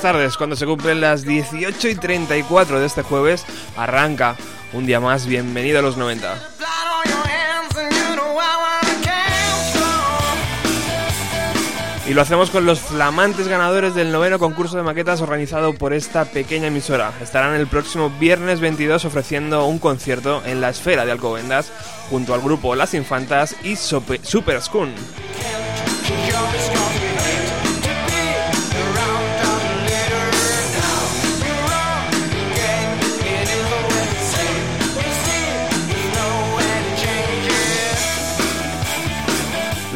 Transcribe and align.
Buenas 0.00 0.16
tardes, 0.16 0.36
cuando 0.38 0.56
se 0.56 0.64
cumplen 0.64 1.02
las 1.02 1.24
18 1.26 1.88
y 1.88 1.94
34 1.94 2.80
de 2.80 2.86
este 2.86 3.02
jueves, 3.02 3.44
arranca 3.76 4.34
un 4.72 4.86
día 4.86 4.98
más, 4.98 5.26
bienvenido 5.26 5.78
a 5.78 5.82
los 5.82 5.98
90. 5.98 6.26
blood 6.26 6.68
on 6.96 7.04
your 7.04 7.28
hands 7.28 7.76
and 7.76 7.92
you 7.92 8.16
know 8.16 8.40
I 8.40 8.56
wanna 8.56 8.94
count 9.02 9.20
Y 12.08 12.14
lo 12.14 12.22
hacemos 12.22 12.48
con 12.48 12.64
los 12.64 12.80
flamantes 12.80 13.46
ganadores 13.46 13.94
del 13.94 14.10
noveno 14.10 14.38
concurso 14.38 14.78
de 14.78 14.84
maquetas 14.84 15.20
organizado 15.20 15.74
por 15.74 15.92
esta 15.92 16.24
pequeña 16.24 16.68
emisora. 16.68 17.12
Estarán 17.20 17.54
el 17.54 17.66
próximo 17.66 18.08
viernes 18.08 18.60
22 18.60 19.04
ofreciendo 19.04 19.66
un 19.66 19.78
concierto 19.78 20.42
en 20.46 20.62
la 20.62 20.70
esfera 20.70 21.04
de 21.04 21.12
Alcobendas 21.12 21.70
junto 22.08 22.32
al 22.32 22.40
grupo 22.40 22.74
Las 22.74 22.94
Infantas 22.94 23.54
y 23.62 23.76
Super 23.76 24.62
Schoon. 24.62 24.94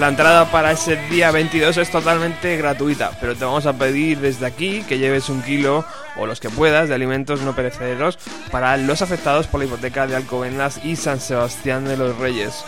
La 0.04 0.10
entrada 0.10 0.50
para 0.50 0.72
ese 0.72 0.96
día 1.08 1.30
22 1.30 1.78
es 1.78 1.90
totalmente 1.90 2.58
gratuita, 2.58 3.12
pero 3.22 3.34
te 3.34 3.46
vamos 3.46 3.64
a 3.64 3.72
pedir 3.72 4.18
desde 4.18 4.44
aquí 4.44 4.82
que 4.82 4.98
lleves 4.98 5.30
un 5.30 5.40
kilo 5.40 5.82
o 6.16 6.26
los 6.26 6.40
que 6.40 6.50
puedas 6.50 6.90
de 6.90 6.94
alimentos 6.94 7.40
no 7.40 7.56
perecederos 7.56 8.18
para 8.50 8.76
los 8.76 9.00
afectados 9.00 9.46
por 9.46 9.60
la 9.60 9.64
hipoteca 9.64 10.06
de 10.06 10.14
Alcobendas 10.14 10.84
y 10.84 10.96
San 10.96 11.20
Sebastián 11.20 11.86
de 11.86 11.96
los 11.96 12.18
Reyes. 12.18 12.66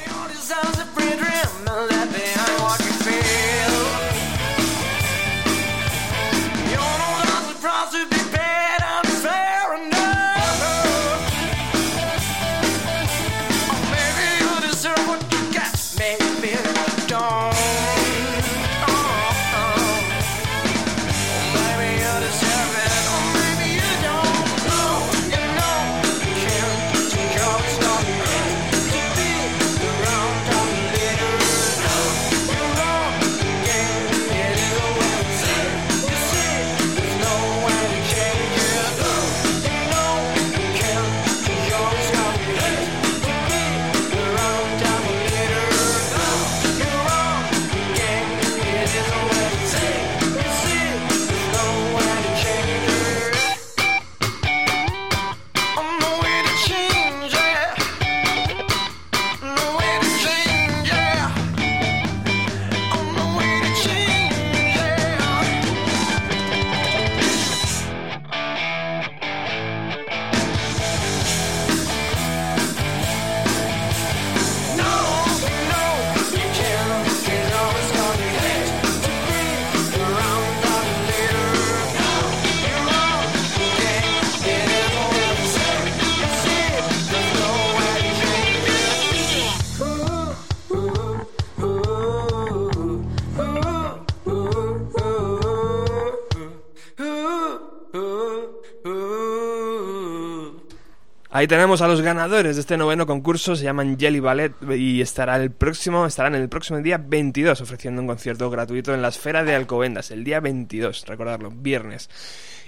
Ahí 101.37 101.47
tenemos 101.47 101.83
a 101.83 101.87
los 101.87 102.01
ganadores 102.01 102.57
de 102.57 102.63
este 102.63 102.79
noveno 102.79 103.07
concurso, 103.07 103.57
se 103.57 103.65
llaman 103.65 103.99
Jelly 103.99 104.21
Ballet 104.21 104.55
y 104.75 105.03
estará 105.03 105.37
el 105.37 105.51
próximo, 105.51 106.07
estarán 106.07 106.35
el 106.35 106.49
próximo 106.49 106.79
día 106.79 106.97
22 106.97 107.61
ofreciendo 107.61 108.01
un 108.01 108.09
concierto 108.09 108.49
gratuito 108.49 108.95
en 108.95 109.03
la 109.03 109.09
esfera 109.09 109.45
de 109.45 109.55
Alcobendas, 109.55 110.11
el 110.11 110.25
día 110.25 110.41
22, 110.41 111.05
recordarlo, 111.07 111.51
viernes. 111.51 112.09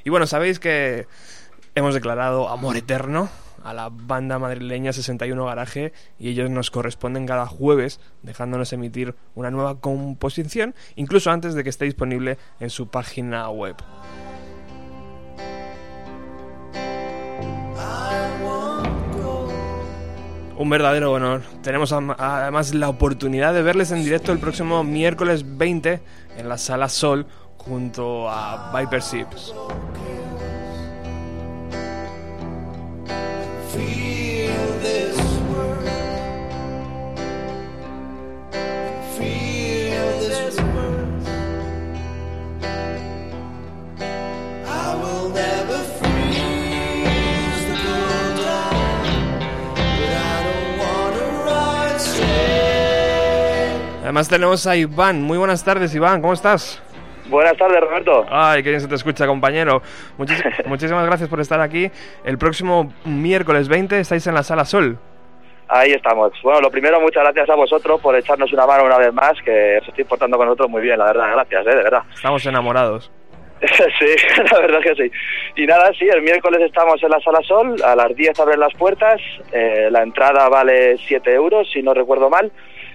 Y 0.05 0.11
bueno, 0.11 0.27
sabéis 0.27 0.59
que 0.59 1.07
hemos 1.77 1.95
declarado 1.95 2.51
amor 2.51 2.77
eterno 2.77 3.31
a 3.65 3.73
la 3.73 3.89
banda 3.91 4.39
madrileña 4.39 4.93
61 4.93 5.47
Garaje 5.47 5.95
y 6.19 6.29
ellos 6.29 6.51
nos 6.51 6.71
corresponden 6.71 7.25
cada 7.25 7.47
jueves 7.47 8.01
dejándonos 8.23 8.75
emitir 8.75 9.15
una 9.35 9.51
nueva 9.51 9.81
composición, 9.81 10.75
incluso 10.95 11.31
antes 11.31 11.55
de 11.55 11.65
que 11.65 11.71
esté 11.71 11.87
disponible 11.87 12.37
en 12.61 12.69
su 12.69 12.89
página 12.89 13.49
web. 13.49 13.77
Un 20.59 20.71
verdadero 20.71 21.13
honor. 21.13 21.43
Tenemos 21.63 21.93
además 21.93 22.75
la 22.75 22.89
oportunidad 22.89 23.55
de 23.55 23.63
verles 23.63 23.93
en 23.93 24.03
directo 24.03 24.33
el 24.33 24.41
próximo 24.41 24.83
miércoles 24.83 25.45
20 25.57 26.01
en 26.37 26.49
la 26.49 26.59
Sala 26.59 26.89
Sol 26.89 27.27
junto 27.57 28.29
a 28.29 28.73
Viper 28.77 29.01
Sips. 29.01 29.55
Además 54.19 54.31
tenemos 54.31 54.67
a 54.67 54.75
Iván. 54.75 55.23
Muy 55.23 55.39
buenas 55.39 55.65
tardes, 55.65 55.95
Iván. 55.95 56.21
¿Cómo 56.21 56.33
estás? 56.33 56.83
Buenas 57.29 57.57
tardes, 57.57 57.81
Roberto. 57.81 58.27
Ay, 58.29 58.65
qué 58.65 58.71
bien 58.71 58.81
se 58.81 58.89
te 58.89 58.97
escucha, 58.97 59.29
compañero. 59.29 59.81
Muchis- 60.19 60.43
muchísimas 60.67 61.07
gracias 61.07 61.29
por 61.29 61.39
estar 61.39 61.61
aquí. 61.61 61.89
El 62.25 62.37
próximo 62.37 62.93
miércoles 63.05 63.69
20 63.69 64.01
estáis 64.01 64.27
en 64.27 64.35
la 64.35 64.43
Sala 64.43 64.65
Sol. 64.65 64.99
Ahí 65.69 65.93
estamos. 65.93 66.33
Bueno, 66.43 66.63
lo 66.63 66.69
primero, 66.69 67.01
muchas 67.01 67.23
gracias 67.23 67.49
a 67.49 67.55
vosotros 67.55 68.01
por 68.01 68.17
echarnos 68.17 68.53
una 68.53 68.67
mano 68.67 68.87
una 68.87 68.99
vez 68.99 69.13
más, 69.15 69.41
que 69.45 69.79
os 69.81 69.87
estoy 69.87 70.03
portando 70.03 70.37
con 70.37 70.47
nosotros 70.47 70.69
muy 70.69 70.83
bien, 70.83 70.99
la 70.99 71.05
verdad. 71.05 71.31
Gracias, 71.35 71.65
¿eh? 71.69 71.77
de 71.77 71.83
verdad. 71.85 72.03
Estamos 72.13 72.45
enamorados. 72.45 73.13
sí, 73.61 74.17
la 74.53 74.59
verdad 74.59 74.81
que 74.81 74.97
sí. 74.97 75.13
Y 75.63 75.65
nada, 75.65 75.93
sí, 75.97 76.09
el 76.13 76.23
miércoles 76.23 76.61
estamos 76.67 77.01
en 77.05 77.11
la 77.11 77.21
Sala 77.21 77.39
Sol, 77.47 77.77
a 77.85 77.95
las 77.95 78.17
10 78.17 78.41
abren 78.41 78.59
las 78.59 78.75
puertas, 78.75 79.21
eh, 79.53 79.87
la 79.93 80.03
entrada 80.03 80.49
vale 80.49 80.97
7 81.07 81.33
euros, 81.35 81.71
si 81.73 81.83
no 81.85 81.95
recuerdo 81.95 82.29
mal, 82.29 82.51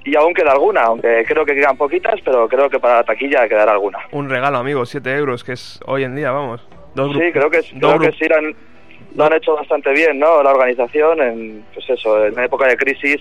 y 0.06 0.16
aún 0.16 0.34
queda 0.34 0.52
alguna, 0.52 0.82
aunque 0.82 1.24
creo 1.26 1.46
que 1.46 1.56
quedan 1.56 1.78
poquitas, 1.78 2.20
pero 2.24 2.48
creo 2.48 2.70
que 2.70 2.80
para 2.80 2.96
la 2.96 3.04
taquilla 3.04 3.48
quedará 3.48 3.72
alguna. 3.72 4.00
Un 4.12 4.30
regalo, 4.30 4.58
amigo, 4.58 4.86
7 4.86 5.16
euros, 5.16 5.44
que 5.44 5.54
es 5.54 5.80
hoy 5.86 6.04
en 6.04 6.16
día, 6.16 6.32
vamos. 6.32 6.66
Dos 6.96 7.14
Sí, 7.14 7.32
creo 7.32 7.50
que, 7.50 7.62
dos 7.76 7.96
creo 7.96 8.00
que 8.00 8.18
sí 8.18 8.26
lo 8.28 8.38
han, 8.38 8.56
lo 9.16 9.26
han 9.26 9.34
hecho 9.34 9.56
bastante 9.56 9.92
bien, 9.92 10.20
¿no? 10.20 10.44
La 10.44 10.52
organización, 10.52 11.22
en, 11.22 11.66
pues 11.74 11.90
eso, 11.90 12.26
en 12.26 12.38
época 12.40 12.68
de 12.68 12.78
crisis, 12.78 13.20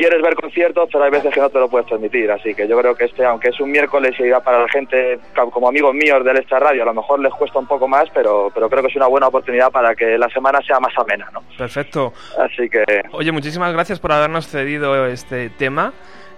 quieres 0.00 0.22
ver 0.22 0.34
conciertos, 0.34 0.88
pero 0.90 1.04
hay 1.04 1.10
veces 1.10 1.32
que 1.32 1.40
no 1.40 1.50
te 1.50 1.58
lo 1.58 1.68
puedes 1.68 1.88
permitir. 1.88 2.30
Así 2.30 2.54
que 2.54 2.66
yo 2.66 2.78
creo 2.78 2.94
que 2.94 3.04
este, 3.04 3.24
aunque 3.24 3.50
es 3.50 3.60
un 3.60 3.70
miércoles 3.70 4.14
y 4.18 4.30
va 4.30 4.40
para 4.40 4.62
la 4.62 4.68
gente, 4.68 5.18
como 5.52 5.68
amigos 5.68 5.94
míos 5.94 6.24
del 6.24 6.38
Extra 6.38 6.58
Radio, 6.58 6.82
a 6.82 6.86
lo 6.86 6.94
mejor 6.94 7.20
les 7.20 7.32
cuesta 7.34 7.58
un 7.58 7.66
poco 7.66 7.86
más, 7.86 8.08
pero, 8.14 8.50
pero 8.54 8.70
creo 8.70 8.82
que 8.82 8.88
es 8.88 8.96
una 8.96 9.06
buena 9.06 9.28
oportunidad 9.28 9.70
para 9.70 9.94
que 9.94 10.16
la 10.16 10.28
semana 10.30 10.60
sea 10.66 10.80
más 10.80 10.96
amena, 10.96 11.28
¿no? 11.32 11.42
Perfecto. 11.56 12.14
Así 12.38 12.68
que, 12.70 12.84
Oye, 13.12 13.30
muchísimas 13.30 13.72
gracias 13.74 14.00
por 14.00 14.12
habernos 14.12 14.48
cedido 14.48 15.06
este 15.06 15.50
tema 15.50 15.92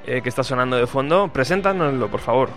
eh, 0.06 0.20
que 0.22 0.28
está 0.28 0.42
sonando 0.42 0.76
de 0.76 0.86
fondo. 0.88 1.30
Preséntanoslo, 1.32 2.08
por 2.08 2.20
favor. 2.20 2.48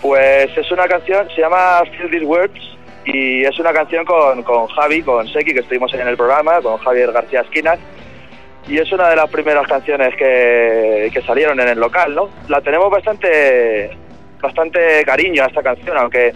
pues 0.00 0.56
es 0.56 0.72
una 0.72 0.86
canción, 0.86 1.28
se 1.34 1.42
llama 1.42 1.82
Feel 1.96 2.10
These 2.10 2.24
Words, 2.24 2.78
y 3.04 3.44
es 3.44 3.58
una 3.58 3.72
canción 3.72 4.04
con, 4.04 4.42
con 4.42 4.68
Javi, 4.68 5.02
con 5.02 5.28
Seki, 5.28 5.52
que 5.52 5.60
estuvimos 5.60 5.92
en 5.92 6.06
el 6.06 6.16
programa, 6.16 6.60
con 6.62 6.78
Javier 6.78 7.12
García 7.12 7.40
Esquinas, 7.42 7.78
y 8.68 8.78
es 8.78 8.92
una 8.92 9.08
de 9.08 9.16
las 9.16 9.30
primeras 9.30 9.66
canciones 9.66 10.14
que, 10.16 11.10
que 11.12 11.22
salieron 11.22 11.58
en 11.60 11.68
el 11.68 11.78
local, 11.78 12.14
¿no? 12.14 12.30
La 12.48 12.60
tenemos 12.60 12.90
bastante 12.90 13.90
bastante 14.40 15.04
cariño 15.04 15.44
a 15.44 15.46
esta 15.46 15.62
canción, 15.62 15.96
aunque 15.96 16.34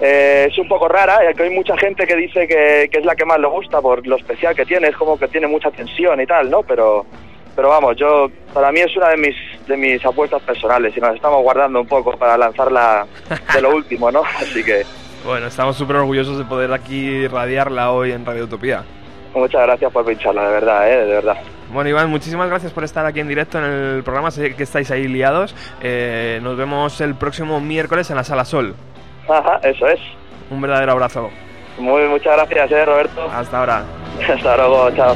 eh, 0.00 0.48
es 0.50 0.58
un 0.58 0.68
poco 0.68 0.88
rara, 0.88 1.20
ya 1.22 1.34
que 1.34 1.42
hay 1.42 1.50
mucha 1.50 1.76
gente 1.76 2.06
que 2.06 2.16
dice 2.16 2.46
que, 2.46 2.88
que 2.90 2.98
es 2.98 3.04
la 3.04 3.14
que 3.14 3.24
más 3.24 3.38
le 3.38 3.46
gusta 3.46 3.80
por 3.80 4.06
lo 4.06 4.16
especial 4.16 4.54
que 4.54 4.64
tiene, 4.64 4.88
es 4.88 4.96
como 4.96 5.18
que 5.18 5.28
tiene 5.28 5.46
mucha 5.46 5.70
tensión 5.70 6.20
y 6.20 6.26
tal, 6.26 6.50
¿no? 6.50 6.62
Pero 6.62 7.04
pero 7.54 7.70
vamos, 7.70 7.96
yo 7.96 8.30
para 8.54 8.70
mí 8.70 8.78
es 8.78 8.96
una 8.96 9.08
de 9.08 9.16
mis 9.16 9.34
de 9.66 9.76
mis 9.76 10.04
apuestas 10.04 10.40
personales 10.42 10.96
y 10.96 11.00
nos 11.00 11.16
estamos 11.16 11.42
guardando 11.42 11.80
un 11.80 11.88
poco 11.88 12.16
para 12.16 12.38
lanzarla 12.38 13.04
de 13.52 13.60
lo 13.60 13.74
último, 13.74 14.12
¿no? 14.12 14.22
Así 14.40 14.62
que 14.62 14.84
Bueno, 15.24 15.48
estamos 15.48 15.76
súper 15.76 15.96
orgullosos 15.96 16.38
de 16.38 16.44
poder 16.44 16.72
aquí 16.72 17.26
radiarla 17.26 17.90
hoy 17.90 18.12
en 18.12 18.24
Radio 18.24 18.44
Utopía. 18.44 18.84
Muchas 19.34 19.62
gracias 19.62 19.92
por 19.92 20.04
pincharla, 20.04 20.44
de 20.44 20.52
verdad, 20.52 20.90
¿eh? 20.90 21.06
De 21.06 21.14
verdad. 21.14 21.36
Bueno, 21.72 21.90
Iván, 21.90 22.08
muchísimas 22.08 22.48
gracias 22.48 22.72
por 22.72 22.84
estar 22.84 23.04
aquí 23.04 23.20
en 23.20 23.28
directo 23.28 23.58
en 23.58 23.64
el 23.64 24.02
programa. 24.02 24.30
Sé 24.30 24.54
que 24.54 24.62
estáis 24.62 24.90
ahí 24.90 25.06
liados. 25.06 25.54
Eh, 25.82 26.40
nos 26.42 26.56
vemos 26.56 27.00
el 27.00 27.14
próximo 27.14 27.60
miércoles 27.60 28.10
en 28.10 28.16
la 28.16 28.24
Sala 28.24 28.44
Sol. 28.44 28.74
Ajá, 29.28 29.60
eso 29.62 29.86
es. 29.86 30.00
Un 30.50 30.60
verdadero 30.60 30.92
abrazo. 30.92 31.30
Muy, 31.78 32.08
muchas 32.08 32.36
gracias, 32.36 32.72
¿eh, 32.72 32.84
Roberto? 32.84 33.28
Hasta 33.32 33.58
ahora. 33.58 33.84
Hasta 34.28 34.56
luego, 34.56 34.90
chao. 34.92 35.14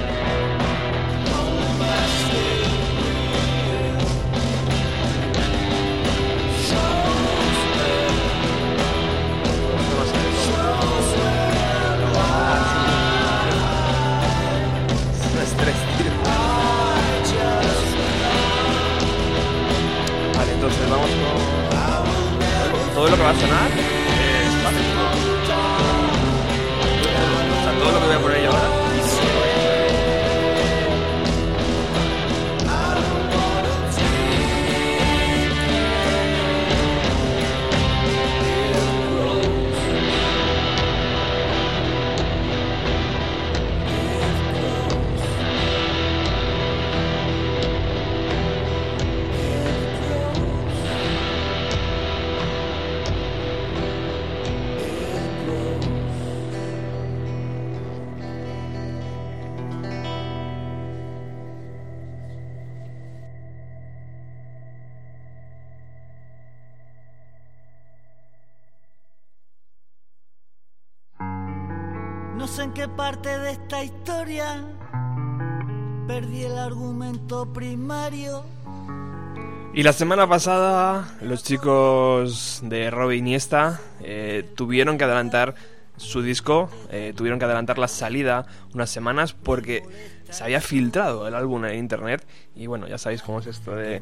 Qué 72.75 72.89
parte 72.89 73.39
de 73.39 73.51
esta 73.51 73.85
historia 73.85 74.65
perdí 76.07 76.45
el 76.45 76.59
argumento 76.59 77.53
primario. 77.53 78.45
Y 79.75 79.83
la 79.83 79.93
semana 79.93 80.27
pasada 80.27 81.19
los 81.21 81.45
chicos 81.45 82.61
de 82.63 82.91
Robe 82.91 83.17
Iniesta 83.17 83.79
eh, 84.01 84.49
tuvieron 84.55 84.97
que 84.97 85.05
adelantar 85.05 85.55
su 86.03 86.23
disco, 86.23 86.69
eh, 86.91 87.13
tuvieron 87.17 87.39
que 87.39 87.45
adelantar 87.45 87.79
la 87.79 87.89
salida 87.89 88.47
unas 88.75 88.91
semanas 88.91 89.33
porque 89.33 89.83
se 90.33 90.45
había 90.45 90.61
filtrado 90.61 91.29
el 91.29 91.35
álbum 91.35 91.65
en 91.67 91.79
internet 91.79 92.27
y 92.57 92.67
bueno, 92.67 92.89
ya 92.89 92.99
sabéis 92.99 93.23
cómo 93.23 93.41
es 93.41 93.47
esto 93.47 93.75
de, 93.77 94.01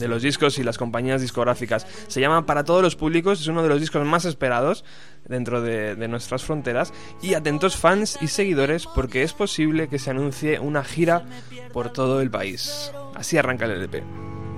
los 0.00 0.22
discos 0.22 0.58
y 0.58 0.62
las 0.62 0.78
compañías 0.78 1.20
discográficas. 1.20 1.86
Se 2.08 2.20
llama 2.20 2.46
Para 2.46 2.64
todos 2.64 2.82
los 2.82 2.96
públicos, 2.96 3.40
es 3.40 3.46
uno 3.48 3.62
de 3.62 3.68
los 3.68 3.80
discos 3.80 4.04
más 4.06 4.24
esperados 4.24 4.84
dentro 5.26 5.60
de, 5.60 5.96
nuestras 6.08 6.44
fronteras 6.44 6.92
y 7.20 7.34
atentos 7.34 7.76
fans 7.76 8.18
y 8.20 8.28
seguidores 8.28 8.86
porque 8.86 9.22
es 9.22 9.32
posible 9.32 9.88
que 9.88 9.98
se 9.98 10.10
anuncie 10.10 10.58
una 10.58 10.84
gira 10.84 11.24
por 11.72 11.92
todo 11.92 12.20
el 12.20 12.30
país. 12.30 12.92
Así 13.14 13.36
arranca 13.38 13.64
el 13.66 13.72
LP. 13.72 14.02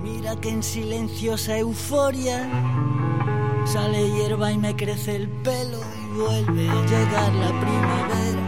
Mira 0.03 0.35
que 0.39 0.49
en 0.49 0.61
silenciosa 0.61 1.57
euforia 1.57 2.47
sale 3.65 4.11
hierba 4.11 4.51
y 4.51 4.57
me 4.57 4.75
crece 4.75 5.15
el 5.15 5.27
pelo 5.27 6.04
vuelve 6.15 6.69
a 6.69 6.81
llegar 6.85 7.33
la 7.33 7.51
primavera. 7.61 8.45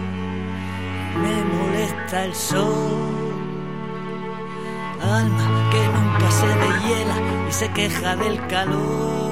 Me 1.21 1.35
molesta 1.53 2.25
el 2.25 2.33
sol, 2.33 3.33
alma 5.01 5.69
que 5.71 5.87
nunca 5.95 6.31
se 6.31 6.47
deshiela 6.47 7.15
y 7.49 7.51
se 7.51 7.67
queja 7.69 8.15
del 8.15 8.45
calor. 8.47 9.27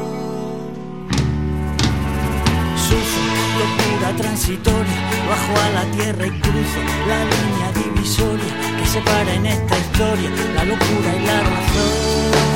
Sufro 2.85 3.35
locura 3.61 4.15
transitoria, 4.17 4.99
bajo 5.29 5.53
a 5.65 5.69
la 5.69 5.91
tierra 5.91 6.27
y 6.27 6.31
cruzo 6.39 6.79
la 7.07 7.19
línea 7.33 7.71
divisoria 7.83 8.53
que 8.77 8.85
separa 8.85 9.33
en 9.33 9.45
esta 9.45 9.77
historia 9.77 10.29
la 10.55 10.65
locura 10.65 11.15
y 11.15 11.25
la 11.25 11.39
razón. 11.39 12.54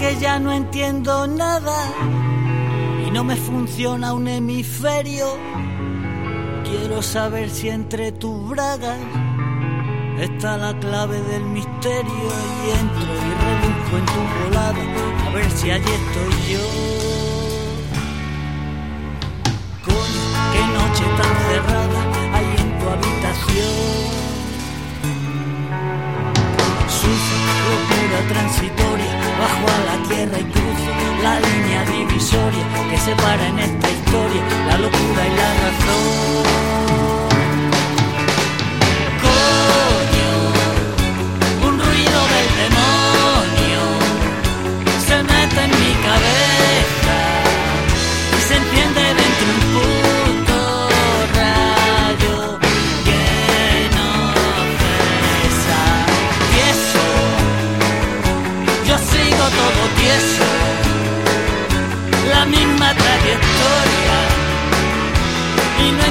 que 0.00 0.16
ya 0.18 0.38
no 0.38 0.50
entiendo 0.50 1.26
nada 1.26 1.76
y 3.06 3.10
no 3.10 3.22
me 3.22 3.36
funciona 3.36 4.14
un 4.14 4.28
hemisferio. 4.28 5.26
Quiero 6.64 7.02
saber 7.02 7.50
si 7.50 7.68
entre 7.68 8.10
tus 8.12 8.48
bragas 8.48 8.98
está 10.18 10.56
la 10.56 10.72
clave 10.78 11.20
del 11.20 11.44
misterio 11.44 12.28
y 12.62 12.70
entro 12.80 13.12
y 13.28 13.32
rebusco 13.44 13.92
en 14.00 14.06
tu 14.12 14.20
volada 14.38 14.84
a 15.26 15.30
ver 15.34 15.50
si 15.50 15.70
allí 15.70 15.92
estoy 16.00 16.34
yo. 16.52 16.66
Coño, 19.84 20.24
qué 20.52 20.62
noche 20.78 21.04
tan 21.20 21.34
cerrada 21.48 22.00
hay 22.36 22.48
en 22.62 22.70
tu 22.78 22.84
habitación. 22.94 24.10
Sucia 26.88 27.38
locura 27.68 28.18
transitoria 28.32 29.09
bajo 29.40 29.66
a 29.76 29.80
la 29.88 30.08
tierra 30.08 30.38
y 30.38 30.44
cruzo 30.44 30.90
la 31.22 31.40
línea 31.40 31.84
divisoria 31.84 32.64
que 32.90 32.98
separa 32.98 33.48
en 33.48 33.58
esta 33.58 33.90
historia 33.90 34.42
la 34.68 34.78
locura 34.78 35.22
y 35.26 35.36
la 35.40 35.50
razón. 35.62 37.19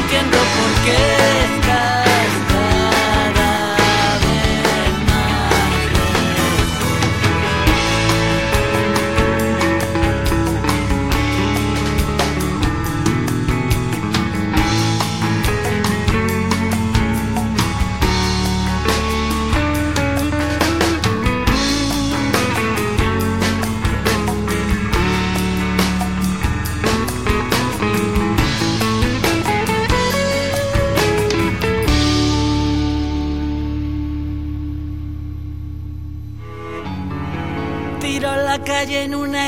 entiendo 0.09 0.37
por 0.37 0.85
qué. 0.85 1.18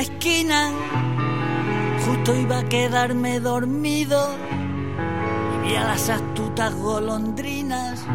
esquina, 0.02 0.72
justo 2.06 2.36
iba 2.36 2.60
a 2.60 2.70
quedarme 2.70 3.40
dormido. 3.40 4.36
Y 5.70 5.76
a 5.76 5.86
las 5.86 6.10
astutas 6.10 6.74
golondrinas 6.76 8.06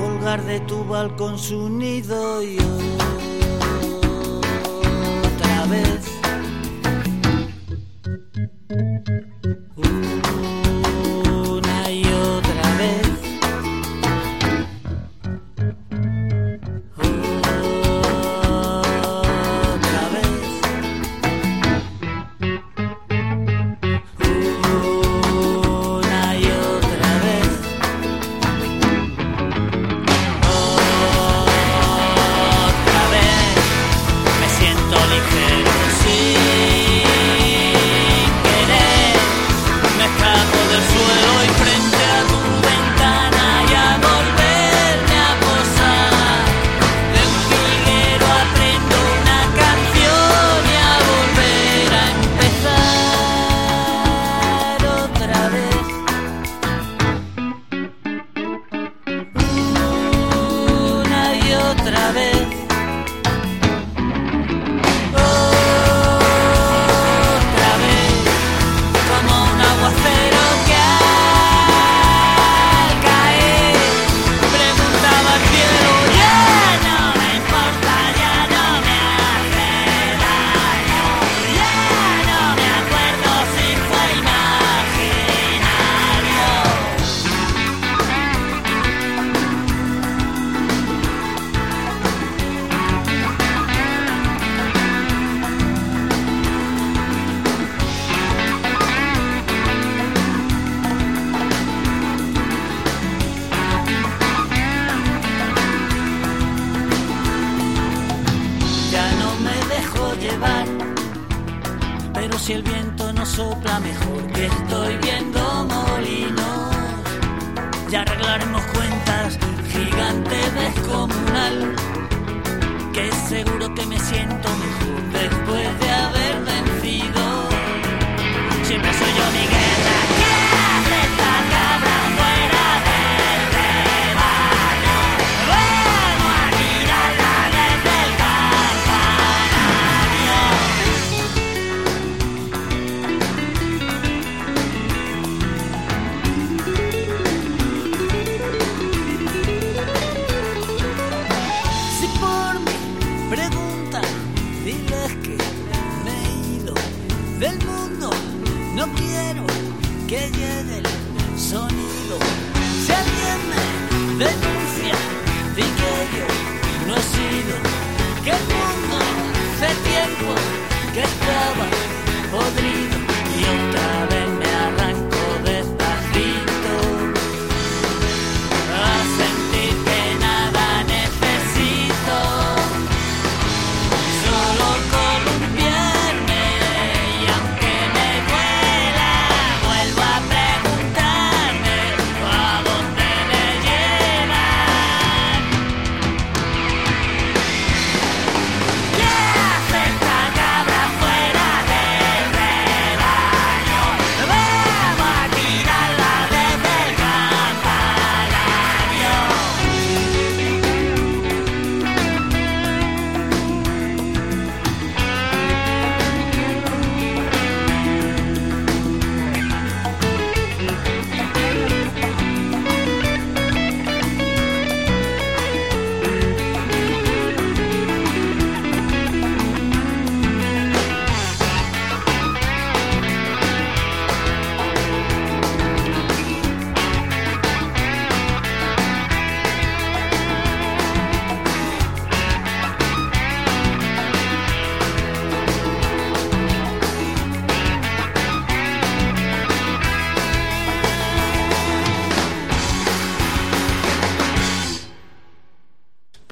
colgar 0.00 0.42
de 0.44 0.60
tu 0.60 0.84
balcón 0.84 1.38
su 1.38 1.68
nido 1.68 2.42
y 2.42 2.56
otra 5.24 5.66
vez 5.66 6.09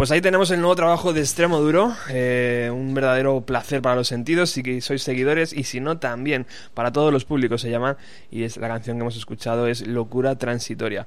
Pues 0.08 0.16
ahí 0.16 0.22
tenemos 0.22 0.50
el 0.50 0.60
nuevo 0.60 0.74
trabajo 0.74 1.12
de 1.12 1.20
Extremo 1.20 1.60
Duro, 1.60 1.94
eh, 2.08 2.70
un 2.72 2.94
verdadero 2.94 3.42
placer 3.42 3.82
para 3.82 3.94
los 3.94 4.08
sentidos, 4.08 4.48
si 4.48 4.62
que 4.62 4.80
sois 4.80 5.02
seguidores 5.02 5.52
y 5.52 5.64
si 5.64 5.80
no 5.80 5.98
también, 5.98 6.46
para 6.72 6.92
todos 6.92 7.12
los 7.12 7.26
públicos 7.26 7.60
se 7.60 7.70
llama, 7.70 7.98
y 8.30 8.44
es 8.44 8.56
la 8.56 8.68
canción 8.68 8.96
que 8.96 9.02
hemos 9.02 9.18
escuchado 9.18 9.66
es 9.66 9.86
Locura 9.86 10.38
Transitoria. 10.38 11.06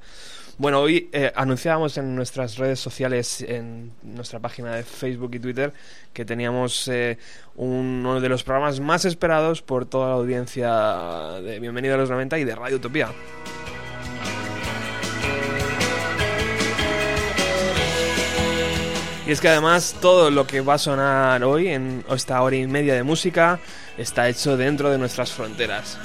Bueno, 0.56 0.78
hoy 0.78 1.10
eh, 1.12 1.32
anunciábamos 1.34 1.98
en 1.98 2.14
nuestras 2.14 2.58
redes 2.58 2.78
sociales, 2.78 3.40
en 3.40 3.90
nuestra 4.04 4.38
página 4.38 4.76
de 4.76 4.84
Facebook 4.84 5.34
y 5.34 5.40
Twitter, 5.40 5.72
que 6.12 6.24
teníamos 6.24 6.86
eh, 6.86 7.18
uno 7.56 8.20
de 8.20 8.28
los 8.28 8.44
programas 8.44 8.78
más 8.78 9.04
esperados 9.04 9.62
por 9.62 9.84
toda 9.84 10.10
la 10.10 10.14
audiencia 10.14 11.40
de 11.42 11.58
Bienvenido 11.58 11.96
a 11.96 11.98
los 11.98 12.08
90 12.08 12.38
y 12.38 12.44
de 12.44 12.54
Radio 12.54 12.76
Utopía. 12.76 13.08
Y 19.24 19.30
es 19.30 19.40
que 19.40 19.48
además 19.48 19.94
todo 20.00 20.30
lo 20.30 20.48
que 20.48 20.60
va 20.60 20.74
a 20.74 20.78
sonar 20.78 21.44
hoy 21.44 21.68
en 21.68 22.04
esta 22.10 22.42
hora 22.42 22.56
y 22.56 22.66
media 22.66 22.94
de 22.94 23.04
música 23.04 23.60
está 23.96 24.28
hecho 24.28 24.56
dentro 24.56 24.90
de 24.90 24.98
nuestras 24.98 25.30
fronteras. 25.30 25.96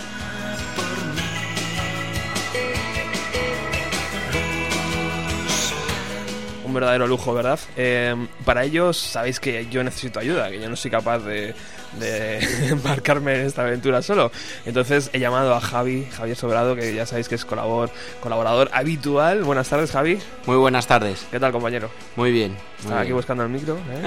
Un 6.64 6.74
verdadero 6.76 7.08
lujo, 7.08 7.34
¿verdad? 7.34 7.60
Eh, 7.76 8.16
para 8.46 8.64
ellos 8.64 8.98
sabéis 8.98 9.40
que 9.40 9.68
yo 9.68 9.84
necesito 9.84 10.20
ayuda, 10.20 10.52
que 10.52 10.60
yo 10.60 10.70
no 10.70 10.76
soy 10.76 10.92
capaz 10.92 11.20
de, 11.20 11.56
de 12.00 12.40
embarcarme 12.70 13.36
en 13.40 13.46
esta 13.48 13.64
aventura 13.64 14.02
solo. 14.02 14.32
Entonces 14.66 15.10
he 15.14 15.20
llamado 15.20 15.54
a 15.54 15.62
Javi, 15.62 16.08
Javier 16.16 16.38
Sobrado, 16.38 16.76
que 16.76 16.94
ya 16.94 17.06
sabéis 17.06 17.28
que 17.30 17.36
es 17.36 17.46
colabor, 17.46 17.90
colaborador 18.22 18.70
habitual. 18.74 19.44
Buenas 19.44 19.70
tardes, 19.70 19.92
Javi. 19.92 20.20
Muy 20.46 20.58
buenas 20.58 20.88
tardes. 20.88 21.26
¿Qué 21.32 21.40
tal, 21.40 21.52
compañero? 21.52 21.90
Muy 22.16 22.32
bien. 22.32 22.52
muy 22.52 22.60
Estaba 22.84 23.02
aquí 23.02 23.12
buscando 23.12 23.44
el 23.44 23.50
micro. 23.50 23.76
¿eh? 23.78 24.04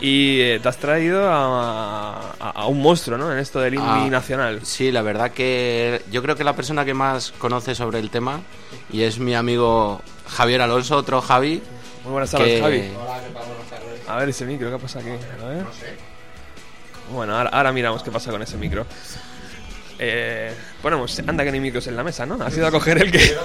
y 0.00 0.40
eh, 0.40 0.60
te 0.62 0.68
has 0.68 0.76
traído 0.78 1.28
a, 1.30 2.34
a- 2.40 2.50
a 2.50 2.66
un 2.66 2.80
monstruo, 2.80 3.18
¿no? 3.18 3.32
En 3.32 3.38
esto 3.38 3.60
del 3.60 3.74
indie 3.74 3.88
Ah, 3.88 4.06
nacional. 4.10 4.60
Sí, 4.64 4.90
la 4.92 5.02
verdad 5.02 5.30
que 5.32 6.02
yo 6.10 6.22
creo 6.22 6.36
que 6.36 6.44
la 6.44 6.54
persona 6.54 6.84
que 6.84 6.94
más 6.94 7.32
conoce 7.32 7.74
sobre 7.74 7.98
el 7.98 8.10
tema 8.10 8.40
y 8.92 9.02
es 9.02 9.18
mi 9.18 9.34
amigo 9.34 10.00
Javier 10.28 10.62
Alonso, 10.62 10.96
otro 10.96 11.20
Javi. 11.20 11.62
Muy 12.04 12.12
buenas 12.12 12.30
tardes, 12.30 12.54
que- 12.54 12.60
Javi. 12.60 12.92
A 14.06 14.16
ver 14.16 14.28
ese 14.30 14.46
micro, 14.46 14.70
¿qué 14.70 14.78
pasa 14.78 15.00
aquí? 15.00 15.10
A 15.10 15.48
ver. 15.48 15.64
Bueno, 17.12 17.36
ahora, 17.36 17.50
ahora 17.50 17.72
miramos 17.72 18.02
qué 18.02 18.10
pasa 18.10 18.30
con 18.30 18.42
ese 18.42 18.56
micro. 18.56 18.86
Eh, 19.98 20.54
ponemos, 20.80 21.18
anda 21.26 21.44
que 21.44 21.50
no 21.50 21.54
hay 21.54 21.60
micros 21.60 21.86
en 21.86 21.96
la 21.96 22.04
mesa, 22.04 22.24
¿no? 22.24 22.42
Has 22.42 22.56
ido 22.56 22.66
a 22.66 22.70
coger 22.70 23.02
el 23.02 23.10
que... 23.10 23.36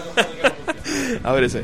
a 1.23 1.32
ver 1.32 1.45
ese. 1.45 1.63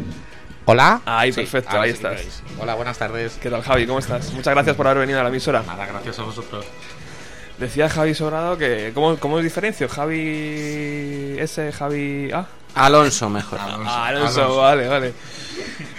Hola. 0.65 1.01
Ahí, 1.05 1.31
Sí, 1.31 1.41
perfecto, 1.41 1.79
ahí 1.79 1.91
sí 1.91 1.95
estás. 1.95 2.43
Hola, 2.59 2.75
buenas 2.75 2.97
tardes. 2.97 3.37
¿Qué 3.41 3.49
tal, 3.49 3.61
Javi? 3.63 3.87
¿Cómo 3.87 3.99
estás? 3.99 4.31
Muchas 4.33 4.53
gracias 4.53 4.75
por 4.75 4.87
haber 4.87 4.99
venido 4.99 5.19
a 5.19 5.23
la 5.23 5.29
emisora. 5.29 5.63
Nada, 5.65 5.85
gracias 5.85 6.19
a 6.19 6.23
vosotros. 6.23 6.65
Decía 7.57 7.89
Javi 7.89 8.13
Sobrado 8.15 8.57
que... 8.57 8.91
¿Cómo, 8.93 9.17
cómo 9.17 9.39
diferencio? 9.39 9.89
¿Javi 9.89 11.35
S, 11.39 11.71
Javi 11.71 12.31
A? 12.31 12.45
Alonso, 12.75 13.29
mejor. 13.29 13.59
Ah, 13.61 14.07
Alonso, 14.07 14.57
vale, 14.57 14.87
vale. 14.87 15.13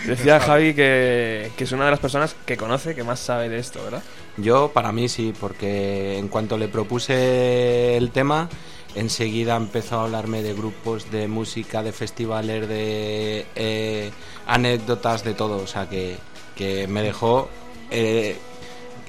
Decía 0.06 0.40
Javi 0.40 0.74
que, 0.74 1.50
que 1.56 1.64
es 1.64 1.72
una 1.72 1.84
de 1.84 1.90
las 1.90 2.00
personas 2.00 2.34
que 2.46 2.56
conoce, 2.56 2.94
que 2.94 3.04
más 3.04 3.20
sabe 3.20 3.48
de 3.48 3.58
esto, 3.58 3.82
¿verdad? 3.82 4.02
Yo, 4.36 4.72
para 4.72 4.92
mí 4.92 5.08
sí, 5.08 5.34
porque 5.38 6.18
en 6.18 6.28
cuanto 6.28 6.56
le 6.56 6.68
propuse 6.68 7.96
el 7.96 8.10
tema, 8.10 8.48
enseguida 8.94 9.56
empezó 9.56 10.00
a 10.00 10.04
hablarme 10.04 10.42
de 10.42 10.54
grupos, 10.54 11.10
de 11.10 11.28
música, 11.28 11.82
de 11.82 11.92
festivales, 11.92 12.68
de 12.68 13.46
eh, 13.54 14.10
anécdotas, 14.46 15.24
de 15.24 15.34
todo. 15.34 15.58
O 15.62 15.66
sea, 15.66 15.88
que, 15.88 16.16
que 16.56 16.86
me 16.88 17.02
dejó 17.02 17.50
eh, 17.90 18.36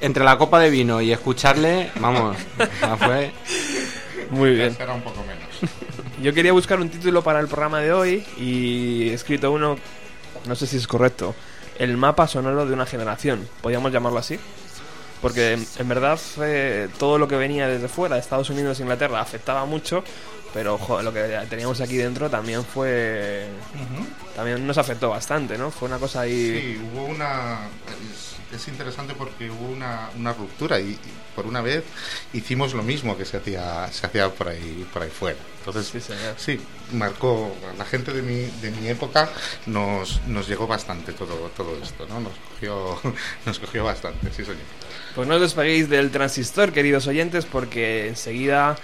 entre 0.02 0.24
la 0.24 0.38
copa 0.38 0.60
de 0.60 0.70
vino 0.70 1.02
y 1.02 1.12
escucharle, 1.12 1.92
vamos, 2.00 2.38
ya 2.82 2.98
fue. 2.98 3.32
Muy 4.32 4.56
bien. 4.56 4.76
Será 4.76 4.94
un 4.94 5.02
poco 5.02 5.24
menos. 5.24 5.72
Yo 6.22 6.34
quería 6.34 6.54
buscar 6.54 6.80
un 6.80 6.90
título 6.90 7.24
para 7.24 7.40
el 7.40 7.48
programa 7.48 7.80
de 7.80 7.92
hoy 7.94 8.24
y 8.38 9.10
he 9.10 9.14
escrito 9.14 9.52
uno, 9.52 9.78
no 10.46 10.56
sé 10.56 10.68
si 10.68 10.78
es 10.78 10.88
correcto, 10.88 11.36
el 11.78 11.98
mapa 11.98 12.28
sonoro 12.28 12.66
de 12.66 12.74
una 12.74 12.86
generación, 12.86 13.48
podríamos 13.62 13.92
llamarlo 13.92 14.20
así. 14.20 14.40
Porque 15.22 15.54
en, 15.54 15.68
en 15.78 15.88
verdad 15.88 16.20
eh, 16.42 16.90
todo 16.98 17.20
lo 17.20 17.28
que 17.28 17.36
venía 17.36 17.68
desde 17.68 17.88
fuera, 17.88 18.16
de 18.16 18.22
Estados 18.22 18.50
Unidos 18.50 18.80
e 18.80 18.82
Inglaterra, 18.84 19.22
afectaba 19.22 19.66
mucho, 19.66 20.04
pero 20.54 20.78
joder, 20.78 21.06
lo 21.06 21.14
que 21.14 21.22
teníamos 21.50 21.80
aquí 21.80 21.96
dentro 21.96 22.30
también 22.30 22.66
fue... 22.66 23.48
También 24.36 24.66
nos 24.66 24.78
afectó 24.78 25.10
bastante, 25.10 25.58
¿no? 25.58 25.72
Fue 25.72 25.88
una 25.88 25.98
cosa 25.98 26.22
ahí... 26.22 26.60
Sí, 26.60 26.82
hubo 26.94 27.06
una. 27.06 27.70
Es, 28.12 28.31
es 28.54 28.68
interesante 28.68 29.14
porque 29.18 29.50
hubo 29.50 29.68
una, 29.70 30.10
una 30.18 30.34
ruptura 30.34 30.80
y, 30.80 30.90
y 30.92 31.00
por 31.36 31.46
una 31.46 31.62
vez 31.62 31.84
hicimos 32.34 32.74
lo 32.74 32.84
mismo 32.84 33.18
que 33.18 33.26
se 33.26 33.38
hacía 33.38 33.88
se 33.92 34.06
hacía 34.06 34.30
por 34.30 34.50
ahí 34.50 34.86
por 34.94 35.02
ahí 35.04 35.10
fuera. 35.10 35.38
Entonces, 35.60 35.88
Sí, 35.88 36.00
señor. 36.02 36.34
sí, 36.38 36.60
marcó 36.94 37.56
la 37.78 37.86
gente 37.86 38.12
de 38.14 38.22
mi, 38.24 38.42
de 38.62 38.72
mi 38.72 38.88
época 38.88 39.30
nos, 39.68 40.22
nos 40.28 40.48
llegó 40.48 40.66
bastante 40.68 41.14
todo 41.14 41.36
todo 41.56 41.78
esto, 41.82 42.06
¿no? 42.08 42.20
Nos 42.20 42.34
cogió 42.54 43.00
nos 43.46 43.60
cogió 43.60 43.84
bastante, 43.84 44.28
sí 44.32 44.44
señor. 44.44 44.58
Pues 45.16 45.28
no 45.28 45.36
os 45.36 45.42
despeguéis 45.42 45.90
del 45.90 46.10
transistor, 46.12 46.72
queridos 46.72 47.06
oyentes, 47.08 47.46
porque 47.46 48.08
enseguida 48.08 48.76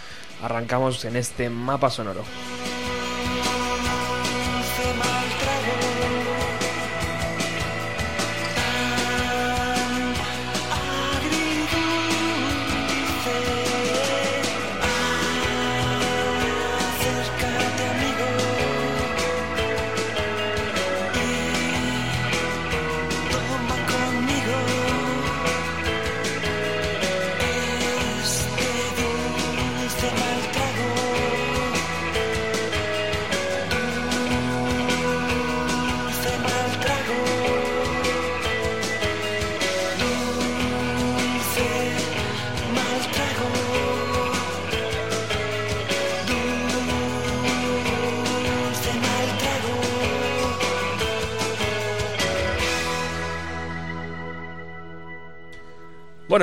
arrancamos 0.44 1.04
en 1.06 1.16
este 1.16 1.50
mapa 1.50 1.90
sonoro. 1.90 2.24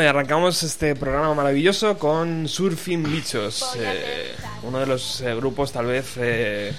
Arrancamos 0.09 0.63
este 0.63 0.95
programa 0.95 1.35
maravilloso 1.35 1.99
con 1.99 2.49
Surfing 2.49 3.03
Bichos, 3.03 3.75
eh, 3.77 4.33
uno 4.63 4.81
de 4.81 4.87
los 4.87 5.21
eh, 5.21 5.35
grupos 5.35 5.73
tal 5.73 5.87
vez... 5.87 6.15
eh, 6.17 6.73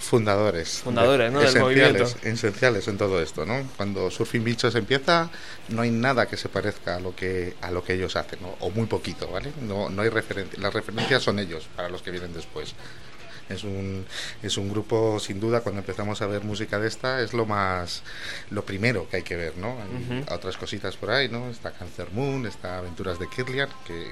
Fundadores. 0.00 0.80
Fundadores, 0.84 1.30
¿no? 1.32 1.40
del 1.40 1.48
Esenciales, 1.48 2.00
movimiento. 2.00 2.28
esenciales 2.28 2.88
en 2.88 2.96
todo 2.98 3.20
esto, 3.20 3.44
¿no? 3.44 3.62
Cuando 3.76 4.10
Surfing 4.10 4.44
Bichos 4.44 4.74
empieza, 4.76 5.28
no 5.68 5.82
hay 5.82 5.90
nada 5.90 6.26
que 6.26 6.36
se 6.36 6.48
parezca 6.48 6.96
a 6.96 7.00
lo 7.00 7.14
que 7.16 7.54
a 7.60 7.70
lo 7.72 7.82
que 7.84 7.94
ellos 7.94 8.14
hacen, 8.16 8.38
¿no? 8.40 8.54
O 8.60 8.70
muy 8.70 8.86
poquito, 8.86 9.28
¿vale? 9.28 9.52
No, 9.60 9.90
no 9.90 10.02
hay 10.02 10.08
referencia. 10.08 10.58
Las 10.60 10.72
referencias 10.72 11.22
son 11.22 11.40
ellos 11.40 11.68
para 11.74 11.88
los 11.88 12.00
que 12.02 12.12
vienen 12.12 12.32
después. 12.32 12.74
Es 13.48 13.64
un, 13.64 14.04
es 14.42 14.56
un 14.56 14.68
grupo, 14.68 15.18
sin 15.20 15.40
duda, 15.40 15.60
cuando 15.60 15.80
empezamos 15.80 16.20
a 16.22 16.26
ver 16.26 16.44
música 16.44 16.78
de 16.78 16.88
esta, 16.88 17.22
es 17.22 17.32
lo 17.32 17.46
más, 17.46 18.02
lo 18.50 18.64
primero 18.64 19.08
que 19.08 19.16
hay 19.18 19.22
que 19.22 19.36
ver, 19.36 19.56
¿no? 19.56 19.76
Hay 19.80 20.24
otras 20.30 20.56
cositas 20.56 20.96
por 20.96 21.10
ahí, 21.10 21.28
¿no? 21.28 21.48
Está 21.50 21.72
Cancer 21.72 22.08
Moon, 22.12 22.46
está 22.46 22.78
Aventuras 22.78 23.18
de 23.18 23.28
Kirlian, 23.28 23.68
que 23.86 24.10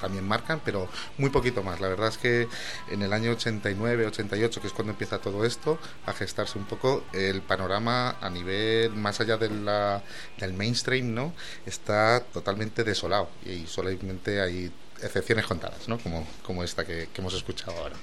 también 0.00 0.26
marcan, 0.26 0.60
pero 0.64 0.88
muy 1.18 1.30
poquito 1.30 1.62
más. 1.62 1.80
La 1.80 1.88
verdad 1.88 2.08
es 2.08 2.18
que 2.18 2.48
en 2.90 3.02
el 3.02 3.12
año 3.12 3.32
89, 3.32 4.06
88, 4.06 4.60
que 4.60 4.66
es 4.66 4.72
cuando 4.72 4.92
empieza 4.92 5.18
todo 5.18 5.44
esto, 5.44 5.78
a 6.06 6.12
gestarse 6.12 6.58
un 6.58 6.64
poco, 6.64 7.04
el 7.12 7.42
panorama 7.42 8.16
a 8.20 8.30
nivel 8.30 8.92
más 8.94 9.20
allá 9.20 9.36
de 9.36 9.50
la, 9.50 10.02
del 10.38 10.54
mainstream, 10.54 11.14
¿no? 11.14 11.32
Está 11.64 12.20
totalmente 12.32 12.84
desolado 12.84 13.28
y 13.44 13.66
solamente 13.66 14.40
hay 14.40 14.72
excepciones 15.02 15.46
contadas, 15.46 15.88
¿no? 15.88 15.98
Como, 15.98 16.26
como 16.42 16.62
esta 16.62 16.84
que, 16.84 17.08
que 17.12 17.20
hemos 17.20 17.34
escuchado 17.34 17.76
ahora. 17.78 17.96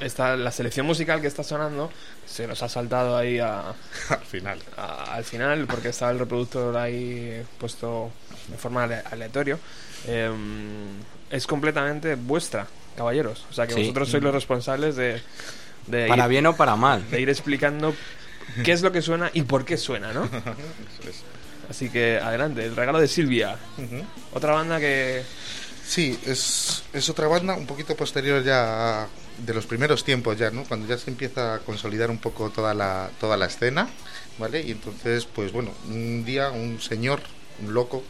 Esta, 0.00 0.36
la 0.36 0.50
selección 0.52 0.86
musical 0.86 1.20
que 1.20 1.26
está 1.26 1.42
sonando 1.42 1.90
se 2.26 2.46
nos 2.46 2.62
ha 2.62 2.68
saltado 2.68 3.16
ahí 3.16 3.38
a, 3.38 3.70
Al 4.10 4.18
final. 4.28 4.58
a- 4.76 5.14
al 5.14 5.24
final 5.24 5.66
porque 5.66 5.88
estaba 5.88 6.10
el 6.12 6.18
reproductor 6.18 6.76
ahí 6.76 7.42
puesto 7.58 8.10
de 8.48 8.56
forma 8.56 8.84
ale- 8.84 9.02
aleatorio. 9.10 9.58
Eh, 10.06 10.30
es 11.30 11.46
completamente 11.46 12.14
vuestra, 12.14 12.66
caballeros. 12.96 13.44
O 13.50 13.52
sea 13.52 13.66
que 13.66 13.74
Sí. 13.74 13.80
vosotros 13.82 14.08
sois 14.10 14.22
los 14.22 14.32
responsables 14.32 14.96
de, 14.96 15.20
de 15.86 16.06
Para 16.08 16.24
ir, 16.24 16.30
bien 16.30 16.46
o 16.46 16.56
para 16.56 16.76
mal. 16.76 17.08
de 17.10 17.20
ir 17.20 17.28
explicando 17.28 17.94
qué 18.64 18.72
es 18.72 18.82
lo 18.82 18.92
que 18.92 19.02
suena 19.02 19.30
y 19.34 19.42
por 19.42 19.64
qué 19.64 19.76
suena, 19.76 20.12
¿no? 20.12 20.24
Eso 21.00 21.08
es. 21.10 21.22
Así 21.68 21.90
que 21.90 22.18
adelante, 22.18 22.64
el 22.64 22.74
regalo 22.74 22.98
de 22.98 23.08
Silvia. 23.08 23.56
Ujú. 23.76 24.02
Otra 24.32 24.52
banda 24.54 24.78
que... 24.80 25.22
Sí, 25.88 26.18
es, 26.26 26.82
es 26.92 27.08
otra 27.08 27.28
banda 27.28 27.54
un 27.56 27.66
poquito 27.66 27.96
posterior 27.96 28.44
ya 28.44 29.04
a- 29.04 29.08
de 29.38 29.54
los 29.54 29.66
primeros 29.66 30.04
tiempos 30.04 30.36
ya, 30.36 30.50
¿no? 30.50 30.64
Cuando 30.64 30.86
ya 30.86 30.98
se 30.98 31.10
empieza 31.10 31.54
a 31.54 31.58
consolidar 31.60 32.10
un 32.10 32.18
poco 32.18 32.50
toda 32.50 32.74
la, 32.74 33.10
toda 33.20 33.36
la 33.36 33.46
escena, 33.46 33.88
¿vale? 34.38 34.60
Y 34.62 34.72
entonces, 34.72 35.24
pues 35.26 35.52
bueno, 35.52 35.70
un 35.88 36.24
día 36.24 36.50
un 36.50 36.80
señor, 36.80 37.20
un 37.64 37.72
loco, 37.72 38.02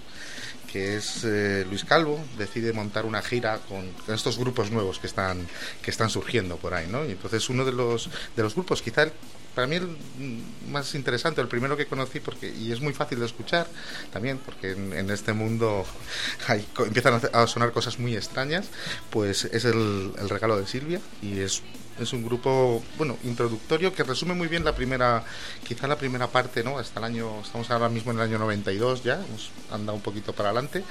que 0.71 0.97
es 0.97 1.25
eh, 1.25 1.65
Luis 1.69 1.85
Calvo, 1.85 2.23
decide 2.37 2.73
montar 2.73 3.07
una 3.07 3.23
gira 3.23 3.59
con, 3.69 3.91
estos 4.15 4.39
grupos 4.39 4.71
nuevos 4.71 4.99
que 4.99 5.07
están, 5.07 5.47
que 5.83 5.91
están 5.91 6.11
surgiendo 6.11 6.57
por 6.57 6.75
ahí, 6.75 6.87
¿no? 6.87 7.05
Y 7.05 7.13
entonces 7.13 7.49
uno 7.49 7.65
de 7.65 7.73
los, 7.73 8.11
de 8.37 8.43
los 8.43 8.55
grupos, 8.55 8.83
quizá 8.83 9.09
para 9.55 9.67
mí 9.67 9.77
el 9.77 9.87
mm, 9.89 10.71
más 10.71 10.95
interesante, 10.95 11.41
el 11.41 11.49
primero 11.49 11.77
que 11.77 11.87
conocí, 11.87 12.21
porque 12.21 12.49
y 12.49 12.71
es 12.71 12.81
muy 12.81 12.93
fácil 12.93 13.19
de 13.19 13.27
escuchar 13.27 13.67
también, 14.13 14.39
porque 14.39 14.73
en, 14.73 15.11
este 15.11 15.33
mundo 15.33 15.85
hay, 16.47 16.67
empiezan 16.79 17.21
a 17.33 17.47
sonar 17.47 17.73
cosas 17.73 17.99
muy 17.99 18.15
extrañas, 18.15 18.69
pues 19.11 19.45
es 19.47 19.65
el, 19.65 20.13
el 20.19 20.29
regalo 20.29 20.59
de 20.59 20.67
Silvia 20.67 21.01
y 21.23 21.41
es 21.41 21.63
es 22.01 22.13
un 22.13 22.25
grupo 22.25 22.83
bueno 22.97 23.17
introductorio 23.25 23.93
que 23.93 24.03
resume 24.03 24.35
muy 24.35 24.49
bien 24.49 24.65
la 24.65 24.75
primera 24.75 25.25
quizá 25.67 25.87
la 25.87 25.97
primera 25.97 26.29
parte 26.29 26.63
no 26.63 26.79
hasta 26.79 27.01
el 27.01 27.05
año 27.05 27.41
estamos 27.43 27.71
ahora 27.71 27.89
mismo 27.89 28.13
en 28.13 28.19
el 28.19 28.25
año 28.25 28.39
92 28.39 29.05
ya 29.05 29.15
hemos 29.15 29.51
andado 29.71 29.97
un 29.97 30.03
poquito 30.03 30.33
para 30.33 30.51
adelante 30.51 30.85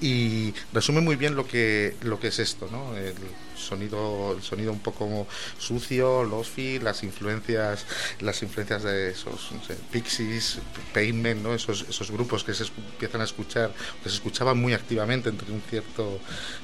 y 0.00 0.54
resume 0.72 1.00
muy 1.00 1.16
bien 1.16 1.34
lo 1.34 1.46
que 1.46 1.96
lo 2.02 2.18
que 2.20 2.28
es 2.28 2.38
esto 2.38 2.68
no 2.70 2.96
el 2.96 3.14
sonido 3.62 4.34
el 4.36 4.42
sonido 4.42 4.72
un 4.72 4.80
poco 4.80 5.26
sucio 5.58 6.24
lofi 6.24 6.78
las 6.78 7.02
influencias 7.02 7.86
las 8.20 8.42
influencias 8.42 8.82
de 8.82 9.10
esos 9.10 9.52
no 9.52 9.64
sé, 9.64 9.76
Pixies 9.90 10.58
Pavement 10.92 11.42
no 11.42 11.54
esos 11.54 11.86
esos 11.88 12.10
grupos 12.10 12.44
que 12.44 12.54
se 12.54 12.64
empiezan 12.64 13.20
a 13.20 13.24
escuchar 13.24 13.72
que 14.02 14.08
se 14.08 14.16
escuchaban 14.16 14.58
muy 14.58 14.74
activamente 14.74 15.28
entre 15.28 15.50
un 15.52 15.62
cierto 15.62 16.18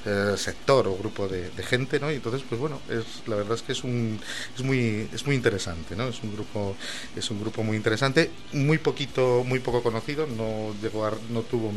eh, 0.05 0.33
sector 0.37 0.87
o 0.87 0.95
grupo 0.95 1.27
de, 1.27 1.49
gente 1.63 1.99
no 1.99 2.11
y 2.11 2.15
entonces 2.15 2.41
pues 2.47 2.59
bueno 2.59 2.81
es 2.89 3.27
la 3.27 3.35
verdad 3.35 3.53
es 3.55 3.61
que 3.61 3.73
es 3.73 3.83
un 3.83 4.19
es 4.55 4.63
muy 4.63 5.07
es 5.13 5.25
muy 5.25 5.35
interesante 5.35 5.95
no 5.95 6.07
es 6.07 6.23
un 6.23 6.33
grupo 6.33 6.75
es 7.15 7.29
un 7.29 7.39
grupo 7.41 7.63
muy 7.63 7.77
interesante 7.77 8.31
muy 8.53 8.77
poquito 8.77 9.43
muy 9.45 9.59
poco 9.59 9.83
conocido 9.83 10.25
no 10.25 10.73
llegó 10.81 11.05
a- 11.05 11.13
no 11.29 11.41
tuvo 11.41 11.71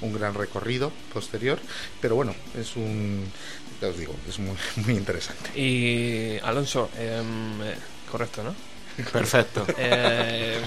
un 0.00 0.12
gran 0.12 0.34
recorrido 0.34 0.92
posterior 1.12 1.58
pero 2.00 2.14
bueno 2.16 2.34
es 2.58 2.76
un 2.76 3.24
ya 3.80 3.88
os 3.88 3.98
digo 3.98 4.14
es 4.28 4.38
muy 4.38 4.56
muy 4.84 4.94
interesante 4.94 5.50
Y 5.58 6.38
Alonso, 6.42 6.90
em, 6.98 7.62
eh, 7.62 7.74
correcto, 8.10 8.42
¿no? 8.42 8.54
Perfecto. 9.12 9.66
Eh, 9.76 10.60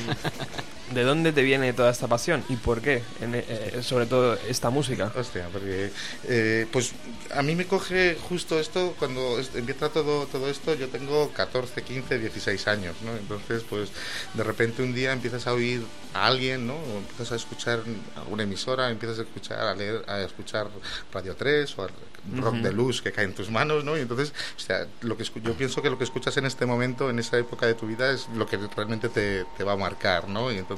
¿De 0.92 1.04
dónde 1.04 1.34
te 1.34 1.42
viene 1.42 1.74
toda 1.74 1.92
esta 1.92 2.08
pasión 2.08 2.44
y 2.48 2.56
por 2.56 2.82
qué? 2.82 3.04
En, 3.20 3.36
eh, 3.36 3.80
sobre 3.82 4.06
todo 4.06 4.38
esta 4.48 4.70
música. 4.70 5.12
Hostia, 5.16 5.50
porque 5.52 5.92
eh, 6.26 6.66
pues 6.72 6.94
a 7.34 7.42
mí 7.42 7.56
me 7.56 7.66
coge 7.66 8.18
justo 8.30 8.58
esto 8.60 8.96
cuando 8.98 9.38
empieza 9.56 9.90
todo 9.90 10.26
todo 10.28 10.50
esto. 10.50 10.74
Yo 10.76 10.88
tengo 10.88 11.30
14, 11.34 11.84
15, 11.84 12.20
16 12.20 12.68
años, 12.68 12.96
¿no? 13.04 13.12
Entonces, 13.18 13.64
pues 13.70 13.90
de 14.34 14.44
repente 14.44 14.82
un 14.82 14.94
día 14.94 15.12
empiezas 15.12 15.46
a 15.48 15.54
oír 15.54 15.84
a 16.14 16.28
alguien, 16.28 16.68
¿no? 16.68 16.76
O 16.76 16.98
empiezas 16.98 17.34
a 17.34 17.36
escuchar 17.36 17.82
alguna 18.16 18.44
emisora, 18.44 18.90
empiezas 18.90 19.20
a 19.20 19.22
escuchar, 19.24 19.60
a 19.60 19.76
leer, 19.76 20.04
a 20.08 20.22
escuchar 20.22 20.70
Radio 21.12 21.36
3 21.36 21.78
o 21.80 21.84
a 21.84 21.88
rock 22.36 22.56
de 22.56 22.72
luz 22.72 23.02
que 23.02 23.12
cae 23.12 23.26
en 23.26 23.34
tus 23.34 23.50
manos, 23.50 23.84
¿no? 23.84 23.98
Y 23.98 24.02
entonces, 24.02 24.34
o 24.56 24.60
sea, 24.60 24.88
lo 25.02 25.18
que 25.18 25.24
yo 25.24 25.54
pienso 25.54 25.82
que 25.82 25.90
lo 25.90 25.98
que 25.98 26.04
escuchas 26.04 26.36
en 26.38 26.46
este 26.46 26.66
momento, 26.66 27.10
en 27.10 27.20
esa 27.20 27.38
época 27.38 27.66
de 27.66 27.74
tu 27.74 27.88
vida, 27.88 28.12
es 28.12 28.28
lo 28.36 28.46
que 28.46 28.58
realmente 28.58 29.10
te, 29.10 29.46
te 29.58 29.64
va 29.64 29.74
a 29.74 29.78
marcar, 29.78 30.28
¿no? 30.28 30.52
Y 30.52 30.58
entonces, 30.58 30.77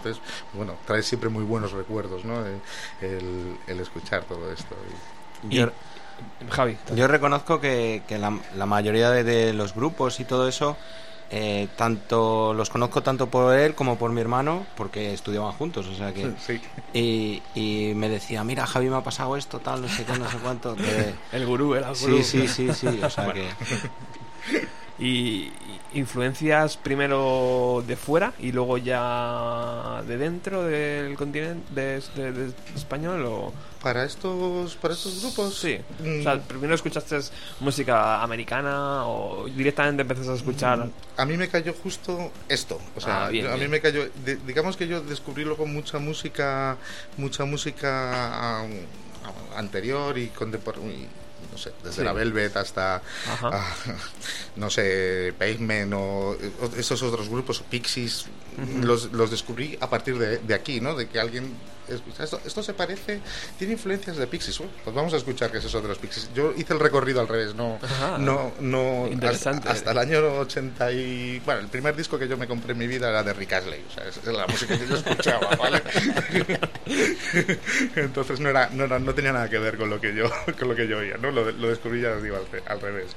bueno, 0.54 0.76
trae 0.86 1.04
siempre 1.04 1.30
muy 1.30 1.44
buenos 1.44 1.72
recuerdos, 1.72 2.26
¿no? 2.26 2.46
El, 3.02 3.58
el- 3.68 3.80
escuchar 3.80 4.24
todo 4.24 4.52
esto. 4.52 4.76
Y- 5.44 5.56
Yo, 5.56 5.70
Javi. 6.50 6.78
yo 6.96 7.08
reconozco 7.08 7.60
que, 7.62 8.04
que 8.08 8.18
la, 8.18 8.38
la 8.58 8.66
mayoría 8.66 9.10
de, 9.12 9.24
de 9.24 9.54
los 9.54 9.74
grupos 9.74 10.20
y 10.20 10.26
todo 10.26 10.48
eso, 10.50 10.76
eh, 11.32 11.68
tanto 11.78 12.54
los 12.54 12.70
conozco 12.70 13.04
tanto 13.04 13.28
por 13.30 13.54
él 13.56 13.76
como 13.76 13.98
por 13.98 14.12
mi 14.12 14.20
hermano, 14.20 14.66
porque 14.76 15.14
estudiaban 15.14 15.52
juntos, 15.54 15.88
o 15.88 15.96
sea 15.96 16.14
que... 16.14 16.32
Sí. 16.46 16.60
Y, 16.92 17.44
y 17.54 17.94
me 17.94 18.10
decía, 18.10 18.44
mira, 18.44 18.66
Javi 18.66 18.90
me 18.90 18.96
ha 18.98 19.04
pasado 19.04 19.38
esto, 19.38 19.60
tal, 19.60 19.84
no 19.84 19.88
sé 19.88 20.04
qué, 20.06 20.18
no 20.18 20.28
sé 20.30 20.38
cuánto. 20.38 20.76
que- 20.76 21.14
El 21.38 21.46
gurú, 21.46 21.76
el 21.76 21.84
gurú. 21.84 21.96
Sí, 21.96 22.24
sí, 22.24 22.48
sí, 22.48 22.74
sí, 22.74 23.00
o 23.04 23.10
sea 23.10 23.32
que... 23.32 23.48
Y, 25.00 25.52
influencias 25.92 26.78
primero 26.78 27.84
de 27.88 27.96
fuera 27.96 28.34
y 28.38 28.52
luego 28.52 28.78
ya 28.78 30.04
de 30.06 30.18
dentro 30.18 30.64
del 30.64 31.16
continente 31.16 31.64
de, 31.74 32.04
de- 32.16 32.32
de 32.32 32.54
español 32.76 33.26
o 33.26 33.52
Para 33.82 34.04
estos, 34.04 34.76
para 34.76 34.94
estos 34.94 35.20
grupos, 35.22 35.58
sí 35.58 35.80
mm, 36.04 36.20
o 36.20 36.24
sea 36.24 36.40
primero 36.42 36.76
escuchaste 36.76 37.18
música 37.60 38.22
americana 38.22 39.08
o 39.08 39.46
directamente 39.48 40.04
empezaste 40.04 40.32
a 40.32 40.36
escuchar 40.36 40.90
a 41.18 41.26
mí 41.26 41.38
me 41.38 41.48
cayó 41.50 41.74
justo 41.74 42.32
esto. 42.48 42.80
O 42.96 43.02
sea, 43.02 43.26
Ah, 43.26 43.30
bien, 43.30 43.46
yo- 43.46 43.50
a 43.52 43.54
mí 43.54 43.60
bien. 43.62 43.72
me 43.72 43.82
cayó. 43.82 44.08
de- 44.24 44.36
digamos 44.46 44.78
que 44.78 44.88
yo 44.88 45.02
descubrí 45.02 45.44
luego 45.44 45.66
mucha 45.66 45.98
música, 45.98 46.78
mucha 47.18 47.46
música 47.46 48.64
um, 48.64 49.58
anterior 49.58 50.18
y 50.20 50.28
sé, 51.60 51.72
desde 51.84 51.98
Sí. 51.98 52.04
la 52.04 52.14
Velvet 52.14 52.56
hasta, 52.58 53.02
ah, 53.44 53.76
no 54.56 54.70
sé, 54.72 55.34
Pavement 55.38 55.94
o, 55.96 56.36
esos 56.78 57.04
otros 57.04 57.30
grupos, 57.30 57.62
Pixies, 57.70 58.26
los, 58.82 59.12
los 59.12 59.30
descubrí 59.30 59.78
a 59.80 59.90
partir 59.90 60.18
de, 60.18 60.38
de 60.40 60.54
aquí, 60.56 60.82
¿no? 60.82 60.96
De 60.96 61.08
que 61.08 61.20
alguien 61.20 61.54
escucha 61.96 62.24
esto, 62.24 62.40
esto 62.46 62.64
se 62.64 62.74
parece, 62.74 63.20
tiene 63.58 63.74
influencias 63.74 64.18
de 64.18 64.28
Pixies. 64.28 64.60
Pues 64.84 64.96
vamos 64.96 65.14
a 65.14 65.18
escuchar 65.18 65.52
qué 65.52 65.58
es 65.60 65.66
eso 65.66 65.82
de 65.82 65.88
los 65.88 65.98
Pixies. 65.98 66.30
Yo 66.34 66.54
hice 66.58 66.74
el 66.74 66.80
recorrido 66.80 67.22
al 67.22 67.28
revés, 67.28 67.56
no, 67.56 67.80
Ajá. 67.82 68.18
no, 68.18 68.52
no, 68.60 69.08
Interesante. 69.12 69.68
hasta, 69.70 69.72
hasta 69.72 69.92
el 69.92 69.98
año 69.98 70.40
80 70.40 70.92
y... 70.92 71.40
Bueno, 71.46 71.62
el 71.62 71.68
primer 71.68 71.96
disco 71.96 72.18
que 72.20 72.28
yo 72.28 72.38
me 72.38 72.48
compré 72.48 72.74
en 72.74 72.78
mi 72.78 72.88
vida 72.88 73.10
era 73.10 73.24
de 73.24 73.34
Rick 73.34 73.54
Astley, 73.54 73.84
o 73.90 73.94
sea, 73.94 74.08
es, 74.08 74.24
la 74.26 74.48
música 74.48 74.78
que 74.78 74.88
yo 74.88 74.96
escuchaba, 74.96 75.56
¿vale? 75.60 75.82
Entonces 77.96 78.40
no, 78.40 78.50
era, 78.50 78.70
no, 78.72 78.86
era- 78.86 79.00
no 79.00 79.14
tenía 79.14 79.32
nada 79.34 79.50
que 79.50 79.60
ver 79.60 79.78
con 79.78 79.90
lo 79.90 80.00
que 80.00 80.14
yo, 80.16 80.30
con 80.60 80.68
lo 80.70 80.76
que 80.76 80.88
yo 80.88 80.98
oía, 81.00 81.18
¿no? 81.18 81.32
Lo, 81.32 81.52
lo 81.52 81.68
descubrí 81.70 82.02
ya, 82.02 82.16
digo, 82.18 82.38
al, 82.38 82.46
al 82.68 82.82
revés. 82.82 83.08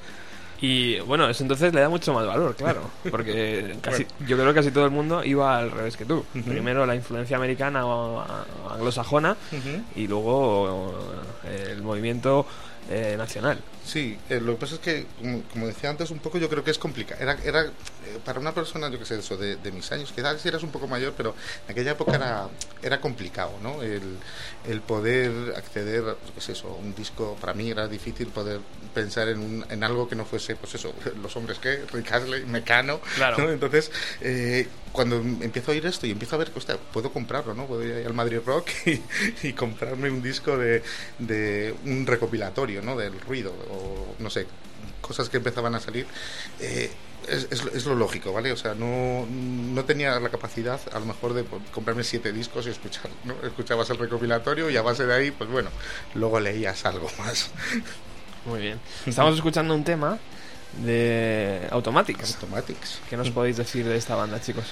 Y 0.61 0.99
bueno 1.01 1.29
eso 1.29 1.43
entonces 1.43 1.73
le 1.73 1.81
da 1.81 1.89
mucho 1.89 2.13
más 2.13 2.25
valor 2.25 2.55
claro 2.55 2.89
porque 3.11 3.75
casi 3.81 4.05
yo 4.25 4.37
creo 4.37 4.47
que 4.49 4.55
casi 4.55 4.71
todo 4.71 4.85
el 4.85 4.91
mundo 4.91 5.23
iba 5.23 5.57
al 5.57 5.71
revés 5.71 5.97
que 5.97 6.05
tú. 6.05 6.25
Primero 6.45 6.85
la 6.85 6.95
influencia 6.95 7.37
americana 7.37 7.85
o 7.85 8.23
anglosajona 8.69 9.35
y 9.95 10.07
luego 10.07 10.93
eh, 11.45 11.69
el 11.71 11.81
movimiento 11.81 12.45
eh, 12.89 13.15
nacional. 13.17 13.59
Sí, 13.85 14.17
eh, 14.29 14.39
lo 14.41 14.53
que 14.53 14.59
pasa 14.59 14.75
es 14.75 14.81
que, 14.81 15.05
como, 15.19 15.41
como 15.51 15.67
decía 15.67 15.89
antes, 15.89 16.11
un 16.11 16.19
poco 16.19 16.37
yo 16.37 16.49
creo 16.49 16.63
que 16.63 16.71
es 16.71 16.77
complicado. 16.77 17.21
Era, 17.21 17.37
era 17.43 17.63
eh, 17.65 18.19
para 18.23 18.39
una 18.39 18.53
persona, 18.53 18.89
yo 18.89 18.99
que 18.99 19.05
sé, 19.05 19.19
eso, 19.19 19.37
de, 19.37 19.55
de 19.57 19.71
mis 19.71 19.89
años, 19.91 20.11
quizás 20.13 20.41
si 20.41 20.47
eras 20.49 20.63
un 20.63 20.69
poco 20.69 20.87
mayor, 20.87 21.13
pero 21.15 21.33
en 21.65 21.71
aquella 21.71 21.91
época 21.91 22.15
era, 22.15 22.47
era 22.81 22.99
complicado, 22.99 23.51
¿no? 23.61 23.81
El, 23.81 24.17
el 24.67 24.81
poder 24.81 25.53
acceder, 25.55 26.03
yo 26.03 26.33
qué 26.35 26.41
sé, 26.41 26.53
eso, 26.53 26.69
a 26.69 26.75
un 26.75 26.93
disco, 26.95 27.37
para 27.39 27.53
mí 27.53 27.69
era 27.69 27.87
difícil 27.87 28.27
poder 28.27 28.59
pensar 28.93 29.27
en, 29.29 29.39
un, 29.39 29.65
en 29.69 29.83
algo 29.83 30.07
que 30.07 30.15
no 30.15 30.25
fuese, 30.25 30.55
pues 30.55 30.75
eso, 30.75 30.93
los 31.21 31.35
hombres 31.35 31.59
que, 31.59 31.83
Rick 31.91 32.11
Astley, 32.11 32.45
Mecano, 32.45 33.01
Claro. 33.15 33.37
¿no? 33.37 33.51
Entonces, 33.51 33.91
eh, 34.21 34.67
cuando 34.91 35.17
empiezo 35.17 35.71
a 35.71 35.73
oír 35.73 35.85
esto 35.85 36.05
y 36.07 36.11
empiezo 36.11 36.35
a 36.35 36.39
ver, 36.39 36.51
hostia, 36.55 36.77
puedo 36.91 37.11
comprarlo, 37.11 37.53
¿no? 37.53 37.65
Puedo 37.65 37.83
ir 37.83 38.05
al 38.05 38.13
Madrid 38.13 38.39
Rock 38.45 38.69
y, 38.85 39.01
y 39.47 39.53
comprarme 39.53 40.09
un 40.09 40.21
disco 40.21 40.57
de, 40.57 40.83
de 41.19 41.73
un 41.85 42.05
recopilatorio, 42.05 42.81
¿no? 42.81 42.95
Del 42.95 43.19
ruido 43.21 43.51
o 43.71 44.15
no 44.19 44.29
sé, 44.29 44.45
cosas 45.01 45.29
que 45.29 45.37
empezaban 45.37 45.75
a 45.75 45.79
salir. 45.79 46.05
eh, 46.59 46.89
es, 47.25 47.47
es, 47.51 47.63
es 47.73 47.85
lo 47.85 47.95
lógico, 47.95 48.33
¿vale? 48.33 48.51
O 48.51 48.57
sea, 48.57 48.73
no, 48.75 49.25
no 49.29 49.85
tenía 49.85 50.19
la 50.19 50.27
capacidad 50.27 50.77
a 50.91 50.99
lo 50.99 51.05
mejor 51.05 51.33
de 51.33 51.45
pues, 51.45 51.61
comprarme 51.73 52.03
siete 52.03 52.33
discos 52.33 52.67
y 52.67 52.69
escuchar, 52.71 53.09
¿no? 53.23 53.33
Escuchabas 53.47 53.89
el 53.91 53.97
recopilatorio 53.97 54.69
y 54.69 54.75
a 54.75 54.81
base 54.81 55.05
de 55.05 55.13
ahí, 55.13 55.31
pues 55.31 55.49
bueno, 55.49 55.69
luego 56.15 56.41
leías 56.41 56.83
algo 56.85 57.09
más. 57.19 57.49
Muy 58.45 58.59
bien 58.61 58.79
estamos 59.05 59.35
escuchando 59.35 59.73
un 59.75 59.83
tema 59.83 60.17
de 60.83 61.67
Automatics 61.69 62.33
Automatics. 62.35 62.99
¿Qué 63.09 63.15
nos 63.15 63.29
podéis 63.29 63.57
decir 63.57 63.85
de 63.85 63.95
esta 63.95 64.15
banda, 64.15 64.41
chicos? 64.41 64.65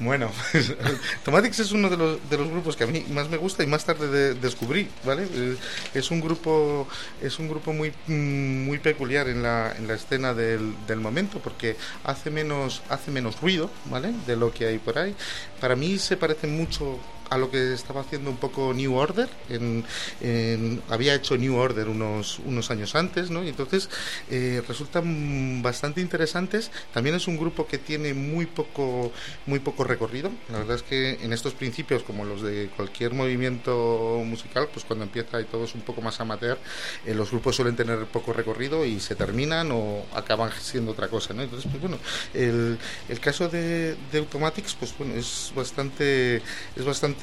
Bueno, 0.00 0.28
pues, 0.50 0.74
Automatics 1.18 1.60
es 1.60 1.70
uno 1.70 1.88
de 1.88 1.96
los, 1.96 2.30
de 2.30 2.36
los 2.36 2.48
grupos 2.48 2.76
que 2.76 2.82
a 2.84 2.86
mí 2.88 3.04
más 3.10 3.28
me 3.28 3.36
gusta 3.36 3.62
y 3.62 3.66
más 3.68 3.84
tarde 3.84 4.08
de- 4.08 4.34
descubrí, 4.34 4.88
¿vale? 5.04 5.28
Eh, 5.32 5.56
Es 5.94 6.10
un 6.10 6.20
grupo, 6.20 6.88
es 7.22 7.38
un 7.38 7.48
grupo 7.48 7.72
muy, 7.72 7.92
mm, 8.08 8.64
muy 8.64 8.78
peculiar 8.80 9.28
en 9.28 9.42
la, 9.42 9.72
en 9.76 9.86
la 9.86 9.94
escena 9.94 10.34
del, 10.34 10.74
del 10.88 10.98
momento 10.98 11.38
porque 11.38 11.76
hace 12.04 12.30
menos, 12.30 12.82
hace 12.88 13.12
menos 13.12 13.40
ruido, 13.40 13.70
¿vale? 13.84 14.12
De 14.26 14.34
lo 14.34 14.50
que 14.52 14.66
hay 14.66 14.78
por 14.78 14.98
ahí. 14.98 15.14
Para 15.60 15.76
mí 15.76 15.96
se 15.98 16.16
parece 16.16 16.48
mucho 16.48 16.98
a 17.30 17.38
lo 17.38 17.50
que 17.50 17.72
estaba 17.72 18.00
haciendo 18.02 18.30
un 18.30 18.36
poco 18.36 18.74
New 18.74 18.94
Order. 18.94 19.28
En, 19.48 19.84
en- 20.20 20.82
había 20.88 21.14
hecho 21.14 21.36
New 21.36 21.56
Order 21.56 21.88
unos, 21.88 22.40
unos 22.44 22.70
años 22.70 22.94
antes, 22.94 23.30
¿no? 23.30 23.42
Y 23.44 23.48
entonces 23.48 23.88
eh, 24.30 24.62
resultan 24.66 25.62
bastante 25.62 26.00
interesantes. 26.00 26.70
También 26.92 27.16
es 27.16 27.26
un 27.28 27.36
grupo 27.38 27.66
que 27.66 27.78
tiene 27.78 28.14
muy 28.14 28.46
poco, 28.46 29.12
muy 29.46 29.58
poco 29.60 29.84
recorrido. 29.84 30.30
La 30.50 30.58
verdad 30.58 30.76
es 30.76 30.82
que 30.82 31.18
en 31.22 31.32
estos 31.32 31.54
principios, 31.54 32.02
como 32.02 32.24
los 32.24 32.42
de 32.42 32.68
cualquier 32.76 33.14
movimiento 33.14 34.22
musical, 34.24 34.68
pues 34.72 34.84
cuando 34.84 35.04
empieza 35.04 35.40
y 35.40 35.44
todo 35.44 35.64
es 35.64 35.74
un 35.74 35.82
poco 35.82 36.02
más 36.02 36.20
amateur, 36.20 36.58
eh, 37.06 37.14
los 37.14 37.30
grupos 37.30 37.56
suelen 37.56 37.76
tener 37.76 38.04
poco 38.06 38.32
recorrido 38.32 38.84
y 38.84 39.00
se 39.00 39.14
terminan 39.14 39.70
o 39.72 40.04
acaban 40.14 40.50
siendo 40.60 40.92
otra 40.92 41.08
cosa, 41.08 41.34
¿no? 41.34 41.42
Entonces, 41.42 41.68
pues 41.70 41.80
bueno, 41.80 41.98
el, 42.34 42.78
el 43.08 43.20
caso 43.20 43.48
de, 43.48 43.96
de 44.12 44.18
Automatics, 44.18 44.74
pues 44.74 44.94
bueno, 44.98 45.14
es 45.14 45.52
bastante, 45.54 46.36
es 46.76 46.84
bastante 46.84 47.19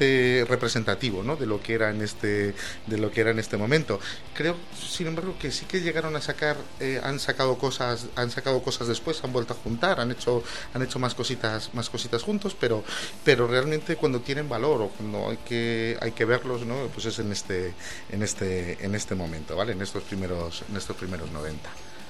representativo, 0.48 1.22
¿no? 1.22 1.36
De 1.36 1.46
lo 1.46 1.62
que 1.62 1.74
era 1.74 1.90
en 1.90 2.02
este, 2.02 2.54
de 2.86 2.98
lo 2.98 3.10
que 3.10 3.20
era 3.20 3.30
en 3.30 3.38
este 3.38 3.56
momento. 3.56 4.00
Creo, 4.34 4.56
sin 4.76 5.06
embargo, 5.06 5.34
que 5.40 5.50
sí 5.50 5.66
que 5.66 5.80
llegaron 5.80 6.16
a 6.16 6.20
sacar, 6.20 6.56
eh, 6.80 7.00
han 7.02 7.18
sacado 7.18 7.58
cosas, 7.58 8.06
han 8.16 8.30
sacado 8.30 8.62
cosas 8.62 8.88
después, 8.88 9.22
han 9.24 9.32
vuelto 9.32 9.54
a 9.54 9.56
juntar, 9.56 10.00
han 10.00 10.10
hecho, 10.10 10.42
han 10.74 10.82
hecho 10.82 10.98
más 10.98 11.14
cositas, 11.14 11.74
más 11.74 11.90
cositas 11.90 12.22
juntos, 12.22 12.56
pero, 12.58 12.84
pero 13.24 13.46
realmente 13.46 13.96
cuando 13.96 14.20
tienen 14.20 14.48
valor 14.48 14.82
o 14.82 14.88
cuando 14.88 15.30
hay 15.30 15.38
que, 15.38 15.96
hay 16.00 16.12
que 16.12 16.24
verlos, 16.24 16.64
¿no? 16.66 16.86
Pues 16.94 17.06
es 17.06 17.18
en 17.18 17.32
este, 17.32 17.74
en 18.10 18.22
este, 18.22 18.84
en 18.84 18.94
este 18.94 19.14
momento, 19.14 19.56
¿vale? 19.56 19.72
En 19.72 19.82
estos 19.82 20.02
primeros, 20.04 20.62
en 20.68 20.76
estos 20.76 20.96
primeros 20.96 21.30
90. 21.30 21.68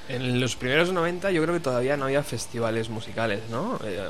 En 0.08 0.40
los 0.40 0.56
primeros 0.56 0.90
90 0.90 1.30
yo 1.32 1.42
creo 1.42 1.54
que 1.54 1.60
todavía 1.60 1.96
no 1.98 2.06
había 2.06 2.22
festivales 2.22 2.88
musicales, 2.88 3.42
¿no? 3.50 3.78
Eh, 3.84 4.08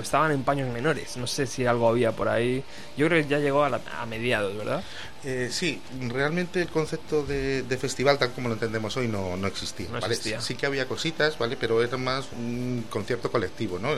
estaban 0.00 0.32
en 0.32 0.42
paños 0.44 0.72
menores. 0.72 1.16
No 1.16 1.26
sé 1.26 1.46
si 1.46 1.66
algo 1.66 1.88
había 1.88 2.12
por 2.12 2.28
ahí. 2.28 2.62
Yo 2.96 3.06
creo 3.06 3.22
que 3.22 3.28
ya 3.28 3.38
llegó 3.38 3.64
a, 3.64 3.70
la- 3.70 3.80
a 4.00 4.06
mediados, 4.06 4.56
¿verdad? 4.56 4.82
Eh, 5.24 5.48
sí, 5.50 5.82
realmente 6.08 6.62
el 6.62 6.68
concepto 6.68 7.24
de, 7.24 7.62
de 7.64 7.76
festival, 7.76 8.18
tal 8.18 8.30
como 8.32 8.48
lo 8.48 8.54
entendemos 8.54 8.96
hoy, 8.96 9.08
no, 9.08 9.36
no 9.36 9.48
existía. 9.48 9.86
No 9.88 9.94
¿vale? 10.00 10.06
existía. 10.14 10.40
Sí 10.40 10.54
que 10.54 10.64
había 10.66 10.86
cositas, 10.86 11.36
¿vale? 11.38 11.56
Pero 11.58 11.82
era 11.82 11.96
más 11.96 12.26
un 12.36 12.84
concierto 12.88 13.30
colectivo, 13.30 13.80
¿no? 13.80 13.88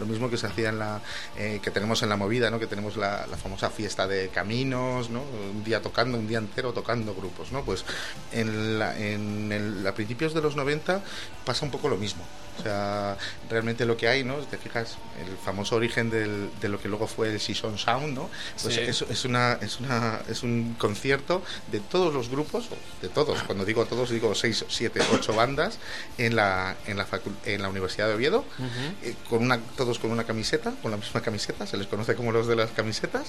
Lo 0.00 0.06
mismo 0.06 0.30
que 0.30 0.38
se 0.38 0.46
hacía 0.46 0.70
en 0.70 0.78
la. 0.78 1.02
eh, 1.36 1.60
que 1.62 1.70
tenemos 1.70 2.02
en 2.02 2.08
la 2.08 2.16
movida, 2.16 2.50
¿no? 2.50 2.58
Que 2.58 2.66
tenemos 2.66 2.96
la, 2.96 3.26
la 3.26 3.36
famosa 3.36 3.68
fiesta 3.68 4.06
de 4.06 4.28
caminos, 4.30 5.10
¿no? 5.10 5.22
Un 5.22 5.62
día 5.62 5.82
tocando, 5.82 6.16
un 6.18 6.26
día 6.26 6.38
entero 6.38 6.72
tocando 6.72 7.14
grupos, 7.14 7.52
¿no? 7.52 7.62
Pues 7.62 7.84
en, 8.32 8.78
la- 8.78 8.98
en 8.98 9.52
el- 9.52 9.86
a 9.86 9.94
principios 9.94 10.32
de 10.32 10.40
los 10.40 10.56
90 10.56 11.02
pasa 11.44 11.66
un 11.66 11.70
poco 11.70 11.88
lo 11.90 11.96
mismo. 11.98 12.24
O 12.58 12.62
sea, 12.62 13.18
realmente 13.50 13.84
lo 13.84 13.98
que 13.98 14.08
hay, 14.08 14.24
¿no? 14.24 14.40
Si 14.40 14.46
te 14.46 14.56
fijas, 14.56 14.96
el 15.26 15.36
famoso 15.36 15.76
origen 15.76 16.10
del- 16.10 16.50
de 16.60 16.68
lo 16.68 16.80
que 16.80 16.88
luego 16.88 17.06
fue 17.06 17.30
el 17.32 17.40
Season 17.40 17.78
Sound, 17.78 18.14
¿no? 18.14 18.30
Pues 18.62 18.74
Sí. 18.74 18.80
es, 18.80 19.02
es 19.02 19.24
una, 19.24 19.54
es 19.60 19.80
una, 19.80 20.20
es 20.28 20.42
un 20.42 20.74
concierto 20.78 21.42
de 21.72 21.80
todos 21.80 22.12
los 22.14 22.28
grupos, 22.28 22.68
de 23.02 23.08
todos, 23.08 23.42
cuando 23.42 23.64
digo 23.64 23.84
todos 23.86 24.10
digo 24.10 24.34
seis, 24.34 24.64
siete, 24.68 25.00
ocho 25.12 25.34
bandas 25.34 25.78
en 26.18 26.36
la, 26.36 26.76
en 26.86 26.96
la, 26.96 27.06
en 27.44 27.62
la 27.62 27.68
Universidad 27.68 28.08
de 28.08 28.14
Oviedo, 28.14 28.44
eh, 29.02 29.14
con 29.28 29.42
una, 29.42 29.58
todos 29.76 29.98
con 29.98 30.10
una 30.10 30.24
camiseta, 30.24 30.72
con 30.82 30.90
la 30.90 30.96
misma 30.96 31.20
camiseta, 31.22 31.66
se 31.66 31.76
les 31.76 31.86
conoce 31.86 32.14
como 32.14 32.32
los 32.32 32.46
de 32.46 32.56
las 32.56 32.70
camisetas, 32.70 33.28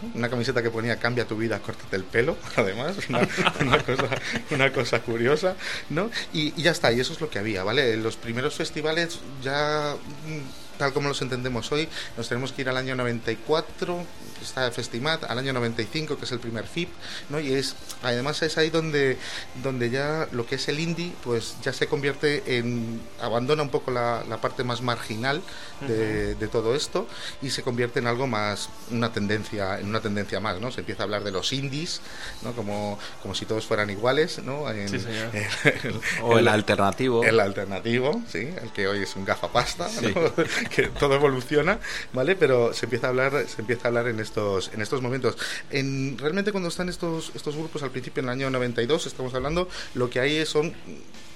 ¿no? 0.00 0.10
Una 0.14 0.28
camiseta 0.28 0.62
que 0.62 0.70
ponía 0.70 0.98
cambia 0.98 1.26
tu 1.26 1.36
vida, 1.36 1.58
córtate 1.60 1.96
el 1.96 2.04
pelo, 2.04 2.36
además, 2.56 2.96
una, 3.08 3.28
una 3.60 3.82
cosa, 3.84 4.08
una 4.50 4.72
cosa 4.72 5.00
curiosa, 5.02 5.56
¿no? 5.90 6.10
Y, 6.32 6.52
y 6.56 6.62
ya 6.62 6.70
está, 6.72 6.92
y 6.92 7.00
eso 7.00 7.12
es 7.12 7.20
lo 7.20 7.30
que 7.30 7.38
había, 7.38 7.62
¿vale? 7.64 7.96
Los 7.96 8.16
primeros 8.16 8.54
festivales 8.54 9.18
ya 9.42 9.94
mm, 10.26 10.67
tal 10.78 10.92
como 10.92 11.08
los 11.08 11.20
entendemos 11.22 11.70
hoy, 11.72 11.88
nos 12.16 12.28
tenemos 12.28 12.52
que 12.52 12.62
ir 12.62 12.68
al 12.68 12.76
año 12.76 12.94
94, 12.96 14.04
está 14.42 14.70
Festimat, 14.70 15.24
al 15.24 15.38
año 15.38 15.52
95, 15.52 16.16
que 16.18 16.24
es 16.24 16.32
el 16.32 16.38
primer 16.38 16.66
FIP, 16.66 16.88
¿no? 17.28 17.40
Y 17.40 17.52
es, 17.52 17.74
además 18.02 18.40
es 18.42 18.56
ahí 18.58 18.70
donde, 18.70 19.16
donde 19.62 19.90
ya 19.90 20.28
lo 20.32 20.46
que 20.46 20.54
es 20.54 20.68
el 20.68 20.78
indie, 20.80 21.12
pues 21.24 21.56
ya 21.62 21.72
se 21.72 21.86
convierte 21.88 22.58
en, 22.58 23.00
abandona 23.20 23.62
un 23.62 23.70
poco 23.70 23.90
la, 23.90 24.24
la 24.28 24.40
parte 24.40 24.64
más 24.64 24.80
marginal 24.80 25.42
de, 25.86 26.34
de 26.34 26.48
todo 26.48 26.74
esto 26.74 27.06
y 27.42 27.50
se 27.50 27.62
convierte 27.62 27.98
en 28.00 28.06
algo 28.06 28.26
más, 28.26 28.68
una 28.90 29.12
tendencia, 29.12 29.78
en 29.80 29.88
una 29.88 30.00
tendencia 30.00 30.40
más, 30.40 30.60
¿no? 30.60 30.70
Se 30.70 30.80
empieza 30.80 31.02
a 31.02 31.04
hablar 31.04 31.24
de 31.24 31.30
los 31.30 31.52
indies, 31.52 32.00
¿no? 32.42 32.52
Como, 32.52 32.98
como 33.22 33.34
si 33.34 33.44
todos 33.46 33.66
fueran 33.66 33.90
iguales, 33.90 34.38
¿no? 34.42 34.70
En- 34.70 34.88
Sí, 34.88 35.00
señor. 35.00 35.30
en- 35.34 36.00
O 36.22 36.38
el 36.38 36.48
alternativo. 36.48 37.24
el 37.24 37.40
alternativo, 37.40 38.22
sí, 38.30 38.48
el 38.62 38.70
que 38.72 38.86
hoy 38.88 39.02
es 39.02 39.16
un 39.16 39.24
gafapasta, 39.24 39.88
Sí. 39.88 40.12
¿no? 40.14 40.32
que 40.74 40.88
todo 40.88 41.14
evoluciona, 41.14 41.78
¿vale? 42.12 42.36
Pero 42.36 42.72
se 42.72 42.86
empieza 42.86 43.06
a 43.06 43.10
hablar, 43.10 43.46
se 43.48 43.60
empieza 43.60 43.84
a 43.84 43.88
hablar 43.88 44.08
en 44.08 44.20
estos, 44.20 44.70
en 44.72 44.82
estos 44.82 45.02
momentos. 45.02 45.36
En, 45.70 46.16
realmente 46.18 46.52
cuando 46.52 46.68
están 46.68 46.88
estos, 46.88 47.32
estos 47.34 47.56
grupos 47.56 47.82
al 47.82 47.90
principio, 47.90 48.20
en 48.20 48.26
el 48.26 48.32
año 48.32 48.50
92, 48.50 49.06
estamos 49.06 49.34
hablando, 49.34 49.68
lo 49.94 50.10
que 50.10 50.20
hay 50.20 50.44
son 50.46 50.74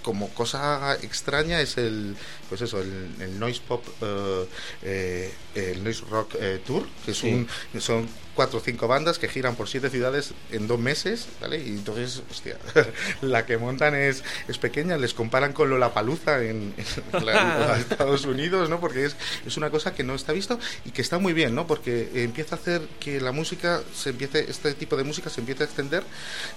como 0.02 0.28
cosa 0.30 0.94
extraña 1.02 1.60
es 1.60 1.78
el 1.78 2.16
pues 2.48 2.60
eso 2.60 2.80
el, 2.80 3.08
el 3.20 3.38
noise 3.38 3.60
pop 3.66 3.84
eh, 4.02 4.46
eh, 4.82 5.32
el 5.72 5.82
noise 5.84 6.02
rock 6.10 6.34
eh, 6.40 6.60
tour 6.66 6.86
que 7.04 7.12
es 7.12 7.18
Sí. 7.18 7.46
un 7.72 7.80
son 7.80 8.08
cuatro 8.34 8.60
o 8.60 8.62
cinco 8.62 8.88
bandas 8.88 9.18
que 9.18 9.28
giran 9.28 9.56
por 9.56 9.68
siete 9.68 9.90
ciudades 9.90 10.32
en 10.50 10.66
dos 10.66 10.78
meses 10.80 11.28
¿vale? 11.40 11.58
y 11.58 11.68
entonces 11.68 12.22
hostia 12.30 12.56
la 13.20 13.44
que 13.44 13.58
montan 13.58 13.94
es, 13.94 14.24
es 14.48 14.56
pequeña 14.56 14.96
les 14.96 15.12
comparan 15.12 15.52
con 15.52 15.68
Lollapalooza 15.68 16.42
en, 16.42 16.72
en, 17.12 17.26
la- 17.26 17.74
en 17.76 17.80
Estados 17.82 18.24
Unidos 18.24 18.70
¿no? 18.70 18.80
porque 18.80 19.04
es, 19.04 19.16
es 19.46 19.56
una 19.58 19.68
cosa 19.70 19.94
que 19.94 20.02
no 20.02 20.14
está 20.14 20.32
visto 20.32 20.58
y 20.86 20.90
que 20.92 21.02
está 21.02 21.18
muy 21.18 21.34
bien 21.34 21.54
¿no? 21.54 21.66
porque 21.66 22.10
empieza 22.14 22.56
a 22.56 22.58
hacer 22.58 22.80
que 23.00 23.20
la 23.20 23.32
música 23.32 23.82
se 23.94 24.10
empiece 24.10 24.46
este 24.50 24.72
tipo 24.74 24.96
de 24.96 25.04
música 25.04 25.28
se 25.28 25.40
empiece 25.40 25.64
a 25.64 25.66
extender 25.66 26.02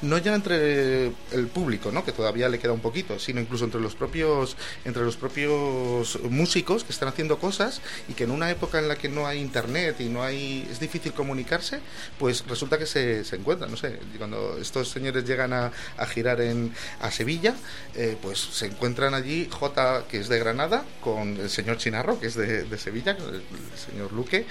no 0.01 0.17
ya 0.17 0.33
entre 0.33 1.07
el 1.33 1.47
público 1.53 1.91
¿no? 1.91 2.05
que 2.05 2.13
todavía 2.13 2.47
le 2.47 2.57
queda 2.57 2.71
un 2.71 2.79
poquito 2.79 3.19
sino 3.19 3.34
incluso 3.39 3.65
entre 3.65 3.81
los 3.81 3.95
propios 3.95 4.57
entre 4.85 5.03
los 5.03 5.17
propios 5.17 6.19
músicos 6.23 6.83
que 6.83 6.91
están 6.91 7.09
haciendo 7.09 7.39
cosas 7.39 7.81
y 8.07 8.13
que 8.13 8.25
en 8.25 8.31
una 8.31 8.49
época 8.49 8.79
en 8.79 8.87
la 8.87 8.95
que 8.95 9.09
no 9.09 9.27
hay 9.27 9.39
internet 9.39 9.97
y 9.99 10.05
no 10.05 10.23
hay 10.23 10.67
es 10.71 10.79
difícil 10.79 11.13
comunicarse 11.13 11.79
pues 12.19 12.45
resulta 12.47 12.77
que 12.77 12.85
se, 12.85 13.23
se 13.23 13.35
encuentran 13.35 13.71
no 13.71 13.77
sé 13.77 13.99
cuando 14.17 14.57
estos 14.57 14.89
señores 14.89 15.25
llegan 15.25 15.53
a, 15.53 15.71
a 15.97 16.05
girar 16.05 16.41
en 16.41 16.73
a 17.01 17.11
Sevilla 17.11 17.55
eh, 17.95 18.17
pues 18.21 18.39
se 18.39 18.67
encuentran 18.67 19.13
allí 19.13 19.47
J 19.51 20.05
que 20.07 20.19
es 20.19 20.29
de 20.29 20.39
Granada 20.39 20.85
con 21.01 21.37
el 21.37 21.49
señor 21.49 21.77
Chinarro 21.77 22.19
que 22.19 22.27
es 22.27 22.35
de, 22.35 22.63
de 22.63 22.77
Sevilla 22.77 23.11
el, 23.11 23.35
el 23.35 23.77
señor 23.77 24.11
Luque 24.13 24.45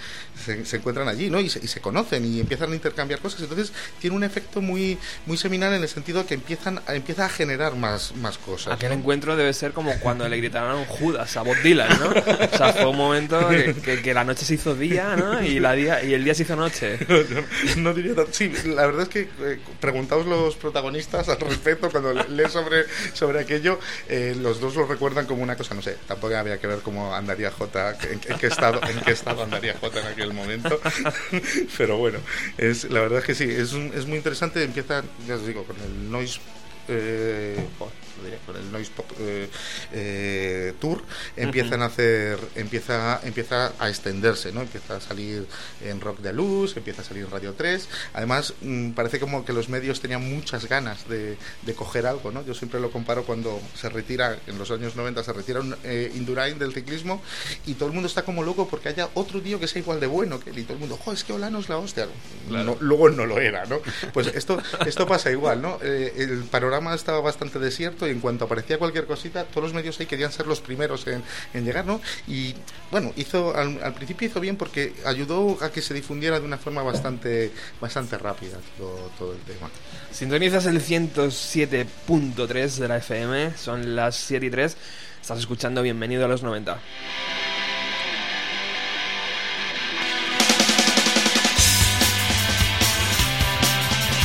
se, 0.44 0.64
se 0.64 0.76
encuentran 0.76 1.08
allí 1.08 1.30
no 1.30 1.40
y 1.40 1.48
se, 1.48 1.60
y 1.64 1.68
se 1.68 1.80
conocen 1.80 2.24
y 2.24 2.40
empiezan 2.40 2.72
a 2.72 2.74
intercambiar 2.74 3.20
cosas. 3.20 3.42
Entonces 3.42 3.72
tiene 4.00 4.16
un 4.16 4.24
efecto 4.24 4.60
muy 4.60 4.98
muy 5.26 5.36
seminal 5.36 5.72
en 5.74 5.82
el 5.82 5.88
sentido 5.88 6.26
que 6.26 6.34
empiezan 6.34 6.80
empieza 6.88 7.26
a 7.26 7.28
generar 7.28 7.74
más 7.76 8.14
más 8.16 8.38
cosas 8.38 8.73
Aquel 8.74 8.92
encuentro 8.92 9.36
debe 9.36 9.52
ser 9.52 9.72
como 9.72 9.98
cuando 10.00 10.28
le 10.28 10.36
gritaron 10.36 10.84
Judas 10.84 11.36
a 11.36 11.42
Bob 11.42 11.56
Dylan, 11.62 11.88
¿no? 12.00 12.08
O 12.10 12.56
sea, 12.56 12.72
fue 12.72 12.86
un 12.86 12.96
momento 12.96 13.48
que, 13.48 14.14
la 14.14 14.24
noche 14.24 14.44
se 14.44 14.54
hizo 14.54 14.74
día, 14.74 15.16
¿no? 15.16 15.42
Y, 15.42 15.60
la 15.60 15.72
día, 15.72 16.02
y 16.04 16.14
el 16.14 16.24
día 16.24 16.34
se 16.34 16.42
hizo 16.42 16.56
noche. 16.56 16.98
No 17.76 17.92
diría. 17.94 18.14
Sí, 18.30 18.52
la 18.66 18.86
verdad 18.86 19.02
es 19.02 19.08
que 19.08 19.20
eh, 19.40 19.58
preguntaos 19.80 20.26
los 20.26 20.56
protagonistas 20.56 21.28
al 21.28 21.38
respecto 21.40 21.90
cuando 21.90 22.12
le- 22.12 22.28
lees 22.28 22.52
sobre, 22.52 22.84
sobre 23.12 23.40
aquello, 23.40 23.78
eh, 24.08 24.34
los 24.40 24.60
dos 24.60 24.74
lo 24.76 24.86
recuerdan 24.86 25.26
como 25.26 25.42
una 25.42 25.56
cosa, 25.56 25.74
no 25.74 25.82
sé, 25.82 25.96
tampoco 26.06 26.36
había 26.36 26.58
que 26.58 26.66
ver 26.66 26.78
cómo 26.80 27.14
andaría 27.14 27.50
J, 27.50 27.96
en, 28.10 28.20
en 28.32 28.38
qué 28.38 28.46
estado, 28.46 28.80
en 28.88 29.00
qué 29.00 29.12
estado 29.12 29.42
andaría 29.42 29.74
J 29.80 30.00
en 30.00 30.06
aquel 30.06 30.32
momento. 30.32 30.80
Pero 31.78 31.96
bueno, 31.98 32.18
es, 32.58 32.84
la 32.90 33.00
verdad 33.00 33.18
es 33.20 33.24
que 33.24 33.34
sí, 33.34 33.44
es, 33.50 33.72
un- 33.72 33.92
es 33.94 34.06
muy 34.06 34.16
interesante. 34.18 34.62
Empieza, 34.62 35.02
ya 35.26 35.34
os 35.36 35.46
digo, 35.46 35.64
con 35.64 35.76
el 35.80 36.10
noise. 36.10 36.40
eh, 36.88 37.56
con 38.46 38.56
el 38.56 38.70
noise 38.72 38.90
pop 38.94 39.06
eh, 39.20 39.48
eh, 39.92 40.72
tour 40.80 41.02
empiezan 41.36 41.82
a 41.82 41.86
hacer 41.86 42.38
empieza 42.56 43.20
empieza 43.24 43.72
a 43.78 43.88
extenderse 43.88 44.52
no 44.52 44.60
empieza 44.62 44.96
a 44.96 45.00
salir 45.00 45.46
en 45.84 46.00
rock 46.00 46.18
de 46.20 46.32
luz 46.32 46.76
empieza 46.76 47.02
a 47.02 47.04
salir 47.04 47.24
en 47.24 47.30
radio 47.30 47.54
3 47.56 47.88
además 48.14 48.54
mm, 48.62 48.90
parece 48.90 49.20
como 49.20 49.44
que 49.44 49.52
los 49.52 49.68
medios 49.68 50.00
tenían 50.00 50.22
muchas 50.28 50.66
ganas 50.68 51.08
de, 51.08 51.36
de 51.62 51.74
coger 51.74 52.06
algo 52.06 52.30
no 52.32 52.44
yo 52.44 52.54
siempre 52.54 52.80
lo 52.80 52.90
comparo 52.90 53.24
cuando 53.24 53.60
se 53.74 53.88
retira 53.88 54.38
en 54.46 54.58
los 54.58 54.70
años 54.70 54.96
90 54.96 55.22
se 55.24 55.32
retira 55.32 55.60
un 55.60 55.76
eh, 55.84 56.10
Indurain 56.14 56.58
del 56.58 56.72
ciclismo 56.72 57.22
y 57.66 57.74
todo 57.74 57.88
el 57.88 57.94
mundo 57.94 58.08
está 58.08 58.22
como 58.22 58.42
loco 58.42 58.68
porque 58.68 58.88
haya 58.88 59.08
otro 59.14 59.40
tío 59.40 59.60
que 59.60 59.68
sea 59.68 59.80
igual 59.80 60.00
de 60.00 60.06
bueno 60.06 60.40
que 60.40 60.50
él 60.50 60.58
y 60.58 60.62
todo 60.64 60.74
el 60.74 60.80
mundo 60.80 60.98
"Jo, 61.02 61.12
es 61.12 61.24
que 61.24 61.32
Olano 61.32 61.58
es 61.60 61.68
la 61.68 61.78
hostia 61.78 62.06
No, 62.48 62.76
luego 62.80 63.10
no 63.10 63.26
lo 63.26 63.38
era 63.40 63.64
no 63.66 63.80
pues 64.12 64.28
esto 64.28 64.60
esto 64.86 65.06
pasa 65.06 65.30
igual 65.30 65.60
no 65.62 65.78
Eh, 65.82 66.12
el 66.16 66.44
panorama 66.44 66.94
estaba 66.94 67.20
bastante 67.20 67.58
desierto 67.58 68.06
y 68.06 68.13
en 68.14 68.20
cuanto 68.20 68.46
aparecía 68.46 68.78
cualquier 68.78 69.06
cosita, 69.06 69.44
todos 69.44 69.64
los 69.64 69.74
medios 69.74 69.98
ahí 70.00 70.06
querían 70.06 70.32
ser 70.32 70.46
los 70.46 70.60
primeros 70.60 71.06
en, 71.06 71.22
en 71.52 71.64
llegar, 71.64 71.84
¿no? 71.84 72.00
Y 72.26 72.54
bueno, 72.90 73.12
hizo 73.16 73.54
al, 73.54 73.94
principio 73.94 74.28
hizo 74.28 74.40
bien 74.40 74.56
porque 74.56 74.94
ayudó 75.04 75.58
a 75.60 75.70
que 75.70 75.82
se 75.82 75.92
difundiera 75.92 76.40
de 76.40 76.46
una 76.46 76.58
forma 76.58 76.82
bastante, 76.82 77.52
bastante 77.80 78.16
rápida 78.16 78.58
todo, 78.78 79.10
todo 79.18 79.32
el 79.32 79.40
tema. 79.40 79.68
Sintonizas 80.10 80.66
el 80.66 80.80
107.3 80.80 82.76
de 82.76 82.88
la 82.88 82.96
FM, 82.98 83.56
son 83.56 83.96
las 83.96 84.16
7 84.16 84.46
y 84.46 84.50
3. 84.50 84.76
Estás 85.20 85.38
escuchando 85.38 85.82
Bienvenido 85.82 86.24
a 86.24 86.28
los 86.28 86.42
90. 86.42 86.78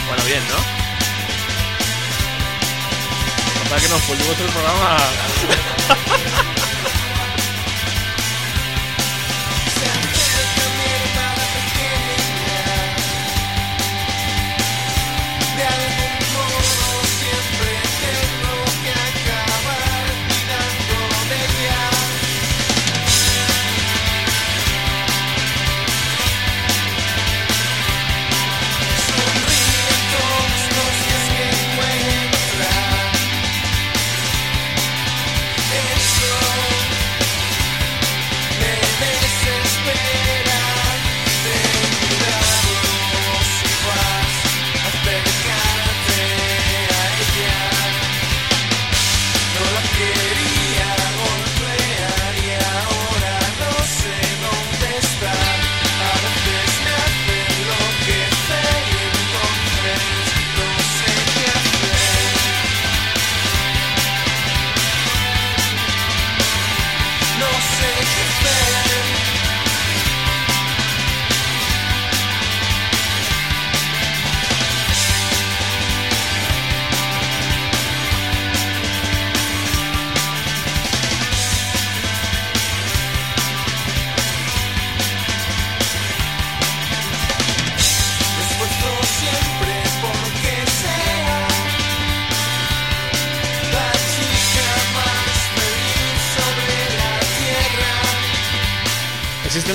Bueno, 0.09 0.23
bien, 0.25 0.41
¿no? 0.49 0.78
Sea 3.69 3.77
que 3.77 3.87
nos 3.87 4.01
pusimos 4.01 4.39
el 4.39 4.47
programa. 4.47 4.97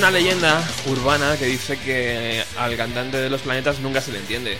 Una 0.07 0.11
leyenda 0.19 0.63
urbana 0.85 1.35
que 1.35 1.45
dice 1.45 1.79
que 1.79 2.43
al 2.59 2.77
cantante 2.77 3.17
de 3.17 3.27
los 3.27 3.41
planetas 3.41 3.79
nunca 3.79 4.01
se 4.01 4.11
le 4.11 4.19
entiende. 4.19 4.59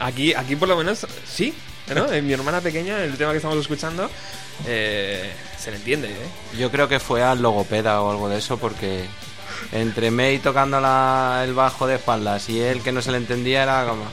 Aquí, 0.00 0.34
aquí 0.34 0.56
por 0.56 0.66
lo 0.66 0.76
menos 0.76 1.06
sí, 1.24 1.54
¿no? 1.94 2.12
En 2.12 2.26
mi 2.26 2.32
hermana 2.32 2.60
pequeña, 2.60 2.98
el 3.04 3.16
tema 3.16 3.30
que 3.30 3.36
estamos 3.36 3.56
escuchando, 3.58 4.10
eh, 4.66 5.30
se 5.60 5.70
le 5.70 5.76
entiende, 5.76 6.08
¿eh? 6.08 6.58
Yo 6.58 6.72
creo 6.72 6.88
que 6.88 6.98
fue 6.98 7.22
al 7.22 7.40
logopeda 7.40 8.00
o 8.02 8.10
algo 8.10 8.28
de 8.28 8.38
eso 8.38 8.56
porque 8.58 9.04
entre 9.70 10.10
May 10.10 10.40
tocando 10.40 10.80
la- 10.80 11.42
el 11.44 11.54
bajo 11.54 11.86
de 11.86 11.94
espaldas 11.94 12.48
y 12.48 12.60
él 12.60 12.82
que 12.82 12.90
no 12.90 13.00
se 13.00 13.12
le 13.12 13.18
entendía 13.18 13.62
era 13.62 13.86
como... 13.86 14.04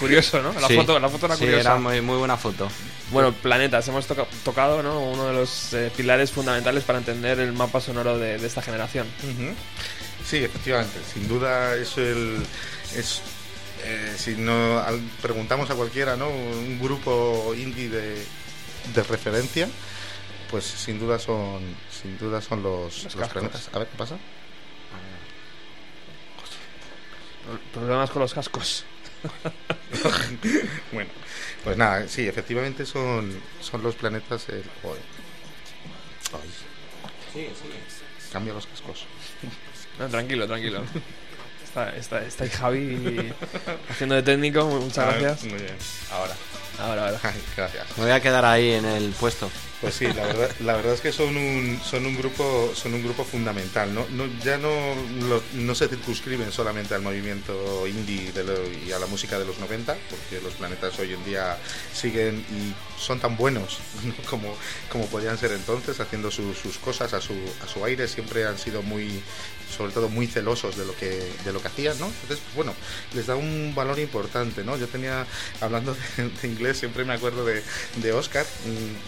Curioso, 0.00 0.42
¿no? 0.42 0.52
La, 0.58 0.66
Sí. 0.66 0.74
foto, 0.76 0.98
la 0.98 1.08
foto 1.08 1.26
era 1.26 1.36
Sí, 1.36 1.44
curiosa. 1.44 1.60
era 1.60 1.78
muy, 1.78 2.00
muy 2.00 2.16
buena 2.16 2.36
foto. 2.36 2.68
Bueno, 3.10 3.32
planetas, 3.32 3.86
hemos 3.88 4.06
toca- 4.06 4.26
tocado 4.44 4.82
¿no? 4.82 4.98
uno 5.00 5.26
de 5.26 5.34
los 5.34 5.72
eh, 5.74 5.92
pilares 5.96 6.32
fundamentales 6.32 6.82
para 6.84 6.98
entender 6.98 7.38
el 7.40 7.52
mapa 7.52 7.80
sonoro 7.80 8.18
de, 8.18 8.38
de 8.38 8.46
esta 8.46 8.62
generación. 8.62 9.06
Sí, 10.26 10.38
efectivamente, 10.38 10.98
sin 11.12 11.28
duda 11.28 11.74
es 11.76 11.96
el 11.98 12.42
es 12.96 13.20
eh, 13.84 14.14
si 14.16 14.36
no 14.36 14.78
al- 14.78 15.00
preguntamos 15.22 15.70
a 15.70 15.74
cualquiera, 15.74 16.16
¿no? 16.16 16.28
Un 16.28 16.78
grupo 16.80 17.52
indie 17.56 17.88
de, 17.88 18.24
de 18.94 19.02
referencia, 19.02 19.68
pues 20.50 20.64
sin 20.64 20.98
duda 20.98 21.18
son 21.18 21.60
sin 21.90 22.16
duda 22.18 22.40
son 22.40 22.62
los, 22.62 23.04
los, 23.04 23.14
cascos. 23.16 23.28
planetas. 23.32 23.70
A 23.72 23.78
ver 23.80 23.88
qué 23.88 23.96
pasa. 23.96 24.16
Problemas 27.74 28.10
con 28.10 28.22
los 28.22 28.32
cascos. 28.34 28.84
bueno, 30.92 31.10
pues 31.64 31.76
nada, 31.76 32.08
sí, 32.08 32.26
efectivamente 32.26 32.86
son 32.86 33.40
son 33.60 33.82
los 33.82 33.94
planetas 33.94 34.48
el 34.48 34.64
joder. 34.82 35.02
Ay. 36.32 37.48
Cambia 38.32 38.54
los 38.54 38.66
cascos. 38.66 39.06
No, 39.98 40.08
tranquilo, 40.08 40.46
tranquilo. 40.46 40.82
Está, 41.64 41.90
está, 41.96 42.22
está 42.24 42.44
ahí 42.44 42.50
Javi 42.50 43.32
haciendo 43.90 44.14
de 44.16 44.22
técnico, 44.22 44.64
mu- 44.66 44.80
muchas 44.80 45.06
gracias. 45.20 45.44
Muy 45.44 45.60
bien. 45.60 45.76
Ahora. 46.10 46.34
Ahora, 46.78 47.06
ahora. 47.06 47.20
Ay, 47.22 47.40
gracias. 47.56 47.86
Me 47.98 48.04
voy 48.04 48.12
a 48.12 48.20
quedar 48.20 48.44
ahí 48.44 48.70
en 48.72 48.84
el 48.86 49.10
puesto. 49.12 49.50
Pues 49.80 49.94
sí, 49.94 50.12
la 50.12 50.26
verdad, 50.26 50.54
la 50.58 50.76
verdad 50.76 50.92
es 50.92 51.00
que 51.00 51.10
son 51.10 51.34
un, 51.38 51.80
son 51.82 52.04
un 52.04 52.14
grupo 52.14 52.70
son 52.74 52.92
un 52.92 53.02
grupo 53.02 53.24
fundamental. 53.24 53.94
No, 53.94 54.06
no, 54.10 54.26
ya 54.44 54.58
no, 54.58 54.68
lo- 55.26 55.42
no 55.54 55.74
se 55.74 55.88
circunscriben 55.88 56.52
solamente 56.52 56.94
al 56.94 57.00
movimiento 57.00 57.86
indie 57.86 58.30
de 58.32 58.44
lo- 58.44 58.70
y 58.70 58.92
a 58.92 58.98
la 58.98 59.06
música 59.06 59.38
de 59.38 59.46
los 59.46 59.58
90, 59.58 59.96
porque 60.10 60.38
los 60.42 60.52
planetas 60.54 60.98
hoy 60.98 61.14
en 61.14 61.24
día 61.24 61.56
siguen 61.94 62.44
y 62.50 62.74
son 63.00 63.20
tan 63.20 63.38
buenos 63.38 63.78
¿no? 64.04 64.12
como, 64.28 64.54
como 64.92 65.06
podían 65.06 65.38
ser 65.38 65.52
entonces, 65.52 65.98
haciendo 65.98 66.30
su- 66.30 66.52
sus 66.54 66.76
cosas 66.76 67.14
a 67.14 67.20
su, 67.22 67.32
a 67.64 67.66
su 67.66 67.82
aire. 67.82 68.06
Siempre 68.06 68.44
han 68.46 68.58
sido 68.58 68.82
muy, 68.82 69.22
sobre 69.74 69.92
todo 69.92 70.10
muy 70.10 70.26
celosos 70.26 70.76
de 70.76 70.84
lo 70.84 70.94
que, 70.94 71.32
de 71.44 71.52
lo 71.54 71.62
que 71.62 71.68
hacían, 71.68 71.98
¿no? 71.98 72.06
Entonces, 72.06 72.40
pues 72.40 72.54
bueno, 72.54 72.74
les 73.14 73.26
da 73.26 73.36
un 73.36 73.72
valor 73.74 73.98
importante, 73.98 74.62
¿no? 74.62 74.76
Yo 74.76 74.88
tenía, 74.88 75.26
hablando 75.60 75.94
de, 76.18 76.28
de 76.28 76.48
inglés, 76.48 76.76
siempre 76.78 77.04
me 77.06 77.14
acuerdo 77.14 77.46
de, 77.46 77.62
de 77.96 78.12
Oscar, 78.12 78.44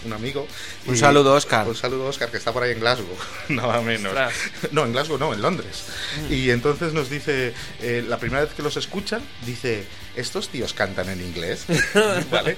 un 0.05 0.13
amigo. 0.13 0.47
Un 0.85 0.95
y- 0.95 0.97
saludo, 0.97 1.33
Óscar. 1.33 1.67
Un 1.67 1.75
saludo, 1.75 2.05
Oscar, 2.07 2.29
que 2.29 2.37
está 2.37 2.51
por 2.51 2.63
ahí 2.63 2.71
en 2.71 2.79
Glasgow, 2.79 3.15
nada 3.49 3.81
menos. 3.81 4.11
Ostras. 4.13 4.33
No, 4.71 4.85
en 4.85 4.91
Glasgow 4.93 5.17
no, 5.17 5.33
en 5.33 5.41
Londres. 5.41 5.85
Y 6.29 6.49
entonces 6.49 6.93
nos 6.93 7.09
dice, 7.09 7.53
eh, 7.81 8.03
la 8.07 8.17
primera 8.17 8.43
vez 8.43 8.53
que 8.53 8.61
los 8.63 8.75
escuchan, 8.77 9.21
dice, 9.45 9.85
¿estos 10.15 10.49
tíos 10.49 10.73
cantan 10.73 11.09
en 11.09 11.21
inglés? 11.21 11.65
¿Vale? 12.31 12.57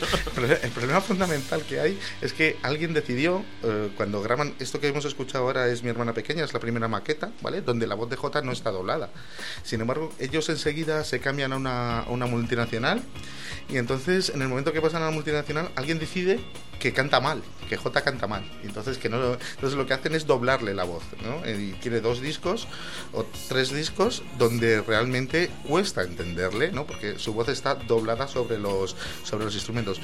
El 0.61 0.71
problema 0.71 1.01
fundamental 1.01 1.63
que 1.63 1.79
hay 1.79 1.99
es 2.21 2.33
que 2.33 2.57
alguien 2.61 2.93
decidió, 2.93 3.43
eh, 3.63 3.89
cuando 3.95 4.21
graban, 4.21 4.55
esto 4.59 4.79
que 4.79 4.87
hemos 4.87 5.05
escuchado 5.05 5.45
ahora 5.45 5.67
es 5.67 5.83
mi 5.83 5.89
hermana 5.89 6.13
pequeña, 6.13 6.43
es 6.43 6.53
la 6.53 6.59
primera 6.59 6.87
maqueta, 6.87 7.31
¿vale? 7.41 7.61
Donde 7.61 7.87
la 7.87 7.95
voz 7.95 8.09
de 8.09 8.15
J 8.15 8.41
no 8.41 8.51
está 8.51 8.71
doblada. 8.71 9.09
Sin 9.63 9.81
embargo, 9.81 10.11
ellos 10.19 10.49
enseguida 10.49 11.03
se 11.03 11.19
cambian 11.19 11.53
a 11.53 11.57
una, 11.57 12.25
multinacional 12.25 13.03
y 13.69 13.77
entonces 13.77 14.29
en 14.29 14.41
el 14.41 14.47
momento 14.47 14.73
que 14.73 14.81
pasan 14.81 15.03
a 15.03 15.05
la 15.05 15.11
multinacional, 15.11 15.69
alguien 15.75 15.99
decide 15.99 16.39
que 16.79 16.91
canta 16.91 17.19
mal, 17.19 17.41
que 17.69 17.77
J 17.77 18.01
canta 18.01 18.27
mal. 18.27 18.43
Entonces 18.63 18.97
que 18.97 19.09
no 19.09 19.33
entonces 19.33 19.77
lo 19.77 19.85
que 19.85 19.93
hacen 19.93 20.13
es 20.13 20.27
doblarle 20.27 20.73
la 20.73 20.83
voz, 20.83 21.03
¿no? 21.23 21.49
Y 21.49 21.73
tiene 21.73 22.01
dos 22.01 22.21
discos 22.21 22.67
o 23.13 23.25
tres 23.47 23.71
discos 23.71 24.23
donde 24.37 24.81
realmente 24.81 25.49
cuesta 25.67 26.03
entenderle, 26.03 26.71
¿no? 26.71 26.85
Porque 26.85 27.17
su 27.17 27.33
voz 27.33 27.44
está 27.51 27.75
doblada 27.75 28.27
sobre 28.27 28.57
los 28.57 28.95
sobre 29.23 29.45
los 29.45 29.53
instrumentos. 29.55 29.99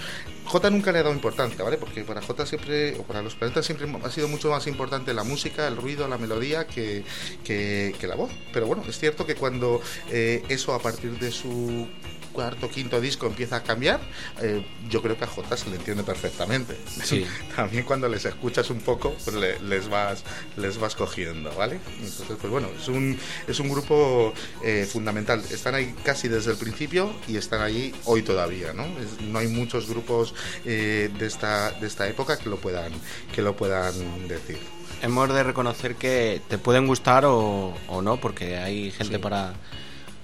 J 0.45 0.69
nunca 0.69 0.91
le 0.91 0.99
ha 0.99 1.03
dado 1.03 1.15
importancia, 1.15 1.63
¿vale? 1.63 1.77
Porque 1.77 2.03
para 2.03 2.21
J 2.21 2.45
siempre 2.45 2.97
o 2.97 3.03
para 3.03 3.21
los 3.21 3.35
planetas 3.35 3.65
siempre 3.65 3.87
ha 4.03 4.09
sido 4.09 4.27
mucho 4.27 4.49
más 4.49 4.67
importante 4.67 5.13
la 5.13 5.23
música, 5.23 5.67
el 5.67 5.77
ruido, 5.77 6.07
la 6.07 6.17
melodía 6.17 6.67
que, 6.67 7.03
que, 7.43 8.07
la 8.07 8.15
voz. 8.15 8.31
Pero 8.51 8.67
bueno, 8.67 8.83
es 8.87 8.97
cierto 8.99 9.25
que 9.25 9.35
cuando 9.35 9.81
eh, 10.09 10.43
eso 10.49 10.73
a 10.73 10.79
partir 10.79 11.17
de 11.19 11.31
su 11.31 11.87
cuarto 12.31 12.69
quinto 12.69 12.99
disco 13.01 13.27
empieza 13.27 13.57
a 13.57 13.63
cambiar, 13.63 13.99
eh, 14.41 14.65
yo 14.89 15.01
creo 15.01 15.17
que 15.17 15.23
a 15.25 15.27
J 15.27 15.57
se 15.57 15.69
le 15.69 15.75
entiende 15.77 16.03
perfectamente. 16.03 16.75
Sí. 17.03 17.25
También 17.55 17.83
cuando 17.83 18.07
les 18.07 18.25
escuchas 18.25 18.69
un 18.69 18.79
poco, 18.81 19.13
pues 19.23 19.35
le- 19.35 19.59
les 19.61 19.89
vas 19.89 20.23
les 20.57 20.77
vas 20.77 20.95
cogiendo, 20.95 21.53
¿vale? 21.55 21.79
Entonces, 22.01 22.37
pues 22.39 22.51
bueno, 22.51 22.69
es 22.79 22.87
un 22.87 23.17
es 23.47 23.59
un 23.59 23.69
grupo 23.69 24.33
eh, 24.63 24.87
fundamental. 24.91 25.41
Están 25.51 25.75
ahí 25.75 25.93
casi 26.03 26.27
desde 26.27 26.51
el 26.51 26.57
principio 26.57 27.13
y 27.27 27.37
están 27.37 27.61
ahí 27.61 27.93
hoy 28.05 28.21
todavía, 28.21 28.73
¿no? 28.73 28.83
Es- 28.83 29.21
no 29.21 29.39
hay 29.39 29.47
muchos 29.47 29.87
grupos 29.87 30.33
eh, 30.65 31.09
de 31.17 31.25
esta 31.27 31.71
de 31.71 31.87
esta 31.87 32.07
época 32.07 32.37
que 32.37 32.49
lo 32.49 32.57
puedan 32.57 32.91
que 33.33 33.41
lo 33.41 33.55
puedan 33.55 33.93
decir. 34.27 34.57
Hemos 35.01 35.33
de 35.33 35.41
reconocer 35.43 35.95
que 35.95 36.41
te 36.47 36.59
pueden 36.59 36.85
gustar 36.85 37.25
o, 37.25 37.73
o 37.87 38.01
no, 38.03 38.17
porque 38.17 38.57
hay 38.57 38.91
gente 38.91 39.15
Sí. 39.15 39.21
para... 39.21 39.53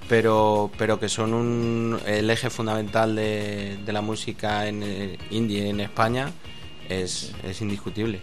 Pero, 0.10 0.72
pero 0.78 1.00
que 1.00 1.10
son 1.10 1.34
un, 1.34 2.00
el 2.06 2.30
eje 2.30 2.50
fundamental 2.50 3.16
de, 3.16 3.78
de 3.86 3.94
la 3.94 4.02
música 4.02 4.68
en 4.68 4.82
eh, 4.84 5.18
indie 5.32 5.70
en 5.70 5.82
España 5.82 6.32
es, 6.88 7.34
es 7.44 7.62
indiscutible. 7.62 8.22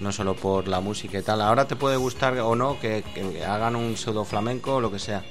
No 0.00 0.12
solo 0.12 0.34
por 0.34 0.68
la 0.68 0.80
música 0.80 1.18
y 1.18 1.22
tal. 1.22 1.40
Ahora 1.40 1.66
te 1.66 1.76
puede 1.76 1.96
gustar 1.96 2.38
o 2.40 2.54
no 2.56 2.78
que, 2.80 3.04
que 3.14 3.44
hagan 3.44 3.76
un 3.76 3.96
pseudo 3.96 4.24
flamenco 4.24 4.76
o 4.76 4.80
lo 4.80 4.90
que 4.90 4.98
sea. 4.98 5.22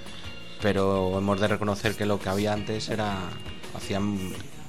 Pero 0.62 1.18
hemos 1.18 1.40
de 1.42 1.48
reconocer 1.48 1.96
que 1.96 2.06
lo 2.06 2.20
que 2.20 2.30
había 2.30 2.54
antes 2.54 2.90
era 2.90 3.18
hacían 3.76 4.18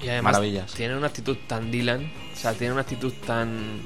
Y 0.03 0.09
además 0.09 0.33
maravillas. 0.33 0.73
tiene 0.75 0.97
una 0.97 1.07
actitud 1.07 1.37
tan 1.47 1.71
Dylan, 1.71 2.11
o 2.33 2.37
sea, 2.37 2.53
tiene 2.55 2.73
una 2.73 2.83
actitud 2.83 3.13
tan... 3.27 3.81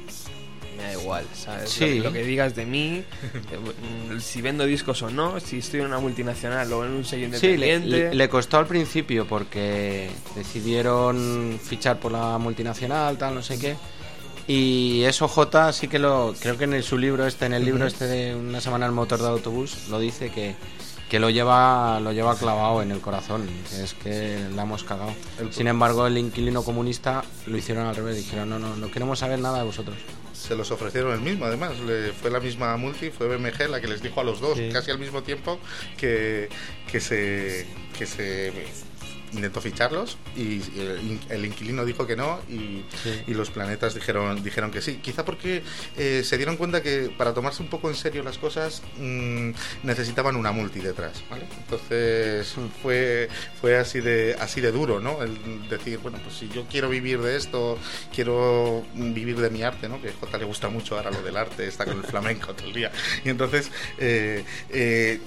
Me 0.77 0.83
da 0.83 0.93
igual, 0.93 1.25
¿sabes? 1.35 1.71
Sí. 1.71 1.99
Lo, 1.99 2.05
lo 2.05 2.13
que 2.13 2.23
digas 2.25 2.55
de 2.55 2.67
mí, 2.67 3.03
eh, 3.23 4.21
si 4.21 4.43
vendo 4.43 4.65
discos 4.67 5.03
o 5.03 5.11
no, 5.11 5.41
si 5.41 5.59
estoy 5.59 5.81
en 5.81 5.87
una 5.87 5.99
multinacional 5.99 6.73
o 6.73 6.85
en 6.85 6.93
un 6.93 7.05
sello 7.05 7.27
Sí, 7.39 7.57
le, 7.57 7.75
independiente... 7.75 8.09
le- 8.11 8.15
le 8.15 8.29
costó 8.29 8.59
al 8.59 8.67
principio 8.67 9.27
porque 9.27 10.11
decidieron 10.35 11.59
fichar 11.63 11.99
por 11.99 12.13
la 12.13 12.39
multinacional, 12.39 13.17
tal, 13.19 13.35
no 13.35 13.43
sé 13.43 13.59
qué. 13.59 13.77
Y 14.49 15.03
eso 15.05 15.27
J 15.27 15.73
sí 15.73 15.89
que 15.89 15.99
lo 15.99 16.35
creo 16.39 16.57
que 16.57 16.65
en 16.65 16.75
el- 16.75 16.83
su 16.85 16.97
libro 16.99 17.27
este, 17.27 17.47
en 17.47 17.53
el 17.53 17.65
libro 17.65 17.87
este 17.87 18.07
de 18.07 18.35
una 18.35 18.61
semana 18.61 18.87
al 18.87 18.93
motor 18.93 19.21
de 19.21 19.29
autobús, 19.29 19.89
lo 19.91 19.99
dice 19.99 20.31
que, 20.31 20.55
que 21.09 21.21
lo 21.21 21.31
lleva 21.31 22.01
lo 22.01 22.13
lleva 22.13 22.37
clavado 22.37 22.83
en 22.83 22.91
el 22.91 23.01
corazón, 23.01 23.47
que 23.71 23.85
es 23.85 23.95
que 23.95 24.49
la 24.55 24.63
hemos 24.63 24.83
cagado. 24.85 25.13
Sin 25.51 25.69
embargo, 25.69 26.07
el 26.07 26.19
inquilino 26.19 26.63
comunista 26.63 27.23
lo 27.47 27.57
hicieron 27.57 27.87
al 27.87 27.95
revés, 27.97 28.17
dijeron 28.17 28.49
no, 28.51 28.59
no, 28.59 28.77
no 28.77 28.91
queremos 28.91 29.19
saber 29.21 29.39
nada 29.39 29.59
de 29.59 29.65
vosotros. 29.65 29.97
Se 30.33 30.55
los 30.55 30.71
ofrecieron 30.71 31.13
el 31.13 31.21
mismo, 31.21 31.45
además. 31.47 31.79
Le- 31.81 32.13
fue 32.13 32.31
la 32.31 32.41
misma 32.41 32.77
multi, 32.77 33.11
fue 33.11 33.27
BMG 33.27 33.69
la 33.71 33.81
que 33.81 33.89
les 33.89 34.03
dijo 34.03 34.21
a 34.21 34.25
los 34.25 34.41
dos, 34.41 34.57
Sí. 34.59 34.69
casi 34.73 34.91
al 34.91 34.99
mismo 34.99 35.23
tiempo, 35.23 35.59
que, 35.97 36.49
que 36.91 37.01
se. 37.01 37.67
Que 37.99 38.05
se 38.07 38.53
intentó 39.33 39.61
ficharlos 39.61 40.17
y 40.37 40.61
el, 40.79 41.01
in- 41.03 41.21
el 41.29 41.45
inquilino 41.45 41.85
dijo 41.85 42.07
que 42.07 42.17
no 42.17 42.41
y, 42.49 42.85
Sí. 43.03 43.23
y 43.27 43.35
los 43.35 43.51
planetas 43.51 43.95
dijeron 43.95 44.43
dijeron 44.43 44.71
que 44.71 44.81
sí. 44.81 44.97
Quizá 45.03 45.25
porque 45.25 45.63
eh, 45.97 46.23
se 46.25 46.37
dieron 46.37 46.57
cuenta 46.57 46.83
que 46.83 47.11
para 47.17 47.35
tomarse 47.35 47.63
un 47.63 47.69
poco 47.69 47.89
en 47.89 47.97
serio 47.97 48.23
las 48.23 48.39
cosas 48.39 48.83
mm, 48.99 49.51
necesitaban 49.83 50.37
una 50.37 50.53
multi 50.53 50.81
detrás 50.81 51.23
¿vale? 51.31 51.45
entonces 51.59 52.55
fue 52.83 53.29
fue 53.61 53.77
así 53.77 54.01
de 54.01 54.37
así 54.41 54.61
de 54.61 54.73
duro 54.73 55.01
no 55.01 55.23
el 55.23 55.69
decir 55.69 55.99
bueno 55.99 56.19
pues 56.23 56.37
si 56.37 56.49
yo 56.49 56.65
quiero 56.71 56.89
vivir 56.89 57.21
de 57.21 57.37
esto 57.37 57.79
quiero 58.15 58.85
vivir 58.95 59.37
de 59.41 59.51
mi 59.51 59.63
arte 59.63 59.89
no 59.89 60.01
que 60.01 60.09
a 60.09 60.13
J 60.13 60.39
le 60.39 60.45
gusta 60.45 60.69
mucho 60.69 60.97
ahora 60.97 61.11
lo 61.11 61.23
del 61.23 61.37
arte 61.37 61.67
está 61.67 61.85
con 61.85 61.99
el 61.99 62.05
flamenco 62.05 62.55
todo 62.55 62.67
el 62.69 62.73
día. 62.75 62.91
Y 63.25 63.29
entonces 63.31 63.71
eh, 63.99 64.45
eh, 64.71 65.21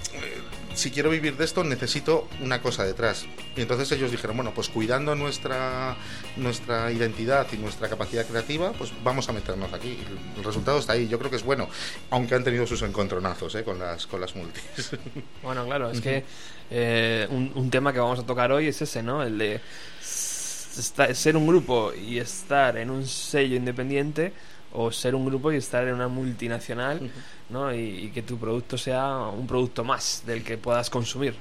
si 0.74 0.92
quiero 0.92 1.10
vivir 1.10 1.36
de 1.36 1.46
esto 1.46 1.64
necesito 1.64 2.28
una 2.42 2.62
cosa 2.62 2.84
detrás. 2.86 3.26
Y 3.56 3.62
entonces 3.62 3.92
ellos 3.92 4.12
dijeron, 4.12 4.38
bueno, 4.38 4.54
pues 4.54 4.70
cuidando 4.70 5.16
nuestra, 5.16 5.96
nuestra 6.38 6.92
identidad 6.92 7.48
y 7.52 7.58
nuestra 7.58 7.90
capacidad 7.90 8.26
creativa, 8.26 8.72
pues 8.74 8.92
vamos 9.04 9.28
a 9.30 9.34
meternos 9.34 9.74
aquí. 9.74 10.00
El, 10.38 10.44
resultado 10.44 10.80
está 10.80 10.94
ahí, 10.94 11.08
yo 11.08 11.20
creo 11.20 11.30
que 11.30 11.38
es 11.38 11.44
bueno, 11.44 11.68
aunque 12.10 12.36
han 12.36 12.44
tenido 12.44 12.66
sus 12.66 12.82
encontronazos 12.82 13.54
¿eh? 13.56 13.64
con, 13.64 13.80
las, 13.80 14.08
con 14.08 14.22
las 14.22 14.36
multis. 14.36 14.92
Bueno, 15.44 15.66
claro, 15.66 15.90
es 15.90 16.02
que 16.02 16.24
eh, 16.70 17.28
un, 17.30 17.52
un 17.56 17.70
tema 17.70 17.94
que 17.94 18.00
vamos 18.00 18.20
a 18.20 18.24
tocar 18.24 18.52
hoy 18.52 18.68
es 18.68 18.82
ese, 18.82 19.02
¿no? 19.02 19.24
El 19.24 19.38
de 19.38 19.62
ser 20.02 21.36
un 21.36 21.48
grupo 21.48 21.94
y 21.94 22.20
estar 22.20 22.78
en 22.78 22.90
un 22.90 23.06
sello 23.06 23.56
independiente 23.56 24.34
o 24.74 24.92
ser 24.92 25.16
un 25.16 25.26
grupo 25.26 25.52
y 25.52 25.58
estar 25.58 25.88
en 25.88 25.96
una 25.96 26.08
multinacional, 26.08 27.10
¿no? 27.50 27.74
Y, 27.74 28.06
y 28.06 28.10
que 28.10 28.22
tu 28.22 28.38
producto 28.38 28.78
sea 28.78 29.18
un 29.28 29.48
producto 29.48 29.84
más 29.84 30.24
del 30.26 30.44
que 30.44 30.58
puedas 30.58 30.90
consumir. 30.90 31.36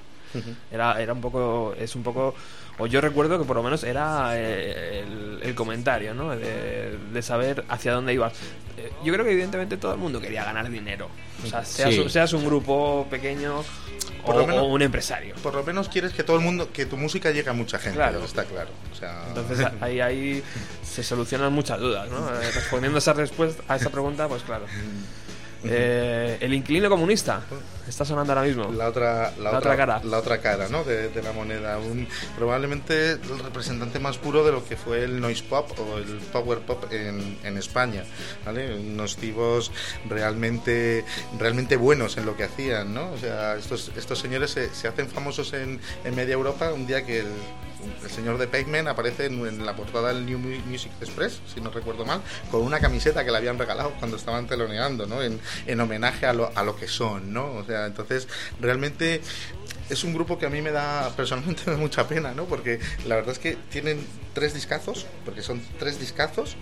Era, 0.70 1.00
era 1.00 1.12
un 1.14 1.20
poco, 1.20 1.74
es 1.78 1.96
un 1.96 2.02
poco, 2.02 2.34
o 2.78 2.86
yo 2.86 3.00
recuerdo 3.00 3.38
que 3.38 3.44
por 3.44 3.56
lo 3.56 3.62
menos 3.62 3.82
era 3.84 4.30
eh, 4.38 5.00
el, 5.00 5.40
el 5.42 5.54
comentario, 5.54 6.14
¿no? 6.14 6.30
De, 6.36 6.96
de 7.12 7.22
saber 7.22 7.64
hacia 7.68 7.92
dónde 7.92 8.14
ibas. 8.14 8.32
Eh, 8.76 8.92
Yo 9.04 9.12
creo 9.12 9.24
que 9.24 9.32
evidentemente 9.32 9.76
todo 9.76 9.92
el 9.92 9.98
mundo 9.98 10.20
quería 10.20 10.44
ganar 10.44 10.70
dinero. 10.70 11.08
O 11.44 11.46
sea, 11.46 11.64
seas, 11.64 11.94
Sí. 11.94 12.08
seas 12.08 12.32
un 12.32 12.44
grupo 12.44 13.06
pequeño 13.10 13.62
Por 14.24 14.36
o, 14.36 14.38
lo 14.40 14.46
menos- 14.46 14.62
o 14.62 14.66
un 14.66 14.82
empresario. 14.82 15.34
Por 15.42 15.54
lo 15.54 15.62
menos 15.64 15.88
quieres 15.88 16.12
que 16.12 16.22
todo 16.22 16.36
el 16.36 16.42
mundo, 16.42 16.70
que 16.72 16.86
tu 16.86 16.96
música 16.96 17.30
llegue 17.30 17.50
a 17.50 17.52
mucha 17.52 17.78
gente, 17.78 17.96
Claro. 17.96 18.24
está 18.24 18.44
claro. 18.44 18.70
O 18.92 18.94
sea, 18.96 19.24
Entonces 19.28 19.66
ahí, 19.80 20.00
ahí 20.00 20.42
se 20.82 21.02
solucionan 21.02 21.52
muchas 21.52 21.78
dudas, 21.80 22.08
¿no? 22.10 22.28
Eh, 22.40 22.50
Respondiendo 22.54 22.98
a 22.98 23.00
esa 23.00 23.12
respuesta, 23.12 23.62
a 23.68 23.76
esa 23.76 23.90
pregunta, 23.90 24.26
pues 24.28 24.42
claro. 24.42 24.66
Eh, 25.64 26.38
el 26.40 26.54
inquilino 26.54 26.88
comunista 26.88 27.42
está 27.88 28.04
sonando 28.04 28.32
ahora 28.32 28.46
mismo. 28.46 28.70
la 28.70 28.88
otra, 28.88 29.32
la, 29.38 29.52
La 29.52 29.58
otra 29.58 29.76
cara. 29.76 30.00
la 30.04 30.18
otra 30.18 30.40
cara 30.40 30.68
¿no? 30.68 30.84
de, 30.84 31.08
de 31.08 31.22
la 31.22 31.32
moneda 31.32 31.78
un, 31.78 32.06
probablemente 32.36 33.12
el 33.12 33.38
representante 33.42 33.98
más 33.98 34.18
puro 34.18 34.44
de 34.44 34.52
lo 34.52 34.64
que 34.64 34.76
fue 34.76 35.02
el 35.02 35.20
noise 35.20 35.42
pop 35.42 35.68
o 35.80 35.98
el 35.98 36.18
power 36.32 36.60
pop 36.60 36.84
en, 36.92 37.38
en 37.42 37.56
España 37.58 38.04
¿vale? 38.46 38.74
unos 38.76 39.16
tipos 39.16 39.72
realmente 40.08 41.04
realmente 41.38 41.76
buenos 41.76 42.16
en 42.18 42.26
lo 42.26 42.36
que 42.36 42.44
hacían 42.44 42.94
¿no? 42.94 43.10
o 43.12 43.18
sea 43.18 43.56
estos, 43.56 43.90
estos 43.96 44.18
señores 44.18 44.50
se, 44.50 44.72
se 44.74 44.86
hacen 44.86 45.08
famosos 45.08 45.52
en, 45.54 45.80
en 46.04 46.14
media 46.14 46.34
Europa 46.34 46.72
un 46.72 46.86
día 46.86 47.04
que 47.04 47.20
el 47.20 47.26
el 48.02 48.10
señor 48.10 48.38
de 48.38 48.46
Pavement 48.48 48.88
aparece 48.88 49.26
en, 49.26 49.64
la 49.64 49.74
portada 49.76 50.08
del 50.12 50.26
New 50.26 50.38
Mu- 50.38 50.60
Music 50.66 50.92
Express, 51.00 51.40
si 51.52 51.60
no 51.60 51.70
recuerdo 51.70 52.04
mal, 52.04 52.20
con 52.50 52.62
una 52.62 52.80
camiseta 52.80 53.24
que 53.24 53.30
le 53.30 53.36
habían 53.38 53.58
regalado 53.58 53.92
cuando 53.98 54.16
estaban 54.16 54.46
teloneando, 54.46 55.06
¿no? 55.06 55.22
En, 55.22 55.40
en 55.66 55.80
homenaje 55.80 56.26
a 56.26 56.32
lo, 56.32 56.50
a 56.54 56.62
lo 56.62 56.76
que 56.76 56.88
son, 56.88 57.32
¿no? 57.32 57.52
O 57.54 57.64
sea, 57.64 57.86
entonces, 57.86 58.28
realmente 58.60 59.20
es 59.90 60.04
un 60.04 60.12
grupo 60.12 60.38
que 60.38 60.46
a 60.46 60.50
mí 60.50 60.60
me 60.60 60.70
da, 60.70 61.10
personalmente 61.16 61.70
mucha 61.76 62.06
pena, 62.06 62.32
¿no? 62.32 62.44
Porque 62.44 62.78
la 63.06 63.16
verdad 63.16 63.32
es 63.32 63.38
que 63.38 63.56
tienen 63.70 64.04
tres 64.34 64.54
discazos, 64.54 65.06
porque 65.24 65.42
son 65.42 65.62
tres 65.78 65.98
discazos, 65.98 66.56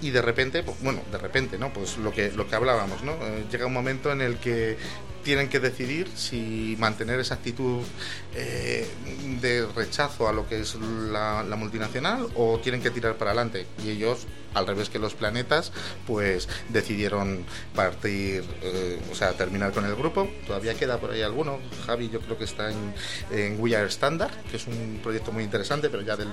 y 0.00 0.10
de 0.10 0.22
repente, 0.22 0.62
pues, 0.62 0.80
bueno, 0.82 1.02
de 1.10 1.18
repente, 1.18 1.58
¿no? 1.58 1.72
Pues 1.72 1.98
lo 1.98 2.12
que, 2.12 2.30
lo 2.32 2.48
que 2.48 2.54
hablábamos, 2.54 3.02
¿no? 3.02 3.12
Eh, 3.12 3.44
llega 3.50 3.66
un 3.66 3.72
momento 3.72 4.12
en 4.12 4.20
el 4.22 4.36
que 4.38 4.78
tienen 5.22 5.48
que 5.48 5.60
decidir 5.60 6.08
si 6.14 6.76
mantener 6.78 7.20
esa 7.20 7.34
actitud 7.34 7.82
eh, 8.34 8.88
de 9.40 9.66
rechazo 9.74 10.28
a 10.28 10.32
lo 10.32 10.48
que 10.48 10.60
es 10.60 10.74
la, 10.74 11.42
la 11.42 11.56
multinacional 11.56 12.26
o 12.34 12.58
tienen 12.58 12.82
que 12.82 12.90
tirar 12.90 13.16
para 13.16 13.32
adelante. 13.32 13.66
Y 13.84 13.90
ellos, 13.90 14.26
al 14.54 14.66
revés 14.66 14.90
que 14.90 14.98
los 14.98 15.14
planetas, 15.14 15.72
pues 16.06 16.48
decidieron 16.68 17.44
partir, 17.74 18.44
eh, 18.62 18.98
o 19.10 19.14
sea, 19.14 19.32
terminar 19.32 19.72
con 19.72 19.84
el 19.84 19.94
grupo. 19.94 20.28
Todavía 20.46 20.74
queda 20.74 20.98
por 20.98 21.10
ahí 21.12 21.22
alguno. 21.22 21.58
Javi 21.86 22.08
yo 22.10 22.20
creo 22.20 22.36
que 22.38 22.44
está 22.44 22.70
en, 22.70 22.94
en 23.30 23.60
We 23.60 23.76
Are 23.76 23.86
Standard, 23.88 24.32
que 24.50 24.56
es 24.56 24.66
un 24.66 25.00
proyecto 25.02 25.32
muy 25.32 25.44
interesante, 25.44 25.88
pero 25.90 26.02
ya 26.02 26.16
del- 26.16 26.28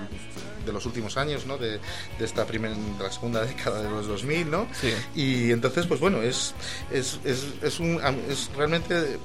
de 0.66 0.74
los 0.74 0.86
últimos 0.86 1.16
años, 1.16 1.46
¿no? 1.46 1.58
De, 1.58 1.80
de 2.20 2.26
esta 2.26 2.46
primera, 2.46 2.74
de 2.76 3.04
la 3.04 3.12
segunda 3.12 3.42
década 3.46 3.82
de 3.82 3.90
los 3.90 4.06
2000, 4.08 4.52
¿no? 4.52 4.68
Sí. 4.82 4.94
Y 5.16 5.52
entonces, 5.52 5.86
pues 5.88 6.00
bueno, 6.02 6.22
es, 6.22 6.54
es, 6.92 7.20
es, 7.24 7.46
es 7.62 7.80
un, 7.80 8.02
es 8.30 8.50
realmente 8.58 8.96
eh, 9.14 9.18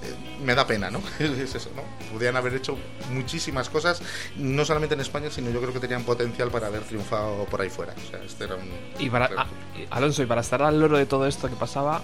me 0.44 0.54
da 0.54 0.66
pena, 0.66 0.88
¿no? 0.90 1.02
es 1.18 1.54
eso, 1.54 1.70
¿no? 1.74 1.82
Podrían 2.12 2.36
haber 2.36 2.54
hecho 2.54 2.78
muchísimas 3.10 3.68
cosas, 3.68 4.00
no 4.36 4.64
solamente 4.64 4.94
en 4.94 5.00
España, 5.00 5.30
sino 5.30 5.50
yo 5.50 5.60
creo 5.60 5.72
que 5.72 5.80
tenían 5.80 6.04
potencial 6.04 6.50
para 6.50 6.68
haber 6.68 6.82
triunfado 6.82 7.44
por 7.46 7.60
ahí 7.60 7.70
fuera. 7.70 7.92
O 8.06 8.10
sea, 8.10 8.22
este 8.22 8.44
era 8.44 8.54
un. 8.54 8.70
Y 8.98 9.10
para, 9.10 9.30
Alonso, 9.90 10.22
y 10.22 10.26
para 10.26 10.40
estar 10.40 10.62
al 10.62 10.78
loro 10.78 10.96
de 10.96 11.06
todo 11.06 11.26
esto 11.26 11.48
que 11.48 11.56
pasaba, 11.56 12.02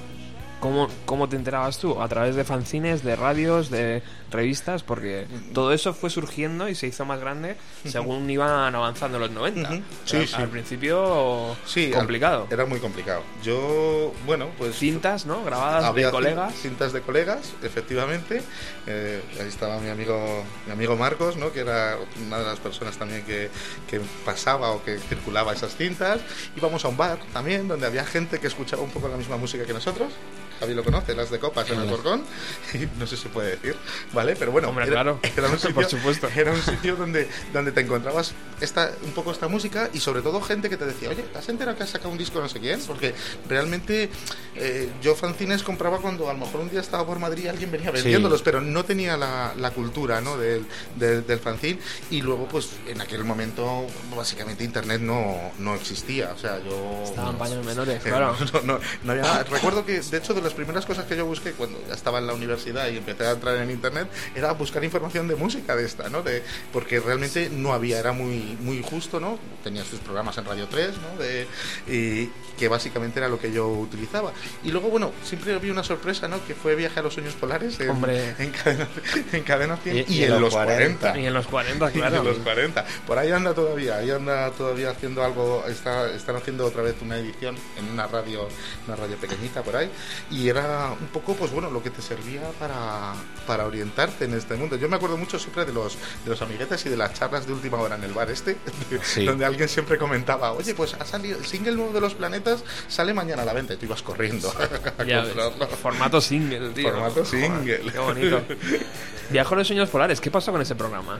¿cómo, 0.60 0.88
¿cómo 1.04 1.28
te 1.28 1.36
enterabas 1.36 1.78
tú? 1.78 2.00
¿A 2.00 2.08
través 2.08 2.34
de 2.34 2.44
fanzines, 2.44 3.02
de 3.02 3.16
radios, 3.16 3.70
de 3.70 4.02
revistas? 4.30 4.82
Porque 4.82 5.26
todo 5.54 5.72
eso 5.72 5.94
fue 5.94 6.10
surgiendo 6.10 6.68
y 6.68 6.74
se 6.74 6.86
hizo 6.86 7.04
más 7.04 7.20
grande 7.20 7.56
según 7.86 8.28
iban 8.30 8.74
avanzando 8.74 9.18
los 9.18 9.30
90. 9.30 9.68
Ujú. 9.70 9.78
O 9.78 10.08
sea, 10.08 10.20
Sí, 10.20 10.26
sí. 10.26 10.34
Al 10.36 10.48
principio, 10.48 11.56
Sí, 11.66 11.90
complicado. 11.90 12.46
al- 12.48 12.52
era 12.52 12.66
muy 12.66 12.80
complicado. 12.80 13.22
Yo, 13.42 14.12
bueno, 14.26 14.48
pues. 14.58 14.76
Cintas, 14.78 15.26
¿no? 15.26 15.44
Grabadas 15.44 15.84
Había 15.84 16.06
de 16.06 16.12
colegas. 16.12 16.54
Cintas 16.54 16.92
de 16.92 17.00
colegas, 17.00 17.52
efectivamente. 17.62 18.42
Eh, 18.86 19.22
ahí 19.40 19.48
estaba 19.48 19.78
mi 19.78 19.88
amigo, 19.88 20.44
mi 20.66 20.72
amigo 20.72 20.96
Marcos, 20.96 21.36
¿no? 21.36 21.52
que 21.52 21.60
era 21.60 21.96
una 22.26 22.38
de 22.38 22.44
las 22.44 22.58
personas 22.58 22.96
también 22.96 23.24
que, 23.24 23.50
que 23.88 24.00
pasaba 24.24 24.70
o 24.72 24.82
que 24.84 24.98
circulaba 24.98 25.52
esas 25.52 25.76
cintas. 25.76 26.20
Íbamos 26.56 26.84
a 26.84 26.88
un 26.88 26.96
bar 26.96 27.18
también, 27.32 27.68
donde 27.68 27.86
había 27.86 28.04
gente 28.04 28.38
que 28.38 28.46
escuchaba 28.46 28.82
un 28.82 28.90
poco 28.90 29.08
la 29.08 29.16
misma 29.16 29.36
música 29.36 29.64
que 29.64 29.72
nosotros. 29.72 30.12
Javi 30.60 30.74
lo 30.74 30.84
conoce, 30.84 31.14
las 31.14 31.30
de 31.30 31.38
copas 31.38 31.68
en 31.70 31.80
el 31.80 31.88
Borgón. 31.88 32.22
Y 32.74 32.86
no 32.98 33.06
sé 33.06 33.16
si 33.16 33.22
se 33.24 33.28
puede 33.28 33.52
decir, 33.52 33.76
¿vale? 34.12 34.36
Pero 34.36 34.52
bueno, 34.52 34.68
Hombre, 34.68 34.84
era, 34.84 34.94
claro. 34.94 35.20
era 35.36 35.48
un 35.48 35.58
sitio, 35.58 35.74
Por 35.74 35.84
supuesto. 35.88 36.28
Era 36.36 36.52
un 36.52 36.62
sitio 36.62 36.96
donde, 36.96 37.28
donde 37.52 37.72
te 37.72 37.80
encontrabas 37.80 38.32
esta, 38.60 38.92
un 39.04 39.12
poco 39.12 39.32
esta 39.32 39.48
música 39.48 39.90
y 39.92 40.00
sobre 40.00 40.22
todo 40.22 40.40
gente 40.40 40.68
que 40.68 40.76
te 40.76 40.84
decía, 40.84 41.08
oye, 41.10 41.22
¿te 41.22 41.38
has 41.38 41.48
enterado 41.48 41.76
que 41.76 41.82
has 41.84 41.90
sacado 41.90 42.10
un 42.10 42.18
disco 42.18 42.40
no 42.40 42.48
sé 42.48 42.60
quién? 42.60 42.80
Porque 42.86 43.14
realmente 43.48 44.08
eh, 44.56 44.88
yo 45.02 45.14
fanzines 45.14 45.62
compraba 45.62 45.98
cuando 45.98 46.28
a 46.28 46.32
lo 46.32 46.38
mejor 46.40 46.60
un 46.60 46.70
día 46.70 46.80
estaba 46.80 47.06
por 47.06 47.18
Madrid 47.18 47.44
y 47.44 47.48
alguien 47.48 47.70
venía 47.70 47.90
vendiéndolos, 47.90 48.42
pero 48.42 48.60
no 48.60 48.84
tenía 48.84 49.16
la, 49.16 49.52
la 49.56 49.70
cultura 49.70 50.20
¿no? 50.20 50.36
del, 50.36 50.66
del, 50.96 51.26
del 51.26 51.38
fanzine 51.38 51.78
y 52.10 52.22
luego 52.22 52.46
pues 52.48 52.70
en 52.86 53.00
aquel 53.00 53.24
momento 53.24 53.86
básicamente 54.14 54.64
internet 54.64 55.00
no, 55.00 55.36
no 55.58 55.74
existía, 55.74 56.32
o 56.34 56.38
sea, 56.38 56.58
yo... 56.62 57.02
Estaban 57.04 57.36
paños 57.38 57.64
menores, 57.64 57.96
Eh, 58.04 58.08
claro. 58.08 58.36
no, 58.52 58.60
no, 58.62 58.80
no 59.02 59.12
había 59.12 59.22
nada. 59.24 59.44
Recuerdo 59.44 59.84
que, 59.84 60.00
de 60.00 60.16
hecho, 60.18 60.34
de 60.34 60.40
las 60.48 60.54
primeras 60.54 60.84
cosas 60.86 61.04
que 61.06 61.16
yo 61.16 61.26
busqué 61.26 61.52
cuando 61.52 61.78
ya 61.86 61.94
estaba 61.94 62.18
en 62.18 62.26
la 62.26 62.34
universidad 62.34 62.88
y 62.88 62.96
empecé 62.96 63.26
a 63.26 63.32
entrar 63.32 63.56
en 63.56 63.70
internet 63.70 64.08
era 64.34 64.52
buscar 64.52 64.82
información 64.84 65.28
de 65.28 65.36
música 65.36 65.76
de 65.76 65.84
esta, 65.84 66.08
¿no? 66.08 66.22
De, 66.22 66.42
porque 66.72 67.00
realmente 67.00 67.50
no 67.50 67.72
había, 67.72 67.98
era 67.98 68.12
muy, 68.12 68.56
muy 68.60 68.82
justo, 68.82 69.20
¿no? 69.20 69.38
Tenía 69.62 69.84
sus 69.84 70.00
programas 70.00 70.36
en 70.38 70.44
Radio 70.46 70.66
3, 70.68 70.90
¿no? 70.98 71.22
De, 71.22 71.46
y 71.86 72.30
que 72.58 72.66
básicamente 72.68 73.20
era 73.20 73.28
lo 73.28 73.38
que 73.38 73.52
yo 73.52 73.68
utilizaba. 73.68 74.32
Y 74.64 74.70
luego, 74.72 74.88
bueno, 74.88 75.12
siempre 75.22 75.56
vi 75.58 75.70
una 75.70 75.84
sorpresa, 75.84 76.26
¿no? 76.26 76.44
Que 76.46 76.54
fue 76.54 76.74
Viaje 76.74 76.98
a 76.98 77.02
los 77.02 77.14
Sueños 77.14 77.34
Polares 77.34 77.78
en, 77.80 77.90
Hombre. 77.90 78.34
en, 78.38 78.50
cadena, 78.50 78.88
en 79.32 79.42
Cadena 79.44 79.76
100 79.76 79.96
y, 79.96 80.00
Y- 80.00 80.04
y 80.18 80.24
en, 80.24 80.32
en 80.32 80.40
los 80.40 80.40
los 80.40 80.54
40. 80.54 81.18
Y 81.18 81.26
en 81.26 81.34
los 81.34 81.46
40, 81.46 81.88
Y 81.90 81.92
claro. 81.92 82.16
en 82.16 82.24
los 82.24 82.38
40. 82.38 82.84
Por 83.06 83.18
ahí 83.18 83.30
anda 83.30 83.54
todavía, 83.54 83.96
ahí 83.98 84.10
anda 84.10 84.50
todavía 84.52 84.90
haciendo 84.90 85.22
algo, 85.22 85.64
está, 85.68 86.10
están 86.10 86.36
haciendo 86.36 86.64
otra 86.66 86.82
vez 86.82 86.96
una 87.02 87.16
edición 87.18 87.56
en 87.78 87.90
una 87.90 88.06
radio, 88.06 88.48
una 88.86 88.96
radio 88.96 89.16
pequeñita 89.16 89.62
por 89.62 89.76
ahí, 89.76 89.90
y 90.30 90.37
era 90.46 90.90
un 90.92 91.06
poco, 91.08 91.34
pues 91.34 91.50
bueno, 91.50 91.70
lo 91.70 91.82
que 91.82 91.88
te 91.90 92.02
servía 92.02 92.42
para, 92.60 93.14
para 93.46 93.66
orientarte 93.66 94.26
en 94.26 94.34
este 94.34 94.54
mundo. 94.54 94.76
Yo 94.76 94.88
me 94.88 94.96
acuerdo 94.96 95.16
mucho 95.16 95.38
siempre 95.38 95.64
de 95.64 95.72
los, 95.72 95.96
de 96.24 96.30
los 96.30 96.42
amiguetes 96.42 96.84
y 96.86 96.90
de 96.90 96.96
las 96.96 97.14
charlas 97.14 97.46
de 97.46 97.54
última 97.54 97.78
hora 97.78 97.96
en 97.96 98.04
el 98.04 98.12
bar 98.12 98.30
este, 98.30 98.56
Sí. 99.02 99.24
donde 99.24 99.44
alguien 99.46 99.68
siempre 99.68 99.98
comentaba, 99.98 100.52
oye, 100.52 100.74
pues 100.74 100.94
ha 100.94 101.04
salido 101.04 101.38
el 101.38 101.46
single 101.46 101.72
nuevo 101.72 101.92
de 101.92 102.00
los 102.02 102.14
planetas, 102.14 102.62
sale 102.86 103.14
mañana 103.14 103.42
a 103.42 103.44
la 103.46 103.54
venta, 103.54 103.74
y 103.74 103.78
tú 103.78 103.86
ibas 103.86 104.02
corriendo 104.02 104.52
a 104.98 105.04
Ya 105.04 105.22
ves. 105.22 105.32
comprarlo. 105.34 105.76
Formato 105.76 106.20
single, 106.20 106.68
tío. 106.70 106.90
Formato 106.90 107.24
Joder, 107.24 107.26
single. 107.26 107.80
qué 107.92 107.98
bonito. 107.98 108.42
Viajo 109.30 109.54
a 109.54 109.58
los 109.58 109.66
sueños 109.66 109.88
polares, 109.88 110.20
¿qué 110.20 110.30
pasó 110.30 110.52
con 110.52 110.60
ese 110.60 110.74
programa? 110.74 111.18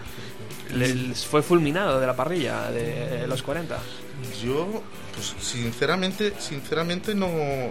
¿Les 0.75 1.25
fue 1.27 1.43
fulminado 1.43 1.99
de 1.99 2.07
la 2.07 2.15
parrilla 2.15 2.71
de 2.71 3.27
los 3.27 3.43
40? 3.43 3.79
Yo, 4.43 4.83
pues 5.19 5.35
sinceramente, 5.45 6.33
sinceramente 6.39 7.15
no, 7.15 7.29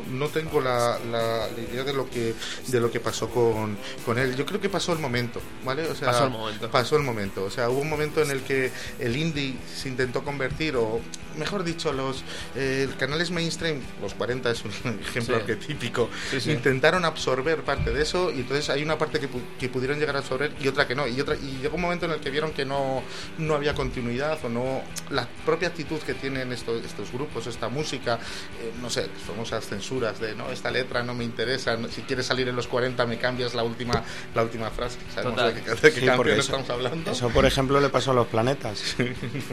no 0.10 0.28
tengo 0.28 0.60
la, 0.62 1.00
la- 1.12 1.48
la 1.48 1.62
idea 1.72 1.84
de 1.84 1.93
lo 1.93 2.10
que 2.10 2.34
de 2.68 2.80
lo 2.80 2.91
que 2.91 3.00
pasó 3.00 3.30
con, 3.30 3.78
con 4.06 4.18
él. 4.18 4.36
Yo 4.36 4.45
creo 4.45 4.60
que 4.60 4.70
pasó 4.70 4.91
el 4.93 5.00
momento, 5.00 5.41
¿vale? 5.64 5.88
O 5.88 5.95
sea, 5.95 6.08
Pasó 6.12 6.26
el 6.26 6.30
momento. 6.32 6.70
Pasó 6.72 6.98
el 6.98 7.04
momento. 7.04 7.43
O 7.45 7.50
sea, 7.50 7.70
hubo 7.70 7.80
un 7.80 7.89
momento 7.89 8.22
en 8.22 8.32
el 8.32 8.41
que 8.41 8.72
el 9.00 9.16
indie 9.16 9.56
se 9.76 9.88
intentó 9.89 10.24
convertir, 10.24 10.76
o 10.76 11.00
mejor 11.38 11.64
dicho, 11.64 11.93
los 11.93 12.24
eh, 12.56 12.88
canales 13.00 13.32
mainstream, 13.32 13.80
los 14.02 14.14
40 14.16 14.52
es 14.52 14.64
un 14.66 14.72
ejemplo 15.02 15.36
Sí. 15.36 15.41
arquetípico, 15.41 16.10
Sí, 16.32 16.41
sí. 16.41 16.52
intentaron 16.52 17.06
absorber 17.06 17.64
parte 17.64 17.91
de 17.91 18.02
eso 18.02 18.32
y 18.32 18.39
entonces 18.41 18.70
hay 18.70 18.82
una 18.84 18.98
parte 18.98 19.20
que, 19.20 19.30
pu- 19.30 19.41
que 19.60 19.70
pudieron 19.70 20.00
llegar 20.00 20.16
a 20.16 20.20
absorber 20.20 20.52
y 20.60 20.68
otra 20.68 20.88
que 20.88 20.95
no. 20.95 21.08
Y, 21.08 21.20
otra, 21.22 21.36
y 21.36 21.60
llegó 21.62 21.76
un 21.76 21.82
momento 21.82 22.06
en 22.06 22.12
el 22.12 22.20
que 22.20 22.30
vieron 22.32 22.52
que 22.52 22.66
no, 22.66 23.04
no 23.38 23.54
había 23.56 23.74
continuidad 23.76 24.39
o 24.43 24.50
no. 24.50 24.82
La 25.12 25.28
propia 25.45 25.68
actitud 25.70 26.00
que 26.00 26.14
tienen 26.16 26.52
estos, 26.52 26.84
estos 26.84 27.12
grupos, 27.12 27.37
esta 27.46 27.70
música, 27.70 28.18
eh, 28.62 28.72
no 28.82 28.90
sé, 28.90 29.08
famosas 29.28 29.68
censuras 29.68 30.20
de 30.20 30.34
no, 30.34 30.50
esta 30.50 30.72
letra 30.72 31.04
no 31.04 31.14
me 31.14 31.24
interesa, 31.24 31.78
si 31.90 32.02
quieres 32.04 32.26
salir 32.26 32.48
en 32.48 32.56
los 32.56 32.66
40 32.68 33.06
me 33.06 33.20
cambias 33.20 33.54
la 33.54 33.64
última, 33.64 34.02
la 34.34 34.42
última 34.44 34.72
frase. 34.72 34.98
¿Sabemos 35.14 35.36
Total. 35.36 35.54
de 35.54 35.62
qué, 35.62 35.70
de 35.70 35.94
qué 35.94 36.00
Sí, 36.00 36.06
canción 36.08 36.30
eso- 36.30 36.42
estamos 36.42 36.70
hablando? 36.70 37.12
Eso, 37.12 37.30
por 37.30 37.46
ejemplo, 37.46 37.80
le 37.80 37.90
pasó 37.90 38.12
a 38.12 38.14
los 38.16 38.28
planetas. 38.28 38.96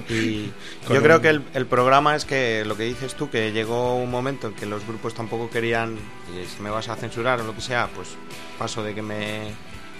Y 0.09 0.51
yo 0.89 1.03
creo 1.03 1.17
un- 1.17 1.23
que 1.23 1.29
el, 1.29 1.43
el 1.55 1.67
programa 1.67 2.15
es 2.17 2.25
que 2.25 2.65
lo 2.65 2.77
que 2.77 2.85
dices 2.85 3.15
tú, 3.15 3.29
que 3.29 3.53
llegó 3.53 3.97
un 3.97 4.11
momento 4.11 4.47
en 4.47 4.55
que 4.55 4.67
los 4.67 4.87
grupos 4.87 5.13
tampoco 5.15 5.51
querían, 5.51 5.97
y 6.33 6.47
si 6.47 6.63
me 6.63 6.71
vas 6.71 6.89
a 6.89 6.97
censurar 6.97 7.41
o 7.41 7.45
lo 7.45 7.55
que 7.55 7.61
sea, 7.61 7.89
pues 7.95 8.09
paso 8.59 8.83
de 8.85 8.95
que 8.95 9.03
me, 9.03 9.53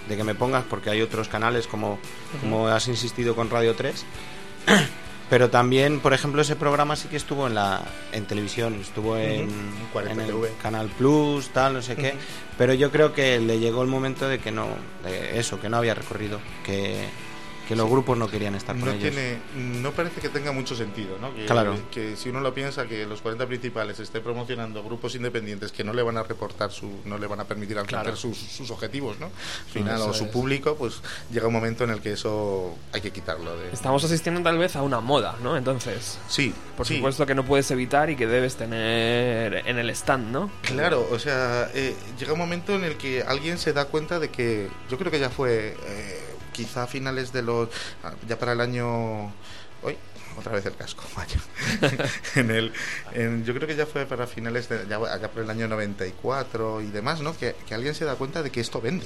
de 0.07 0.15
que 0.17 0.23
me 0.23 0.35
pongas, 0.35 0.63
porque 0.69 0.89
hay 0.89 1.01
otros 1.01 1.27
canales 1.27 1.67
como, 1.67 1.99
como 2.41 2.67
has 2.69 2.87
insistido 2.87 3.35
con 3.35 3.49
Radio 3.49 3.75
3. 3.75 4.05
Pero 5.29 5.49
también, 5.49 5.99
por 6.01 6.13
ejemplo, 6.13 6.41
ese 6.41 6.55
programa 6.55 6.95
sí 6.95 7.07
que 7.07 7.17
estuvo 7.17 7.47
en 7.47 7.55
la 7.55 7.81
en 8.11 8.25
televisión, 8.25 8.75
estuvo 8.79 9.17
en, 9.17 9.45
Ujú, 9.45 9.53
40 9.93 10.23
en 10.23 10.29
el. 10.29 10.35
Canal 10.61 10.87
Plus, 10.89 11.49
tal, 11.49 11.73
no 11.73 11.81
sé 11.81 11.95
qué. 11.95 12.13
Pero 12.57 12.73
yo 12.73 12.91
creo 12.91 13.11
que 13.13 13.39
le 13.39 13.59
llegó 13.59 13.81
el 13.81 13.87
momento 13.87 14.29
de 14.29 14.39
que 14.39 14.51
no, 14.51 14.67
de 15.03 15.39
eso, 15.39 15.59
que 15.59 15.67
no 15.67 15.77
había 15.77 15.95
recorrido, 15.95 16.39
que, 16.63 17.05
que 17.67 17.75
los 17.75 17.89
grupos 17.89 18.17
no 18.17 18.27
querían 18.27 18.55
estar 18.55 18.75
con 18.75 18.85
no 18.85 18.91
ellos. 18.91 19.11
tiene 19.13 19.39
no 19.81 19.91
parece 19.91 20.21
que 20.21 20.29
tenga 20.29 20.51
mucho 20.51 20.75
sentido 20.75 21.17
¿no? 21.19 21.33
que, 21.33 21.45
Claro. 21.45 21.75
que 21.91 22.15
si 22.15 22.29
uno 22.29 22.39
lo 22.41 22.53
piensa 22.53 22.85
que 22.87 23.05
los 23.05 23.21
40 23.21 23.47
principales 23.47 23.99
estén 23.99 24.21
promocionando 24.23 24.83
grupos 24.83 25.15
independientes 25.15 25.71
que 25.71 25.83
no 25.83 25.93
le 25.93 26.01
van 26.03 26.17
a 26.17 26.23
reportar 26.23 26.71
su 26.71 26.89
no 27.05 27.17
le 27.17 27.27
van 27.27 27.39
a 27.39 27.45
permitir 27.45 27.77
alcanzar 27.77 28.03
Claro. 28.05 28.17
sus, 28.17 28.37
sus 28.37 28.69
objetivos 28.71 29.19
¿no? 29.19 29.25
al 29.27 29.71
final 29.71 29.95
Eso 29.95 30.09
o 30.09 30.13
su 30.13 30.25
es. 30.25 30.29
público 30.31 30.75
pues 30.75 31.01
llega 31.31 31.47
un 31.47 31.53
momento 31.53 31.83
en 31.83 31.89
el 31.91 32.01
que 32.01 32.13
eso 32.13 32.75
hay 32.93 33.01
que 33.01 33.11
quitarlo 33.11 33.55
de 33.57 33.71
Estamos 33.71 34.03
asistiendo 34.03 34.41
tal 34.41 34.57
vez 34.57 34.75
a 34.75 34.81
una 34.81 34.99
moda, 34.99 35.35
¿no? 35.41 35.57
Entonces, 35.57 36.17
sí 36.27 36.53
por 36.77 36.85
sí. 36.85 36.95
supuesto 36.97 37.25
que 37.25 37.35
no 37.35 37.45
puedes 37.45 37.69
evitar 37.71 38.09
y 38.09 38.15
que 38.15 38.27
debes 38.27 38.55
tener 38.57 39.63
en 39.67 39.77
el 39.77 39.89
stand, 39.91 40.31
¿no? 40.31 40.51
Claro, 40.61 41.07
o 41.11 41.19
sea, 41.19 41.69
eh, 41.73 41.95
llega 42.19 42.33
un 42.33 42.39
momento 42.39 42.73
en 42.75 42.83
el 42.83 42.97
que 42.97 43.23
alguien 43.23 43.57
se 43.57 43.73
da 43.73 43.85
cuenta 43.85 44.19
de 44.19 44.29
que 44.29 44.69
yo 44.89 44.97
creo 44.97 45.11
que 45.11 45.19
ya 45.19 45.29
fue 45.29 45.75
eh, 45.85 46.24
quizá 46.55 46.83
a 46.83 46.87
finales 46.87 47.31
de 47.33 47.41
los 47.41 47.69
ah, 48.03 48.13
ya 48.27 48.37
para 48.39 48.53
el 48.53 48.61
año 48.61 49.25
hoy 49.83 49.97
otra 50.37 50.51
vez 50.51 50.65
el 50.65 50.75
casco, 50.75 51.03
en 52.35 52.51
el, 52.51 52.73
en- 53.13 53.45
yo 53.45 53.53
creo 53.53 53.67
que 53.67 53.75
ya 53.75 53.85
fue 53.85 54.05
para 54.05 54.27
finales 54.27 54.67
de 54.67 54.85
ya, 54.87 54.97
allá 54.97 55.31
por 55.31 55.43
el 55.43 55.49
año 55.49 55.67
94 55.69 56.81
y 56.81 56.87
demás, 56.87 57.21
¿no? 57.21 57.37
Que 57.37 57.55
alguien 57.71 57.95
se 57.95 58.03
da 58.03 58.15
cuenta 58.15 58.43
de 58.43 58.51
que 58.51 58.59
esto 58.59 58.81
vende. 58.81 59.05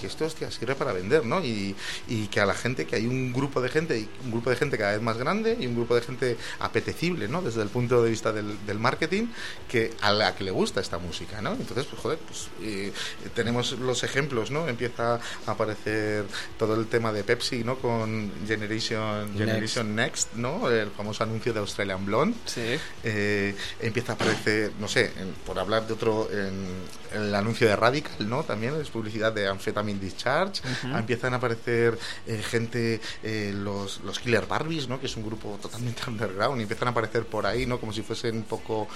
Que 0.00 0.06
esto 0.06 0.24
hostia, 0.24 0.50
sirve 0.50 0.74
para 0.74 0.92
vender, 0.92 1.24
¿no? 1.26 1.44
Y, 1.44 1.74
y 2.08 2.26
que 2.28 2.40
a 2.40 2.46
la 2.46 2.54
gente, 2.54 2.86
que 2.86 2.96
hay 2.96 3.06
un 3.06 3.32
grupo 3.32 3.60
de 3.60 3.68
gente, 3.68 4.08
un 4.24 4.30
grupo 4.30 4.50
de 4.50 4.56
gente 4.56 4.78
cada 4.78 4.92
vez 4.92 5.02
más 5.02 5.16
grande 5.18 5.56
y 5.58 5.66
un 5.66 5.74
grupo 5.74 5.94
de 5.94 6.02
gente 6.02 6.36
apetecible, 6.60 7.28
¿no? 7.28 7.42
Desde 7.42 7.62
el 7.62 7.68
punto 7.68 8.02
de 8.02 8.10
vista 8.10 8.32
del, 8.32 8.64
del 8.66 8.78
marketing, 8.78 9.26
que 9.68 9.92
a 10.00 10.12
la 10.12 10.34
que 10.36 10.44
le 10.44 10.50
gusta 10.50 10.80
esta 10.80 10.98
música, 10.98 11.40
¿no? 11.40 11.52
Entonces, 11.52 11.86
pues 11.86 12.00
joder, 12.00 12.18
pues 12.18 12.48
eh, 12.62 12.92
tenemos 13.34 13.72
los 13.72 14.02
ejemplos, 14.04 14.50
¿no? 14.50 14.68
Empieza 14.68 15.14
a 15.46 15.50
aparecer 15.50 16.24
todo 16.58 16.74
el 16.74 16.86
tema 16.86 17.12
de 17.12 17.24
Pepsi, 17.24 17.64
¿no? 17.64 17.76
Con 17.78 18.30
Generation 18.46 19.36
Generation 19.36 19.94
Next, 19.96 20.34
¿no? 20.34 20.70
El 20.70 20.90
famoso 20.90 21.24
anuncio 21.24 21.52
de 21.52 21.60
Australian 21.60 22.04
Blonde. 22.06 22.36
Sí. 22.46 22.78
Eh, 23.04 23.54
empieza 23.80 24.12
a 24.12 24.14
aparecer, 24.14 24.72
no 24.78 24.88
sé, 24.88 25.06
en- 25.18 25.32
por 25.46 25.58
hablar 25.58 25.86
de 25.86 25.94
otro, 25.94 26.28
en, 26.30 26.66
en 27.14 27.22
el 27.22 27.34
anuncio 27.34 27.66
de 27.66 27.76
Radical, 27.76 28.28
¿no? 28.28 28.44
También 28.44 28.74
es 28.80 28.88
publicidad 28.90 29.32
de 29.32 29.48
Amphetamine 29.48 29.69
Discharge. 30.00 30.62
Ujú. 30.84 30.96
Empiezan 30.96 31.34
a 31.34 31.36
aparecer 31.36 31.98
eh, 32.26 32.42
gente, 32.42 33.00
eh, 33.22 33.52
los, 33.54 34.00
los 34.00 34.18
Killer 34.18 34.46
Barbies, 34.46 34.88
¿no? 34.88 35.00
Que 35.00 35.06
es 35.06 35.16
un 35.16 35.24
grupo 35.24 35.58
totalmente 35.60 36.02
underground. 36.08 36.60
Y 36.60 36.62
empiezan 36.62 36.88
a 36.88 36.90
aparecer 36.92 37.24
por 37.24 37.46
ahí, 37.46 37.66
¿no? 37.66 37.78
Como 37.78 37.92
si 37.92 38.02
fuesen 38.02 38.36
un 38.36 38.44
poco, 38.44 38.88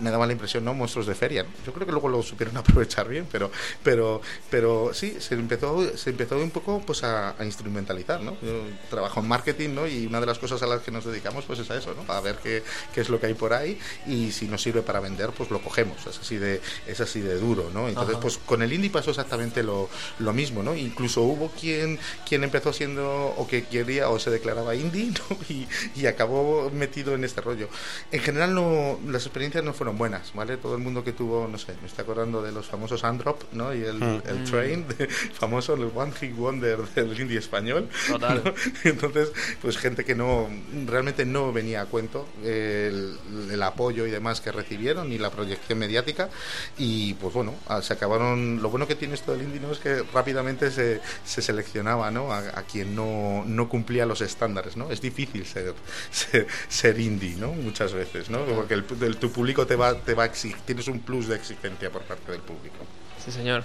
me 0.00 0.10
daba 0.10 0.26
la 0.26 0.32
impresión, 0.32 0.64
¿no? 0.64 0.74
Monstruos 0.74 1.06
de 1.06 1.14
feria. 1.14 1.42
¿no? 1.42 1.50
Yo 1.64 1.72
creo 1.72 1.86
que 1.86 1.92
luego 1.92 2.08
lo 2.08 2.22
supieron 2.22 2.56
aprovechar 2.56 3.08
bien, 3.08 3.26
pero, 3.30 3.50
pero, 3.82 4.20
pero 4.50 4.92
sí, 4.94 5.16
se 5.20 5.34
empezó, 5.34 5.96
se 5.96 6.10
empezó 6.10 6.36
un 6.36 6.50
poco 6.50 6.80
pues 6.84 7.02
a, 7.04 7.34
a 7.38 7.44
instrumentalizar, 7.44 8.20
¿no? 8.20 8.36
Yo 8.42 8.62
trabajo 8.88 9.20
en 9.20 9.28
marketing, 9.28 9.70
¿no? 9.70 9.86
Y 9.86 10.06
una 10.06 10.20
de 10.20 10.26
las 10.26 10.38
cosas 10.38 10.62
a 10.62 10.66
las 10.66 10.82
que 10.82 10.90
nos 10.90 11.04
dedicamos 11.04 11.44
pues 11.44 11.58
es 11.58 11.70
a 11.70 11.76
eso, 11.76 11.94
¿no? 11.94 12.12
A 12.12 12.20
ver 12.20 12.36
qué, 12.42 12.62
qué 12.94 13.00
es 13.00 13.08
lo 13.08 13.20
que 13.20 13.26
hay 13.26 13.34
por 13.34 13.52
ahí 13.52 13.78
y 14.06 14.32
si 14.32 14.46
nos 14.46 14.62
sirve 14.62 14.82
para 14.82 15.00
vender, 15.00 15.30
pues 15.30 15.50
lo 15.50 15.60
cogemos. 15.60 16.06
Es 16.06 16.18
así 16.18 16.36
de, 16.36 16.60
es 16.86 17.00
así 17.00 17.20
de 17.20 17.38
duro, 17.38 17.70
¿no? 17.72 17.88
Entonces, 17.88 18.14
Ajá. 18.14 18.22
pues 18.22 18.38
con 18.38 18.62
el 18.62 18.72
indie 18.72 18.90
pasó 18.90 19.10
exactamente 19.10 19.62
lo, 19.62 19.88
lo 20.18 20.32
mismo, 20.32 20.62
¿no? 20.62 20.74
Incluso 20.74 21.22
hubo 21.22 21.50
quien, 21.50 21.98
quien 22.28 22.44
empezó 22.44 22.72
siendo 22.72 23.34
o 23.36 23.46
que 23.46 23.64
quería 23.64 24.08
o 24.10 24.18
se 24.18 24.30
declaraba 24.30 24.74
indie, 24.74 25.06
¿no? 25.30 25.36
Y, 25.48 25.66
y 25.96 26.06
acabó 26.06 26.70
metido 26.70 27.14
en 27.14 27.24
este 27.24 27.40
rollo. 27.40 27.68
En 28.12 28.20
general 28.20 28.54
no, 28.54 28.98
las 29.06 29.24
experiencias 29.26 29.64
no 29.64 29.72
fueron 29.72 29.96
buenas, 29.98 30.32
¿vale? 30.34 30.56
Todo 30.56 30.74
el 30.74 30.82
mundo 30.82 31.04
que 31.04 31.12
tuvo, 31.12 31.48
no 31.48 31.58
sé, 31.58 31.74
me 31.80 31.86
está 31.86 32.02
acordando 32.02 32.42
de 32.42 32.52
los 32.52 32.66
famosos 32.66 33.04
Androp, 33.04 33.42
¿no? 33.52 33.74
Y 33.74 33.82
el, 33.82 34.00
Mm. 34.00 34.22
el 34.26 34.44
Train, 34.44 34.86
de- 34.88 35.06
famoso, 35.08 35.74
el 35.74 35.90
One 35.94 36.12
Hit 36.18 36.34
Wonder 36.34 36.78
del 36.94 37.18
indie 37.20 37.38
español. 37.38 37.88
Total. 38.08 38.42
¿no? 38.44 38.54
Entonces, 38.84 39.30
pues 39.60 39.76
gente 39.78 40.04
que 40.04 40.14
no, 40.14 40.48
realmente 40.86 41.24
no 41.24 41.52
venía 41.52 41.82
a 41.82 41.86
cuento 41.86 42.26
el, 42.44 43.16
el 43.50 43.62
apoyo 43.62 44.06
y 44.06 44.10
demás 44.10 44.40
que 44.40 44.52
recibieron 44.52 45.12
y 45.12 45.18
la 45.18 45.30
proyección 45.30 45.78
mediática 45.78 46.30
y 46.78 47.14
pues 47.14 47.34
bueno, 47.34 47.54
ah, 47.68 47.82
se 47.82 47.92
acabaron, 47.92 48.60
lo 48.62 48.70
bueno 48.70 48.86
que 48.86 48.94
tiene 48.94 49.14
esto 49.14 49.32
del 49.32 49.42
indie 49.42 49.60
¿no? 49.60 49.72
es 49.72 49.78
que 49.78 49.99
rápidamente 50.12 50.70
se, 50.70 51.00
se 51.24 51.42
seleccionaba 51.42 52.10
¿no? 52.10 52.32
a, 52.32 52.38
a 52.38 52.62
quien 52.62 52.94
no, 52.94 53.44
no 53.46 53.68
cumplía 53.68 54.06
los 54.06 54.20
estándares, 54.20 54.76
¿no? 54.76 54.90
Es 54.90 55.00
difícil 55.00 55.46
ser, 55.46 55.74
ser, 56.10 56.46
ser 56.68 56.98
indie, 57.00 57.36
¿no? 57.36 57.48
Muchas 57.52 57.92
veces, 57.92 58.30
¿no? 58.30 58.40
Porque 58.44 58.74
el, 58.74 58.84
el- 59.02 59.16
tu 59.16 59.30
público 59.30 59.66
te 59.66 59.76
va, 59.76 59.94
te 59.94 60.14
va 60.14 60.24
a 60.24 60.26
exigir, 60.26 60.56
tienes 60.64 60.88
un 60.88 61.00
plus 61.00 61.28
de 61.28 61.36
exigencia 61.36 61.90
por 61.90 62.02
parte 62.02 62.32
del 62.32 62.40
público. 62.40 62.76
Sí, 63.24 63.30
señor. 63.30 63.62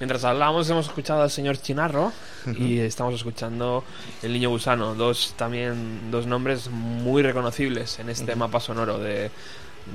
Mientras 0.00 0.24
hablábamos 0.24 0.68
hemos 0.70 0.86
escuchado 0.86 1.22
al 1.22 1.30
señor 1.30 1.58
Chinarro 1.58 2.10
y 2.58 2.78
estamos 2.78 3.14
escuchando 3.14 3.84
El 4.22 4.32
Niño 4.32 4.48
Gusano, 4.48 4.94
dos 4.94 5.34
también 5.36 6.10
dos 6.10 6.26
nombres 6.26 6.70
muy 6.70 7.22
reconocibles 7.22 7.98
en 7.98 8.08
este 8.08 8.34
mapa 8.34 8.60
sonoro 8.60 8.98
de, 8.98 9.30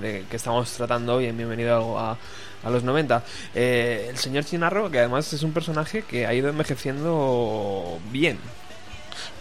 de 0.02 0.26
que 0.30 0.36
estamos 0.36 0.72
tratando 0.72 1.16
hoy 1.16 1.26
en 1.26 1.38
Bienvenido 1.38 1.98
a, 1.98 2.18
a 2.64 2.70
los 2.70 2.84
90. 2.84 3.24
Eh, 3.56 4.08
el 4.10 4.18
señor 4.18 4.46
Chinarro, 4.46 4.90
que 4.90 5.00
además 5.00 5.32
es 5.34 5.44
un 5.44 5.54
personaje 5.54 6.04
que 6.04 6.26
ha 6.26 6.34
ido 6.34 6.50
envejeciendo 6.50 8.00
bien. 8.12 8.40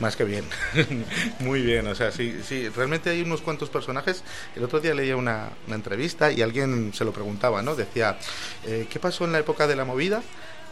Más 0.01 0.17
que 0.17 0.25
bien, 0.25 0.45
muy 1.41 1.63
bien, 1.63 1.87
o 1.89 1.95
sea, 1.95 2.13
sí, 2.13 2.41
sí, 2.45 2.69
realmente 2.69 3.11
hay 3.11 3.23
unos 3.23 3.41
cuantos 3.41 3.69
personajes. 3.69 4.23
El 4.55 4.65
otro 4.65 4.81
día 4.81 4.95
leía 4.95 5.17
una, 5.17 5.51
una 5.67 5.77
entrevista 5.77 6.31
y 6.31 6.43
alguien 6.43 6.93
se 6.95 7.05
lo 7.05 7.13
preguntaba, 7.13 7.63
¿no? 7.63 7.75
Decía, 7.75 8.17
eh, 8.65 8.87
¿qué 8.91 8.99
pasó 9.01 9.25
en 9.25 9.33
la 9.33 9.39
época 9.41 9.67
de 9.67 9.77
la 9.77 9.85
movida? 9.85 10.23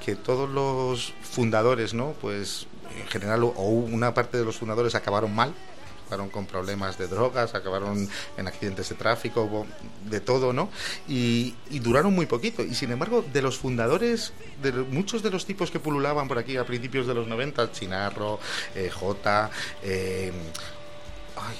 Que 0.05 0.15
todos 0.15 0.49
los 0.49 1.13
fundadores, 1.23 1.93
¿no? 1.93 2.15
Pues 2.21 2.67
en 2.97 3.07
general, 3.09 3.43
o 3.45 3.51
una 3.51 4.15
parte 4.15 4.39
de 4.39 4.45
los 4.45 4.57
fundadores 4.57 4.95
acabaron 4.95 5.35
mal, 5.35 5.53
acabaron 6.07 6.31
con 6.31 6.47
problemas 6.47 6.97
de 6.99 7.09
drogas, 7.09 7.55
acabaron 7.55 8.09
en 8.37 8.47
accidentes 8.49 8.89
de 8.89 8.95
tráfico, 8.95 9.67
de 10.09 10.21
todo, 10.21 10.53
¿no? 10.53 10.71
Y, 11.09 11.55
y 11.71 11.81
duraron 11.81 12.15
muy 12.15 12.27
poquito. 12.27 12.63
Y 12.63 12.75
sin 12.75 12.93
embargo, 12.93 13.25
de 13.33 13.43
los 13.43 13.59
fundadores, 13.59 14.33
de 14.63 14.71
muchos 14.73 15.23
de 15.23 15.31
los 15.31 15.45
tipos 15.47 15.71
que 15.73 15.81
pululaban 15.81 16.29
por 16.29 16.39
aquí 16.39 16.57
a 16.57 16.65
principios 16.65 17.07
de 17.09 17.15
los 17.15 17.27
90, 17.27 17.73
Chinarro, 17.73 18.39
eh, 18.77 18.89
J, 18.93 19.51
eh, 19.83 20.33
ay, 21.37 21.57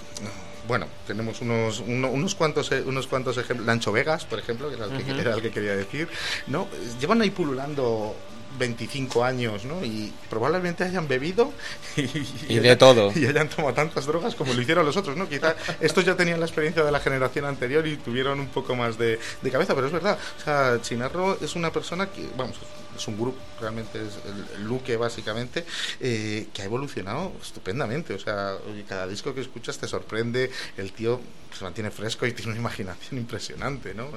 bueno, 0.69 0.87
tenemos 1.07 1.41
unos, 1.41 1.81
uno- 1.81 2.11
unos 2.11 2.35
cuantos 2.35 2.71
eh, 2.73 2.83
unos 2.87 3.07
cuantos 3.09 3.37
ejemplos. 3.39 3.67
Lancho 3.67 3.91
Vegas, 3.93 4.25
por 4.25 4.39
ejemplo, 4.39 4.69
que 4.69 4.77
era 4.77 4.87
el, 4.87 4.97
que, 5.05 5.11
Ujú. 5.13 5.21
era 5.21 5.35
el 5.35 5.43
que 5.43 5.51
quería 5.51 5.77
decir. 5.77 6.09
¿no? 6.47 6.69
Llevan 7.01 7.21
ahí 7.21 7.31
pululando 7.31 8.15
25 8.59 9.25
años, 9.25 9.65
¿no? 9.65 9.85
Y 9.85 10.13
probablemente 10.29 10.85
hayan 10.85 11.09
bebido 11.09 11.53
y, 11.97 12.11
Y 12.49 12.59
de 12.59 12.77
todo. 12.77 13.13
Y 13.15 13.27
hayan 13.27 13.49
tomado 13.49 13.75
tantas 13.75 14.07
drogas 14.07 14.35
como 14.35 14.53
lo 14.53 14.61
hicieron 14.61 14.85
los 14.85 14.97
otros, 14.97 15.17
¿no? 15.17 15.29
Quizá 15.29 15.57
estos 15.81 16.05
ya 16.05 16.17
tenían 16.17 16.41
la 16.41 16.47
experiencia 16.47 16.85
de 16.85 16.93
la 16.93 17.01
generación 17.01 17.45
anterior 17.45 17.87
y 17.87 17.97
tuvieron 17.97 18.41
un 18.41 18.49
poco 18.49 18.75
más 18.75 18.99
de, 18.99 19.19
de 19.43 19.51
cabeza, 19.51 19.75
pero 19.75 19.87
es 19.87 19.93
verdad. 19.93 20.19
O 20.39 20.45
sea, 20.45 20.79
Chinarro 20.81 21.39
es 21.41 21.55
una 21.57 21.73
persona 21.73 22.07
que, 22.07 22.29
vamos, 22.37 22.57
es 22.97 23.09
un 23.09 23.17
grupo, 23.17 23.39
realmente 23.61 23.99
es 23.99 24.15
el, 24.27 24.61
el 24.61 24.67
Luque 24.67 24.97
básicamente, 24.97 25.65
eh, 26.01 26.49
que 26.53 26.63
ha 26.63 26.65
evolucionado 26.65 27.33
estupendamente. 27.41 28.15
O 28.15 28.19
sea, 28.19 28.55
cada 28.89 29.07
disco 29.07 29.35
que 29.35 29.41
escuchas 29.41 29.79
te 29.79 29.87
sorprende, 29.89 30.51
el 30.77 30.93
tío 30.93 31.21
se 31.57 31.65
mantiene 31.65 31.91
fresco 31.91 32.27
y 32.27 32.33
tiene 32.33 32.53
una 32.53 32.61
imaginación 32.61 33.19
impresionante, 33.19 33.95
¿no? 33.95 34.09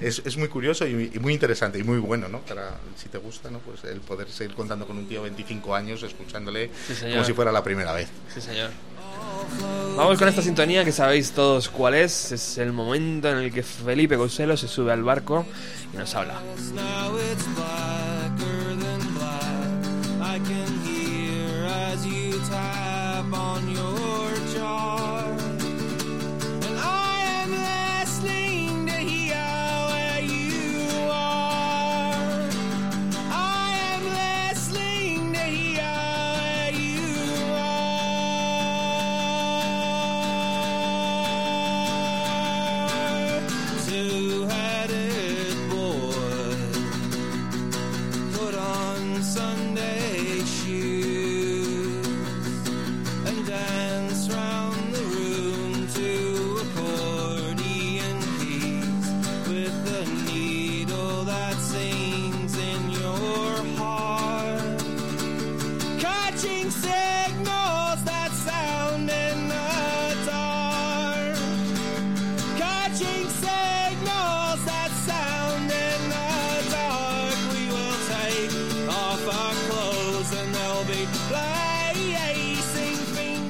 Es, 0.00 0.18
es, 0.18 0.26
es 0.26 0.36
muy 0.36 0.48
curioso 0.48 0.86
y, 0.86 1.12
y 1.14 1.18
muy 1.18 1.32
interesante 1.32 1.78
y 1.78 1.84
muy 1.84 1.98
bueno, 1.98 2.28
¿no? 2.28 2.40
Para, 2.40 2.78
si 2.96 3.08
te 3.08 3.18
gusta, 3.18 3.50
¿no? 3.50 3.60
Pues 3.60 3.84
el 3.84 4.00
poder 4.00 4.28
seguir 4.30 4.54
contando 4.54 4.86
con 4.86 4.98
un 4.98 5.06
tío 5.06 5.22
de 5.22 5.30
25 5.30 5.74
años, 5.74 6.02
escuchándole 6.02 6.70
Sí, 6.88 7.10
como 7.10 7.24
si 7.24 7.32
fuera 7.32 7.52
la 7.52 7.62
primera 7.62 7.92
vez. 7.92 8.08
Sí, 8.34 8.40
señor. 8.40 8.70
Vamos 9.96 10.18
con 10.18 10.28
esta 10.28 10.42
sintonía 10.42 10.84
que 10.84 10.92
sabéis 10.92 11.32
todos 11.32 11.68
cuál 11.68 11.94
es. 11.94 12.32
Es 12.32 12.58
el 12.58 12.72
momento 12.72 13.30
en 13.30 13.38
el 13.38 13.52
que 13.52 13.62
Felipe 13.62 14.16
Couselo 14.16 14.56
se 14.56 14.68
sube 14.68 14.92
al 14.92 15.02
barco 15.02 15.46
y 15.92 15.96
nos 15.96 16.14
habla. 16.14 16.40
I 20.20 20.40
can 20.40 20.80
hear 20.84 21.66
as 21.66 22.06
you 22.06 22.32
tap 22.48 23.32
on 23.32 23.68
your 23.70 24.30
jar. 24.54 25.27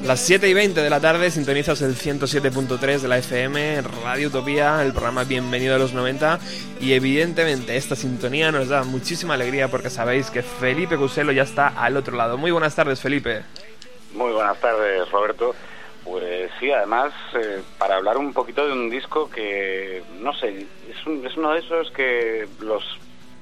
Las 0.08 0.20
7 0.20 0.48
y 0.48 0.54
20 0.54 0.80
de 0.80 0.88
la 0.90 1.00
tarde 1.00 1.30
sintonizas 1.30 1.82
el 1.82 1.94
107.3 1.94 3.00
de 3.00 3.08
la 3.08 3.18
FM, 3.18 3.82
Radio 4.02 4.28
Utopía, 4.28 4.82
el 4.82 4.92
programa 4.92 5.24
Bienvenido 5.24 5.74
a 5.74 5.78
los 5.78 5.92
90. 5.92 6.38
Y 6.80 6.94
evidentemente 6.94 7.76
esta 7.76 7.94
sintonía 7.94 8.50
nos 8.50 8.68
da 8.70 8.84
muchísima 8.84 9.34
alegría 9.34 9.68
porque 9.68 9.90
sabéis 9.90 10.30
que 10.30 10.42
Felipe 10.42 10.96
Couselo 10.96 11.30
ya 11.32 11.42
está 11.42 11.68
al 11.68 11.96
otro 11.98 12.16
lado. 12.16 12.38
Muy 12.38 12.50
buenas 12.50 12.74
tardes, 12.74 13.00
Felipe. 13.02 13.42
Muy 14.14 14.32
buenas 14.32 14.58
tardes, 14.60 15.10
Roberto. 15.10 15.54
Pues 16.04 16.50
sí, 16.58 16.70
además, 16.72 17.12
eh, 17.38 17.60
para 17.76 17.96
hablar 17.96 18.16
un 18.16 18.32
poquito 18.32 18.66
de 18.66 18.72
un 18.72 18.88
disco 18.88 19.28
que, 19.28 20.02
no 20.22 20.32
sé, 20.32 20.66
es, 20.90 21.06
un- 21.06 21.26
es 21.26 21.36
uno 21.36 21.52
de 21.52 21.58
esos 21.58 21.90
que 21.90 22.48
los 22.60 22.82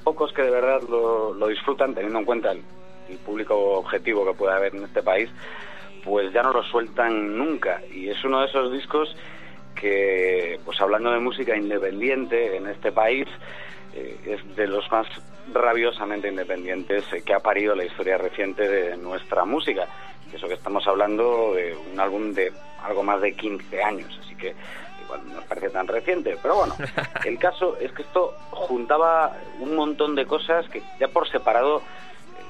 pocos 0.03 0.33
que 0.33 0.43
de 0.43 0.51
verdad 0.51 0.81
lo, 0.91 1.33
lo 1.33 1.47
disfrutan, 1.47 1.95
teniendo 1.95 2.19
en 2.19 2.25
cuenta 2.25 2.51
el, 2.51 2.61
el 3.09 3.19
público 3.19 3.55
objetivo 3.55 4.27
que 4.27 4.33
puede 4.37 4.53
haber 4.57 4.75
en 4.75 4.83
este 4.83 5.01
país, 5.05 5.31
pues 6.07 6.33
ya 6.33 6.43
no 6.43 6.53
lo 6.53 6.63
sueltan 6.63 7.37
nunca. 7.37 7.83
Y 7.93 8.09
es 8.09 8.25
uno 8.25 8.41
de 8.41 8.47
esos 8.47 8.73
discos 8.73 9.15
que, 9.75 10.59
pues 10.65 10.81
hablando 10.81 11.11
de 11.11 11.19
música 11.19 11.57
independiente 11.57 12.57
en 12.57 12.69
este 12.69 12.93
país, 12.93 13.27
eh, 13.93 14.17
es 14.25 14.57
de 14.57 14.69
los 14.69 14.91
más 14.91 15.09
rabiosamente 15.53 16.29
independientes 16.29 17.05
que 17.25 17.35
ha 17.35 17.41
parido 17.41 17.75
la 17.75 17.85
historia 17.85 18.19
reciente 18.19 18.69
de 18.69 18.97
nuestra 18.97 19.45
música. 19.45 19.87
Eso 20.33 20.47
que 20.47 20.55
estamos 20.55 20.87
hablando 20.87 21.55
de 21.55 21.77
un 21.93 21.99
álbum 21.99 22.33
de 22.33 22.53
algo 22.83 23.03
más 23.03 23.21
de 23.21 23.35
15 23.35 23.83
años, 23.83 24.19
así 24.25 24.37
que 24.37 24.55
igual 25.05 25.21
no 25.27 25.35
nos 25.35 25.45
parece 25.45 25.71
tan 25.71 25.89
reciente. 25.89 26.37
Pero 26.41 26.55
bueno, 26.55 26.77
el 27.25 27.39
caso 27.39 27.77
es 27.79 27.91
que 27.93 28.03
esto 28.03 28.37
juntaba 28.51 29.37
un 29.59 29.75
montón 29.75 30.15
de 30.15 30.25
cosas 30.25 30.69
que 30.69 30.83
ya 31.01 31.09
por 31.09 31.29
separado 31.29 31.79
eh, 31.79 31.83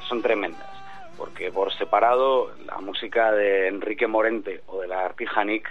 son 0.08 0.20
tremendas. 0.20 0.75
Porque 1.16 1.50
por 1.50 1.72
separado 1.74 2.52
la 2.66 2.78
música 2.78 3.32
de 3.32 3.68
Enrique 3.68 4.06
Morente 4.06 4.62
o 4.66 4.80
de 4.80 4.88
la 4.88 5.04
Artija 5.04 5.44
Nick 5.44 5.68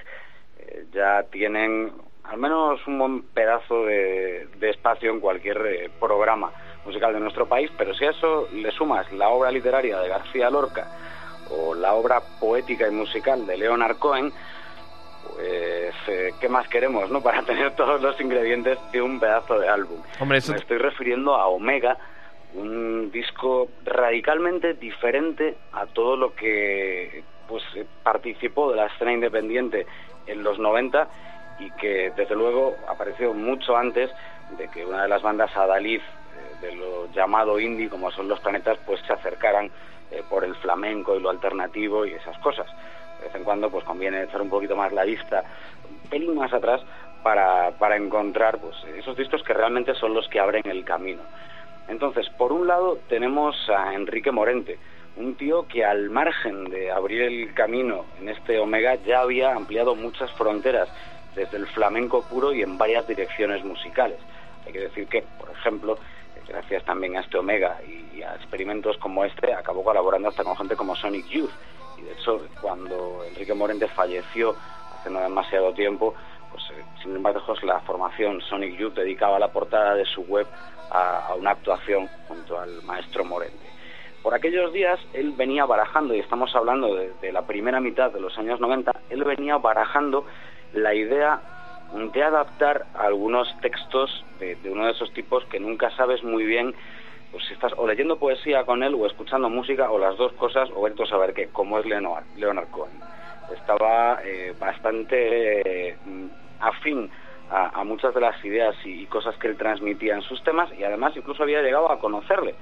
eh, 0.59 0.85
ya 0.91 1.23
tienen 1.23 1.91
al 2.23 2.37
menos 2.37 2.79
un 2.87 2.97
buen 2.97 3.21
pedazo 3.21 3.85
de, 3.85 4.47
de 4.57 4.69
espacio 4.71 5.11
en 5.11 5.19
cualquier 5.19 5.57
eh, 5.65 5.89
programa 5.99 6.51
musical 6.85 7.13
de 7.13 7.19
nuestro 7.19 7.47
país, 7.47 7.69
pero 7.77 7.93
si 7.93 8.05
a 8.05 8.11
eso 8.11 8.47
le 8.53 8.71
sumas 8.71 9.11
la 9.11 9.29
obra 9.29 9.51
literaria 9.51 9.99
de 9.99 10.07
García 10.07 10.49
Lorca 10.49 10.87
o 11.49 11.75
la 11.75 11.93
obra 11.93 12.21
poética 12.39 12.87
y 12.87 12.91
musical 12.91 13.45
de 13.45 13.57
Leonard 13.57 13.97
Cohen, 13.97 14.31
pues 15.35 15.95
eh, 16.07 16.33
qué 16.39 16.49
más 16.49 16.67
queremos, 16.67 17.09
¿no? 17.09 17.21
Para 17.23 17.41
tener 17.43 17.75
todos 17.75 18.01
los 18.01 18.19
ingredientes 18.21 18.77
de 18.91 19.01
un 19.01 19.19
pedazo 19.19 19.59
de 19.59 19.67
álbum. 19.67 19.99
Hombre, 20.19 20.37
eso 20.37 20.51
Me 20.51 20.59
estoy 20.59 20.77
refiriendo 20.77 21.35
a 21.35 21.47
Omega, 21.47 21.97
un 22.55 23.11
disco 23.11 23.69
radicalmente 23.83 24.73
diferente 24.73 25.55
a 25.73 25.85
todo 25.87 26.15
lo 26.15 26.33
que 26.35 27.23
pues 27.47 27.63
eh, 27.75 27.85
participó 28.03 28.71
de 28.71 28.77
la 28.77 28.87
escena 28.87 29.13
independiente 29.13 29.85
en 30.25 30.43
los 30.43 30.57
90 30.57 31.07
y 31.59 31.69
que 31.71 32.11
desde 32.15 32.35
luego 32.35 32.75
apareció 32.87 33.33
mucho 33.33 33.77
antes 33.77 34.09
de 34.57 34.67
que 34.69 34.85
una 34.85 35.03
de 35.03 35.09
las 35.09 35.21
bandas 35.21 35.55
adalid 35.55 35.99
eh, 35.99 36.65
de 36.65 36.75
lo 36.75 37.11
llamado 37.11 37.59
indie 37.59 37.89
como 37.89 38.09
son 38.11 38.27
los 38.27 38.39
planetas 38.39 38.77
pues 38.85 39.01
se 39.05 39.13
acercaran 39.13 39.69
eh, 40.11 40.23
por 40.29 40.43
el 40.43 40.55
flamenco 40.55 41.15
y 41.15 41.19
lo 41.19 41.29
alternativo 41.29 42.05
y 42.05 42.13
esas 42.13 42.37
cosas. 42.39 42.67
De 43.19 43.27
vez 43.27 43.35
en 43.35 43.43
cuando 43.43 43.69
pues 43.69 43.83
conviene 43.83 44.23
echar 44.23 44.41
un 44.41 44.49
poquito 44.49 44.75
más 44.75 44.91
la 44.93 45.03
vista 45.03 45.43
un 45.89 46.09
pelín 46.09 46.35
más 46.35 46.53
atrás 46.53 46.81
para, 47.21 47.71
para 47.71 47.97
encontrar 47.97 48.59
pues 48.59 48.75
esos 48.97 49.17
discos 49.17 49.43
que 49.43 49.53
realmente 49.53 49.93
son 49.95 50.13
los 50.13 50.27
que 50.29 50.39
abren 50.39 50.63
el 50.65 50.85
camino 50.85 51.21
entonces 51.87 52.29
por 52.37 52.51
un 52.51 52.67
lado 52.67 52.99
tenemos 53.09 53.55
a 53.69 53.93
Enrique 53.93 54.31
Morente 54.31 54.77
un 55.17 55.35
tío 55.35 55.67
que 55.67 55.85
al 55.85 56.09
margen 56.09 56.65
de 56.65 56.91
abrir 56.91 57.21
el 57.21 57.53
camino 57.53 58.05
en 58.19 58.29
este 58.29 58.59
Omega 58.59 58.95
ya 58.95 59.21
había 59.21 59.53
ampliado 59.53 59.95
muchas 59.95 60.31
fronteras 60.33 60.89
desde 61.35 61.57
el 61.57 61.67
flamenco 61.67 62.23
puro 62.23 62.53
y 62.53 62.61
en 62.61 62.77
varias 62.77 63.07
direcciones 63.07 63.63
musicales. 63.63 64.17
Hay 64.65 64.73
que 64.73 64.79
decir 64.79 65.07
que, 65.07 65.23
por 65.39 65.49
ejemplo, 65.51 65.97
gracias 66.47 66.83
también 66.85 67.17
a 67.17 67.21
este 67.21 67.37
Omega 67.37 67.77
y, 67.87 68.17
y 68.17 68.23
a 68.23 68.35
experimentos 68.35 68.97
como 68.97 69.23
este, 69.23 69.53
acabó 69.53 69.83
colaborando 69.83 70.29
hasta 70.29 70.43
con 70.43 70.55
gente 70.57 70.75
como 70.75 70.95
Sonic 70.95 71.27
Youth. 71.27 71.51
Y 71.97 72.01
de 72.01 72.13
hecho, 72.13 72.41
cuando 72.61 73.23
Enrique 73.25 73.53
Morente 73.53 73.87
falleció 73.87 74.55
hace 74.99 75.09
no 75.09 75.21
demasiado 75.21 75.73
tiempo, 75.73 76.13
pues 76.51 76.63
eh, 76.71 76.83
sin 77.01 77.15
embargo 77.15 77.41
la 77.63 77.79
formación 77.81 78.41
Sonic 78.41 78.77
Youth 78.77 78.93
dedicaba 78.93 79.39
la 79.39 79.49
portada 79.49 79.95
de 79.95 80.05
su 80.05 80.21
web 80.21 80.47
a, 80.91 81.33
una 81.37 81.51
actuación 81.51 82.07
junto 82.27 82.59
al 82.59 82.81
maestro 82.83 83.23
Morente. 83.25 83.65
por 84.21 84.33
aquellos 84.33 84.73
días 84.73 84.99
él 85.13 85.33
venía 85.37 85.65
barajando, 85.65 86.13
y 86.13 86.19
estamos 86.19 86.55
hablando 86.55 86.95
de, 86.95 87.31
la 87.31 87.45
primera 87.45 87.79
mitad 87.79 88.11
de 88.11 88.19
los 88.19 88.37
años 88.37 88.59
90, 88.59 88.91
él 89.09 89.23
venía 89.23 89.57
barajando 89.57 90.25
la 90.73 90.93
idea 90.93 91.41
de 92.13 92.23
adaptar 92.23 92.85
algunos 92.95 93.47
textos 93.61 94.25
de, 94.39 94.55
de 94.55 94.71
uno 94.71 94.85
de 94.85 94.91
esos 94.91 95.13
tipos 95.13 95.45
que 95.45 95.59
nunca 95.59 95.91
sabes 95.91 96.23
muy 96.23 96.43
bien 96.45 96.75
pues 97.35 97.47
si 97.47 97.53
estás 97.53 97.73
o 97.75 97.85
leyendo 97.85 98.17
poesía 98.17 98.63
con 98.63 98.81
él 98.81 98.95
o 98.95 99.05
escuchando 99.05 99.49
música 99.49 99.91
o 99.91 99.99
las 99.99 100.15
dos 100.15 100.31
cosas 100.33 100.69
o 100.73 100.81
vete 100.81 101.03
a 101.03 101.05
saber 101.05 101.33
qué, 101.33 101.47
como 101.47 101.77
es 101.77 101.85
Leonard, 101.85 102.23
Leonard 102.37 102.69
Cohen. 102.69 102.93
Estaba 103.53 104.21
eh, 104.23 104.53
bastante 104.57 105.89
eh, 105.89 105.97
afín 106.61 107.11
a, 107.49 107.79
a 107.79 107.83
muchas 107.83 108.13
de 108.13 108.21
las 108.21 108.43
ideas 108.43 108.75
y, 108.85 109.01
y 109.01 109.05
cosas 109.05 109.35
que 109.37 109.47
él 109.47 109.57
transmitía 109.57 110.15
en 110.15 110.21
sus 110.21 110.43
temas 110.43 110.69
y 110.77 110.83
además 110.83 111.13
incluso 111.15 111.43
había 111.43 111.61
llegado 111.61 111.91
a 111.91 111.99
conocerle. 111.99 112.55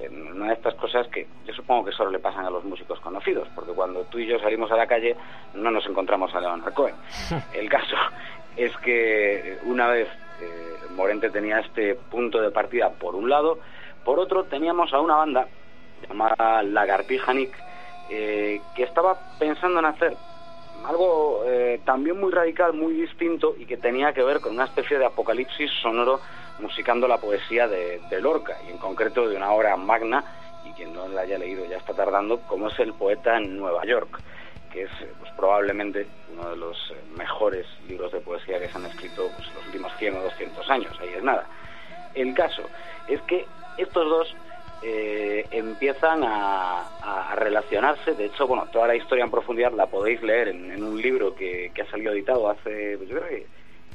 En 0.00 0.32
una 0.32 0.48
de 0.48 0.54
estas 0.54 0.74
cosas 0.74 1.06
que 1.06 1.26
yo 1.46 1.54
supongo 1.54 1.84
que 1.84 1.92
solo 1.92 2.10
le 2.10 2.18
pasan 2.18 2.44
a 2.44 2.50
los 2.50 2.64
músicos 2.64 2.98
conocidos, 2.98 3.48
porque 3.54 3.72
cuando 3.72 4.02
tú 4.04 4.18
y 4.18 4.26
yo 4.26 4.40
salimos 4.40 4.70
a 4.72 4.76
la 4.76 4.88
calle 4.88 5.16
no 5.54 5.70
nos 5.70 5.86
encontramos 5.86 6.34
a 6.34 6.40
Leonard 6.40 6.74
Cohen. 6.74 6.96
El 7.54 7.68
caso 7.68 7.96
es 8.56 8.76
que 8.78 9.58
una 9.64 9.86
vez 9.88 10.08
eh, 10.40 10.74
Morente 10.96 11.30
tenía 11.30 11.60
este 11.60 11.94
punto 11.94 12.40
de 12.40 12.50
partida 12.50 12.90
por 12.90 13.14
un 13.14 13.30
lado, 13.30 13.58
por 14.04 14.18
otro 14.18 14.44
teníamos 14.44 14.92
a 14.92 15.00
una 15.00 15.16
banda 15.16 15.46
llamada 16.08 16.62
Lagartija 16.62 17.32
Nick 17.32 17.54
eh, 18.10 18.60
que 18.74 18.82
estaba 18.82 19.16
pensando 19.38 19.78
en 19.78 19.86
hacer 19.86 20.16
algo 20.84 21.42
eh, 21.46 21.80
también 21.84 22.20
muy 22.20 22.30
radical, 22.30 22.72
muy 22.74 22.94
distinto 22.94 23.54
y 23.58 23.66
que 23.66 23.76
tenía 23.76 24.12
que 24.12 24.22
ver 24.22 24.40
con 24.40 24.52
una 24.52 24.64
especie 24.64 24.98
de 24.98 25.06
apocalipsis 25.06 25.70
sonoro 25.82 26.20
musicando 26.58 27.08
la 27.08 27.18
poesía 27.18 27.66
de, 27.66 28.00
Lorca 28.20 28.56
y 28.66 28.70
en 28.70 28.78
concreto 28.78 29.28
de 29.28 29.36
una 29.36 29.50
obra 29.50 29.76
magna 29.76 30.24
y 30.64 30.72
quien 30.72 30.94
no 30.94 31.08
la 31.08 31.22
haya 31.22 31.38
leído 31.38 31.64
ya 31.66 31.78
está 31.78 31.94
tardando 31.94 32.40
como 32.42 32.68
es 32.68 32.78
El 32.78 32.94
poeta 32.94 33.36
en 33.36 33.58
Nueva 33.58 33.84
York 33.84 34.20
que 34.74 34.82
es 34.82 34.90
eh, 35.00 35.12
pues, 35.18 35.30
probablemente 35.36 36.06
uno 36.32 36.50
de 36.50 36.56
los 36.56 36.76
eh, 36.90 36.94
mejores 37.16 37.66
libros 37.88 38.12
de 38.12 38.20
poesía 38.20 38.58
que 38.58 38.68
se 38.68 38.76
han 38.76 38.86
escrito 38.86 39.28
pues, 39.36 39.48
los 39.54 39.66
últimos 39.66 39.92
100 39.98 40.16
o 40.16 40.22
200 40.22 40.70
años, 40.70 40.92
ahí 41.00 41.10
es 41.16 41.22
nada. 41.22 41.46
El 42.14 42.34
caso 42.34 42.62
es 43.08 43.20
que 43.22 43.46
estos 43.78 44.08
dos 44.08 44.34
eh, 44.86 45.46
empiezan 45.50 46.22
a, 46.24 47.34
relacionarse, 47.36 48.12
de 48.14 48.26
hecho, 48.26 48.46
bueno, 48.46 48.66
toda 48.70 48.86
la 48.86 48.94
historia 48.94 49.24
en 49.24 49.30
profundidad 49.30 49.72
la 49.72 49.86
podéis 49.86 50.22
leer 50.22 50.48
en, 50.48 50.82
un 50.82 51.00
libro 51.00 51.34
que, 51.34 51.72
que 51.74 51.82
ha 51.82 51.90
salido 51.90 52.12
editado 52.12 52.48
hace, 52.48 52.96
pues, 52.96 53.08
yo 53.08 53.16
creo 53.16 53.28
que 53.28 53.46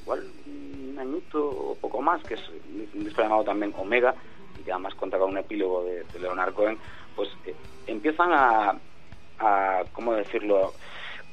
igual 0.01 0.27
un 0.45 0.97
añito 0.99 1.47
o 1.47 1.75
poco 1.75 2.01
más, 2.01 2.21
que 2.23 2.33
es 2.33 2.41
un 2.49 3.03
disco 3.03 3.21
llamado 3.21 3.43
también 3.43 3.73
Omega, 3.77 4.13
y 4.59 4.63
que 4.63 4.71
además 4.71 4.93
cuenta 4.95 5.17
con 5.17 5.29
un 5.29 5.37
epílogo 5.37 5.85
de, 5.85 6.03
de 6.03 6.19
Leonard 6.19 6.53
Cohen, 6.53 6.77
pues 7.15 7.29
eh, 7.45 7.55
empiezan 7.87 8.33
a, 8.33 8.75
a, 9.39 9.83
¿cómo 9.93 10.13
decirlo?, 10.13 10.73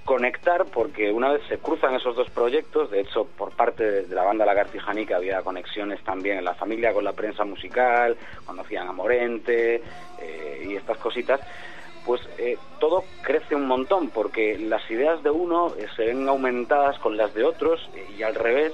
conectar 0.07 0.65
porque 0.67 1.13
una 1.13 1.33
vez 1.33 1.43
se 1.49 1.59
cruzan 1.59 1.95
esos 1.95 2.15
dos 2.15 2.31
proyectos, 2.31 2.91
de 2.91 3.01
hecho 3.01 3.27
por 3.37 3.51
parte 3.51 4.05
de, 4.05 4.15
la 4.15 4.23
banda 4.23 4.47
Lagartijanica 4.47 5.17
había 5.17 5.43
conexiones 5.43 6.03
también 6.05 6.39
en 6.39 6.45
la 6.45 6.55
familia 6.55 6.95
con 6.95 7.05
la 7.05 7.13
prensa 7.13 7.45
musical, 7.45 8.17
conocían 8.47 8.89
a 8.89 8.93
Morente 8.93 9.83
eh, 10.23 10.65
y 10.65 10.77
estas 10.77 10.97
cositas, 10.99 11.41
pues 12.07 12.23
eh, 12.39 12.57
todo 12.79 13.03
crece 13.23 13.57
un 13.57 13.67
montón 13.67 14.11
porque 14.11 14.57
las 14.59 14.89
ideas 14.91 15.23
de 15.25 15.31
uno 15.31 15.75
eh, 15.77 15.87
se 15.97 16.07
ven 16.07 16.27
aumentadas 16.29 16.99
con 17.01 17.17
las 17.17 17.35
de 17.35 17.43
otros 17.43 17.91
y 18.17 18.23
al 18.23 18.37
revés 18.37 18.73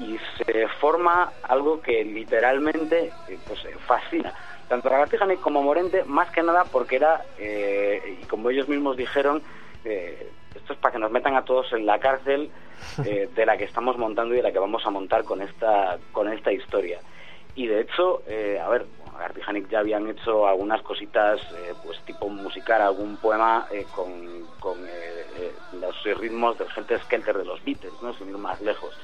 y 0.00 0.18
se 0.36 0.66
forma 0.80 1.32
algo 1.44 1.80
que 1.80 2.04
literalmente 2.04 3.12
pues 3.46 3.60
fascina. 3.86 4.34
Tanto 4.68 4.88
a 4.88 4.92
Lagartija 4.92 5.26
como 5.40 5.62
Morente 5.62 6.02
más 6.04 6.30
que 6.30 6.42
nada 6.42 6.64
porque 6.64 6.96
era 6.96 7.24
y 7.38 8.24
como 8.24 8.50
ellos 8.50 8.68
mismos 8.68 8.96
dijeron 8.96 9.42
esto 10.70 10.74
es 10.74 10.78
para 10.80 10.92
que 10.92 10.98
nos 10.98 11.10
metan 11.10 11.34
a 11.36 11.44
todos 11.44 11.72
en 11.72 11.84
la 11.86 11.98
cárcel 11.98 12.50
eh, 13.04 13.28
de 13.34 13.46
la 13.46 13.56
que 13.56 13.64
estamos 13.64 13.96
montando 13.98 14.34
y 14.34 14.36
de 14.38 14.42
la 14.42 14.52
que 14.52 14.58
vamos 14.58 14.84
a 14.86 14.90
montar 14.90 15.24
con 15.24 15.42
esta 15.42 15.98
con 16.12 16.32
esta 16.32 16.52
historia. 16.52 17.00
Y 17.54 17.66
de 17.66 17.80
hecho 17.80 18.22
eh, 18.26 18.60
a 18.62 18.68
ver 18.68 18.86
Gartijanic 19.18 19.68
ya 19.68 19.80
habían 19.80 20.08
hecho 20.08 20.46
algunas 20.46 20.80
cositas 20.82 21.40
eh, 21.40 21.74
pues 21.84 22.00
tipo 22.04 22.28
musicar 22.28 22.80
algún 22.80 23.16
poema 23.16 23.66
con, 23.94 24.46
con 24.60 24.78
los 25.78 26.18
ritmos 26.18 26.58
del 26.58 26.68
Helter 26.74 27.00
Skelter 27.00 27.36
de 27.36 27.44
los 27.44 27.62
Beatles 27.64 27.92
no 28.02 28.14
sin 28.14 28.28
ir 28.28 28.38
más 28.38 28.60
lejos. 28.60 28.96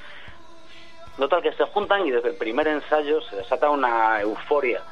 Total 1.19 1.43
que 1.43 1.53
se 1.53 1.65
juntan 1.65 2.07
y 2.07 2.11
desde 2.11 2.29
el 2.29 2.37
primer 2.37 2.69
ensayo 2.69 3.21
se 3.23 3.37
desata 3.37 3.71
una 3.71 4.21
euforia 4.21 4.83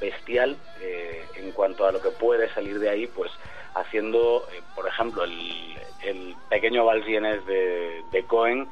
bestial 0.00 0.56
eh, 0.80 1.24
en 1.36 1.52
cuanto 1.52 1.86
a 1.86 1.92
lo 1.92 2.00
que 2.00 2.10
puede 2.10 2.52
salir 2.54 2.78
de 2.78 2.90
ahí, 2.90 3.06
pues 3.06 3.30
haciendo, 3.74 4.46
eh, 4.52 4.60
por 4.74 4.86
ejemplo, 4.86 5.24
el, 5.24 5.74
el 6.04 6.36
pequeño 6.48 6.84
vals 6.84 7.04
vienes 7.04 7.44
de, 7.46 8.24
Cohen, 8.26 8.68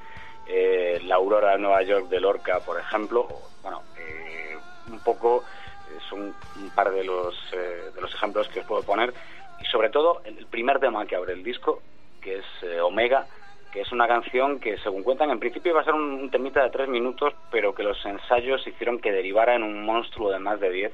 eh, 0.46 1.00
la 1.04 1.16
aurora 1.16 1.52
de 1.52 1.58
Nueva 1.58 1.82
York 1.82 2.08
de 2.08 2.20
Lorca, 2.20 2.60
por 2.60 2.78
ejemplo, 2.78 3.28
bueno, 3.62 3.82
eh, 3.98 4.56
un 4.90 5.00
poco 5.00 5.44
eh, 5.90 5.98
son 6.08 6.34
un 6.56 6.70
par 6.74 6.90
de 6.90 7.04
los, 7.04 7.34
de 7.50 8.00
los 8.00 8.14
ejemplos 8.14 8.48
que 8.48 8.60
os 8.60 8.66
puedo 8.66 8.82
poner 8.82 9.12
y 9.60 9.64
sobre 9.66 9.90
todo 9.90 10.22
el, 10.24 10.46
primer 10.46 10.78
tema 10.80 11.06
que 11.06 11.16
abre 11.16 11.32
el 11.32 11.42
disco, 11.42 11.82
que 12.20 12.38
es 12.38 12.80
Omega, 12.82 13.26
que 13.72 13.80
es 13.80 13.90
una 13.90 14.06
canción 14.06 14.60
que, 14.60 14.76
según 14.78 15.02
cuentan, 15.02 15.30
en 15.30 15.40
principio 15.40 15.72
iba 15.72 15.80
a 15.80 15.84
ser 15.84 15.94
un 15.94 16.30
temita 16.30 16.62
de 16.62 16.70
tres 16.70 16.88
minutos, 16.88 17.32
pero 17.50 17.74
que 17.74 17.82
los 17.82 18.04
ensayos 18.04 18.66
hicieron 18.66 18.98
que 18.98 19.12
derivara 19.12 19.54
en 19.54 19.62
un 19.62 19.84
monstruo 19.84 20.30
de 20.30 20.38
más 20.38 20.60
de 20.60 20.70
diez. 20.70 20.92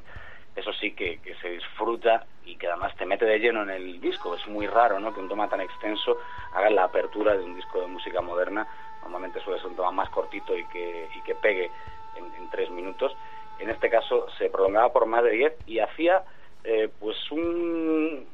Eso 0.59 0.73
sí, 0.73 0.93
que, 0.93 1.21
se 1.41 1.51
disfruta 1.51 2.27
y 2.45 2.57
que 2.57 2.67
además 2.67 2.95
te 2.97 3.07
mete 3.07 3.25
de 3.25 3.39
lleno 3.39 3.63
en 3.63 3.71
el 3.71 4.01
disco. 4.01 4.35
Es 4.35 4.47
muy 4.49 4.67
raro 4.67 4.99
¿no? 4.99 5.15
que 5.15 5.21
un 5.21 5.29
tema 5.29 5.49
tan 5.49 5.61
extenso 5.61 6.19
haga 6.53 6.69
la 6.71 6.85
apertura 6.85 7.37
de 7.37 7.45
un 7.45 7.55
disco 7.55 7.81
de 7.81 7.87
música 7.87 8.21
moderna. 8.21 8.67
Normalmente 9.03 9.41
suele 9.41 9.61
ser 9.61 9.69
un 9.69 9.77
tema 9.77 9.93
más 9.93 10.11
cortito 10.11 10.57
y 10.57 10.65
que, 10.67 11.09
y 11.15 11.21
que 11.23 11.35
pegue 11.37 11.71
en, 12.17 12.25
en 12.35 12.51
tres 12.51 12.71
minutos. 12.71 13.17
En 13.59 13.71
este 13.71 13.89
caso 13.89 14.27
se 14.39 14.51
prolongaba 14.51 14.93
por 14.93 15.07
más 15.07 15.23
de 15.25 15.31
diez 15.31 15.53
y 15.67 15.79
hacía 15.79 16.25
eh, 16.65 16.89
pues 16.99 17.17
un, 17.31 18.27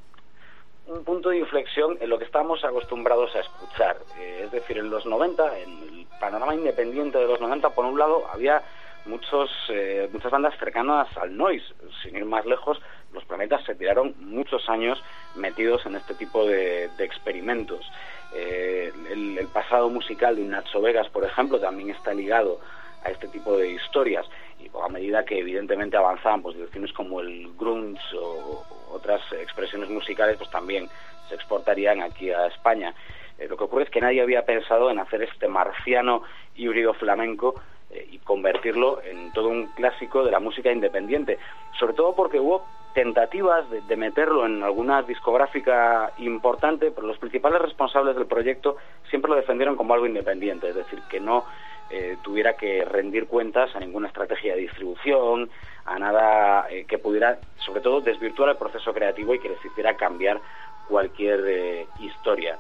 un 0.86 1.04
punto 1.04 1.30
de 1.30 1.38
inflexión 1.38 1.96
en 2.00 2.10
lo 2.10 2.18
que 2.18 2.24
estábamos 2.24 2.64
acostumbrados 2.64 3.34
a 3.36 3.40
escuchar. 3.40 3.96
Eh, 4.18 4.42
es 4.44 4.50
decir, 4.50 4.78
en 4.78 4.90
los 4.90 5.06
90, 5.06 5.58
en 5.58 5.70
el 5.70 6.06
panorama 6.20 6.54
independiente 6.54 7.18
de 7.18 7.26
los 7.26 7.40
90, 7.40 7.70
por 7.70 7.84
un 7.84 7.98
lado, 7.98 8.26
había 8.32 8.62
muchos 9.06 9.50
eh, 9.68 10.08
muchas 10.12 10.30
bandas 10.30 10.58
cercanas 10.58 11.08
al 11.16 11.36
noise. 11.36 11.66
Sin 12.02 12.16
ir 12.16 12.24
más 12.24 12.46
lejos, 12.46 12.80
los 13.12 13.24
planetas 13.24 13.64
se 13.64 13.74
tiraron 13.74 14.14
muchos 14.20 14.68
años 14.68 15.02
metidos 15.34 15.84
en 15.86 15.96
este 15.96 16.14
tipo 16.14 16.46
de, 16.46 16.90
experimentos. 16.98 17.90
Eh, 18.34 18.92
el, 19.10 19.38
el 19.38 19.46
pasado 19.48 19.88
musical 19.88 20.36
de 20.36 20.42
Nacho 20.42 20.80
Vegas, 20.80 21.08
por 21.10 21.24
ejemplo, 21.24 21.60
también 21.60 21.90
está 21.90 22.12
ligado 22.12 22.60
a 23.04 23.10
este 23.10 23.28
tipo 23.28 23.56
de 23.56 23.70
historias 23.70 24.26
y 24.58 24.70
a 24.82 24.88
medida 24.88 25.24
que 25.24 25.38
evidentemente 25.38 25.96
avanzaban 25.96 26.42
pues 26.42 26.56
direcciones 26.56 26.92
como 26.92 27.20
el 27.20 27.52
grunge 27.56 28.00
o 28.16 28.64
otras 28.90 29.20
expresiones 29.32 29.90
musicales 29.90 30.36
pues 30.38 30.50
también 30.50 30.88
se 31.28 31.34
exportarían 31.34 32.02
aquí 32.02 32.30
a 32.30 32.46
España 32.46 32.94
Eh, 33.36 33.48
lo 33.48 33.56
que 33.56 33.64
ocurre 33.64 33.82
es 33.84 33.90
que 33.90 34.00
nadie 34.00 34.22
había 34.22 34.44
pensado 34.44 34.90
en 34.90 35.00
hacer 35.00 35.20
este 35.22 35.48
marciano 35.48 36.22
híbrido 36.54 36.94
flamenco 36.94 37.60
eh, 37.90 38.08
y 38.10 38.18
convertirlo 38.18 39.02
en 39.02 39.32
todo 39.32 39.48
un 39.48 39.66
clásico 39.68 40.24
de 40.24 40.30
la 40.30 40.40
música 40.40 40.72
independiente 40.72 41.38
sobre 41.78 41.94
todo 41.94 42.14
porque 42.14 42.40
hubo 42.40 42.64
tentativas 42.94 43.64
de, 43.70 43.96
meterlo 43.96 44.46
en 44.46 44.62
alguna 44.62 45.02
discográfica 45.02 46.12
importante 46.18 46.90
pero 46.90 47.06
los 47.06 47.18
principales 47.18 47.60
responsables 47.60 48.16
del 48.16 48.26
proyecto 48.26 48.76
siempre 49.10 49.30
lo 49.30 49.36
defendieron 49.36 49.76
como 49.76 49.94
algo 49.94 50.06
independiente 50.06 50.68
es 50.68 50.74
decir 50.74 51.00
que 51.10 51.20
no 51.20 51.44
eh, 51.90 52.16
tuviera 52.22 52.54
que 52.54 52.84
rendir 52.84 53.26
cuentas 53.26 53.74
a 53.76 53.80
ninguna 53.80 54.08
estrategia 54.08 54.54
de 54.54 54.62
distribución, 54.62 55.50
a 55.84 55.98
nada 55.98 56.66
eh, 56.70 56.86
que 56.88 56.96
pudiera, 56.96 57.38
sobre 57.58 57.82
todo, 57.82 58.00
desvirtuar 58.00 58.48
el 58.48 58.56
proceso 58.56 58.94
creativo 58.94 59.34
y 59.34 59.38
que 59.38 59.50
les 59.50 59.62
hiciera 59.62 59.94
cambiar 59.94 60.40
cualquier 60.88 61.86
historia. 62.00 62.58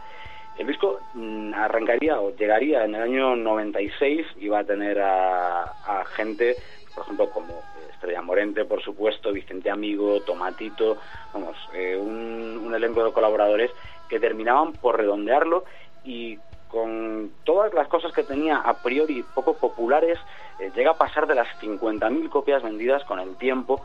El 0.58 0.66
disco 0.66 1.00
mm, 1.14 1.52
arrancaría 1.54 2.20
o 2.20 2.34
llegaría 2.34 2.84
en 2.84 2.94
el 2.94 3.02
año 3.02 3.36
96, 3.36 4.26
iba 4.40 4.60
a 4.60 4.64
tener 4.64 5.00
a, 5.00 6.04
gente, 6.14 6.56
por 6.94 7.04
ejemplo, 7.04 7.30
como 7.30 7.62
Estrella 7.92 8.22
Morente, 8.22 8.64
por 8.64 8.82
supuesto, 8.82 9.32
Vicente 9.32 9.70
Amigo, 9.70 10.20
Tomatito, 10.20 10.98
vamos, 11.32 11.56
eh, 11.74 11.96
un, 11.96 12.62
un 12.64 12.74
elenco 12.74 13.04
de 13.04 13.12
colaboradores 13.12 13.70
que 14.08 14.20
terminaban 14.20 14.72
por 14.74 14.96
redondearlo 14.96 15.64
y 16.04 16.38
con 16.74 17.30
todas 17.44 17.72
las 17.72 17.86
cosas 17.86 18.12
que 18.12 18.24
tenía 18.24 18.56
a 18.56 18.82
priori 18.82 19.24
poco 19.34 19.54
populares, 19.54 20.18
eh, 20.58 20.72
llega 20.74 20.90
a 20.90 20.98
pasar 20.98 21.26
de 21.28 21.36
las 21.36 21.46
50.000 21.60 22.28
copias 22.28 22.64
vendidas 22.64 23.04
con 23.04 23.20
el 23.20 23.36
tiempo 23.36 23.80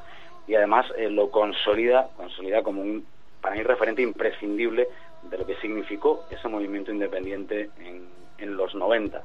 y 0.48 0.56
además 0.56 0.88
eh, 0.98 1.08
lo 1.10 1.30
consolida, 1.30 2.10
consolida 2.18 2.64
como 2.64 2.82
un, 2.82 3.06
para 3.42 3.56
mí, 3.56 3.62
referente 3.62 4.02
imprescindible 4.02 4.88
de 5.24 5.38
lo 5.38 5.46
que 5.46 5.56
significó 5.58 6.26
ese 6.30 6.48
movimiento 6.48 6.92
independiente 6.92 7.70
en, 7.80 8.08
en 8.38 8.56
los 8.58 8.74
90. 8.76 9.24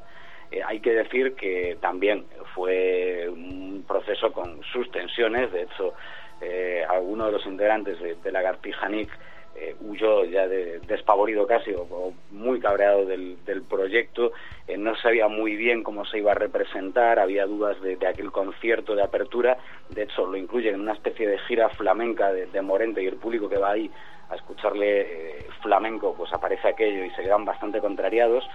Eh, 0.51 0.61
hay 0.65 0.81
que 0.81 0.93
decir 0.93 1.35
que 1.35 1.77
también 1.81 2.27
fue 2.55 3.29
un 3.29 3.85
proceso 3.87 4.33
con 4.33 4.63
sus 4.73 4.91
tensiones, 4.91 5.51
de 5.53 5.63
hecho, 5.63 5.95
eh, 6.41 6.85
alguno 6.89 7.27
de 7.27 7.33
los 7.33 7.47
integrantes 7.47 7.99
de, 8.01 8.17
de 8.17 8.33
la 8.33 8.43
Gartija 8.43 8.89
Nick 8.89 9.09
eh, 9.57 9.77
huyó 9.81 10.25
ya 10.25 10.49
de- 10.49 10.81
despavorido 10.81 11.47
casi 11.47 11.73
o, 11.73 12.13
muy 12.33 12.59
cabreado 12.59 13.07
del, 13.07 13.43
del 13.45 13.63
proyecto, 13.63 14.33
eh, 14.67 14.77
no 14.77 14.97
sabía 14.97 15.29
muy 15.29 15.55
bien 15.55 15.85
cómo 15.85 16.05
se 16.05 16.19
iba 16.19 16.33
a 16.33 16.35
representar, 16.35 17.21
había 17.21 17.47
dudas 17.47 17.81
de, 17.81 17.97
aquel 18.07 18.33
concierto 18.33 18.97
de 18.97 19.03
apertura, 19.05 19.57
de 19.91 20.03
hecho 20.03 20.27
lo 20.27 20.37
incluyen 20.37 20.75
en 20.75 20.81
una 20.81 20.95
especie 20.95 21.29
de 21.29 21.39
gira 21.39 21.69
flamenca 21.71 22.33
de 22.33 22.63
Morente 22.63 23.01
y 23.03 23.07
el 23.07 23.17
público 23.17 23.49
que 23.49 23.59
va 23.59 23.71
ahí 23.71 23.91
a 24.35 24.37
escucharle 24.37 25.01
eh, 25.01 25.47
flamenco, 25.63 26.15
pues 26.15 26.33
aparece 26.33 26.69
aquello 26.69 27.05
y 27.05 27.11
se 27.11 27.23
quedan 27.23 27.45
bastante 27.45 27.81
contrariados, 27.81 28.49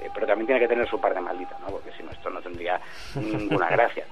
eh, 0.00 0.10
pero 0.12 0.26
también 0.26 0.46
tiene 0.46 0.60
que 0.60 0.68
tener 0.68 0.88
su 0.88 1.00
parte 1.00 1.20
maldita, 1.20 1.56
¿no? 1.60 1.66
porque 1.66 1.90
si 1.96 2.02
no 2.02 2.10
esto 2.10 2.30
no 2.30 2.40
tendría 2.40 2.80
ninguna 3.16 3.68
gracia. 3.70 4.06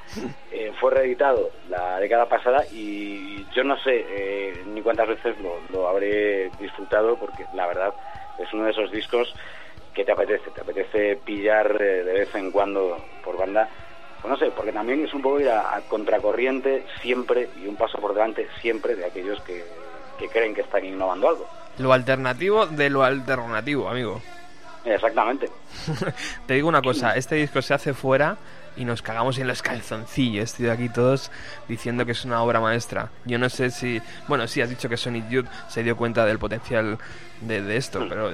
Eh, 0.51 0.73
fue 0.81 0.91
reeditado 0.91 1.51
la 1.69 2.01
década 2.01 2.27
pasada 2.27 2.65
y 2.73 3.47
yo 3.53 3.63
no 3.63 3.79
sé 3.79 4.63
ni 4.67 4.83
cuántas 4.83 5.09
veces 5.09 5.39
lo, 5.41 5.61
lo 5.71 5.89
habré 5.89 6.51
disfrutado 6.59 7.17
porque 7.17 7.47
la 7.53 7.67
verdad 7.67 7.95
es 8.39 8.53
uno 8.53 8.65
de 8.65 8.73
esos 8.73 8.91
discos 8.91 9.35
que 9.95 10.05
te 10.05 10.13
apetece, 10.13 10.51
te 10.51 10.61
apetece 10.61 11.17
pillar 11.17 11.77
de 11.79 12.03
vez 12.03 12.35
en 12.35 12.51
cuando 12.51 12.99
por 13.23 13.37
banda. 13.37 13.69
Pues 14.23 14.31
no 14.31 14.37
sé, 14.37 14.51
porque 14.55 14.73
también 14.73 15.05
es 15.05 15.15
un 15.15 15.23
poco 15.23 15.41
ir 15.41 15.49
a, 15.49 15.75
a 15.75 15.81
contracorriente 15.81 16.85
siempre 17.01 17.49
y 17.57 17.67
un 17.67 17.77
paso 17.77 17.99
por 17.99 18.13
delante 18.13 18.49
siempre 18.61 18.95
de 18.95 19.07
aquellos 19.07 19.41
que, 19.43 19.65
que 20.21 20.29
creen 20.29 20.55
que 20.55 20.61
están 20.61 20.85
innovando 20.85 21.29
algo. 21.31 21.49
Lo 21.79 21.93
alternativo 21.93 22.67
de 22.67 22.91
lo 22.91 23.03
alternativo, 23.03 23.89
amigo. 23.89 24.21
Exactamente. 24.85 25.49
Te 26.47 26.55
digo 26.55 26.69
una 26.69 26.83
cosa, 26.83 27.17
este 27.17 27.35
disco 27.37 27.61
se 27.63 27.75
hace 27.75 27.95
fuera 27.95 28.37
y 28.77 28.85
nos 28.85 29.03
cagamos 29.03 29.39
en 29.39 29.49
los 29.49 29.63
calzoncillos, 29.63 30.45
estoy 30.45 30.69
aquí 30.69 30.89
todos 30.89 31.31
diciendo 31.69 32.07
que 32.07 32.13
es 32.13 32.25
una 32.25 32.43
obra 32.43 32.61
maestra. 32.61 33.11
Yo 33.25 33.39
no 33.39 33.49
sé 33.49 33.71
si, 33.71 34.01
bueno, 34.29 34.47
sí 34.47 34.61
has 34.61 34.71
dicho 34.71 34.89
que 34.89 34.97
Sonic 34.97 35.29
Youth 35.29 35.47
se 35.69 35.83
dio 35.83 35.97
cuenta 35.97 36.25
del 36.25 36.39
potencial 36.39 36.99
de, 37.41 37.63
de 37.63 37.77
esto, 37.77 38.07
pero, 38.09 38.31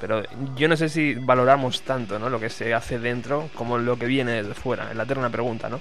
pero 0.00 0.22
yo 0.56 0.68
no 0.68 0.76
sé 0.76 0.88
si 0.88 1.14
valoramos 1.14 1.82
tanto, 1.82 2.18
¿no? 2.18 2.28
Lo 2.28 2.38
que 2.38 2.50
se 2.50 2.74
hace 2.74 2.98
dentro 2.98 3.48
como 3.54 3.78
lo 3.78 3.98
que 3.98 4.06
viene 4.06 4.42
de 4.42 4.54
fuera. 4.54 4.90
Es 4.90 4.96
la 4.96 5.04
eterna 5.04 5.30
pregunta, 5.30 5.68
¿no? 5.68 5.80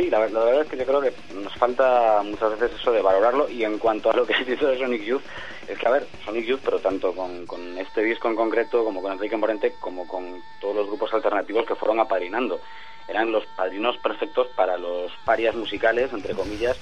Sí, 0.00 0.08
la, 0.08 0.20
la 0.28 0.44
verdad 0.44 0.62
es 0.62 0.68
que 0.68 0.78
yo 0.78 0.86
creo 0.86 1.02
que 1.02 1.12
nos 1.34 1.54
falta 1.56 2.22
muchas 2.24 2.58
veces 2.58 2.80
eso 2.80 2.90
de 2.90 3.02
valorarlo 3.02 3.50
y 3.50 3.64
en 3.64 3.78
cuanto 3.78 4.10
a 4.10 4.16
lo 4.16 4.26
que 4.26 4.32
has 4.34 4.46
dicho 4.46 4.66
de 4.66 4.78
Sonic 4.78 5.02
Youth, 5.02 5.20
es 5.68 5.78
que 5.78 5.86
a 5.86 5.90
ver, 5.90 6.06
Sonic 6.24 6.46
Youth, 6.46 6.60
pero 6.64 6.78
tanto 6.78 7.12
con, 7.12 7.76
este 7.76 8.02
disco 8.02 8.28
en 8.28 8.34
concreto 8.34 8.82
como 8.82 9.02
con 9.02 9.12
Enrique 9.12 9.36
Morente, 9.36 9.74
como 9.78 10.08
con 10.08 10.42
todos 10.58 10.74
los 10.74 10.86
grupos 10.86 11.12
alternativos 11.12 11.66
que 11.66 11.74
fueron 11.74 12.00
apadrinando. 12.00 12.62
Eran 13.08 13.30
los 13.30 13.44
padrinos 13.44 13.98
perfectos 13.98 14.46
para 14.56 14.78
los 14.78 15.12
parias 15.26 15.54
musicales, 15.54 16.10
entre 16.14 16.32
comillas, 16.32 16.78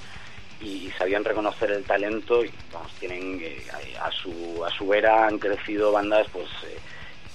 y, 0.61 0.89
sabían 0.97 1.25
reconocer 1.25 1.71
el 1.71 1.83
talento 1.83 2.45
y 2.45 2.53
vamos, 2.71 2.93
tienen 3.01 3.37
eh, 3.41 3.61
a 4.01 4.09
su, 4.11 4.63
a 4.65 4.69
su 4.69 4.93
era 4.93 5.27
han 5.27 5.39
crecido 5.39 5.91
bandas 5.91 6.25
pues 6.31 6.47
eh, 6.67 6.79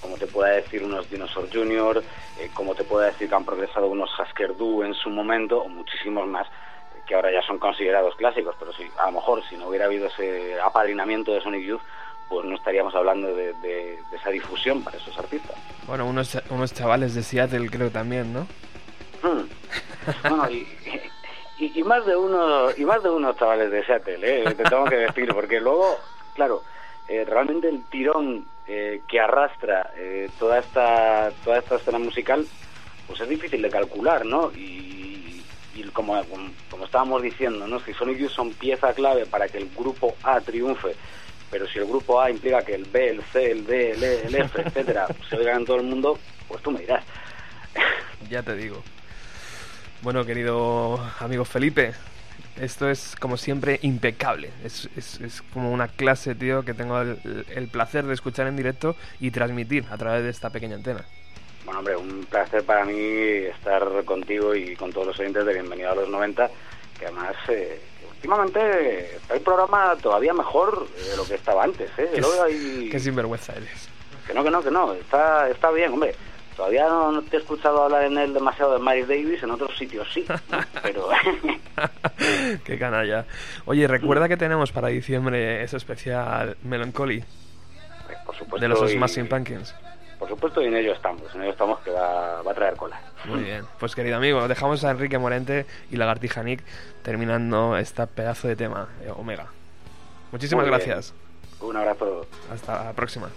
como 0.05 0.17
te 0.17 0.27
pueda 0.27 0.51
decir 0.53 0.83
unos 0.83 1.09
Dinosaur 1.09 1.49
Junior, 1.51 2.03
eh, 2.39 2.49
como 2.53 2.75
te 2.75 2.83
pueda 2.83 3.07
decir 3.07 3.27
que 3.27 3.33
han 3.35 3.43
progresado 3.43 3.87
unos 3.87 4.09
Husker 4.19 4.55
Du 4.55 4.83
en 4.83 4.93
su 4.93 5.09
momento, 5.09 5.61
o 5.63 5.67
muchísimos 5.67 6.27
más, 6.27 6.47
que 7.07 7.15
ahora 7.15 7.31
ya 7.31 7.41
son 7.41 7.57
considerados 7.57 8.15
clásicos, 8.15 8.55
pero 8.59 8.71
sí, 8.73 8.83
a 8.99 9.07
lo 9.07 9.13
mejor 9.13 9.43
si 9.49 9.57
no 9.57 9.67
hubiera 9.67 9.85
habido 9.85 10.07
ese 10.07 10.59
apadrinamiento 10.61 11.33
de 11.33 11.41
Sonic 11.41 11.65
Youth, 11.65 11.81
pues 12.29 12.45
no 12.45 12.55
estaríamos 12.55 12.93
hablando 12.95 13.27
de, 13.35 13.53
de- 13.53 13.99
de 14.11 14.17
esa 14.17 14.29
difusión 14.29 14.83
para 14.83 14.97
esos 14.97 15.17
artistas. 15.17 15.55
Bueno, 15.87 16.05
unos, 16.07 16.37
unos 16.49 16.71
chavales 16.73 17.13
de 17.15 17.23
Seattle 17.23 17.69
creo 17.69 17.89
también, 17.89 18.31
¿no? 18.33 18.47
Hmm. 19.23 19.47
Bueno, 20.29 20.49
y, 20.51 20.67
y, 21.57 21.79
y 21.79 21.83
más 21.83 22.05
de 22.05 22.15
uno 22.15 22.67
y 22.77 22.85
más 22.85 23.01
de 23.01 23.09
unos 23.09 23.35
chavales 23.37 23.71
de 23.71 23.83
Seattle, 23.85 24.19
¿eh? 24.21 24.43
te 24.55 24.63
tengo 24.63 24.85
que 24.85 24.97
decir, 24.97 25.33
porque 25.33 25.59
luego, 25.59 25.97
claro, 26.35 26.61
eh, 27.07 27.23
realmente 27.25 27.69
el 27.69 27.83
tirón 27.89 28.45
eh, 28.67 29.01
que 29.07 29.19
arrastra 29.19 29.91
eh, 29.95 30.29
toda 30.39 30.59
esta 30.59 31.31
toda 31.43 31.59
esta 31.59 31.75
escena 31.75 31.99
musical, 31.99 32.45
pues 33.07 33.21
es 33.21 33.29
difícil 33.29 33.61
de 33.61 33.69
calcular, 33.69 34.25
¿no? 34.25 34.51
Y, 34.53 35.13
como, 35.93 36.21
como, 36.69 36.83
estábamos 36.83 37.21
diciendo, 37.21 37.67
¿no? 37.67 37.79
Si 37.79 37.93
Sonic 37.93 38.17
Youth 38.17 38.31
son 38.31 38.51
pieza 38.53 38.93
clave 38.93 39.25
para 39.25 39.47
que 39.47 39.59
el 39.59 39.69
grupo 39.69 40.15
A 40.23 40.41
triunfe, 40.41 40.93
pero 41.49 41.67
si 41.67 41.79
el 41.79 41.85
grupo 41.85 42.19
A 42.19 42.29
implica 42.29 42.63
que 42.63 42.75
el 42.75 42.85
B, 42.85 43.11
el 43.11 43.23
C, 43.23 43.51
el 43.51 43.65
D, 43.65 43.91
el 43.91 44.03
E, 44.03 44.21
el 44.25 44.35
F, 44.35 44.61
etcétera, 44.61 45.07
se 45.29 45.37
oigan 45.37 45.59
en 45.59 45.65
todo 45.65 45.77
el 45.77 45.83
mundo, 45.83 46.17
pues 46.47 46.61
tú 46.61 46.71
me 46.71 46.79
dirás. 46.79 47.03
Ya 48.29 48.41
te 48.43 48.55
digo. 48.55 48.83
Bueno, 50.01 50.25
querido 50.25 50.99
amigo 51.19 51.45
Felipe, 51.45 51.93
esto 52.59 52.89
es 52.89 53.15
como 53.19 53.37
siempre 53.37 53.79
impecable. 53.81 54.49
Es, 54.63 54.89
es- 54.97 55.19
es 55.21 55.41
como 55.53 55.71
una 55.71 55.87
clase, 55.87 56.35
tío, 56.35 56.63
que 56.63 56.73
tengo 56.73 56.99
el, 57.01 57.45
el 57.55 57.67
placer 57.67 58.05
de 58.05 58.13
escuchar 58.13 58.47
en 58.47 58.55
directo 58.57 58.95
y 59.19 59.31
transmitir 59.31 59.85
a 59.91 59.97
través 59.97 60.23
de 60.23 60.29
esta 60.29 60.49
pequeña 60.49 60.75
antena. 60.75 61.03
Bueno, 61.65 61.79
hombre, 61.79 61.95
un 61.97 62.25
placer 62.25 62.63
para 62.63 62.85
mí 62.85 62.93
estar 62.95 63.83
contigo 64.05 64.53
y 64.55 64.75
con 64.75 64.91
todos 64.93 65.07
los 65.07 65.19
oyentes 65.19 65.45
de 65.45 65.53
Bienvenido 65.53 65.91
a 65.91 65.95
los 65.95 66.09
90, 66.09 66.49
que 66.99 67.05
además 67.07 67.35
eh, 67.49 67.81
últimamente 68.11 69.15
está 69.15 69.33
el 69.33 69.41
programa 69.41 69.95
todavía 70.01 70.33
mejor 70.33 70.87
de 70.89 71.17
lo 71.17 71.25
que 71.25 71.35
estaba 71.35 71.63
antes, 71.63 71.89
¿eh? 71.97 72.09
Qué, 72.13 72.21
Luego 72.21 72.43
hay- 72.43 72.89
qué 72.91 72.99
sinvergüenza 72.99 73.53
eres. 73.53 73.89
Que 74.27 74.33
no, 74.33 74.43
que 74.43 74.51
no, 74.51 74.61
que 74.63 74.71
no, 74.71 74.93
está, 74.93 75.49
está 75.49 75.71
bien, 75.71 75.91
hombre. 75.93 76.13
Todavía 76.55 76.87
no, 76.87 77.11
no 77.11 77.21
te 77.21 77.37
he 77.37 77.39
escuchado 77.39 77.83
hablar 77.83 78.03
en 78.03 78.17
él 78.17 78.33
demasiado 78.33 78.73
de 78.73 78.79
Miles 78.79 79.07
Davis, 79.07 79.43
en 79.43 79.51
otros 79.51 79.77
sitios 79.77 80.07
sí, 80.13 80.25
¿no? 80.27 80.59
pero... 80.83 81.09
qué 82.63 82.79
canalla. 82.79 83.25
Oye, 83.65 83.87
recuerda 83.87 84.27
que 84.29 84.37
tenemos 84.37 84.71
para 84.71 84.87
diciembre 84.87 85.63
ese 85.63 85.77
especial 85.77 86.55
Melancholy 86.63 87.23
por 88.25 88.35
supuesto, 88.35 88.59
de 88.59 88.67
los 88.67 88.91
y- 88.91 88.95
Smashing 88.95 89.27
Pumpkins. 89.27 89.75
Por 90.19 90.29
supuesto, 90.29 90.61
y 90.61 90.67
en 90.67 90.75
ello 90.77 90.93
estamos, 90.93 91.23
en 91.35 91.41
ello 91.41 91.51
estamos 91.51 91.79
que 91.81 91.91
va, 91.91 92.41
va 92.41 92.51
a 92.51 92.55
traer 92.55 92.75
cola. 92.75 92.99
Muy 93.25 93.43
bien, 93.43 93.65
pues 93.79 93.93
querido 93.95 94.15
amigo, 94.15 94.47
dejamos 94.47 94.83
a 94.85 94.91
Enrique 94.91 95.17
Morente 95.17 95.65
y 95.91 95.97
Lagartija 95.97 96.41
Nick 96.41 96.63
terminando 97.03 97.77
esta 97.77 98.05
pedazo 98.05 98.47
de 98.47 98.55
tema, 98.55 98.87
eh, 99.03 99.11
Omega. 99.13 99.47
Muchísimas 100.31 100.65
gracias. 100.65 101.13
Un 101.59 101.75
abrazo. 101.75 102.25
Hasta 102.51 102.85
la 102.85 102.93
próxima. 102.93 103.29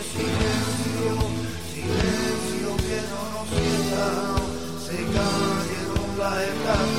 Silencio, 0.00 1.14
silencio 1.70 2.70
que 2.76 2.98
no 3.10 3.20
nos 3.34 3.46
sienta. 3.48 4.06
Se 4.86 4.96
cayeron 5.14 6.10
las 6.18 6.36
estatuas 6.42 6.89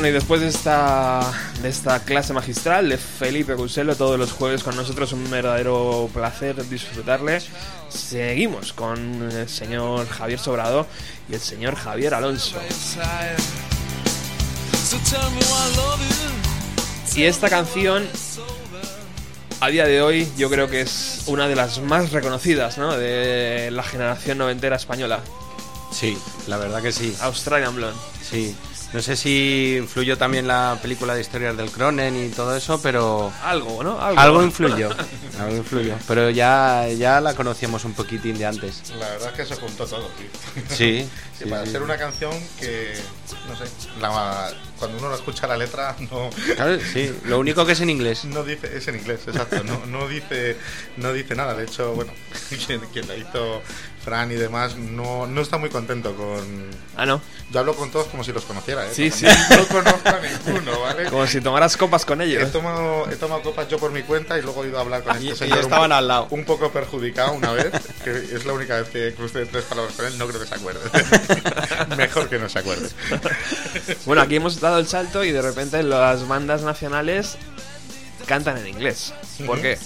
Bueno, 0.00 0.12
y 0.12 0.14
después 0.14 0.40
de 0.40 0.48
esta, 0.48 1.30
de 1.60 1.68
esta 1.68 2.02
clase 2.02 2.32
magistral 2.32 2.88
de 2.88 2.96
Felipe 2.96 3.54
Cuselo, 3.54 3.94
todos 3.96 4.18
los 4.18 4.32
jueves 4.32 4.62
con 4.62 4.74
nosotros, 4.74 5.12
un 5.12 5.30
verdadero 5.30 6.08
placer 6.14 6.66
disfrutarle. 6.70 7.42
Seguimos 7.90 8.72
con 8.72 9.30
el 9.30 9.46
señor 9.46 10.08
Javier 10.08 10.38
Sobrado 10.38 10.86
y 11.28 11.34
el 11.34 11.40
señor 11.40 11.74
Javier 11.74 12.14
Alonso. 12.14 12.56
Y 17.14 17.24
esta 17.24 17.50
canción, 17.50 18.08
a 19.60 19.68
día 19.68 19.84
de 19.84 20.00
hoy, 20.00 20.26
yo 20.38 20.48
creo 20.48 20.70
que 20.70 20.80
es 20.80 21.24
una 21.26 21.46
de 21.46 21.56
las 21.56 21.78
más 21.78 22.10
reconocidas 22.12 22.78
¿no? 22.78 22.96
de 22.96 23.70
la 23.70 23.82
generación 23.82 24.38
noventera 24.38 24.76
española. 24.76 25.20
Sí, 25.92 26.16
la 26.46 26.56
verdad 26.56 26.80
que 26.80 26.90
sí. 26.90 27.14
Australian 27.20 27.76
Blonde. 27.76 28.00
Sí, 28.22 28.56
No 28.92 29.00
sé 29.00 29.16
si 29.16 29.76
influyó 29.78 30.18
también 30.18 30.48
la 30.48 30.76
película 30.82 31.14
de 31.14 31.20
historias 31.20 31.56
del 31.56 31.70
Cronen 31.70 32.26
y 32.26 32.28
todo 32.30 32.56
eso, 32.56 32.82
pero 32.82 33.32
Algo, 33.44 33.84
¿no? 33.84 34.00
algo 34.00 34.42
influyó. 34.42 34.90
Algo 35.38 35.56
influyó. 35.56 35.94
Pero 36.08 36.28
ya, 36.30 36.88
ya 36.88 37.20
la 37.20 37.34
conocíamos 37.34 37.84
un 37.84 37.92
poquitín 37.94 38.36
de 38.36 38.46
antes. 38.46 38.82
La 38.98 39.08
verdad 39.10 39.28
es 39.30 39.34
que 39.48 39.54
se 39.54 39.60
juntó 39.60 39.86
todo, 39.86 40.08
tío. 40.18 40.26
Sí, 40.68 41.08
Sí, 41.40 41.44
sí, 41.44 41.50
para 41.50 41.64
sí. 41.64 41.70
ser 41.72 41.82
una 41.82 41.96
canción 41.96 42.32
que, 42.58 42.94
no 43.48 43.56
sé, 43.56 43.64
la- 44.00 44.52
cuando 44.78 44.98
uno 44.98 45.08
la 45.08 45.14
escucha 45.14 45.46
la 45.46 45.56
letra 45.56 45.94
no, 46.10 46.28
Claro, 46.56 46.78
sí, 46.92 47.14
lo 47.24 47.38
único 47.38 47.64
que 47.64 47.72
es 47.72 47.80
en 47.80 47.90
inglés. 47.90 48.24
no 48.24 48.42
dice, 48.42 48.76
es 48.76 48.88
en 48.88 48.96
inglés, 48.96 49.20
exacto, 49.26 49.62
no, 49.64 49.86
no 49.86 50.08
dice 50.08 50.56
no 50.96 51.12
dice 51.12 51.34
nada. 51.36 51.54
De 51.54 51.64
hecho, 51.64 51.92
bueno, 51.94 52.12
quien, 52.66 52.80
quien 52.92 53.06
la 53.08 53.14
hizo 53.16 53.62
Fran 54.10 54.32
y 54.32 54.34
demás 54.34 54.74
no, 54.74 55.28
no 55.28 55.40
está 55.40 55.56
muy 55.56 55.70
contento 55.70 56.16
con... 56.16 56.68
Ah, 56.96 57.06
no. 57.06 57.20
Yo 57.52 57.60
hablo 57.60 57.76
con 57.76 57.92
todos 57.92 58.08
como 58.08 58.24
si 58.24 58.32
los 58.32 58.44
conociera, 58.44 58.84
¿eh? 58.84 58.90
Sí, 58.92 59.08
Como 59.08 59.20
sí. 59.20 59.26
No 59.56 59.68
conozco 59.68 60.08
a 60.08 60.18
ninguno, 60.20 60.80
¿vale? 60.80 61.04
Como 61.04 61.26
si 61.28 61.40
tomaras 61.40 61.76
copas 61.76 62.04
con 62.04 62.20
He 62.20 62.24
ellos. 62.24 62.50
tomado, 62.50 63.08
he 63.08 63.14
tomado 63.14 63.40
copas 63.42 63.68
yo 63.68 63.78
por 63.78 63.92
mi 63.92 64.02
cuenta 64.02 64.36
y 64.36 64.42
luego 64.42 64.64
he 64.64 64.68
ido 64.68 64.78
a 64.78 64.80
hablar 64.80 65.04
con 65.04 65.14
Y- 65.22 65.28
este 65.30 65.44
y 65.44 65.48
señor 65.48 65.60
estaban 65.60 65.90
un, 65.90 65.92
al 65.92 66.08
lado. 66.08 66.26
un 66.30 66.44
poco 66.44 66.72
perjudicado 66.72 67.34
una 67.34 67.52
vez, 67.52 67.70
que 68.02 68.10
es 68.10 68.44
la 68.44 68.52
única 68.52 68.80
vez 68.80 68.88
que 68.88 69.14
crucé 69.14 69.46
tres 69.46 69.62
palabras 69.66 69.94
con 69.94 70.06
él, 70.06 70.18
no 70.18 70.26
creo 70.26 70.40
que 70.40 70.46
se 70.48 70.54
acuerde. 70.56 70.80
Mejor 71.96 72.28
que 72.28 72.38
no 72.40 72.48
se 72.48 72.58
acuerde. 72.58 72.88
Bueno, 74.06 74.22
aquí 74.22 74.34
hemos 74.36 74.58
dado 74.60 74.78
el 74.80 74.88
salto 74.88 75.22
y 75.22 75.30
de 75.30 75.40
repente 75.40 75.84
las 75.84 76.26
bandas 76.26 76.62
nacionales 76.62 77.36
cantan 78.26 78.58
en 78.58 78.66
inglés. 78.66 79.14
¿Por 79.46 79.60
qué? 79.60 79.78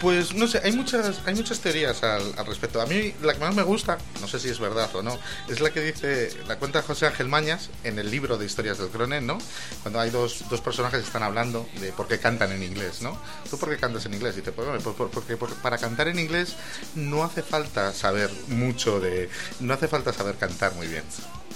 Pues 0.00 0.32
no 0.34 0.48
sé, 0.48 0.62
hay 0.64 0.72
muchas, 0.72 1.20
hay 1.26 1.34
muchas 1.34 1.60
teorías 1.60 2.02
al, 2.02 2.32
respecto. 2.46 2.80
A 2.80 2.86
mí 2.86 3.12
la 3.20 3.34
que 3.34 3.40
más 3.40 3.54
me 3.54 3.62
gusta, 3.62 3.98
no 4.22 4.28
sé 4.28 4.40
si 4.40 4.48
es 4.48 4.58
verdad 4.58 4.88
o 4.96 5.02
no, 5.02 5.18
es 5.46 5.60
la 5.60 5.70
que 5.74 5.80
dice, 5.82 6.30
la 6.48 6.58
cuenta 6.58 6.80
José 6.80 7.06
Ángel 7.06 7.28
Mañas 7.28 7.68
en 7.84 7.98
el 7.98 8.10
libro 8.10 8.38
de 8.38 8.46
historias 8.46 8.78
del 8.78 8.88
Cronen, 8.88 9.26
¿no? 9.26 9.36
Cuando 9.82 10.00
hay 10.00 10.08
dos, 10.08 10.44
dos 10.48 10.62
personajes 10.62 11.00
que 11.00 11.06
están 11.06 11.22
hablando 11.22 11.68
de 11.80 11.92
por 11.92 12.08
qué 12.08 12.18
cantan 12.18 12.50
en 12.52 12.62
inglés, 12.62 13.02
¿no? 13.02 13.20
¿Tú 13.50 13.58
por 13.58 13.68
qué 13.68 13.76
cantas 13.76 14.06
en 14.06 14.14
inglés? 14.14 14.34
Y 14.36 14.38
dice, 14.40 14.52
pues, 14.52 14.82
por- 14.82 14.94
por- 14.94 15.10
porque 15.10 15.36
por- 15.36 15.54
para 15.56 15.76
cantar 15.76 16.08
en 16.08 16.18
inglés 16.18 16.54
no 16.94 17.22
hace 17.22 17.42
falta 17.42 17.92
saber 17.92 18.30
mucho 18.48 19.00
de... 19.00 19.28
no 19.60 19.74
hace 19.74 19.86
falta 19.86 20.14
saber 20.14 20.36
cantar 20.36 20.72
muy 20.76 20.86
bien. 20.86 21.04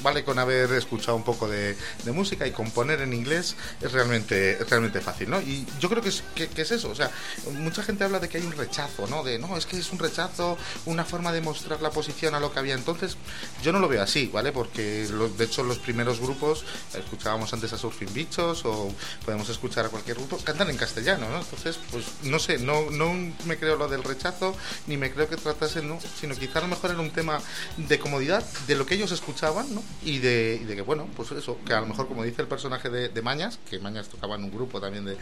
Vale 0.02 0.24
con 0.24 0.38
haber 0.38 0.70
escuchado 0.72 1.16
un 1.16 1.22
poco 1.22 1.48
de, 1.48 1.76
música 2.12 2.46
y 2.46 2.52
componer 2.52 3.00
en 3.00 3.12
inglés 3.12 3.56
es 3.80 3.92
realmente, 3.92 4.58
realmente 4.68 5.00
fácil, 5.00 5.30
¿no? 5.30 5.40
Y 5.40 5.66
yo 5.80 5.88
creo 5.88 6.02
que 6.02 6.10
es, 6.10 6.22
que, 6.34 6.48
es 6.54 6.70
eso, 6.70 6.90
o 6.90 6.94
sea, 6.94 7.10
mucha 7.52 7.82
gente 7.82 8.04
habla 8.04 8.20
de 8.20 8.28
que 8.28 8.38
hay 8.38 8.44
un 8.44 8.52
rechazo, 8.52 9.06
¿no? 9.06 9.24
De, 9.24 9.38
no, 9.38 9.56
es 9.56 9.66
que 9.66 9.78
es 9.78 9.90
un 9.92 9.98
rechazo, 9.98 10.58
una 10.84 11.04
forma 11.04 11.32
de 11.32 11.40
mostrar 11.40 11.80
la 11.80 11.90
posición 11.90 12.34
a 12.34 12.40
lo 12.40 12.52
que 12.52 12.58
había 12.58 12.74
entonces. 12.74 13.16
Yo 13.62 13.72
no 13.72 13.78
lo 13.78 13.88
veo 13.88 14.02
así, 14.02 14.30
¿vale? 14.32 14.52
Porque 14.52 15.06
de 15.06 15.44
hecho 15.44 15.62
los 15.62 15.78
primeros 15.78 16.20
grupos, 16.20 16.64
escuchábamos 16.94 17.52
antes 17.52 17.72
a 17.72 17.78
Surfing 17.78 18.12
Bichos 18.12 18.64
o 18.64 18.92
podemos 19.24 19.48
escuchar 19.48 19.86
a 19.86 19.88
cualquier 19.88 20.16
grupo, 20.16 20.38
cantan 20.38 20.70
en 20.70 20.76
castellano, 20.76 21.28
¿no? 21.28 21.38
Entonces, 21.38 21.78
pues 21.90 22.04
no 22.22 22.38
sé, 22.38 22.58
no, 22.58 22.90
no 22.90 23.12
me 23.44 23.58
creo 23.58 23.76
lo 23.76 23.88
del 23.88 24.02
rechazo, 24.02 24.56
ni 24.86 24.96
me 24.96 25.12
creo 25.12 25.28
que 25.28 25.36
tratasen, 25.36 25.88
¿no? 25.88 25.98
Sino 26.20 26.34
quizá 26.34 26.58
a 26.58 26.62
lo 26.62 26.68
mejor 26.68 26.90
era 26.90 27.00
un 27.00 27.10
tema 27.10 27.40
de 27.76 27.98
comodidad, 27.98 28.44
de 28.66 28.74
lo 28.74 28.86
que 28.86 28.94
ellos 28.94 29.12
escuchaban, 29.12 29.74
¿no? 29.74 29.82
Y 30.04 30.18
de, 30.18 30.58
y 30.60 30.64
de 30.64 30.76
que, 30.76 30.82
bueno, 30.82 31.08
pues 31.16 31.32
eso, 31.32 31.58
que 31.66 31.72
a 31.72 31.80
lo 31.80 31.86
mejor 31.86 32.06
como 32.08 32.24
dice 32.24 32.42
el 32.42 32.48
personaje 32.48 32.90
de, 32.90 33.08
de 33.08 33.22
Mañas, 33.22 33.58
que 33.70 33.78
Mañas 33.78 34.08
tocaba 34.08 34.34
en 34.36 34.44
un 34.44 34.50
grupo 34.50 34.80
también 34.80 35.04
de, 35.06 35.16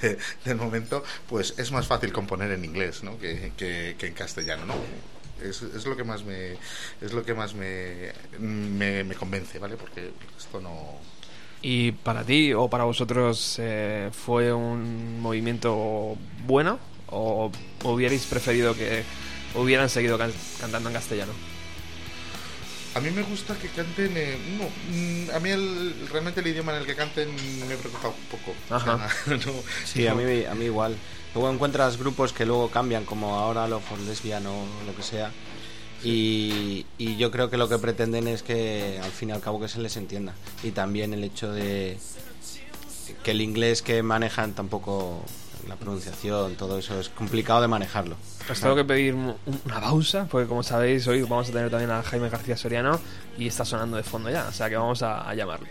de- 0.00 0.18
del 0.44 0.56
momento, 0.56 1.02
pues 1.28 1.54
es 1.58 1.72
más 1.72 1.86
fácil 1.88 2.12
componer 2.12 2.52
en 2.52 2.64
inglés, 2.64 3.02
¿no? 3.02 3.18
Que, 3.18 3.52
que- 3.56 3.96
que 3.98 4.06
en 4.06 4.14
castellano, 4.14 4.64
¿no? 4.66 4.74
Es, 5.42 5.62
es 5.62 5.84
lo 5.86 5.96
que 5.96 6.02
más 6.04 6.24
me 6.24 6.52
es 7.00 7.12
lo 7.12 7.24
que 7.24 7.32
más 7.34 7.54
me, 7.54 8.12
me, 8.40 9.04
me 9.04 9.14
convence, 9.14 9.58
¿vale? 9.58 9.76
Porque 9.76 10.10
esto 10.36 10.60
no 10.60 10.98
¿Y 11.62 11.90
para 11.92 12.22
ti 12.24 12.52
o 12.52 12.68
para 12.68 12.84
vosotros 12.84 13.56
eh, 13.58 14.10
fue 14.12 14.52
un 14.52 15.20
movimiento 15.20 16.16
bueno? 16.46 16.78
¿O 17.10 17.50
hubierais 17.84 18.24
preferido 18.26 18.74
que 18.76 19.02
hubieran 19.56 19.88
seguido 19.88 20.18
can- 20.18 20.32
cantando 20.60 20.88
en 20.90 20.94
castellano? 20.94 21.32
A 22.98 23.00
mí 23.00 23.10
me 23.12 23.22
gusta 23.22 23.54
que 23.56 23.68
canten. 23.68 24.12
eh, 24.16 24.36
no, 24.58 24.64
mm, 24.64 25.30
a 25.36 25.38
mí 25.40 25.50
el, 25.50 25.94
realmente 26.10 26.40
el 26.40 26.48
idioma 26.48 26.72
en 26.74 26.80
el 26.80 26.86
que 26.86 26.96
canten 26.96 27.28
me 27.68 27.76
preocupa 27.76 28.08
un 28.08 28.14
poco. 28.30 28.50
O 28.74 28.80
sea, 28.80 28.94
Ajá. 28.94 29.08
no- 29.46 29.62
Sí, 29.84 30.06
a 30.06 30.14
mí, 30.14 30.44
a 30.44 30.54
mí 30.54 30.64
igual. 30.64 30.96
Luego 31.34 31.50
encuentras 31.52 31.96
grupos 31.96 32.32
que 32.32 32.44
luego 32.44 32.70
cambian, 32.70 33.04
como 33.04 33.36
ahora 33.38 33.68
lo 33.68 33.78
for 33.80 33.98
lesbian 34.00 34.44
o 34.46 34.64
lo 34.86 34.96
que 34.96 35.02
sea. 35.02 35.30
Y, 36.02 36.86
y 36.96 37.16
yo 37.16 37.30
creo 37.30 37.50
que 37.50 37.56
lo 37.56 37.68
que 37.68 37.78
pretenden 37.78 38.28
es 38.28 38.42
que 38.42 38.98
al 39.02 39.10
fin 39.10 39.28
y 39.30 39.32
al 39.32 39.40
cabo 39.40 39.60
que 39.60 39.68
se 39.68 39.78
les 39.80 39.96
entienda. 39.96 40.34
Y 40.62 40.70
también 40.72 41.12
el 41.14 41.22
hecho 41.24 41.52
de 41.52 41.98
que 43.22 43.30
el 43.32 43.40
inglés 43.40 43.82
que 43.82 44.02
manejan 44.02 44.54
tampoco, 44.54 45.24
la 45.66 45.76
pronunciación, 45.76 46.54
todo 46.56 46.78
eso 46.78 46.98
es 47.00 47.08
complicado 47.08 47.60
de 47.62 47.68
manejarlo. 47.68 48.16
Os 48.50 48.60
tengo 48.60 48.74
que 48.76 48.84
pedir 48.84 49.14
un- 49.14 49.34
una 49.66 49.80
pausa, 49.80 50.26
porque 50.30 50.46
como 50.46 50.62
sabéis, 50.62 51.06
hoy 51.08 51.22
vamos 51.22 51.48
a 51.48 51.52
tener 51.52 51.70
también 51.70 51.90
a 51.90 52.02
Jaime 52.02 52.28
García 52.28 52.56
Soriano 52.56 52.98
y 53.36 53.46
está 53.46 53.64
sonando 53.64 53.96
de 53.96 54.02
fondo 54.02 54.30
ya, 54.30 54.46
o 54.48 54.52
sea 54.52 54.68
que 54.68 54.76
vamos 54.76 55.02
a, 55.02 55.28
a 55.28 55.34
llamarle. 55.34 55.68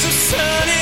Subsonic 0.00 0.81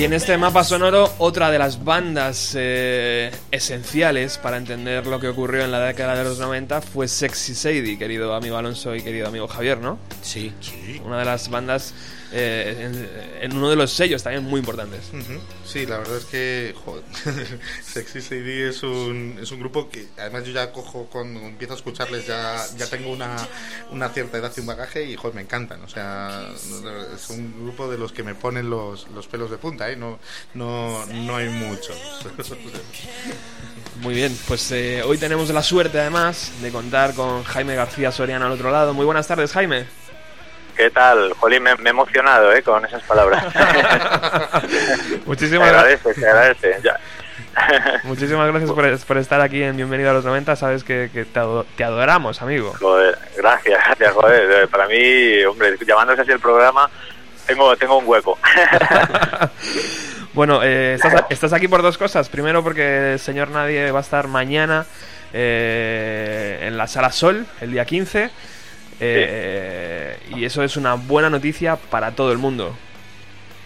Y 0.00 0.04
en 0.04 0.14
este 0.14 0.38
mapa 0.38 0.64
sonoro, 0.64 1.12
otra 1.18 1.50
de 1.50 1.58
las 1.58 1.84
bandas 1.84 2.54
eh, 2.58 3.30
esenciales 3.50 4.38
para 4.38 4.56
entender 4.56 5.06
lo 5.06 5.20
que 5.20 5.28
ocurrió 5.28 5.62
en 5.62 5.70
la 5.70 5.80
década 5.80 6.16
de 6.16 6.24
los 6.24 6.38
90 6.38 6.80
fue 6.80 7.06
Sexy 7.06 7.54
Sadie, 7.54 7.98
querido 7.98 8.34
amigo 8.34 8.56
Alonso 8.56 8.96
y 8.96 9.02
querido 9.02 9.28
amigo 9.28 9.46
Javier, 9.46 9.76
¿no? 9.76 9.98
Sí. 10.22 10.54
Una 11.04 11.18
de 11.18 11.26
las 11.26 11.50
bandas 11.50 11.92
eh, 12.32 13.38
en, 13.40 13.44
en 13.50 13.56
uno 13.56 13.70
de 13.70 13.76
los 13.76 13.92
sellos 13.92 14.22
también 14.22 14.44
muy 14.44 14.60
importantes. 14.60 15.10
Sí, 15.64 15.86
la 15.86 15.98
verdad 15.98 16.16
es 16.18 16.24
que 16.26 16.74
joder, 16.84 17.04
Sexy 17.82 18.20
CD 18.20 18.68
es 18.68 18.82
un, 18.82 19.38
es 19.40 19.50
un 19.50 19.60
grupo 19.60 19.88
que 19.88 20.06
además 20.18 20.44
yo 20.44 20.52
ya 20.52 20.72
cojo 20.72 21.08
cuando 21.10 21.40
empiezo 21.40 21.74
a 21.74 21.76
escucharles 21.76 22.26
ya, 22.26 22.64
ya 22.76 22.86
tengo 22.86 23.10
una, 23.10 23.36
una 23.90 24.08
cierta 24.10 24.38
edad 24.38 24.52
y 24.56 24.60
un 24.60 24.66
bagaje 24.66 25.04
y 25.04 25.16
joder, 25.16 25.34
me 25.34 25.42
encantan. 25.42 25.82
O 25.82 25.88
sea, 25.88 26.48
es 27.14 27.30
un 27.30 27.64
grupo 27.64 27.90
de 27.90 27.98
los 27.98 28.12
que 28.12 28.22
me 28.22 28.34
ponen 28.34 28.70
los, 28.70 29.08
los 29.10 29.26
pelos 29.26 29.50
de 29.50 29.58
punta, 29.58 29.90
¿eh? 29.90 29.96
No, 29.96 30.18
no, 30.54 31.04
no 31.06 31.36
hay 31.36 31.48
muchos. 31.48 31.96
Muy 34.02 34.14
bien, 34.14 34.36
pues 34.48 34.70
eh, 34.72 35.02
hoy 35.02 35.18
tenemos 35.18 35.50
la 35.50 35.62
suerte 35.62 36.00
además 36.00 36.52
de 36.62 36.70
contar 36.70 37.14
con 37.14 37.44
Jaime 37.44 37.74
García 37.74 38.10
Soriano 38.10 38.46
al 38.46 38.52
otro 38.52 38.70
lado. 38.70 38.94
Muy 38.94 39.04
buenas 39.04 39.26
tardes, 39.26 39.52
Jaime. 39.52 39.99
¿Qué 40.76 40.90
tal? 40.90 41.32
Jolín, 41.34 41.62
me, 41.62 41.74
me 41.76 41.90
he 41.90 41.92
emocionado 41.92 42.52
¿eh? 42.52 42.62
con 42.62 42.84
esas 42.84 43.02
palabras. 43.02 43.44
Muchísimas, 45.26 45.68
gra- 45.68 45.74
agradece, 45.78 46.14
se 46.14 46.26
agradece. 46.28 46.76
Ya. 46.82 46.96
muchísimas 48.04 48.46
gracias 48.48 48.70
por, 48.70 48.98
por 49.06 49.18
estar 49.18 49.40
aquí 49.40 49.62
en 49.62 49.76
Bienvenido 49.76 50.10
a 50.10 50.12
los 50.14 50.24
90. 50.24 50.56
Sabes 50.56 50.84
que, 50.84 51.10
que 51.12 51.24
te, 51.24 51.40
te 51.76 51.84
adoramos, 51.84 52.40
amigo. 52.42 52.74
Joder, 52.80 53.18
gracias, 53.36 53.78
gracias, 53.86 54.12
joder. 54.14 54.68
Para 54.68 54.86
mí, 54.86 55.42
hombre, 55.44 55.76
llamándose 55.86 56.22
así 56.22 56.30
el 56.32 56.40
programa, 56.40 56.88
tengo, 57.46 57.76
tengo 57.76 57.98
un 57.98 58.06
hueco. 58.08 58.38
Bueno, 60.32 60.60
eh, 60.62 60.94
estás, 60.94 61.24
estás 61.28 61.52
aquí 61.52 61.66
por 61.66 61.82
dos 61.82 61.98
cosas. 61.98 62.28
Primero 62.28 62.62
porque 62.62 63.14
el 63.14 63.18
señor 63.18 63.50
Nadie 63.50 63.90
va 63.90 63.98
a 63.98 64.02
estar 64.02 64.28
mañana 64.28 64.86
eh, 65.32 66.60
en 66.62 66.76
la 66.78 66.86
Sala 66.86 67.10
Sol, 67.10 67.46
el 67.60 67.72
día 67.72 67.84
15. 67.84 68.30
Eh, 69.00 70.18
Y 70.36 70.44
eso 70.44 70.62
es 70.62 70.76
una 70.76 70.94
buena 70.94 71.30
noticia 71.30 71.76
para 71.76 72.12
todo 72.12 72.32
el 72.32 72.38
mundo. 72.38 72.76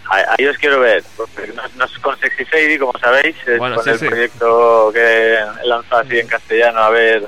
Ahí 0.09 0.45
os 0.45 0.57
quiero 0.57 0.79
ver. 0.79 1.03
porque 1.17 1.51
No, 1.53 1.63
no 1.77 1.85
es 1.85 1.97
con 1.99 2.17
Sexy 2.19 2.45
Sadie, 2.45 2.77
como 2.79 2.97
sabéis, 2.99 3.35
Bueno, 3.57 3.75
con 3.75 3.83
sí, 3.83 3.89
el 3.91 3.99
sí. 3.99 4.05
proyecto 4.07 4.91
que 4.93 5.33
he 5.35 5.67
lanzado 5.67 6.01
así 6.01 6.19
en 6.19 6.27
castellano, 6.27 6.79
a 6.79 6.89
ver 6.89 7.27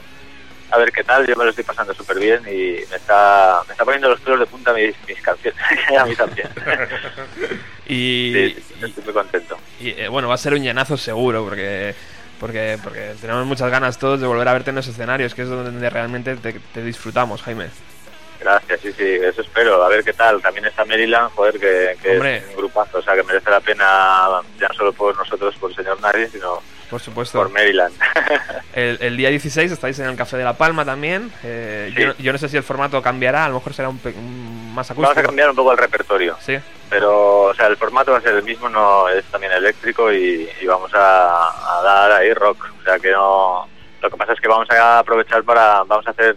a 0.70 0.78
ver 0.78 0.92
qué 0.92 1.04
tal. 1.04 1.26
Yo 1.26 1.36
me 1.38 1.46
lo 1.46 1.50
estoy 1.52 1.64
pasando 1.64 1.94
súper 1.94 2.20
bien 2.20 2.42
y 2.46 2.80
me 2.90 2.98
está, 2.98 3.62
me 3.68 3.72
está 3.72 3.86
poniendo 3.86 4.10
los 4.10 4.20
pelos 4.20 4.40
de 4.42 4.46
punta 4.48 4.74
mis, 4.74 4.94
mis 5.08 5.22
canciones. 5.22 5.60
a 6.00 6.06
mí 6.06 6.16
también. 6.16 6.50
Y, 7.90 8.34
Sí, 8.34 8.64
sí, 8.68 8.86
estoy 8.86 9.04
muy 9.06 9.14
contento. 9.14 9.58
y, 9.80 9.90
eh, 9.92 10.10
bueno, 10.10 10.28
va 10.28 10.34
a 10.36 10.38
ser 10.38 10.54
un 10.54 10.62
llenazo 10.62 10.98
seguro, 10.98 11.46
porque, 11.46 11.96
porque, 12.38 12.78
porque 12.84 13.16
tenemos 13.22 13.46
muchas 13.46 13.72
ganas 13.72 13.98
todos 13.98 14.20
de 14.20 14.28
volver 14.28 14.46
a 14.50 14.54
verte 14.54 14.72
en 14.72 14.76
los 14.76 14.88
escenarios, 14.88 15.34
que 15.34 15.44
es 15.44 15.48
donde 15.50 15.90
realmente 15.90 16.36
te, 16.36 16.54
te 16.74 16.84
disfrutamos, 16.84 17.42
Jaime. 17.44 17.68
Gracias, 18.40 18.80
sí, 18.82 18.92
sí, 18.94 19.04
eso 19.22 19.42
espero. 19.42 19.84
A 19.84 19.90
ver 19.90 20.04
qué 20.04 20.14
tal. 20.14 20.42
También 20.42 20.66
está 20.66 20.86
Maryland, 20.86 21.32
joder, 21.36 21.60
que, 21.60 21.98
que 22.02 22.12
Hombre. 22.14 22.38
es 22.38 22.46
un 22.50 22.56
grupazo. 22.58 23.00
O 23.00 23.02
sea, 23.02 23.16
que 23.16 23.24
merece 23.24 23.50
la 23.50 23.60
pena 23.60 24.28
ya 24.60 24.68
no 24.68 24.74
solo 24.74 24.94
por 24.94 25.16
nosotros, 25.18 25.56
por 25.58 25.70
el 25.72 25.76
señor 25.76 26.00
Nadie, 26.02 26.28
sino 26.30 26.62
Por 26.90 27.00
supuesto. 27.02 27.38
por 27.40 27.50
Maryland. 27.50 27.94
El, 28.74 28.98
el 29.02 29.18
día 29.18 29.30
16 29.30 29.72
estáis 29.72 29.98
en 30.00 30.06
el 30.06 30.16
Café 30.16 30.38
de 30.38 30.44
la 30.44 30.54
Palma 30.54 30.86
también. 30.86 31.32
Eh, 31.44 31.92
Sí. 31.96 32.02
yo, 32.02 32.08
no- 32.10 32.16
yo 32.20 32.32
no 32.32 32.38
sé 32.38 32.48
si 32.50 32.58
el 32.58 32.64
formato 32.64 33.02
cambiará, 33.02 33.46
a 33.46 33.50
lo 33.50 33.56
mejor 33.56 33.74
será 33.74 33.90
un, 33.90 34.00
un 34.16 34.74
más 34.76 34.90
acústico. 34.92 35.08
Vamos 35.10 35.18
a 35.18 35.26
cambiar 35.28 35.50
un 35.50 35.56
poco 35.56 35.72
el 35.72 35.78
repertorio. 35.80 36.38
Sí, 36.40 36.58
Pero, 36.90 37.42
o 37.46 37.54
sea, 37.56 37.68
el 37.68 37.76
formato 37.78 38.12
va 38.12 38.20
a 38.20 38.22
ser 38.22 38.36
el 38.36 38.44
mismo, 38.44 38.70
no 38.70 39.10
es 39.10 39.26
también 39.26 39.52
eléctrico 39.52 40.12
y, 40.14 40.48
y 40.62 40.66
vamos 40.68 40.94
a, 40.94 41.80
a 41.80 41.82
dar 41.82 42.12
ahí 42.12 42.32
rock. 42.34 42.68
O 42.80 42.84
sea, 42.84 43.00
que 43.00 43.12
no. 43.12 43.68
Lo 44.00 44.10
que 44.12 44.16
pasa 44.18 44.34
es 44.34 44.40
que 44.40 44.48
vamos 44.48 44.70
a 44.70 45.00
aprovechar 45.00 45.44
para. 45.44 45.84
Vamos 45.86 46.06
a 46.06 46.12
hacer 46.12 46.36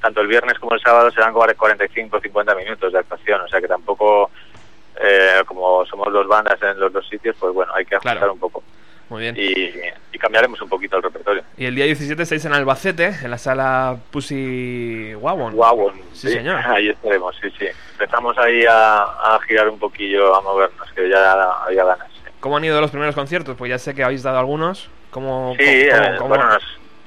tanto 0.00 0.20
el 0.20 0.26
viernes 0.28 0.58
como 0.58 0.74
el 0.74 0.80
sábado 0.80 1.10
serán 1.10 1.32
45 1.32 2.16
o 2.16 2.20
50 2.20 2.54
minutos 2.54 2.92
de 2.92 2.98
actuación. 2.98 3.40
O 3.42 3.48
sea, 3.48 3.60
que 3.60 3.68
tampoco. 3.68 4.30
eh, 5.02 5.42
como 5.46 5.86
somos 5.86 6.12
dos 6.12 6.26
bandas 6.28 6.60
en 6.62 6.78
los 6.78 6.92
dos 6.92 7.08
sitios, 7.08 7.34
pues 7.40 7.54
bueno, 7.54 7.72
hay 7.74 7.84
que 7.86 7.94
ajustar 7.94 8.18
Claro. 8.18 8.32
un 8.34 8.38
poco. 8.38 8.62
muy 9.08 9.22
bien. 9.22 9.34
Y, 9.38 9.72
y 10.12 10.18
cambiaremos 10.18 10.60
un 10.60 10.68
poquito 10.68 10.96
el 10.98 11.02
repertorio. 11.02 11.42
Y 11.56 11.64
el 11.64 11.74
día 11.74 11.84
17 11.86 12.22
estáis 12.22 12.44
en 12.44 12.52
Albacete, 12.52 13.06
en 13.22 13.30
la 13.30 13.38
sala 13.38 13.96
Pussy 14.10 15.14
Wagon. 15.14 15.54
Guau, 15.54 15.90
Sí, 16.12 16.28
señor. 16.28 16.60
Ahí 16.66 16.90
estaremos, 16.90 17.34
sí, 17.40 17.48
sí. 17.58 17.66
Empezamos 17.92 18.36
ahí 18.38 18.64
a, 18.68 19.02
a 19.02 19.40
girar 19.46 19.68
un 19.68 19.78
poquillo, 19.78 20.34
a 20.36 20.42
movernos, 20.42 20.90
que 20.92 21.08
ya 21.08 21.32
había 21.64 21.84
ganas. 21.84 22.08
sí. 22.12 22.20
¿Cómo 22.40 22.56
han 22.58 22.64
ido 22.64 22.80
los 22.80 22.90
primeros 22.90 23.14
conciertos? 23.14 23.56
Pues 23.56 23.68
ya 23.70 23.78
sé 23.78 23.94
que 23.94 24.04
habéis 24.04 24.22
dado 24.22 24.38
algunos. 24.38 24.88
¿Cómo, 25.10 25.54
Sí, 25.58 25.88
cómo- 25.90 26.02
eh, 26.04 26.14
cómo- 26.18 26.28
bueno, 26.28 26.46
nos 26.46 26.62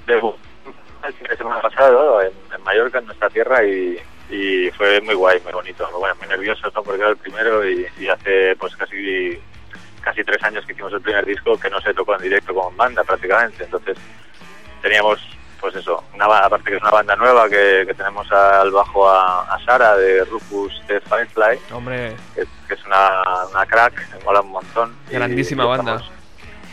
debutó 0.07 0.37
el 1.07 1.13
fin 1.13 1.27
de 1.27 1.37
semana 1.37 1.61
pasado 1.61 2.21
en, 2.21 2.31
en 2.63 2.65
Mallorca, 2.65 2.99
en 2.99 3.05
nuestra 3.05 3.29
tierra, 3.29 3.63
y, 3.65 3.99
y 4.29 4.71
fue 4.71 5.01
muy 5.01 5.15
guay, 5.15 5.39
muy 5.41 5.51
bonito. 5.53 5.87
Bueno, 5.99 6.15
muy 6.15 6.27
nervioso, 6.29 6.71
¿no? 6.73 6.81
porque 6.83 7.01
era 7.01 7.09
el 7.11 7.17
primero 7.17 7.67
y, 7.67 7.85
y 7.99 8.07
hace 8.07 8.55
pues 8.57 8.75
casi 8.75 9.39
casi 10.01 10.23
tres 10.23 10.41
años 10.43 10.65
que 10.65 10.73
hicimos 10.73 10.91
el 10.91 11.01
primer 11.01 11.25
disco 11.25 11.57
que 11.57 11.69
no 11.69 11.79
se 11.79 11.93
tocó 11.93 12.15
en 12.15 12.23
directo 12.23 12.53
como 12.53 12.69
en 12.71 12.77
banda 12.77 13.03
prácticamente. 13.03 13.63
Entonces 13.63 13.97
teníamos, 14.81 15.19
pues 15.61 15.75
eso, 15.75 16.03
una 16.13 16.25
aparte 16.25 16.71
que 16.71 16.75
es 16.75 16.81
una 16.81 16.91
banda 16.91 17.15
nueva, 17.15 17.47
que, 17.49 17.83
que 17.87 17.93
tenemos 17.93 18.29
al 18.31 18.69
bajo 18.71 19.09
a, 19.09 19.43
a 19.53 19.63
Sara 19.63 19.95
de 19.95 20.25
Rufus 20.25 20.73
de 20.87 20.99
Firefly, 21.01 21.57
Hombre, 21.71 22.15
que, 22.35 22.43
que 22.67 22.73
es 22.73 22.85
una, 22.85 23.45
una 23.51 23.65
crack, 23.65 24.09
me 24.13 24.23
mola 24.25 24.41
un 24.41 24.51
montón. 24.51 24.95
Grandísima 25.09 25.63
y 25.63 25.67
banda. 25.67 25.95
estamos- 25.95 26.11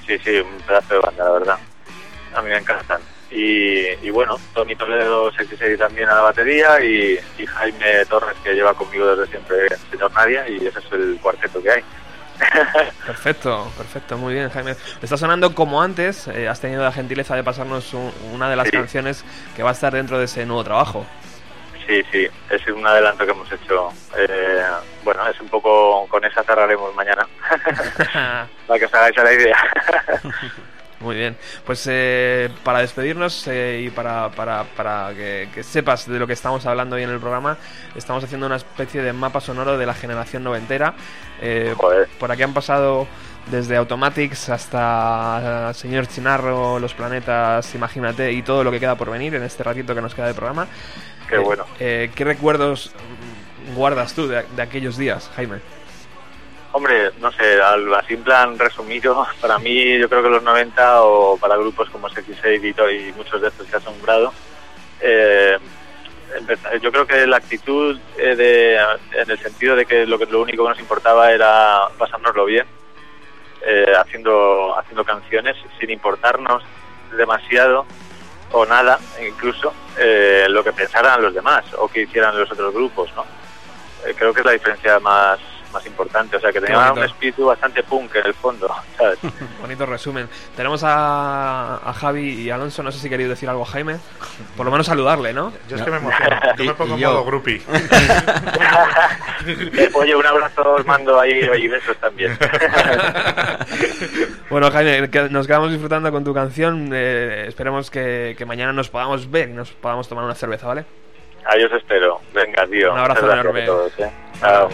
Sí, 0.06 0.18
sí, 0.24 0.38
un 0.40 0.60
pedazo 0.62 0.94
de 0.94 1.00
banda, 1.00 1.24
la 1.24 1.30
verdad. 1.30 1.58
A 2.34 2.42
mí 2.42 2.48
me 2.48 2.56
encantan. 2.58 3.00
Y, 3.30 3.86
y 4.06 4.10
bueno, 4.10 4.36
Tony 4.54 4.74
Toledo 4.74 5.30
66 5.32 5.78
también 5.78 6.08
a 6.08 6.16
la 6.16 6.20
batería 6.22 6.80
y, 6.82 7.18
y 7.38 7.46
Jaime 7.46 8.04
Torres 8.06 8.36
que 8.42 8.54
lleva 8.54 8.74
conmigo 8.74 9.06
desde 9.14 9.30
siempre 9.30 9.66
el 9.66 9.76
señor 9.90 10.12
Nadia 10.12 10.48
y 10.48 10.56
ese 10.66 10.80
es 10.80 10.92
el 10.92 11.18
cuarteto 11.22 11.62
que 11.62 11.70
hay. 11.70 11.84
perfecto, 13.06 13.70
perfecto, 13.76 14.16
muy 14.16 14.34
bien, 14.34 14.48
Jaime. 14.50 14.74
Está 15.02 15.16
sonando 15.16 15.54
como 15.54 15.80
antes, 15.82 16.26
eh, 16.28 16.48
has 16.48 16.60
tenido 16.60 16.82
la 16.82 16.90
gentileza 16.90 17.36
de 17.36 17.44
pasarnos 17.44 17.92
un- 17.94 18.12
una 18.32 18.48
de 18.50 18.56
las 18.56 18.66
Sí. 18.66 18.72
canciones 18.72 19.24
que 19.54 19.62
va 19.62 19.68
a 19.70 19.72
estar 19.74 19.92
dentro 19.92 20.18
de 20.18 20.24
ese 20.24 20.44
nuevo 20.46 20.64
trabajo. 20.64 21.06
Sí, 21.86 22.02
sí, 22.12 22.26
es 22.50 22.66
un 22.68 22.86
adelanto 22.86 23.24
que 23.26 23.32
hemos 23.32 23.50
hecho. 23.52 23.90
Eh, 24.16 24.62
bueno, 25.04 25.26
es 25.28 25.40
un 25.40 25.48
poco, 25.48 26.06
con 26.08 26.24
esa 26.24 26.42
cerraremos 26.42 26.94
mañana, 26.94 27.26
para 28.66 28.78
que 28.78 28.86
os 28.86 28.94
hagáis 28.94 29.18
a 29.18 29.24
la 29.24 29.32
idea. 29.32 29.56
Muy 31.00 31.16
bien, 31.16 31.34
pues 31.64 31.86
eh, 31.90 32.50
para 32.62 32.80
despedirnos 32.80 33.46
eh, 33.48 33.84
y 33.86 33.90
para, 33.90 34.28
para, 34.32 34.64
para 34.64 35.14
que, 35.14 35.48
que 35.54 35.62
sepas 35.62 36.06
de 36.06 36.18
lo 36.18 36.26
que 36.26 36.34
estamos 36.34 36.66
hablando 36.66 36.96
hoy 36.96 37.02
en 37.04 37.08
el 37.08 37.18
programa, 37.18 37.56
estamos 37.96 38.22
haciendo 38.22 38.46
una 38.46 38.56
especie 38.56 39.00
de 39.00 39.14
mapa 39.14 39.40
sonoro 39.40 39.78
de 39.78 39.86
la 39.86 39.94
generación 39.94 40.44
noventera. 40.44 40.94
Eh, 41.40 41.74
Joder. 41.74 42.06
por 42.18 42.30
aquí 42.30 42.42
han 42.42 42.52
pasado 42.52 43.08
desde 43.50 43.76
Automatics 43.78 44.50
hasta 44.50 45.70
eh, 45.70 45.74
Señor 45.74 46.06
Chinarro, 46.06 46.78
Los 46.78 46.92
Planetas, 46.92 47.74
Imagínate 47.74 48.32
y 48.32 48.42
todo 48.42 48.62
lo 48.62 48.70
que 48.70 48.78
queda 48.78 48.94
por 48.96 49.10
venir 49.10 49.34
en 49.34 49.42
este 49.42 49.62
ratito 49.62 49.94
que 49.94 50.02
nos 50.02 50.14
queda 50.14 50.26
de 50.26 50.34
programa. 50.34 50.68
Qué 51.26 51.36
Eh, 51.36 51.38
bueno. 51.38 51.64
eh, 51.78 52.10
¿Qué 52.14 52.24
recuerdos 52.24 52.92
guardas 53.74 54.14
tú 54.14 54.28
de, 54.28 54.44
de 54.54 54.62
aquellos 54.62 54.98
días, 54.98 55.30
Jaime? 55.34 55.60
Hombre, 56.72 57.10
no 57.18 57.32
sé, 57.32 57.60
al- 57.60 57.92
así 57.94 58.14
en 58.14 58.22
plan 58.22 58.58
resumido, 58.58 59.26
para 59.40 59.58
mí 59.58 59.98
yo 59.98 60.08
creo 60.08 60.22
que 60.22 60.28
los 60.28 60.42
90 60.42 61.02
o 61.02 61.36
para 61.36 61.56
grupos 61.56 61.88
como 61.90 62.08
X6 62.08 62.62
y, 62.62 63.08
y 63.08 63.12
muchos 63.12 63.40
de 63.40 63.48
estos 63.48 63.66
que 63.66 63.76
has 63.76 63.84
nombrado, 63.84 64.32
eh, 65.00 65.58
yo 66.80 66.92
creo 66.92 67.06
que 67.06 67.26
la 67.26 67.38
actitud 67.38 67.98
eh, 68.16 68.36
de, 68.36 68.76
en 69.20 69.30
el 69.30 69.38
sentido 69.40 69.74
de 69.74 69.84
que 69.84 70.06
lo, 70.06 70.16
que 70.18 70.26
lo 70.26 70.40
único 70.42 70.62
que 70.62 70.68
nos 70.70 70.78
importaba 70.78 71.32
era 71.32 71.88
pasárnoslo 71.98 72.44
bien, 72.44 72.66
eh, 73.66 73.92
haciendo, 73.98 74.78
haciendo 74.78 75.04
canciones 75.04 75.56
sin 75.80 75.90
importarnos 75.90 76.62
demasiado 77.16 77.84
o 78.52 78.64
nada, 78.64 78.98
incluso 79.26 79.72
eh, 79.98 80.46
lo 80.48 80.62
que 80.62 80.72
pensaran 80.72 81.20
los 81.20 81.34
demás 81.34 81.64
o 81.78 81.88
que 81.88 82.02
hicieran 82.02 82.38
los 82.38 82.50
otros 82.50 82.72
grupos, 82.72 83.12
¿no? 83.16 83.24
Eh, 84.06 84.14
creo 84.16 84.32
que 84.32 84.40
es 84.40 84.46
la 84.46 84.52
diferencia 84.52 84.98
más, 85.00 85.38
más 85.72 85.86
importante, 85.86 86.36
o 86.36 86.40
sea, 86.40 86.52
que 86.52 86.60
tenía 86.60 86.92
un 86.92 87.02
espíritu 87.04 87.46
bastante 87.46 87.82
punk 87.82 88.14
en 88.16 88.26
el 88.26 88.34
fondo, 88.34 88.68
¿sabes? 88.98 89.18
Bonito 89.60 89.86
resumen. 89.86 90.28
Tenemos 90.56 90.82
a, 90.84 91.76
a 91.88 91.92
Javi 91.92 92.42
y 92.42 92.50
Alonso, 92.50 92.82
no 92.82 92.90
sé 92.92 92.98
si 92.98 93.08
queréis 93.08 93.28
decir 93.28 93.48
algo 93.48 93.62
a 93.62 93.66
Jaime. 93.66 93.96
Por 94.56 94.66
lo 94.66 94.72
menos 94.72 94.86
saludarle, 94.86 95.32
¿no? 95.32 95.52
Yo 95.68 95.76
es 95.76 95.82
que 95.82 95.90
me 95.90 95.96
emociono. 95.98 96.36
Yo 96.56 96.64
Y- 96.64 96.68
me 96.68 96.74
pongo 96.74 96.94
en 96.94 97.00
modo 97.00 97.24
groupie. 97.24 97.62
Oye, 99.94 100.14
un 100.16 100.26
abrazo 100.26 100.74
os 100.74 100.86
mando 100.86 101.18
ahí 101.20 101.40
y 101.58 101.68
besos 101.68 101.96
también. 101.98 102.36
Bueno, 104.48 104.70
Jaime, 104.70 105.08
que 105.10 105.28
nos 105.28 105.46
quedamos 105.46 105.70
disfrutando 105.70 106.10
con 106.10 106.24
tu 106.24 106.34
canción. 106.34 106.90
eh, 106.92 107.44
esperemos 107.48 107.90
que, 107.90 108.34
que 108.36 108.44
mañana 108.46 108.72
nos 108.72 108.88
podamos 108.90 109.30
ver 109.30 109.48
y 109.50 109.52
nos 109.52 109.70
podamos 109.72 110.08
tomar 110.08 110.24
una 110.24 110.34
cerveza, 110.34 110.66
¿vale? 110.66 110.84
Ahí 111.50 111.64
os 111.64 111.72
espero. 111.72 112.20
Venga, 112.32 112.64
tío. 112.68 112.92
Un 112.92 112.98
abrazo 113.00 113.32
enorme. 113.32 113.62
a 113.62 113.66
todos, 113.66 113.98
¿eh? 113.98 114.10
Chao. 114.38 114.68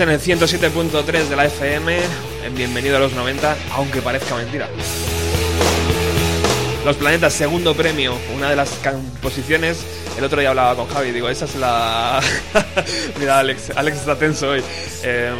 En 0.00 0.10
el 0.10 0.20
107.3 0.20 1.24
de 1.24 1.34
la 1.34 1.46
FM, 1.46 1.98
en 2.44 2.54
Bienvenido 2.54 2.98
a 2.98 3.00
los 3.00 3.14
90, 3.14 3.56
aunque 3.72 4.00
parezca 4.00 4.36
mentira. 4.36 4.68
Los 6.84 6.96
Planetas, 6.96 7.32
segundo 7.32 7.74
premio, 7.74 8.16
una 8.36 8.48
de 8.48 8.54
las 8.54 8.70
composiciones. 8.74 9.84
El 10.16 10.22
otro 10.22 10.38
día 10.38 10.50
hablaba 10.50 10.76
con 10.76 10.88
Javi, 10.88 11.10
digo, 11.10 11.28
esa 11.28 11.46
es 11.46 11.56
la. 11.56 12.20
Mira, 13.18 13.40
Alex, 13.40 13.72
Alex 13.74 13.96
está 13.96 14.16
tenso 14.16 14.50
hoy. 14.50 14.62
Eh, 15.02 15.32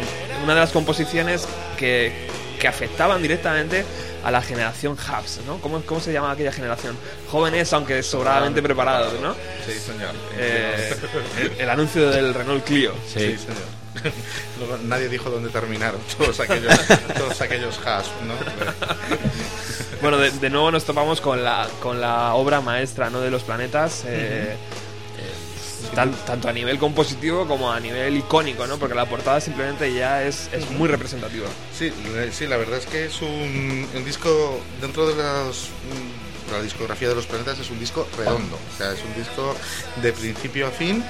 una 0.43 0.55
de 0.55 0.59
las 0.59 0.71
composiciones 0.71 1.47
que, 1.77 2.27
que 2.59 2.67
afectaban 2.67 3.21
directamente 3.21 3.85
a 4.25 4.31
la 4.31 4.41
generación 4.41 4.93
Hubs, 4.93 5.39
¿no? 5.47 5.59
¿Cómo, 5.61 5.81
¿Cómo 5.83 6.01
se 6.01 6.11
llama 6.11 6.31
aquella 6.31 6.51
generación? 6.51 6.97
Jóvenes, 7.31 7.71
aunque 7.71 8.03
sobradamente 8.03 8.61
preparados, 8.61 9.21
¿no? 9.21 9.35
Sí, 9.65 9.79
señor. 9.79 10.13
Eh, 10.37 10.93
el, 11.39 11.61
el 11.61 11.69
anuncio 11.69 12.09
del 12.09 12.33
Renault 12.33 12.65
Clio. 12.65 12.93
Sí, 13.07 13.37
señor. 13.37 13.79
Luego, 14.59 14.77
nadie 14.83 15.09
dijo 15.09 15.29
dónde 15.29 15.49
terminaron 15.49 15.99
todos 16.17 16.39
aquellos, 16.39 16.73
todos 17.17 17.41
aquellos 17.41 17.79
hasps, 17.85 18.11
¿no? 18.25 18.33
Bueno, 20.01 20.17
de, 20.17 20.31
de 20.31 20.49
nuevo 20.49 20.71
nos 20.71 20.85
topamos 20.85 21.19
con 21.19 21.43
la, 21.43 21.67
con 21.81 21.99
la 21.99 22.33
obra 22.35 22.61
maestra 22.61 23.09
¿no? 23.09 23.19
de 23.19 23.29
los 23.29 23.43
planetas. 23.43 24.03
eh, 24.05 24.53
eh, 25.17 25.95
tan- 25.95 26.13
tanto 26.25 26.47
a 26.47 26.53
nivel 26.53 26.77
compositivo 26.79 27.45
como 27.47 27.69
a 27.71 27.79
nivel 27.81 28.15
icónico, 28.15 28.65
¿no? 28.65 28.77
Porque 28.77 28.95
la 28.95 29.05
portada 29.05 29.41
simplemente 29.41 29.93
ya 29.93 30.23
es, 30.23 30.49
es 30.53 30.69
muy 30.71 30.87
representativa. 30.87 31.47
Sí, 31.77 31.91
le- 32.13 32.31
sí, 32.31 32.47
la 32.47 32.55
verdad 32.57 32.77
es 32.77 32.85
que 32.85 33.05
es 33.07 33.21
un, 33.21 33.87
un 33.93 34.05
disco 34.05 34.61
dentro 34.79 35.05
de 35.07 35.15
los, 35.21 35.67
mm, 35.67 36.53
la 36.53 36.61
discografía 36.61 37.09
de 37.09 37.15
los 37.15 37.25
planetas 37.25 37.59
es 37.59 37.69
un 37.69 37.79
disco 37.79 38.07
redondo, 38.17 38.55
o 38.55 38.77
sea, 38.77 38.93
es 38.93 38.99
un 39.03 39.13
disco 39.15 39.53
de 40.01 40.13
principio 40.13 40.67
a 40.67 40.71
fin. 40.71 41.03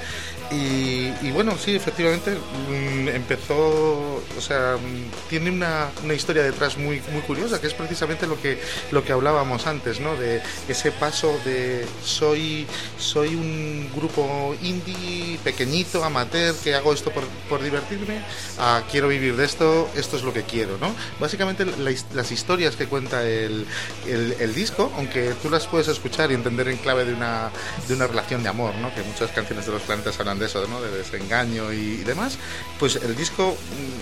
Y, 0.51 1.13
y 1.21 1.31
bueno, 1.31 1.55
sí, 1.57 1.76
efectivamente 1.76 2.31
mm, 2.31 3.07
empezó, 3.09 3.55
o 3.55 4.41
sea, 4.41 4.77
mm, 4.77 5.30
tiene 5.30 5.51
una, 5.51 5.89
una 6.03 6.13
historia 6.15 6.41
detrás 6.41 6.77
muy, 6.77 7.01
muy 7.11 7.21
curiosa, 7.21 7.61
que 7.61 7.67
es 7.67 7.73
precisamente 7.76 8.26
lo 8.26 8.41
que, 8.41 8.59
lo 8.91 9.03
que 9.03 9.11
hablábamos 9.11 9.67
antes, 9.67 9.99
¿no? 9.99 10.15
De 10.15 10.41
ese 10.67 10.91
paso 10.91 11.39
de 11.45 11.85
soy, 12.03 12.65
soy 12.97 13.35
un 13.35 13.91
grupo 13.95 14.55
indie 14.63 15.38
pequeñito, 15.43 16.03
amateur, 16.03 16.55
que 16.55 16.73
hago 16.73 16.93
esto 16.93 17.11
por, 17.11 17.26
por 17.47 17.61
divertirme, 17.61 18.23
a 18.57 18.81
quiero 18.89 19.07
vivir 19.07 19.35
de 19.35 19.45
esto, 19.45 19.88
esto 19.95 20.17
es 20.17 20.23
lo 20.23 20.34
que 20.34 20.43
quiero, 20.43 20.77
¿no? 20.80 20.93
Básicamente 21.19 21.65
la 21.65 21.89
las 22.13 22.31
historias 22.31 22.76
que 22.76 22.88
cuenta 22.88 23.23
el, 23.23 23.65
el, 24.07 24.35
el 24.39 24.53
disco, 24.55 24.91
aunque 24.95 25.34
tú 25.41 25.49
las 25.49 25.67
puedes 25.67 25.88
escuchar 25.88 26.31
y 26.31 26.35
entender 26.35 26.67
en 26.67 26.77
clave 26.77 27.05
de 27.05 27.13
una, 27.13 27.49
de 27.88 27.93
una 27.93 28.07
relación 28.07 28.43
de 28.43 28.49
amor, 28.49 28.76
¿no? 28.76 28.93
Que 28.93 29.01
muchas 29.03 29.31
canciones 29.31 29.65
de 29.65 29.71
los 29.71 29.81
planetas 29.81 30.19
hablan 30.19 30.38
de 30.39 30.45
eso, 30.45 30.65
¿no? 30.67 30.81
De 30.81 30.89
desengaño 30.91 31.71
y, 31.73 31.97
demás, 31.97 32.37
pues 32.79 32.95
el 32.95 33.15
disco, 33.15 33.55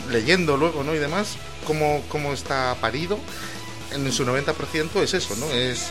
mm, 0.08 0.12
leyendo 0.12 0.58
luego, 0.58 0.84
¿no? 0.84 0.96
Y 0.96 1.00
demás, 1.00 1.38
cómo, 1.66 2.04
cómo 2.10 2.34
está 2.34 2.76
parido, 2.80 3.20
en 3.92 4.12
su 4.12 4.26
90% 4.26 5.02
es 5.02 5.14
eso, 5.14 5.36
¿no? 5.38 5.50
Es 5.52 5.90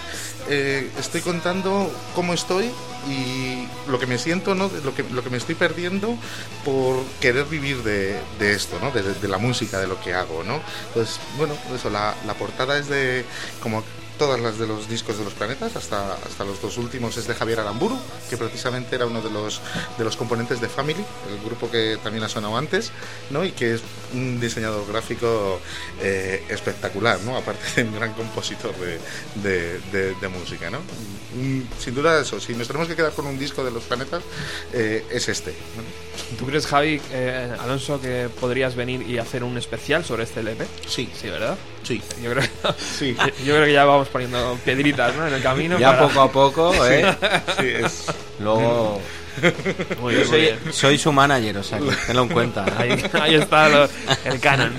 eh, 0.48 0.90
estoy 0.98 1.22
contando 1.22 1.90
cómo 2.14 2.34
estoy 2.34 2.70
y 3.08 3.66
lo 3.88 3.98
que 3.98 4.06
me 4.06 4.18
siento, 4.18 4.54
¿no? 4.54 4.70
Lo 4.84 4.94
que, 4.94 5.02
lo 5.02 5.22
que 5.22 5.30
me 5.30 5.38
estoy 5.38 5.54
perdiendo 5.54 6.16
por 6.64 7.02
querer 7.20 7.44
vivir 7.46 7.82
de, 7.82 8.20
de 8.38 8.52
esto, 8.52 8.78
¿no? 8.80 8.90
De, 8.90 9.02
de 9.02 9.28
la 9.28 9.38
música, 9.38 9.78
de 9.80 9.86
lo 9.86 10.00
que 10.00 10.14
hago, 10.14 10.44
¿no? 10.44 10.60
Entonces, 10.88 11.18
bueno, 11.38 11.54
eso, 11.74 11.90
la, 11.90 12.14
la 12.26 12.34
portada 12.34 12.78
es 12.78 12.88
de 12.88 13.24
como 13.62 13.82
todas 14.18 14.40
las 14.40 14.58
de 14.58 14.66
los 14.66 14.88
discos 14.88 15.18
de 15.18 15.24
los 15.24 15.34
planetas, 15.34 15.76
hasta, 15.76 16.14
hasta 16.14 16.44
los 16.44 16.60
dos 16.60 16.78
últimos 16.78 17.16
es 17.16 17.26
de 17.26 17.34
Javier 17.34 17.60
Aramburu, 17.60 17.98
que 18.28 18.36
precisamente 18.36 18.96
era 18.96 19.06
uno 19.06 19.22
de 19.22 19.30
los, 19.30 19.60
de 19.98 20.04
los 20.04 20.16
componentes 20.16 20.60
de 20.60 20.68
Family, 20.68 21.04
el 21.30 21.44
grupo 21.44 21.70
que 21.70 21.98
también 22.02 22.24
ha 22.24 22.28
sonado 22.28 22.56
antes, 22.56 22.92
¿no? 23.30 23.44
Y 23.44 23.52
que 23.52 23.74
es 23.74 23.82
un 24.14 24.40
diseñador 24.40 24.86
gráfico 24.86 25.60
eh, 26.00 26.44
espectacular, 26.48 27.20
¿no? 27.20 27.36
Aparte 27.36 27.82
de 27.82 27.88
un 27.88 27.94
gran 27.94 28.12
compositor 28.14 28.74
de, 28.76 29.80
de, 30.20 30.28
música, 30.28 30.70
¿no? 30.70 30.78
Mm, 31.34 31.62
Sin 31.78 31.94
duda 31.94 32.20
eso, 32.20 32.40
si 32.40 32.54
nos 32.54 32.66
tenemos 32.66 32.88
que 32.88 32.96
quedar 32.96 33.12
con 33.12 33.26
un 33.26 33.38
disco 33.38 33.64
de 33.64 33.70
los 33.70 33.84
planetas, 33.84 34.22
eh, 34.72 35.04
es 35.10 35.28
este. 35.28 35.54
¿Tú 36.38 36.46
crees, 36.46 36.66
Javi, 36.66 37.00
eh, 37.12 37.50
Alonso, 37.60 38.00
que 38.00 38.28
podrías 38.40 38.74
venir 38.74 39.02
y 39.08 39.18
hacer 39.18 39.44
un 39.44 39.56
especial 39.58 40.04
sobre 40.04 40.24
este 40.24 40.40
LP? 40.40 40.66
Sí. 40.86 41.08
Sí, 41.18 41.28
¿verdad? 41.28 41.56
Sí. 41.82 42.02
Yo 42.22 42.32
creo, 42.32 42.44
Sí. 42.78 43.16
yo 43.44 43.54
creo 43.54 43.64
que 43.64 43.72
ya 43.72 43.84
vamos 43.84 44.08
poniendo 44.08 44.58
piedritas 44.64 45.14
¿no? 45.16 45.26
en 45.26 45.34
el 45.34 45.42
camino. 45.42 45.78
Ya 45.78 45.92
para- 45.96 46.08
poco 46.08 46.20
a 46.20 46.32
poco, 46.32 46.86
¿eh? 46.90 47.06
Sí, 47.58 47.66
es... 47.66 48.06
Luego. 48.40 49.00
Muy 50.00 50.14
muy 50.14 50.24
soy, 50.24 50.40
bien. 50.40 50.58
soy 50.70 50.96
su 50.96 51.12
manager, 51.12 51.58
o 51.58 51.62
sea, 51.62 51.78
que 51.78 51.90
tenlo 52.06 52.22
en 52.22 52.28
cuenta. 52.30 52.64
Ahí, 52.78 53.04
ahí 53.20 53.34
está 53.34 53.68
lo- 53.68 53.88
el 54.24 54.40
canon. 54.40 54.72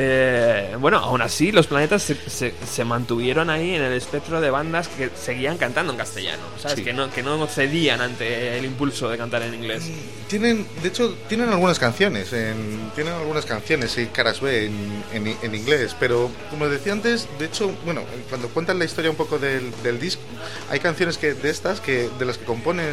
Eh, 0.00 0.76
bueno, 0.78 0.98
aún 0.98 1.20
así, 1.22 1.50
los 1.50 1.66
planetas 1.66 2.04
se, 2.04 2.14
se- 2.30 2.54
se 2.64 2.84
mantuvieron 2.84 3.50
ahí 3.50 3.74
en 3.74 3.82
el 3.82 3.94
espectro 3.94 4.40
de 4.40 4.48
bandas 4.48 4.86
que 4.86 5.10
seguían 5.20 5.58
cantando 5.58 5.90
en 5.92 5.98
castellano, 5.98 6.42
¿sabes? 6.56 6.78
Sí. 6.78 6.84
Que, 6.84 6.92
no, 6.92 7.10
que 7.10 7.20
no 7.24 7.44
cedían 7.48 8.00
ante 8.00 8.56
el 8.58 8.64
impulso 8.64 9.08
de 9.08 9.18
cantar 9.18 9.42
en 9.42 9.54
inglés. 9.54 9.90
Tienen, 10.28 10.68
de 10.82 10.88
hecho, 10.88 11.16
tienen 11.28 11.48
algunas 11.48 11.80
canciones, 11.80 12.32
en, 12.32 12.92
tienen 12.94 13.12
algunas 13.14 13.44
canciones, 13.44 13.98
y 13.98 14.06
caras 14.06 14.40
B 14.40 14.66
en, 14.66 15.02
en- 15.12 15.36
en 15.42 15.54
inglés, 15.56 15.96
pero 15.98 16.30
como 16.50 16.68
decía 16.68 16.92
antes, 16.92 17.26
de 17.40 17.46
hecho, 17.46 17.72
bueno, 17.84 18.04
cuando 18.28 18.46
cuentan 18.50 18.78
la 18.78 18.84
historia 18.84 19.10
un 19.10 19.16
poco 19.16 19.40
del, 19.40 19.72
del 19.82 19.98
disco, 19.98 20.22
hay 20.70 20.78
canciones 20.78 21.18
que 21.18 21.34
de 21.34 21.50
estas 21.50 21.80
que 21.80 22.08
de 22.20 22.24
las 22.24 22.38
que 22.38 22.44
compone 22.44 22.84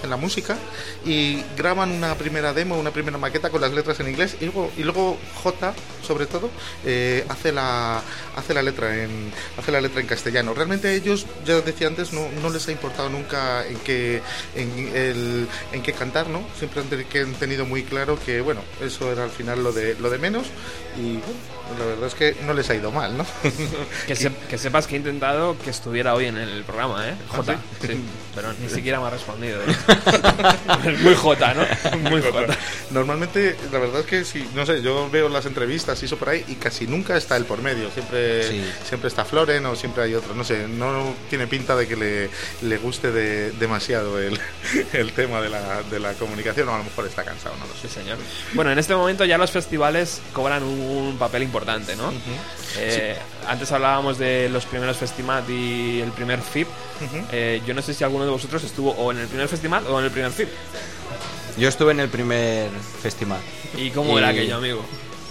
hacen 0.00 0.10
la 0.10 0.16
música 0.16 0.56
y 1.04 1.42
graban 1.56 1.90
una 1.92 2.14
primera 2.14 2.52
demo, 2.54 2.78
una 2.78 2.90
primera 2.90 3.18
maqueta 3.18 3.50
con 3.50 3.60
las 3.60 3.72
letras 3.72 4.00
en 4.00 4.08
inglés 4.08 4.36
y 4.40 4.46
luego, 4.46 4.70
y 4.76 4.82
luego 4.82 5.18
J, 5.42 5.74
sobre 6.02 6.26
todo, 6.26 6.50
eh, 6.84 7.24
hace 7.28 7.52
la 7.52 8.02
hace 8.36 8.54
la 8.54 8.62
letra 8.62 8.96
en 9.04 9.30
hace 9.58 9.70
la 9.70 9.80
letra 9.80 10.00
en 10.00 10.06
castellano. 10.06 10.54
Realmente 10.54 10.94
ellos, 10.94 11.26
ya 11.44 11.60
decía 11.60 11.86
antes, 11.88 12.12
no, 12.12 12.28
no 12.42 12.48
les 12.50 12.66
ha 12.68 12.72
importado 12.72 13.10
nunca 13.10 13.66
en 13.66 13.76
qué 13.80 14.22
en, 14.56 14.90
el, 14.96 15.48
en 15.72 15.82
qué 15.82 15.92
cantar, 15.92 16.28
¿no? 16.28 16.42
Siempre 16.58 16.80
han, 16.82 17.34
tenido 17.34 17.66
muy 17.66 17.82
claro 17.82 18.18
que 18.24 18.40
bueno, 18.40 18.62
eso 18.80 19.12
era 19.12 19.24
al 19.24 19.30
final 19.30 19.62
lo 19.62 19.72
de 19.72 19.94
lo 20.00 20.08
de 20.10 20.18
menos 20.18 20.46
y 20.96 21.12
bueno, 21.18 21.78
la 21.78 21.84
verdad 21.84 22.06
es 22.08 22.14
que 22.14 22.36
no 22.46 22.54
les 22.54 22.68
ha 22.70 22.74
ido 22.74 22.90
mal, 22.90 23.16
¿no? 23.16 23.26
Que, 24.06 24.16
se- 24.16 24.32
que 24.48 24.58
sepas 24.58 24.86
que 24.86 24.94
he 24.94 24.98
intentado 24.98 25.56
que 25.58 25.70
estuviera 25.70 26.14
hoy 26.14 26.24
en 26.26 26.36
el 26.38 26.64
programa, 26.64 27.08
¿eh? 27.08 27.14
J. 27.28 27.58
Sí, 27.80 28.00
pero 28.34 28.52
ni 28.54 28.68
siquiera 28.68 28.98
me 29.00 29.06
ha 29.06 29.10
respondido. 29.10 29.60
¿eh? 29.62 29.66
Es 30.84 31.00
muy 31.02 31.14
J, 31.14 31.54
¿no? 31.54 31.66
Muy 32.10 32.20
J. 32.22 32.46
Normalmente, 32.90 33.56
la 33.72 33.78
verdad 33.78 34.00
es 34.00 34.06
que 34.06 34.24
sí, 34.24 34.46
no 34.54 34.66
sé, 34.66 34.82
yo 34.82 35.08
veo 35.10 35.28
las 35.28 35.46
entrevistas 35.46 36.00
y 36.02 36.06
eso 36.06 36.16
por 36.16 36.28
ahí 36.30 36.44
y 36.48 36.54
casi 36.56 36.86
nunca 36.86 37.16
está 37.16 37.36
él 37.36 37.44
por 37.44 37.60
medio. 37.62 37.90
Siempre, 37.90 38.48
Sí. 38.48 38.64
siempre 38.88 39.08
está 39.08 39.24
Floren 39.24 39.64
o 39.66 39.76
siempre 39.76 40.02
hay 40.04 40.14
otro. 40.14 40.34
No 40.34 40.44
sé, 40.44 40.66
no 40.68 41.14
tiene 41.28 41.46
pinta 41.46 41.76
de 41.76 41.86
que 41.86 41.96
le, 41.96 42.30
le 42.62 42.78
guste 42.78 43.10
de- 43.12 43.52
demasiado 43.52 44.18
el, 44.20 44.38
el 44.92 45.12
tema 45.12 45.40
de 45.40 45.48
la, 45.50 45.82
de 45.90 46.00
la 46.00 46.12
comunicación 46.14 46.68
o 46.68 46.74
a 46.74 46.78
lo 46.78 46.84
mejor 46.84 47.06
está 47.06 47.22
cansado, 47.24 47.54
no 47.58 47.66
lo 47.66 47.74
sé. 47.74 47.88
Sí, 47.88 47.94
señor. 48.00 48.18
Bueno, 48.54 48.70
en 48.72 48.78
este 48.78 48.94
momento 48.94 49.24
ya 49.24 49.38
los 49.38 49.50
festivales 49.50 50.20
cobran 50.32 50.62
un 50.62 51.16
papel 51.18 51.42
importante, 51.42 51.96
¿no? 51.96 52.12
Eh, 52.78 53.16
Antes 53.48 53.72
hablábamos 53.72 54.18
de 54.18 54.48
los 54.48 54.64
primeros 54.66 54.96
Festimat 54.96 55.48
y 55.50 56.00
el 56.00 56.12
primer 56.12 56.40
FIP. 56.40 56.68
Eh, 57.32 57.60
yo 57.66 57.74
no 57.74 57.82
sé 57.82 57.94
si 57.94 58.04
alguno 58.04 58.24
de 58.24 58.30
vosotros 58.30 58.62
estuvo 58.64 58.90
o 58.92 59.10
en 59.12 59.18
el 59.18 59.26
primer 59.26 59.48
Festimat 59.48 59.86
o 59.88 59.98
en 59.98 60.04
el 60.04 60.10
primer 60.10 60.30
FIP. 60.30 60.48
Yo 61.56 61.68
estuve 61.68 61.92
en 61.92 62.00
el 62.00 62.08
primer 62.08 62.70
festival. 63.02 63.40
¿Y 63.76 63.90
cómo 63.90 64.14
Y- 64.14 64.18
era 64.18 64.28
aquello, 64.28 64.56
amigo? 64.56 64.82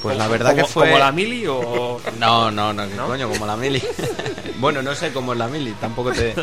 Pues 0.02 0.18
la 0.18 0.26
¿Como- 0.26 0.32
verdad 0.34 0.56
que 0.56 0.66
fue. 0.66 0.88
¿Como 0.88 1.00
la 1.00 1.12
mili 1.12 1.46
o.? 1.48 2.00
No, 2.20 2.52
no, 2.52 2.74
no, 2.74 2.88
¿qué 2.88 2.96
¿No? 2.96 3.08
coño, 3.08 3.30
como 3.30 3.46
la 3.46 3.56
mili. 3.56 3.82
bueno, 4.60 4.82
no 4.82 4.94
sé 4.96 5.12
cómo 5.12 5.34
es 5.34 5.40
la 5.40 5.48
mili, 5.48 5.72
tampoco 5.80 6.12
te. 6.12 6.34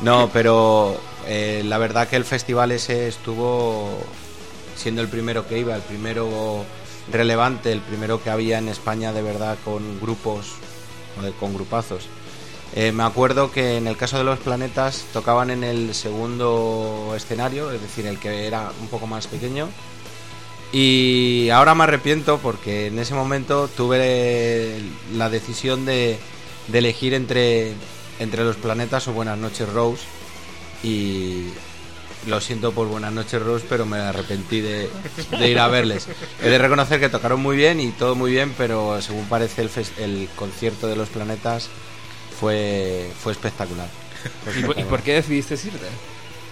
No, 0.00 0.30
pero 0.32 1.00
eh, 1.26 1.62
la 1.64 1.78
verdad 1.78 2.08
que 2.08 2.16
el 2.16 2.24
festival 2.24 2.72
ese 2.72 3.08
estuvo 3.08 3.98
siendo 4.76 5.02
el 5.02 5.08
primero 5.08 5.46
que 5.46 5.58
iba, 5.58 5.74
el 5.74 5.82
primero 5.82 6.64
relevante, 7.12 7.72
el 7.72 7.80
primero 7.80 8.22
que 8.22 8.30
había 8.30 8.58
en 8.58 8.68
España 8.68 9.12
de 9.12 9.22
verdad 9.22 9.58
con 9.64 10.00
grupos, 10.00 10.52
con 11.38 11.54
grupazos. 11.54 12.06
Eh, 12.74 12.92
me 12.92 13.02
acuerdo 13.02 13.50
que 13.50 13.76
en 13.76 13.86
el 13.86 13.96
caso 13.96 14.16
de 14.18 14.24
los 14.24 14.38
planetas 14.38 15.04
tocaban 15.12 15.50
en 15.50 15.64
el 15.64 15.94
segundo 15.94 17.12
escenario, 17.16 17.72
es 17.72 17.82
decir, 17.82 18.06
el 18.06 18.18
que 18.18 18.46
era 18.46 18.70
un 18.80 18.88
poco 18.88 19.06
más 19.06 19.26
pequeño. 19.26 19.68
Y 20.72 21.48
ahora 21.50 21.74
me 21.74 21.82
arrepiento 21.82 22.38
porque 22.38 22.86
en 22.86 22.98
ese 23.00 23.14
momento 23.14 23.68
tuve 23.68 24.80
la 25.14 25.28
decisión 25.28 25.84
de, 25.84 26.18
de 26.68 26.78
elegir 26.78 27.12
entre, 27.14 27.72
entre 28.20 28.44
los 28.44 28.56
planetas 28.56 29.08
o 29.08 29.12
Buenas 29.12 29.36
noches 29.36 29.68
Rose. 29.68 30.04
Y 30.84 31.48
lo 32.26 32.40
siento 32.40 32.72
por 32.72 32.88
Buenas 32.88 33.12
noches 33.12 33.42
Rose, 33.42 33.64
pero 33.68 33.86
me 33.86 33.98
arrepentí 33.98 34.60
de, 34.60 34.90
de 35.38 35.48
ir 35.48 35.58
a 35.58 35.68
verles. 35.68 36.08
He 36.42 36.48
de 36.48 36.58
reconocer 36.58 37.00
que 37.00 37.08
tocaron 37.08 37.40
muy 37.40 37.56
bien 37.56 37.80
y 37.80 37.90
todo 37.92 38.14
muy 38.14 38.30
bien, 38.32 38.54
pero 38.56 39.00
según 39.00 39.26
parece 39.26 39.68
el, 39.98 40.28
concierto 40.36 40.86
de 40.86 40.96
los 40.96 41.08
planetas 41.08 41.68
fue, 42.38 43.10
fue 43.22 43.32
espectacular. 43.32 43.88
Fue 44.44 44.52
¿Y 44.52 44.62
por, 44.62 44.76
y 44.76 44.80
espectacular. 44.80 44.88
por 44.88 45.02
qué 45.02 45.14
decidiste 45.14 45.54
irte? 45.54 45.86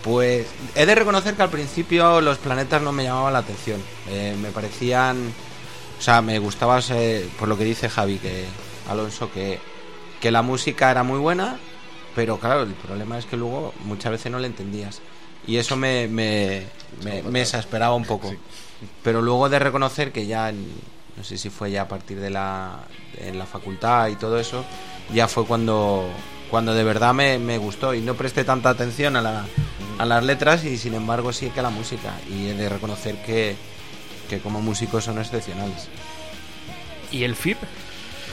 Pues 0.03 0.47
he 0.75 0.87
de 0.87 0.95
reconocer 0.95 1.35
que 1.35 1.43
al 1.43 1.51
principio 1.51 2.21
los 2.21 2.39
planetas 2.39 2.81
no 2.81 2.93
me 2.93 3.05
llamaban 3.05 3.33
la 3.33 3.41
atención. 3.41 3.81
Eh, 4.09 4.37
me 4.41 4.51
parecían. 4.51 5.33
O 5.99 6.03
sea, 6.03 6.23
me 6.23 6.39
gustaba, 6.39 6.81
eh, 6.91 7.29
por 7.39 7.49
lo 7.49 7.59
que 7.59 7.65
dice 7.65 7.89
Javi, 7.89 8.19
que 8.19 8.45
Alonso, 8.89 9.33
que, 9.33 9.59
que 10.21 10.31
la 10.31 10.43
música 10.43 10.91
era 10.93 11.03
muy 11.03 11.19
buena, 11.19 11.59
pero 12.15 12.39
claro, 12.39 12.63
el 12.63 12.75
problema 12.75 13.19
es 13.19 13.27
que 13.27 13.37
luego 13.37 13.75
muchas 13.85 14.13
veces 14.13 14.31
no 14.31 14.39
le 14.39 14.47
entendías. 14.47 15.03
Y 15.47 15.57
eso 15.57 15.77
me, 15.77 16.09
me, 16.09 16.65
me, 17.05 17.23
me 17.23 17.41
exasperaba 17.43 17.95
un 17.95 18.05
poco. 18.05 18.35
Pero 19.03 19.23
luego 19.23 19.49
de 19.49 19.59
reconocer 19.59 20.13
que 20.13 20.27
ya, 20.27 20.51
en- 20.51 20.67
no 21.17 21.25
sé 21.25 21.37
si 21.39 21.51
fue 21.51 21.71
ya 21.71 21.83
a 21.83 21.89
partir 21.89 22.21
de 22.21 22.31
la, 22.31 22.81
en 23.19 23.39
la 23.39 23.47
facultad 23.47 24.09
y 24.09 24.17
todo 24.17 24.39
eso, 24.39 24.65
ya 25.13 25.27
fue 25.27 25.47
cuando, 25.47 26.09
cuando 26.51 26.75
de 26.75 26.85
verdad 26.85 27.13
me, 27.15 27.39
me 27.39 27.59
gustó 27.59 27.95
y 27.95 28.01
no 28.01 28.15
presté 28.15 28.45
tanta 28.45 28.69
atención 28.71 29.17
a, 29.17 29.23
la- 29.23 29.47
a 29.99 30.05
las 30.05 30.23
letras 30.23 30.65
y 30.65 30.77
sin 30.77 30.95
embargo 30.95 31.33
sí 31.33 31.51
que 31.51 31.61
a 31.61 31.65
la 31.65 31.71
música. 31.71 32.13
Y 32.31 32.49
he 32.49 32.55
de 32.55 32.69
reconocer 32.69 33.17
que, 33.23 33.57
que 34.29 34.39
como 34.41 34.61
músicos 34.61 35.05
son 35.05 35.19
excepcionales. 35.19 35.89
¿Y 37.11 37.25
el 37.25 37.35
FIP? 37.35 37.57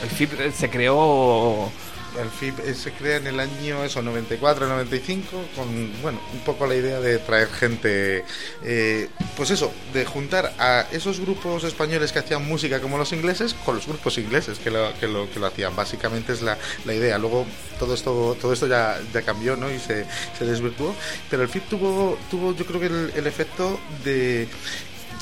El 0.03 0.09
FIP 0.09 0.39
eh, 0.39 0.51
se 0.51 0.69
creó... 0.69 1.71
El 2.19 2.29
FIP 2.29 2.59
eh, 2.59 2.73
se 2.73 2.91
crea 2.91 3.17
en 3.17 3.27
el 3.27 3.39
año 3.39 3.83
eso 3.83 4.01
94, 4.01 4.67
95 4.67 5.45
con 5.55 6.01
bueno 6.01 6.19
un 6.33 6.39
poco 6.39 6.67
la 6.67 6.75
idea 6.75 6.99
de 6.99 7.17
traer 7.19 7.47
gente, 7.49 8.23
eh, 8.63 9.09
pues 9.35 9.51
eso, 9.51 9.71
de 9.93 10.05
juntar 10.05 10.53
a 10.59 10.87
esos 10.91 11.19
grupos 11.19 11.63
españoles 11.63 12.11
que 12.11 12.19
hacían 12.19 12.45
música 12.45 12.79
como 12.79 12.97
los 12.97 13.11
ingleses 13.13 13.53
con 13.65 13.75
los 13.75 13.87
grupos 13.87 14.17
ingleses 14.17 14.59
que 14.59 14.71
lo, 14.71 14.93
que 14.99 15.07
lo, 15.07 15.29
que 15.29 15.39
lo 15.39 15.47
hacían. 15.47 15.75
Básicamente 15.75 16.33
es 16.33 16.41
la, 16.41 16.57
la 16.85 16.93
idea. 16.93 17.17
Luego 17.17 17.45
todo 17.79 17.93
esto 17.93 18.37
todo 18.39 18.53
esto 18.53 18.67
ya, 18.67 18.99
ya 19.13 19.21
cambió, 19.21 19.55
¿no? 19.55 19.71
Y 19.71 19.79
se, 19.79 20.05
se 20.37 20.45
desvirtuó. 20.45 20.95
Pero 21.29 21.43
el 21.43 21.49
FIP 21.49 21.69
tuvo 21.69 22.17
tuvo 22.29 22.55
yo 22.55 22.65
creo 22.65 22.79
que 22.79 22.87
el, 22.87 23.11
el 23.15 23.27
efecto 23.27 23.79
de 24.03 24.47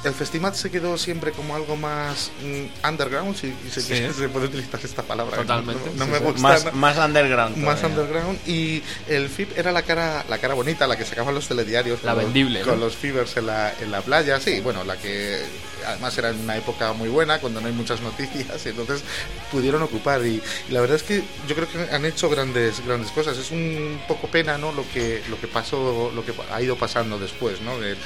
el 0.03 0.13
festival 0.13 0.53
se 0.55 0.69
quedó 0.69 0.97
siempre 0.97 1.31
como 1.31 1.55
algo 1.55 1.75
más 1.75 2.31
mm, 2.43 2.87
underground, 2.87 3.35
si, 3.35 3.53
si 3.71 3.81
se, 3.81 4.09
Sí. 4.11 4.13
se 4.19 4.29
puede 4.29 4.47
utilizar 4.47 4.79
esta 4.83 5.03
palabra. 5.03 5.37
Totalmente, 5.37 5.89
No, 5.95 5.99
no 5.99 6.05
sí, 6.05 6.11
me 6.11 6.17
sí. 6.17 6.23
gusta. 6.23 6.41
Más, 6.41 6.65
¿no? 6.65 6.71
más 6.73 6.97
underground. 6.97 7.57
más 7.57 7.81
todavía. 7.81 7.99
underground 8.01 8.39
y 8.47 8.83
el 9.07 9.29
FIP 9.29 9.57
era 9.57 9.71
la 9.71 9.83
cara 9.83 10.25
la 10.29 10.37
cara 10.37 10.53
bonita 10.53 10.87
la 10.87 10.95
que 10.97 11.05
sacaban 11.05 11.33
los 11.33 11.47
telediarios 11.47 12.03
La 12.03 12.11
con 12.13 12.23
los- 12.23 12.33
vendible, 12.33 12.61
con 12.61 12.79
los 12.79 12.95
fibers 12.95 13.37
en 13.37 13.47
la, 13.47 13.73
en 13.79 13.91
la 13.91 14.01
playa 14.01 14.39
sí 14.39 14.59
bueno 14.61 14.83
la 14.83 14.97
que 14.97 15.41
además 15.85 16.17
era 16.17 16.29
en 16.29 16.39
una 16.39 16.57
época 16.57 16.93
muy 16.93 17.09
buena 17.09 17.39
cuando 17.39 17.61
no 17.61 17.67
hay 17.67 17.73
muchas 17.73 18.01
noticias 18.01 18.65
y 18.65 18.69
entonces 18.69 19.03
pudieron 19.51 19.81
ocupar 19.83 20.25
y, 20.25 20.41
y 20.69 20.71
la 20.71 20.81
verdad 20.81 20.95
es 20.97 21.03
que 21.03 21.23
yo 21.47 21.55
creo 21.55 21.67
que 21.67 21.93
han 21.95 22.05
hecho 22.05 22.29
grandes 22.29 22.85
grandes 22.85 23.11
cosas. 23.11 23.37
Es 23.37 23.51
un 23.51 24.01
poco 24.07 24.27
pena 24.27 24.57
no 24.57 24.71
lo 24.71 24.83
que 24.93 25.21
lo 25.29 25.39
que 25.39 25.47
pasó 25.47 26.11
lo 26.13 26.25
que 26.25 26.33
ha 26.51 26.61
ido 26.61 26.75
pasando 26.75 27.19
después 27.19 27.61
no 27.61 27.73
El- 27.83 27.97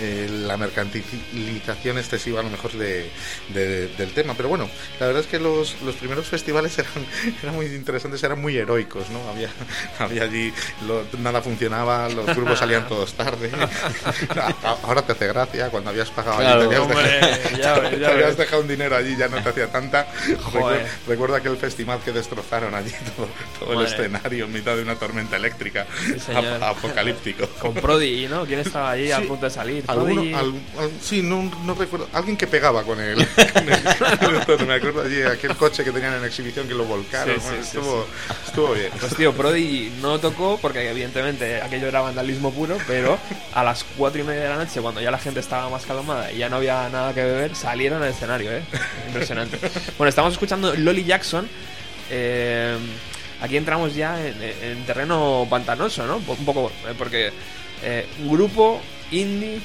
el- 0.00 0.48
la 0.48 0.56
mercantilización 0.56 1.98
excesiva 1.98 2.40
a 2.40 2.42
lo 2.42 2.50
mejor 2.50 2.72
de, 2.72 3.10
de- 3.52 3.88
del 3.88 4.12
tema. 4.12 4.34
Pero 4.36 4.48
bueno 4.48 4.68
la 5.00 5.06
verdad 5.06 5.22
es 5.22 5.28
que 5.28 5.38
los, 5.38 5.80
los 5.82 5.94
primeros 5.96 6.26
festivales 6.26 6.78
eran, 6.78 6.92
eran 7.42 7.54
muy 7.54 7.66
interesantes 7.66 8.22
eran 8.22 8.40
muy 8.40 8.56
heroicos 8.56 9.08
no 9.10 9.28
había 9.28 9.50
había 9.98 10.22
allí 10.24 10.52
lo- 10.86 11.04
nada 11.18 11.42
funcionaba 11.42 12.08
los 12.08 12.26
grupos 12.34 12.58
salían 12.58 12.86
todos 12.88 13.12
tarde. 13.14 13.50
Ahora 14.84 15.02
te 15.02 15.12
hace 15.12 15.26
gracia 15.26 15.68
cuando 15.70 15.90
habías 15.90 16.10
pagado 16.10 16.38
Claro, 16.38 16.68
te 16.68 16.76
habías 16.76 16.88
dejado- 17.26 17.56
ya 17.62 17.78
ves, 17.78 17.90
te 17.90 17.98
ya 18.00 18.08
habías 18.08 18.28
ves. 18.28 18.36
dejado 18.38 18.62
un 18.62 18.68
dinero 18.68 18.96
allí 18.96 19.16
ya 19.16 19.28
no 19.28 19.42
te 19.42 19.48
hacía 19.48 19.66
tanta 19.68 20.06
Joder. 20.42 20.82
Recuer- 20.82 20.86
recuerdo 21.08 21.36
aquel 21.36 21.56
festival 21.56 22.00
que 22.04 22.12
destrozaron 22.12 22.74
allí 22.74 22.90
todo, 23.16 23.28
todo 23.60 23.80
el 23.80 23.86
escenario 23.86 24.44
en 24.46 24.52
mitad 24.52 24.76
de 24.76 24.82
una 24.82 24.94
tormenta 24.96 25.36
eléctrica 25.36 25.86
Sí, 26.06 26.32
ap- 26.34 26.62
apocalíptico 26.62 27.46
Con 27.60 27.74
Prodigy, 27.74 28.28
¿no? 28.28 28.44
¿Quién 28.46 28.60
estaba 28.60 28.90
allí 28.92 29.10
a 29.12 29.18
Sí, 29.20 29.24
punto 29.26 29.46
de 29.46 29.50
salir? 29.50 29.84
Alguno, 29.86 30.22
al- 30.22 30.54
al- 30.78 30.90
sí, 31.00 31.22
no, 31.22 31.50
no 31.64 31.74
recuerdo. 31.74 32.08
Alguien 32.12 32.36
que 32.36 32.46
pegaba 32.46 32.82
con 32.82 33.00
él. 33.00 33.26
me 34.66 34.74
acuerdo 34.74 35.02
allí 35.02 35.22
aquel 35.22 35.56
coche 35.56 35.84
que 35.84 35.92
tenían 35.92 36.14
en 36.14 36.24
exhibición 36.24 36.66
que 36.68 36.74
lo 36.74 36.84
volcaron. 36.84 37.34
Sí, 37.36 37.40
Bueno, 37.46 37.62
estuvo, 37.62 38.06
estuvo 38.46 38.72
bien. 38.74 38.90
Pues 38.98 39.14
tío, 39.16 39.32
Prodigy 39.32 39.92
no 40.00 40.18
tocó 40.18 40.58
porque 40.60 40.88
evidentemente 40.90 41.60
aquello 41.62 41.88
era 41.88 42.00
vandalismo 42.00 42.52
puro, 42.52 42.76
pero 42.86 43.18
a 43.54 43.64
las 43.64 43.84
cuatro 43.96 44.20
y 44.20 44.24
media 44.24 44.42
de 44.42 44.48
la 44.50 44.56
noche, 44.56 44.80
cuando 44.80 45.00
ya 45.00 45.10
la 45.10 45.18
gente 45.18 45.40
estaba 45.40 45.68
más 45.70 45.84
calmada 45.86 46.30
y 46.32 46.38
ya 46.38 46.48
no 46.48 46.56
había 46.56 46.88
nada 46.88 47.12
que 47.16 47.24
beber, 47.24 47.54
salieron 47.56 48.02
al 48.02 48.10
escenario, 48.10 48.52
¿eh? 48.52 48.62
Impresionante. 49.08 49.58
Bueno, 49.98 50.08
estamos 50.08 50.32
escuchando 50.34 50.74
Lolly 50.76 51.04
Jackson. 51.04 51.48
eh, 52.10 52.76
aquí 53.40 53.56
entramos 53.56 53.94
ya 53.94 54.24
en, 54.24 54.40
en 54.42 54.86
terreno 54.86 55.46
pantanoso, 55.50 56.06
¿no? 56.06 56.16
Un 56.18 56.44
poco, 56.44 56.70
eh, 56.88 56.94
porque 56.96 57.32
eh, 57.82 58.06
un 58.20 58.32
grupo 58.32 58.80
indie 59.10 59.60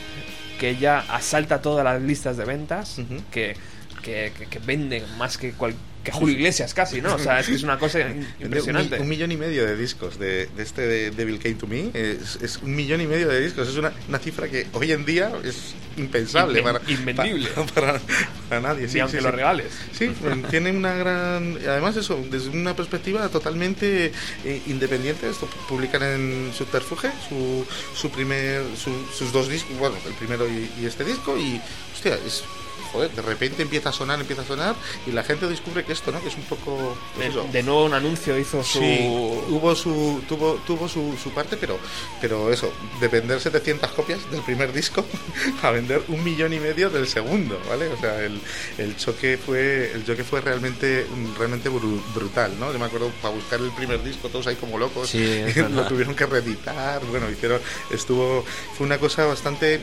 que 0.60 0.76
ya 0.78 1.00
asalta 1.10 1.62
todas 1.62 1.84
las 1.84 2.02
listas 2.02 2.38
de 2.38 2.46
ventas, 2.46 2.98
que, 3.32 3.56
que, 4.02 4.32
que- 4.38 4.46
que 4.48 4.60
vende 4.60 5.04
más 5.18 5.38
que, 5.38 5.54
cual- 5.54 5.76
que 6.04 6.12
Julio 6.12 6.36
Iglesias 6.36 6.74
casi, 6.74 7.00
¿no? 7.02 7.16
O 7.16 7.20
sea, 7.20 7.40
es 7.40 7.48
que 7.48 7.54
es 7.56 7.64
una 7.64 7.78
cosa 7.78 8.00
Un, 8.06 8.26
impresionante. 8.42 9.00
un 9.00 9.08
millón 9.08 9.32
y 9.32 9.38
medio 9.38 9.66
de 9.66 9.76
discos 9.78 10.18
de, 10.18 10.48
de 10.48 10.64
este 10.64 10.82
de 10.82 11.12
Devil 11.12 11.38
Came 11.40 11.56
to 11.56 11.68
Me. 11.68 11.92
Es, 11.94 12.38
es 12.42 12.58
un 12.58 12.76
millón 12.76 13.02
y 13.02 13.08
medio 13.08 13.28
de 13.28 13.40
discos. 13.42 13.68
Es 13.68 13.76
una, 13.76 13.92
una 14.10 14.18
cifra 14.20 14.48
que 14.48 14.68
hoy 14.74 14.92
en 14.92 15.06
día 15.06 15.32
es 15.44 15.76
impensable 15.98 16.62
Inven- 16.62 16.64
para, 16.64 16.92
invendible. 16.92 17.50
para, 17.76 18.02
para 18.50 18.62
nadie. 18.62 18.88
Sí, 18.88 18.96
Ni 18.96 19.00
aunque 19.02 19.18
sí, 19.18 19.24
lo 19.24 19.30
sí. 19.30 19.36
regales. 19.36 19.68
Sí, 19.98 20.12
tiene 20.50 20.72
una 20.72 20.94
gran. 20.96 21.58
Además, 21.68 21.96
eso, 21.98 22.20
desde 22.32 22.50
una 22.50 22.76
perspectiva 22.76 23.30
totalmente 23.30 24.12
eh, 24.46 24.62
independiente. 24.68 25.30
Esto 25.30 25.48
publican 25.70 26.02
en 26.02 26.52
Subterfuge 26.58 27.12
su, 27.30 27.66
su 27.96 28.10
primer, 28.10 28.64
su- 28.76 29.06
sus 29.16 29.32
dos 29.32 29.50
discos, 29.50 29.78
bueno, 29.78 29.96
el 30.08 30.14
primero 30.14 30.48
y, 30.48 30.70
y 30.82 30.86
este 30.86 31.04
disco, 31.04 31.38
y 31.38 31.62
hostia, 31.94 32.16
es. 32.26 32.44
Joder, 32.92 33.12
de 33.12 33.22
repente 33.22 33.62
empieza 33.62 33.90
a 33.90 33.94
sonar, 33.94 34.20
empieza 34.20 34.42
a 34.42 34.46
sonar, 34.46 34.76
y 35.08 35.12
la 35.12 35.24
gente 35.24 35.48
descubre 35.48 35.84
que 35.86 35.94
esto, 35.94 36.12
¿no? 36.12 36.22
Que 36.22 36.28
es 36.30 36.36
un 36.36 36.44
poco. 36.44 36.98
pues. 37.16 37.34
De, 37.34 37.42
de 37.52 37.64
nuevo 37.64 37.86
un 37.86 37.94
anuncio 37.94 38.38
hizo 38.38 38.64
su... 38.64 38.80
Sí, 38.80 39.08
hubo 39.50 39.76
su, 39.76 40.22
tuvo, 40.28 40.56
tuvo 40.68 40.88
su, 40.90 41.16
su 41.22 41.32
parte, 41.32 41.58
pero, 41.58 41.80
pero 42.20 42.52
eso, 42.52 42.72
de 43.00 43.08
vender 43.08 43.40
700 43.40 43.92
copias 43.92 44.20
del 44.32 44.42
primer 44.42 44.74
disco 44.74 45.06
a 45.62 45.72
vender 45.72 46.02
un 46.08 46.24
millón 46.24 46.54
y 46.54 46.60
medio 46.60 46.90
del 46.90 47.08
segundo, 47.08 47.60
¿vale? 47.70 47.88
O 47.88 47.98
sea, 48.00 48.20
el, 48.24 48.40
el 48.78 48.98
choque 48.98 49.38
fue 49.38 49.92
el 49.94 50.06
choque 50.06 50.24
fue 50.24 50.42
realmente 50.42 51.06
realmente 51.38 51.70
bru- 51.70 52.02
brutal, 52.14 52.52
¿no? 52.60 52.72
Yo 52.74 52.80
me 52.80 52.86
acuerdo 52.86 53.10
para 53.22 53.34
buscar 53.34 53.60
el 53.60 53.72
primer 53.72 54.04
disco 54.04 54.30
todos 54.30 54.48
ahí 54.48 54.56
como 54.56 54.78
locos, 54.78 55.10
Sí, 55.10 55.42
lo 55.74 55.86
tuvieron 55.88 56.16
que 56.16 56.26
reeditar, 56.26 57.04
bueno, 57.06 57.30
hicieron, 57.30 57.60
estuvo, 57.92 58.44
fue 58.78 58.86
una 58.86 58.98
cosa 58.98 59.26
bastante, 59.26 59.82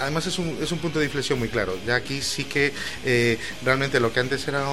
además 0.00 0.26
es 0.26 0.38
un, 0.38 0.58
es 0.62 0.72
un 0.72 0.78
punto 0.78 0.98
de 0.98 1.06
inflexión 1.06 1.38
muy 1.38 1.48
claro, 1.48 1.76
ya 1.86 1.96
aquí 1.96 2.20
sí 2.32 2.44
que 2.44 2.72
eh, 3.04 3.38
realmente 3.64 4.00
lo 4.00 4.12
que 4.12 4.20
antes 4.20 4.46
era 4.48 4.64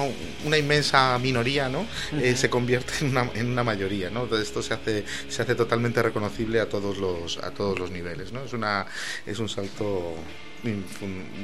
una 0.44 0.58
inmensa 0.58 1.18
minoría, 1.18 1.68
¿no? 1.68 1.86
Eh, 2.20 2.34
se 2.36 2.48
convierte 2.48 2.92
en 3.00 3.10
una, 3.10 3.30
en 3.34 3.46
una 3.48 3.62
mayoría, 3.62 4.10
¿no? 4.10 4.24
Entonces 4.24 4.48
esto 4.48 4.62
se 4.62 4.74
hace, 4.74 5.04
se 5.28 5.42
hace 5.42 5.54
totalmente 5.54 6.02
reconocible 6.02 6.60
a 6.60 6.68
todos 6.68 6.98
los, 6.98 7.38
a 7.38 7.50
todos 7.50 7.78
los 7.78 7.90
niveles, 7.90 8.32
¿no? 8.32 8.44
Es 8.44 8.52
una, 8.52 8.86
es 9.26 9.38
un 9.38 9.48
salto, 9.48 10.14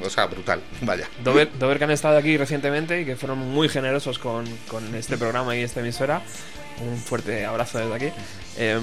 o 0.02 0.10
sea, 0.10 0.26
brutal, 0.26 0.62
vaya. 0.82 1.08
Dover, 1.22 1.50
Dover 1.58 1.78
que 1.78 1.84
han 1.84 1.90
estado 1.90 2.16
aquí 2.16 2.36
recientemente 2.36 3.02
y 3.02 3.04
que 3.04 3.16
fueron 3.16 3.38
muy 3.38 3.68
generosos 3.68 4.18
con, 4.18 4.46
con 4.68 4.94
este 4.94 5.16
programa 5.16 5.56
y 5.56 5.60
esta 5.62 5.80
emisora. 5.80 6.22
Un 6.80 6.98
fuerte 6.98 7.46
abrazo 7.46 7.78
desde 7.78 7.94
aquí. 7.94 8.12
Eh, 8.58 8.78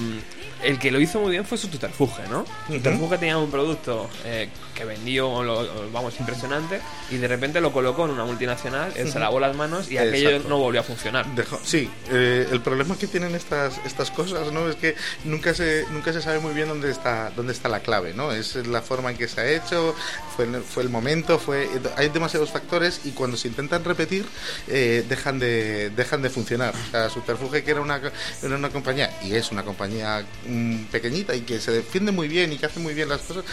el 0.62 0.78
que 0.80 0.92
lo 0.92 1.00
hizo 1.00 1.20
muy 1.20 1.32
bien 1.32 1.46
fue 1.46 1.58
su 1.58 1.68
Tuterfuge, 1.68 2.24
¿no? 2.30 2.46
Tuterfuge 2.68 3.18
tenía 3.18 3.38
un 3.38 3.50
producto 3.52 4.10
eh, 4.26 4.50
que 4.76 4.86
vendió, 4.86 5.44
lo- 5.44 5.90
vamos, 5.92 6.20
impresionante, 6.20 6.82
y 7.12 7.18
de 7.18 7.28
repente 7.28 7.62
lo 7.62 7.72
colocó 7.72 8.06
en 8.06 8.12
una 8.12 8.26
multinacional, 8.26 8.92
él 8.96 9.12
se 9.12 9.20
lavó 9.20 9.40
las 9.40 9.56
manos 9.56 9.90
y 9.92 9.98
aquello 9.98 10.30
Exacto. 10.30 10.50
no 10.50 10.58
volvió 10.58 10.82
a 10.82 10.84
funcionar. 10.84 11.26
Sí, 11.64 11.90
eh, 12.10 12.48
el 12.52 12.62
problema 12.62 12.98
que 12.98 13.08
tienen 13.08 13.36
estas 13.36 13.80
estas 13.86 14.12
cosas, 14.12 14.52
¿no? 14.52 14.68
Es 14.70 14.76
que 14.76 14.96
nunca 15.26 15.54
se 15.54 15.86
nunca 15.92 16.12
se 16.14 16.22
sabe 16.22 16.40
muy 16.40 16.54
bien 16.54 16.68
dónde 16.68 16.90
está 16.92 17.32
dónde 17.36 17.54
está 17.54 17.70
la 17.70 17.80
clave, 17.82 18.14
¿no? 18.14 18.32
Es 18.32 18.56
la 18.68 18.82
forma 18.82 19.12
en 19.12 19.18
que 19.18 19.28
se 19.28 19.42
ha 19.42 19.48
hecho, 19.52 19.96
fue 20.36 20.46
el, 20.46 20.62
fue 20.64 20.84
el 20.84 20.90
momento, 20.90 21.40
fue 21.40 21.70
hay 21.98 22.10
demasiados 22.10 22.50
factores 22.52 23.02
y 23.06 23.12
cuando 23.12 23.38
se 23.38 23.48
intentan 23.48 23.84
repetir 23.84 24.26
eh, 24.68 25.06
dejan 25.08 25.40
de 25.40 25.90
dejan 25.92 26.22
de 26.22 26.30
funcionar. 26.30 26.74
O 26.74 26.92
sea, 26.92 27.10
Subterfuge 27.10 27.64
que 27.64 27.72
era 27.72 27.82
una 27.82 28.02
era 28.42 28.56
una 28.56 28.70
compañía 28.70 29.12
y 29.24 29.36
es 29.36 29.52
una 29.52 29.64
compañía 29.64 30.26
pequeñita 30.92 31.36
y 31.36 31.42
que 31.42 31.60
se 31.60 31.72
defiende 31.72 32.12
muy 32.12 32.28
bien 32.28 32.54
y 32.54 32.58
que 32.58 32.66
hace 32.66 32.80
muy 32.80 32.94
bien 32.94 33.10
las 33.10 33.22
cosas 33.22 33.44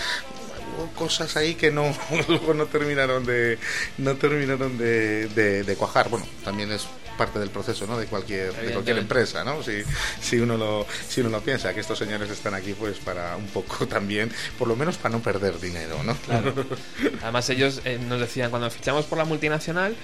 cosas 0.97 1.36
ahí 1.36 1.56
que 1.56 1.70
no 1.70 1.94
no 2.55 2.66
terminaron 2.66 3.27
de 3.27 3.59
no 3.98 4.16
terminaron 4.16 4.78
de 4.78 5.77
cuajar. 5.78 6.09
Bueno 6.09 6.27
también 6.44 6.72
es 6.72 6.86
parte 7.21 7.39
del 7.39 7.51
proceso, 7.51 7.87
¿no? 7.87 7.99
De 7.99 8.07
cualquier, 8.07 8.51
de 8.55 8.73
cualquier 8.73 8.97
empresa, 8.97 9.45
¿no? 9.45 9.63
Si, 9.63 9.83
si 10.23 10.39
uno 10.41 10.57
lo, 10.57 10.87
si 11.07 11.21
uno 11.21 11.29
lo 11.29 11.43
piensa, 11.43 11.75
que 11.75 11.81
estos 11.81 11.99
señores 11.99 12.31
están 12.31 12.55
aquí, 12.55 12.73
pues 12.73 12.97
para 12.97 13.37
un 13.37 13.47
poco 13.49 13.87
también, 13.97 14.33
por 14.59 14.69
lo 14.69 14.75
menos 14.75 14.97
para 14.97 15.11
no 15.15 15.21
perder 15.23 15.61
dinero, 15.61 16.03
¿no? 16.03 16.15
Claro. 16.17 16.55
Además 17.23 17.51
ellos 17.51 17.83
eh, 17.85 17.99
nos 18.09 18.21
decían, 18.21 18.49
cuando 18.49 18.71
fichamos 18.71 19.05
por 19.05 19.19
la 19.19 19.27
multinacional, 19.27 19.95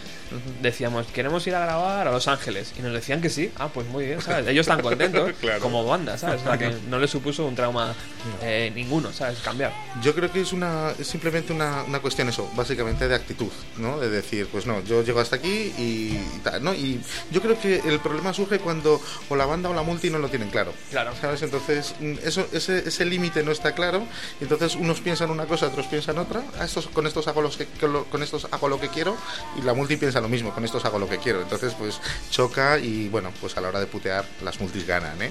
decíamos, 0.61 1.07
queremos 1.07 1.47
ir 1.47 1.55
a 1.55 1.61
grabar 1.61 2.07
a 2.07 2.13
Los 2.13 2.29
Ángeles. 2.29 2.75
Y 2.79 2.83
nos 2.83 2.93
decían 2.93 3.23
que 3.23 3.31
sí. 3.31 3.51
Ah, 3.57 3.69
pues 3.73 3.87
muy 3.87 4.05
bien, 4.05 4.21
¿sabes? 4.21 4.47
Ellos 4.49 4.67
están 4.67 4.83
contentos 4.83 5.33
Claro. 5.41 5.61
como 5.61 5.87
banda, 5.87 6.19
¿sabes? 6.19 6.43
O 6.43 6.45
sea, 6.45 6.59
que 6.59 6.71
no 6.91 6.99
les 6.99 7.11
supuso 7.11 7.47
un 7.47 7.55
trauma 7.55 7.95
eh, 8.43 8.71
ninguno, 8.75 9.11
¿sabes? 9.15 9.39
Cambiar. 9.39 9.73
Yo 10.03 10.15
creo 10.15 10.31
que 10.31 10.43
es 10.43 10.53
una 10.53 10.91
es 10.99 11.07
simplemente 11.07 11.55
una, 11.55 11.83
una 11.85 12.01
cuestión 12.01 12.29
eso, 12.29 12.51
básicamente 12.55 13.09
de 13.09 13.15
actitud, 13.15 13.51
¿no? 13.79 13.99
De 13.99 14.11
decir, 14.11 14.49
pues 14.53 14.67
no, 14.67 14.83
yo 14.85 15.03
llego 15.03 15.21
hasta 15.21 15.37
aquí 15.37 15.73
y, 15.79 16.19
y 16.37 16.41
tal, 16.43 16.63
¿no? 16.63 16.75
Y 16.75 17.01
yo 17.31 17.41
creo 17.43 17.59
que 17.61 17.81
el 17.87 18.01
problema 18.01 18.33
surge 18.33 18.59
cuando 18.59 19.01
o 19.29 19.37
la 19.37 19.47
banda 19.47 19.71
o 19.71 19.75
la 19.75 19.83
multi 19.83 20.11
no 20.11 20.19
lo 20.19 20.29
tienen 20.29 20.51
claro. 20.51 20.73
Claro. 20.91 21.13
¿Sabes? 21.21 21.43
Entonces, 21.43 21.95
mm, 22.01 22.15
eso 22.25 22.47
ese, 22.53 22.89
ese 22.89 23.05
límite 23.05 23.43
no 23.43 23.53
está 23.53 23.73
claro, 23.73 24.07
entonces 24.41 24.75
unos 24.75 25.01
piensan 25.01 25.31
una 25.31 25.47
cosa, 25.47 25.67
otros 25.67 25.87
piensan 25.87 26.19
otra. 26.19 26.43
A 26.59 26.65
estos 26.65 26.87
con 26.89 27.07
estos 27.07 27.29
hago 27.29 27.43
los 27.43 27.57
que 27.57 27.67
con, 28.11 28.23
estos 28.23 28.47
hago 28.51 28.69
lo 28.69 28.81
que 28.81 28.89
quiero 28.89 29.17
y 29.59 29.63
la 29.63 29.75
multi 29.75 29.97
piensa 29.97 30.21
lo 30.21 30.29
mismo, 30.29 30.53
con 30.53 30.65
estos 30.65 30.85
hago 30.85 30.99
lo 30.99 31.09
que 31.09 31.19
quiero. 31.19 31.43
Entonces, 31.43 31.75
pues 31.75 32.01
choca 32.31 32.79
y 32.79 33.09
bueno, 33.09 33.33
pues 33.41 33.57
a 33.57 33.61
la 33.61 33.69
hora 33.69 33.81
de 33.81 33.87
putear 33.87 34.25
las 34.43 34.61
multis 34.61 34.87
ganan, 34.87 35.21
¿eh? 35.23 35.31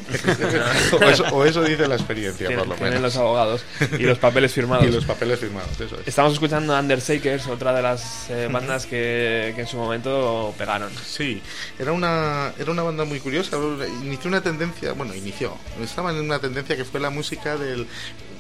o, 0.94 1.04
eso, 1.04 1.24
o 1.32 1.46
eso 1.46 1.64
dice 1.64 1.88
la 1.88 1.96
experiencia, 1.96 2.48
Tienen, 2.48 2.68
por 2.68 2.78
lo 2.78 2.84
menos. 2.84 3.02
los 3.02 3.16
abogados 3.18 3.64
y 3.98 4.04
los 4.04 4.18
papeles 4.18 4.52
firmados. 4.54 4.86
Y 4.86 4.92
los 4.92 5.06
papeles 5.06 5.40
firmados, 5.40 5.80
eso 5.80 5.96
es. 6.00 6.08
Estamos 6.08 6.34
escuchando 6.34 6.78
Undersakers, 6.78 7.48
otra 7.48 7.74
de 7.74 7.82
las 7.82 8.30
eh, 8.30 8.48
bandas 8.52 8.86
que, 8.86 9.54
que 9.56 9.62
en 9.62 9.68
su 9.68 9.78
momento 9.78 10.54
pegaron. 10.58 10.92
Sí, 11.06 11.42
era 11.80 11.92
una, 11.92 12.54
era 12.58 12.72
una 12.72 12.84
banda 12.84 13.06
muy 13.06 13.20
curiosa. 13.20 13.58
Inició 14.04 14.30
una 14.30 14.42
tendencia, 14.42 14.94
bueno, 14.94 15.14
inició, 15.16 15.58
estaba 15.82 16.12
en 16.12 16.18
una 16.18 16.40
tendencia 16.40 16.76
que 16.76 16.86
fue 16.86 17.00
la 17.00 17.10
música 17.10 17.58
del. 17.58 17.88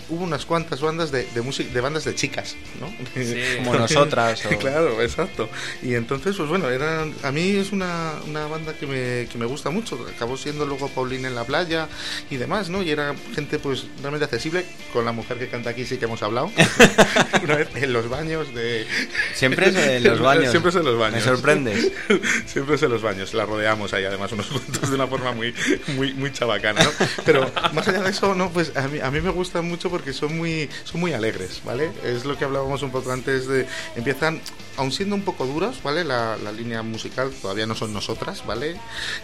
Hubo 0.10 0.23
unas 0.23 0.45
cuantas 0.45 0.82
bandas 0.82 1.11
de, 1.11 1.26
de, 1.34 1.41
música, 1.41 1.73
de 1.73 1.82
bandas 1.82 2.06
de 2.06 2.15
chicas, 2.15 2.56
¿no? 2.80 2.94
Sí. 3.15 3.36
Como 3.57 3.76
nosotras, 3.76 4.45
o- 4.45 4.57
claro, 4.57 5.02
exacto. 5.02 5.49
Y 5.82 5.95
entonces, 5.95 6.36
pues 6.36 6.48
bueno, 6.49 6.69
era, 6.69 7.06
a 7.23 7.32
mí 7.32 7.49
es 7.57 7.72
una, 7.72 8.14
una 8.27 8.48
banda 8.48 8.73
que 8.73 8.86
me, 8.88 9.27
que 9.27 9.38
me 9.38 9.45
gusta 9.45 9.69
mucho. 9.69 10.06
Acabó 10.15 10.38
siendo 10.38 10.65
luego 10.65 10.88
Paulina 10.90 11.27
en 11.27 11.36
la 11.36 11.44
playa 11.44 11.88
y 12.30 12.38
demás, 12.38 12.69
¿no? 12.69 12.84
Y 12.84 12.91
era 12.91 13.15
gente, 13.34 13.60
pues, 13.60 13.86
realmente 14.02 14.26
accesible. 14.26 14.65
Con 14.94 15.06
la 15.06 15.11
mujer 15.11 15.38
que 15.38 15.48
canta 15.48 15.72
aquí 15.72 15.86
sí 15.86 15.98
que 15.98 16.06
hemos 16.06 16.22
hablado. 16.23 16.52
una 17.44 17.56
vez 17.56 17.69
en 17.76 17.94
los 17.94 18.10
baños 18.10 18.53
de. 18.53 18.86
Siempre 19.34 19.69
es 19.69 19.76
en 19.76 20.03
los 20.03 20.19
baños. 20.19 20.52
Siempre 20.52 20.69
es 20.69 20.76
en 20.76 20.86
los 20.86 20.98
baños. 20.98 21.15
Me 21.15 21.22
sorprendes. 21.22 21.91
Siempre 22.45 22.76
es 22.76 22.84
en 22.84 22.91
los 22.91 23.02
baños. 23.02 23.34
La 23.34 23.45
rodeamos 23.45 23.94
ahí, 23.94 24.06
además, 24.06 24.32
unos 24.32 24.48
cuantos 24.48 24.90
de 24.90 24.95
una 24.95 25.07
forma 25.07 25.32
muy, 25.32 25.53
muy, 25.95 26.14
muy 26.14 26.32
chabacana, 26.32 26.84
¿no? 26.84 26.90
Pero 27.26 27.52
más 27.73 27.88
allá 27.88 28.02
de 28.03 28.10
eso, 28.10 28.36
no, 28.36 28.49
pues 28.52 28.76
a 28.76 28.88
mí, 28.88 28.99
a 28.99 29.11
mí 29.11 29.22
me 29.22 29.30
gustan 29.32 29.65
mucho 29.68 29.90
porque 29.96 30.12
son 30.12 30.36
muy, 30.38 30.70
son 30.84 31.00
muy 31.00 31.14
alegres, 31.14 31.62
¿vale? 31.64 31.90
Es 32.04 32.26
lo 32.26 32.38
que 32.38 32.44
hablábamos 32.44 32.82
un 32.84 32.92
poco 32.92 33.12
antes 33.14 33.48
de. 33.48 33.66
Empiezan, 33.96 34.42
aun 34.76 34.92
siendo 34.92 35.16
un 35.16 35.22
poco 35.22 35.46
duros, 35.46 35.82
¿vale? 35.82 36.04
La, 36.04 36.36
la 36.44 36.52
línea 36.52 36.82
musical 36.84 37.32
todavía 37.42 37.66
no 37.66 37.76
son 37.76 37.94
nosotras, 37.94 38.46
¿vale? 38.46 38.76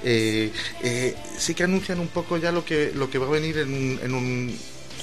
Eh, 0.04 0.54
eh, 0.82 1.16
sí 1.38 1.54
que 1.54 1.64
anuncian 1.66 2.00
un 2.00 2.08
poco 2.08 2.38
ya 2.38 2.54
lo 2.54 2.64
que, 2.64 2.94
lo 2.96 3.10
que 3.10 3.18
va 3.18 3.28
a 3.28 3.32
venir 3.32 3.58
en 3.58 3.74
un- 3.74 4.00
en 4.02 4.14
un 4.14 4.58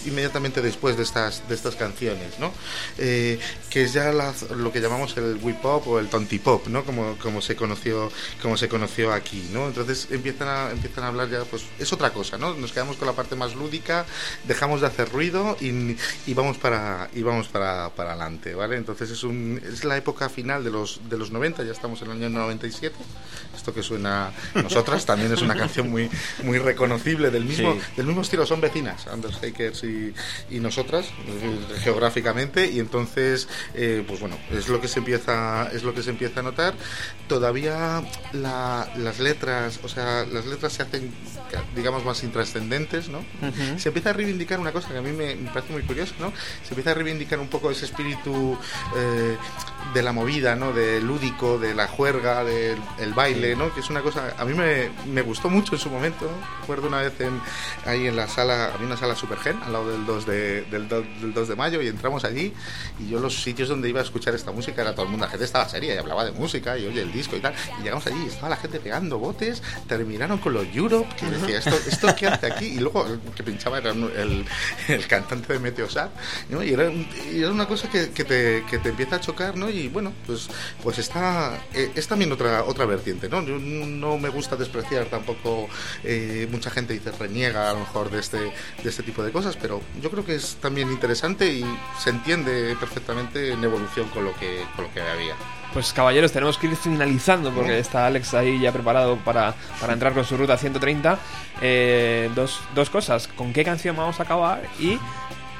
inmediatamente 0.07 0.63
después 0.63 0.97
de 0.97 1.03
estas 1.03 1.49
de 1.49 1.55
estas 1.55 1.75
canciones 1.77 2.39
no 2.39 2.53
Eh, 2.99 3.39
que 3.71 3.85
es 3.85 3.93
ya 3.93 4.13
la- 4.13 4.35
lo 4.57 4.73
que 4.73 4.81
llamamos 4.81 5.17
el 5.17 5.39
whip 5.43 5.57
pop 5.61 5.87
o 5.89 5.99
el 5.99 6.09
tonti 6.09 6.39
pop 6.39 6.67
no 6.69 6.85
como 6.85 7.17
como 7.19 7.41
se 7.43 7.55
conoció 7.57 8.11
como 8.43 8.57
se 8.57 8.69
conoció 8.69 9.13
aquí 9.13 9.49
no 9.53 9.67
entonces 9.69 10.09
empiezan 10.11 10.49
a 10.49 10.71
empiezan 10.71 11.05
a 11.05 11.09
hablar 11.09 11.29
ya 11.31 11.45
pues 11.45 11.65
es 11.79 11.93
otra 11.93 12.13
cosa 12.13 12.39
no 12.39 12.55
nos 12.55 12.73
quedamos 12.73 12.97
con 12.97 13.07
la 13.07 13.15
parte 13.15 13.37
más 13.37 13.55
lúdica 13.55 14.05
dejamos 14.47 14.81
de 14.81 14.87
hacer 14.89 15.11
ruido 15.11 15.57
y, 15.61 15.97
y 16.27 16.35
vamos 16.35 16.59
para 16.59 17.09
y 17.15 17.23
vamos 17.23 17.49
para 17.49 17.91
para 17.91 18.11
adelante 18.13 18.55
vale 18.55 18.77
entonces 18.77 19.11
es 19.11 19.23
un 19.25 19.61
es 19.65 19.85
la 19.85 19.97
época 19.97 20.29
final 20.29 20.65
de 20.65 20.71
los 20.71 21.01
de 21.09 21.17
los 21.19 21.31
90 21.31 21.65
ya 21.65 21.73
estamos 21.73 22.01
en 22.03 22.11
el 22.11 22.17
año 22.19 22.29
97 22.31 22.95
esto 23.57 23.75
que 23.75 23.83
suena 23.83 24.33
nosotras 24.55 25.05
también 25.07 25.33
es 25.33 25.43
una 25.43 25.55
canción 25.57 25.91
muy 25.91 26.09
muy 26.43 26.59
reconocible 26.59 27.31
del 27.31 27.45
mismo 27.45 27.59
Sí. 27.75 27.81
del 27.97 28.07
mismo 28.07 28.23
estilo 28.23 28.47
son 28.47 28.61
vecinas 28.61 29.07
Undertakers 29.13 29.83
y, 29.85 29.88
y 29.89 30.61
nosotras 30.61 31.07
eh, 31.27 31.59
geográficamente 31.81 32.67
y 32.71 32.79
entonces 32.81 33.49
eh, 33.75 34.05
pues 34.07 34.21
bueno 34.21 34.37
es 34.53 34.69
lo 34.69 34.81
que 34.81 34.89
se 34.89 34.99
empieza 35.01 35.69
es 35.73 35.83
lo 35.83 35.95
que 35.95 36.03
se 36.03 36.11
empieza 36.11 36.41
a 36.41 36.43
notar. 36.43 36.75
Todavía 37.29 38.03
la- 38.33 38.89
las 38.97 39.19
letras 39.21 39.81
o 39.83 39.89
sea 39.89 40.25
las 40.25 40.47
letras 40.47 40.73
se 40.73 40.83
hacen 40.83 41.13
digamos 41.75 42.05
más 42.05 42.23
intrascendentes 42.23 43.09
no 43.09 43.21
se 43.79 43.89
empieza 43.89 44.11
a 44.11 44.13
reivindicar 44.13 44.61
una 44.61 44.73
cosa 44.73 44.89
que 44.91 44.99
a 44.99 45.03
mí 45.03 45.13
me, 45.13 45.35
me 45.35 45.51
parece 45.51 45.73
muy 45.73 45.83
curiosa 45.83 46.15
no 46.19 46.33
se 46.63 46.71
empieza 46.71 46.91
a 46.93 46.95
reivindicar 46.95 47.39
un 47.39 47.49
poco 47.49 47.71
ese 47.71 47.85
espíritu 47.87 48.57
eh, 48.97 49.37
de 49.95 50.03
la 50.03 50.13
movida 50.13 50.55
no 50.55 50.73
de 50.73 51.01
lúdico 51.01 51.59
de 51.59 51.75
la 51.75 51.87
juerga 51.87 52.45
del 52.45 52.79
el 52.99 53.15
baile 53.15 53.57
no 53.57 53.73
que 53.73 53.81
es 53.81 53.89
una 53.89 54.03
cosa 54.03 54.35
a 54.37 54.45
mí 54.45 54.53
me, 54.55 54.91
me 55.07 55.23
gustó 55.23 55.49
mucho 55.49 55.75
en 55.75 55.81
su 55.81 55.89
momento 55.91 56.27
¿no? 56.27 56.61
recuerdo 56.61 56.89
una 56.89 56.99
vez 57.01 57.19
en, 57.21 57.41
ahí 57.87 58.07
en 58.07 58.17
la 58.17 58.29
sala 58.29 58.73
había 58.75 58.87
una 58.87 58.97
sala 58.97 59.17
Supergen 59.17 59.61
al 59.63 59.73
lado 59.73 59.91
del 59.91 60.05
2 60.05 60.27
de, 60.27 60.63
del, 60.65 60.89
2, 60.89 61.05
del 61.23 61.35
2 61.35 61.49
de 61.49 61.57
mayo 61.57 61.81
y 61.81 61.89
entramos 61.89 62.25
allí 62.25 62.53
y 62.99 63.09
yo 63.09 63.19
los 63.19 63.43
sitios 63.43 63.69
donde 63.69 63.89
iba 63.89 64.01
a 64.01 64.03
escuchar 64.03 64.35
esta 64.35 64.53
música 64.53 64.83
era 64.83 64.93
todo 64.93 65.05
el 65.05 65.11
mundo 65.11 65.25
la 65.25 65.31
gente 65.31 65.47
estaba 65.47 65.69
seria 65.69 65.95
y 65.95 65.99
hablaba 65.99 66.25
de 66.25 66.33
música 66.33 66.77
y 66.77 66.87
oye 66.87 67.03
el 67.03 67.13
disco 67.13 67.37
y 67.37 67.41
tal 67.41 67.55
y 67.81 67.83
llegamos 67.83 68.07
allí 68.07 68.25
y 68.25 68.29
estaba 68.29 68.51
la 68.51 68.57
gente 68.57 68.81
pegando 68.81 69.19
botes 69.19 69.63
terminaron 69.87 70.39
con 70.39 70.53
los 70.53 70.67
Europe 70.75 71.09
que 71.17 71.27
decía 71.27 71.59
esto, 71.59 71.77
esto 71.89 72.15
qué 72.15 72.27
hace 72.27 72.47
aquí 72.47 72.67
y 72.67 72.79
luego 72.79 73.07
el 73.07 73.21
que 73.35 73.43
pinchaba 73.43 73.79
era 73.79 73.93
el, 73.93 74.45
el 74.89 75.07
cantante 75.07 75.55
de 75.55 75.59
Meteosat 75.59 76.11
¿no? 76.51 76.63
y, 76.63 76.73
era, 76.73 76.93
y 76.93 77.41
era 77.41 77.51
una 77.51 77.67
cosa 77.67 77.89
que, 77.89 78.11
que 78.11 78.25
te, 78.25 78.65
que 78.69 78.79
te 78.79 78.91
empieza 78.91 79.17
a 79.17 79.21
chocar 79.21 79.57
¿no? 79.57 79.71
y 79.71 79.78
bueno 79.87 80.13
pues 80.27 80.49
pues 80.83 80.99
está 80.99 81.57
eh, 81.73 81.93
es 81.95 82.09
también 82.09 82.33
otra 82.33 82.65
otra 82.65 82.85
vertiente 82.87 83.29
¿no? 83.29 83.45
Yo 83.45 83.59
no 83.61 84.19
me 84.19 84.29
gusta 84.31 84.57
despreciar 84.57 85.07
tampoco 85.07 85.69
eh, 86.03 86.49
mucha 86.51 86.71
gente 86.71 86.95
dice 86.95 87.13
reniega 87.13 87.71
a 87.71 87.75
lo 87.75 87.81
mejor 87.81 88.11
de 88.11 88.19
este 88.19 88.39
de 88.39 88.89
este 88.89 89.05
tipo 89.05 89.23
de 89.23 89.31
cosas 89.31 89.57
pero 89.57 89.81
yo 90.03 90.11
creo 90.11 90.25
que 90.25 90.35
es 90.35 90.57
también 90.57 90.91
interesante 90.91 91.53
y 91.53 91.65
se 92.03 92.11
entiende 92.11 92.77
perfectamente 92.81 93.53
en 93.53 93.63
evolución 93.63 94.09
con 94.09 94.25
lo 94.25 94.35
que 94.35 94.65
con 94.75 94.87
lo 94.87 94.93
que 94.93 95.01
había 95.01 95.35
Pues 95.73 95.93
caballeros, 95.93 96.33
tenemos 96.33 96.57
que 96.59 96.67
ir 96.67 96.77
finalizando 96.77 97.53
porque 97.53 97.79
está 97.79 98.07
Alex 98.07 98.35
ahí 98.35 98.59
ya 98.59 98.73
preparado 98.73 99.17
para, 99.19 99.55
para 99.81 99.93
entrar 99.93 100.15
con 100.15 100.25
su 100.25 100.37
ruta 100.37 100.57
130. 100.57 101.19
Eh, 101.61 102.31
dos, 102.35 102.61
dos 102.75 102.89
cosas, 102.89 103.29
¿con 103.29 103.53
qué 103.53 103.65
canción 103.65 103.95
vamos 103.97 104.19
a 104.19 104.23
acabar? 104.23 104.63
Y 104.79 104.99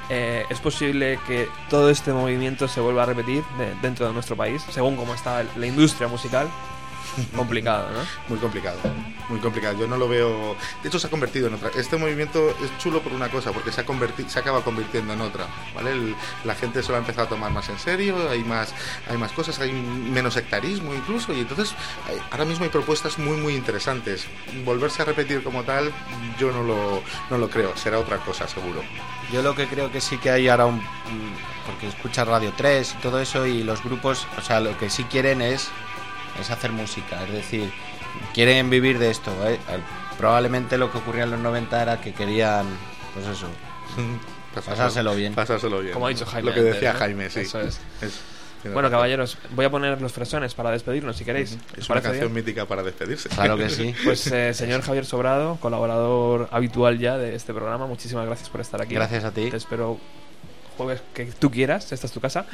eh, 0.09 0.45
es 0.49 0.59
posible 0.59 1.19
que 1.27 1.47
todo 1.69 1.89
este 1.89 2.11
movimiento 2.11 2.67
se 2.67 2.81
vuelva 2.81 3.03
a 3.03 3.05
repetir 3.05 3.43
de- 3.57 3.73
dentro 3.81 4.07
de 4.07 4.13
nuestro 4.13 4.35
país, 4.35 4.63
según 4.69 4.95
cómo 4.95 5.13
está 5.13 5.43
la 5.55 5.65
industria 5.67 6.07
musical. 6.07 6.47
Complicado, 7.35 7.89
¿no? 7.91 7.99
muy 8.29 8.37
complicado, 8.39 8.77
muy 9.29 9.39
complicado. 9.39 9.77
Yo 9.79 9.87
no 9.87 9.97
lo 9.97 10.07
veo. 10.07 10.55
De 10.83 10.89
hecho, 10.89 10.99
se 10.99 11.07
ha 11.07 11.09
convertido 11.09 11.47
en 11.47 11.55
otra. 11.55 11.69
Este 11.75 11.97
movimiento 11.97 12.49
es 12.63 12.77
chulo 12.77 13.01
por 13.01 13.11
una 13.13 13.29
cosa, 13.29 13.51
porque 13.51 13.71
se 13.71 13.81
ha 13.81 13.85
convertido, 13.85 14.29
se 14.29 14.39
acaba 14.39 14.61
convirtiendo 14.63 15.13
en 15.13 15.21
otra. 15.21 15.47
¿vale? 15.75 15.91
El- 15.91 16.15
la 16.45 16.55
gente 16.55 16.81
se 16.83 16.89
lo 16.89 16.95
ha 16.95 16.99
empezado 16.99 17.27
a 17.27 17.29
tomar 17.29 17.51
más 17.51 17.67
en 17.69 17.79
serio. 17.79 18.29
Hay 18.29 18.43
más, 18.43 18.73
hay 19.09 19.17
más 19.17 19.31
cosas, 19.31 19.59
hay 19.59 19.71
menos 19.71 20.33
sectarismo 20.33 20.93
incluso, 20.93 21.33
y 21.33 21.39
entonces 21.39 21.73
hay- 22.07 22.19
ahora 22.31 22.45
mismo 22.45 22.63
hay 22.63 22.69
propuestas 22.69 23.17
muy, 23.17 23.37
muy 23.37 23.55
interesantes. 23.55 24.25
Volverse 24.65 25.01
a 25.01 25.05
repetir 25.05 25.43
como 25.43 25.63
tal, 25.63 25.91
yo 26.39 26.51
no 26.51 26.63
lo, 26.63 27.01
no 27.29 27.37
lo 27.37 27.49
creo. 27.49 27.75
Será 27.77 27.99
otra 27.99 28.17
cosa, 28.17 28.47
seguro. 28.47 28.81
Yo 29.31 29.41
lo 29.43 29.53
que 29.55 29.67
creo 29.67 29.91
que 29.91 30.01
sí 30.01 30.17
que 30.17 30.31
hay 30.31 30.47
ahora 30.47 30.65
un... 30.65 30.81
Porque 31.65 31.87
escuchas 31.87 32.27
Radio 32.27 32.51
3 32.57 32.95
y 32.97 33.01
todo 33.01 33.19
eso 33.19 33.45
y 33.45 33.63
los 33.63 33.83
grupos, 33.83 34.25
o 34.37 34.41
sea, 34.41 34.59
lo 34.59 34.75
que 34.79 34.89
sí 34.89 35.03
quieren 35.03 35.39
es, 35.41 35.69
es 36.39 36.49
hacer 36.49 36.71
música, 36.71 37.23
es 37.25 37.31
decir, 37.33 37.71
quieren 38.33 38.69
vivir 38.69 38.99
de 38.99 39.09
esto. 39.11 39.31
¿eh? 39.47 39.57
Probablemente 40.17 40.77
lo 40.77 40.91
que 40.91 40.97
ocurría 40.97 41.23
en 41.23 41.31
los 41.31 41.39
90 41.39 41.81
era 41.81 42.01
que 42.01 42.13
querían, 42.13 42.65
pues 43.13 43.25
eso, 43.27 43.47
Pasárselo 44.65 45.15
bien. 45.15 45.33
Pasárselo 45.33 45.79
bien. 45.79 45.93
Como 45.93 46.07
ha 46.07 46.09
dicho 46.09 46.25
Jaime 46.25 46.49
Lo 46.49 46.53
que 46.55 46.61
decía 46.63 46.91
antes, 46.91 46.93
¿no? 46.93 47.05
Jaime, 47.05 47.29
sí. 47.29 47.39
Eso 47.41 47.61
es. 47.61 47.79
Es- 48.01 48.19
tiene 48.61 48.73
Bueno, 48.73 48.89
caballeros, 48.89 49.37
voy 49.51 49.63
a 49.63 49.69
poner 49.69 50.01
los 50.01 50.11
fresones 50.11 50.53
para 50.53 50.71
despedirnos 50.71 51.15
si 51.15 51.23
queréis. 51.23 51.57
¿Os 51.71 51.77
Es 51.77 51.89
una 51.89 52.01
canción 52.01 52.25
bien? 52.33 52.43
mítica 52.45 52.65
para 52.65 52.83
despedirse. 52.83 53.29
claro 53.29 53.55
que 53.55 53.69
sí. 53.69 53.95
Pues 54.03 54.27
eh, 54.27 54.53
señor 54.53 54.81
Javier 54.81 55.05
Sobrado, 55.05 55.55
colaborador 55.61 56.49
habitual 56.51 56.99
ya 56.99 57.17
de 57.17 57.35
este 57.35 57.53
programa, 57.53 57.87
muchísimas 57.87 58.25
gracias 58.25 58.49
por 58.49 58.59
estar 58.59 58.81
aquí. 58.81 58.95
Gracias 58.95 59.23
a 59.23 59.31
ti. 59.31 59.49
Te 59.49 59.55
espero 59.55 59.97
jueves 60.77 61.01
que 61.13 61.27
tú 61.27 61.49
quieras, 61.49 61.89
esta 61.93 62.07
es 62.07 62.11
tu 62.11 62.19
casa. 62.19 62.45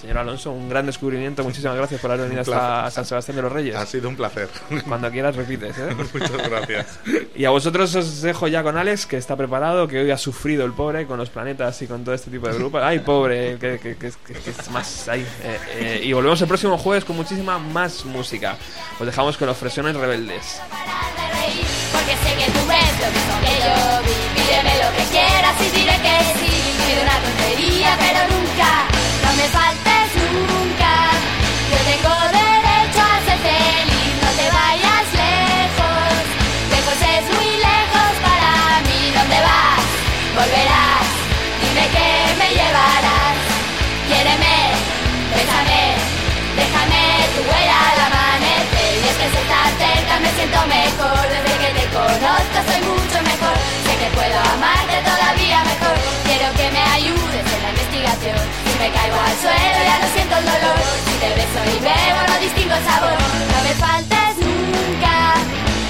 Señor 0.00 0.16
Alonso, 0.16 0.50
un 0.52 0.68
gran 0.70 0.86
descubrimiento, 0.86 1.44
muchísimas 1.44 1.76
gracias 1.76 2.00
por 2.00 2.10
haber 2.10 2.24
venido 2.24 2.40
hasta 2.40 2.90
San 2.90 3.04
Sebastián 3.04 3.36
de 3.36 3.42
los 3.42 3.52
Reyes. 3.52 3.76
Ha 3.76 3.84
sido 3.84 4.08
un 4.08 4.16
placer. 4.16 4.48
Cuando 4.88 5.10
quieras 5.10 5.36
repites, 5.36 5.76
¿eh? 5.76 5.94
Muchas 6.14 6.48
gracias. 6.48 6.86
Y 7.36 7.44
a 7.44 7.50
vosotros 7.50 7.94
os 7.94 8.22
dejo 8.22 8.48
ya 8.48 8.62
con 8.62 8.78
Alex, 8.78 9.04
que 9.04 9.18
está 9.18 9.36
preparado, 9.36 9.86
que 9.86 10.00
hoy 10.00 10.10
ha 10.10 10.16
sufrido 10.16 10.64
el 10.64 10.72
pobre 10.72 11.06
con 11.06 11.18
los 11.18 11.28
planetas 11.28 11.82
y 11.82 11.86
con 11.86 12.02
todo 12.02 12.14
este 12.14 12.30
tipo 12.30 12.48
de 12.48 12.54
grupos. 12.54 12.82
Ay, 12.82 13.00
pobre, 13.00 13.58
que, 13.58 13.78
que- 13.78 13.96
que- 13.96 14.10
que- 14.26 14.32
que 14.34 14.50
es 14.50 14.70
más 14.70 15.06
ahí. 15.08 15.20
Eh, 15.42 15.58
eh, 15.76 16.00
y 16.02 16.12
volvemos 16.14 16.40
el 16.40 16.48
próximo 16.48 16.78
jueves 16.78 17.04
con 17.04 17.16
muchísima 17.16 17.58
más 17.58 18.04
música. 18.06 18.56
Os 18.98 19.04
dejamos 19.06 19.36
con 19.36 19.48
los 19.48 19.56
fresones 19.58 19.94
rebeldes. 19.96 20.60
Porque 21.92 22.12
sé 22.16 22.36
que 22.38 22.50
tú 22.52 22.66
ves 22.66 23.00
lo 23.00 23.10
mismo 23.10 23.34
que 23.42 23.52
yo 23.60 24.02
vi 24.04 24.40
Pídeme 24.40 24.74
lo 24.82 24.96
que 24.96 25.04
quieras 25.10 25.54
y 25.60 25.76
diré 25.76 25.92
que 26.00 26.38
sí 26.38 26.52
Pido 26.86 27.02
una 27.02 27.18
tontería 27.20 27.96
pero 27.98 28.20
nunca 28.38 28.84
No 29.24 29.36
me 29.36 29.48
faltes 29.48 29.89
mejor. 50.66 51.28
Desde 51.28 51.58
que 51.58 51.80
te 51.80 51.86
conozco 51.92 52.58
soy 52.68 52.80
mucho 52.82 53.18
mejor. 53.22 53.56
Sé 53.84 53.92
que 54.00 54.10
puedo 54.14 54.38
amarte 54.54 54.89
caigo 58.96 59.18
al 59.20 59.36
suelo, 59.42 59.78
ya 59.88 59.96
no 60.02 60.08
siento 60.14 60.34
el 60.38 60.44
dolor. 60.44 60.80
Si 61.06 61.14
te 61.22 61.28
beso 61.38 61.60
y 61.74 61.78
bebo, 61.86 62.20
no 62.28 62.36
distingo 62.40 62.74
el 62.74 62.84
sabor. 62.84 63.18
No 63.52 63.58
me 63.66 63.74
faltes 63.84 64.30
nunca, 64.42 65.16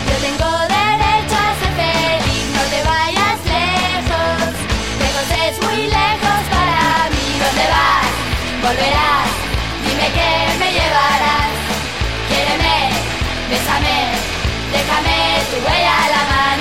yo 0.09 0.15
tengo 0.27 0.49
derecho 0.79 1.37
a 1.49 1.51
ser 1.61 1.73
feliz. 1.81 2.47
No 2.57 2.63
te 2.73 2.81
vayas 2.91 3.39
lejos, 3.57 4.41
lejos 5.03 5.29
es 5.45 5.55
muy 5.67 5.81
lejos 5.99 6.41
para 6.55 6.81
mí. 7.15 7.27
¿Dónde 7.43 7.67
vas? 7.75 8.11
Volverás, 8.65 9.31
dime 9.87 10.09
que 10.17 10.31
me 10.61 10.69
llevarás. 10.79 11.53
Quiéreme, 12.29 12.77
bésame, 13.51 13.97
déjame 14.75 15.17
tu 15.51 15.57
huella 15.65 15.95
a 16.05 16.09
la 16.15 16.23
mano. 16.33 16.60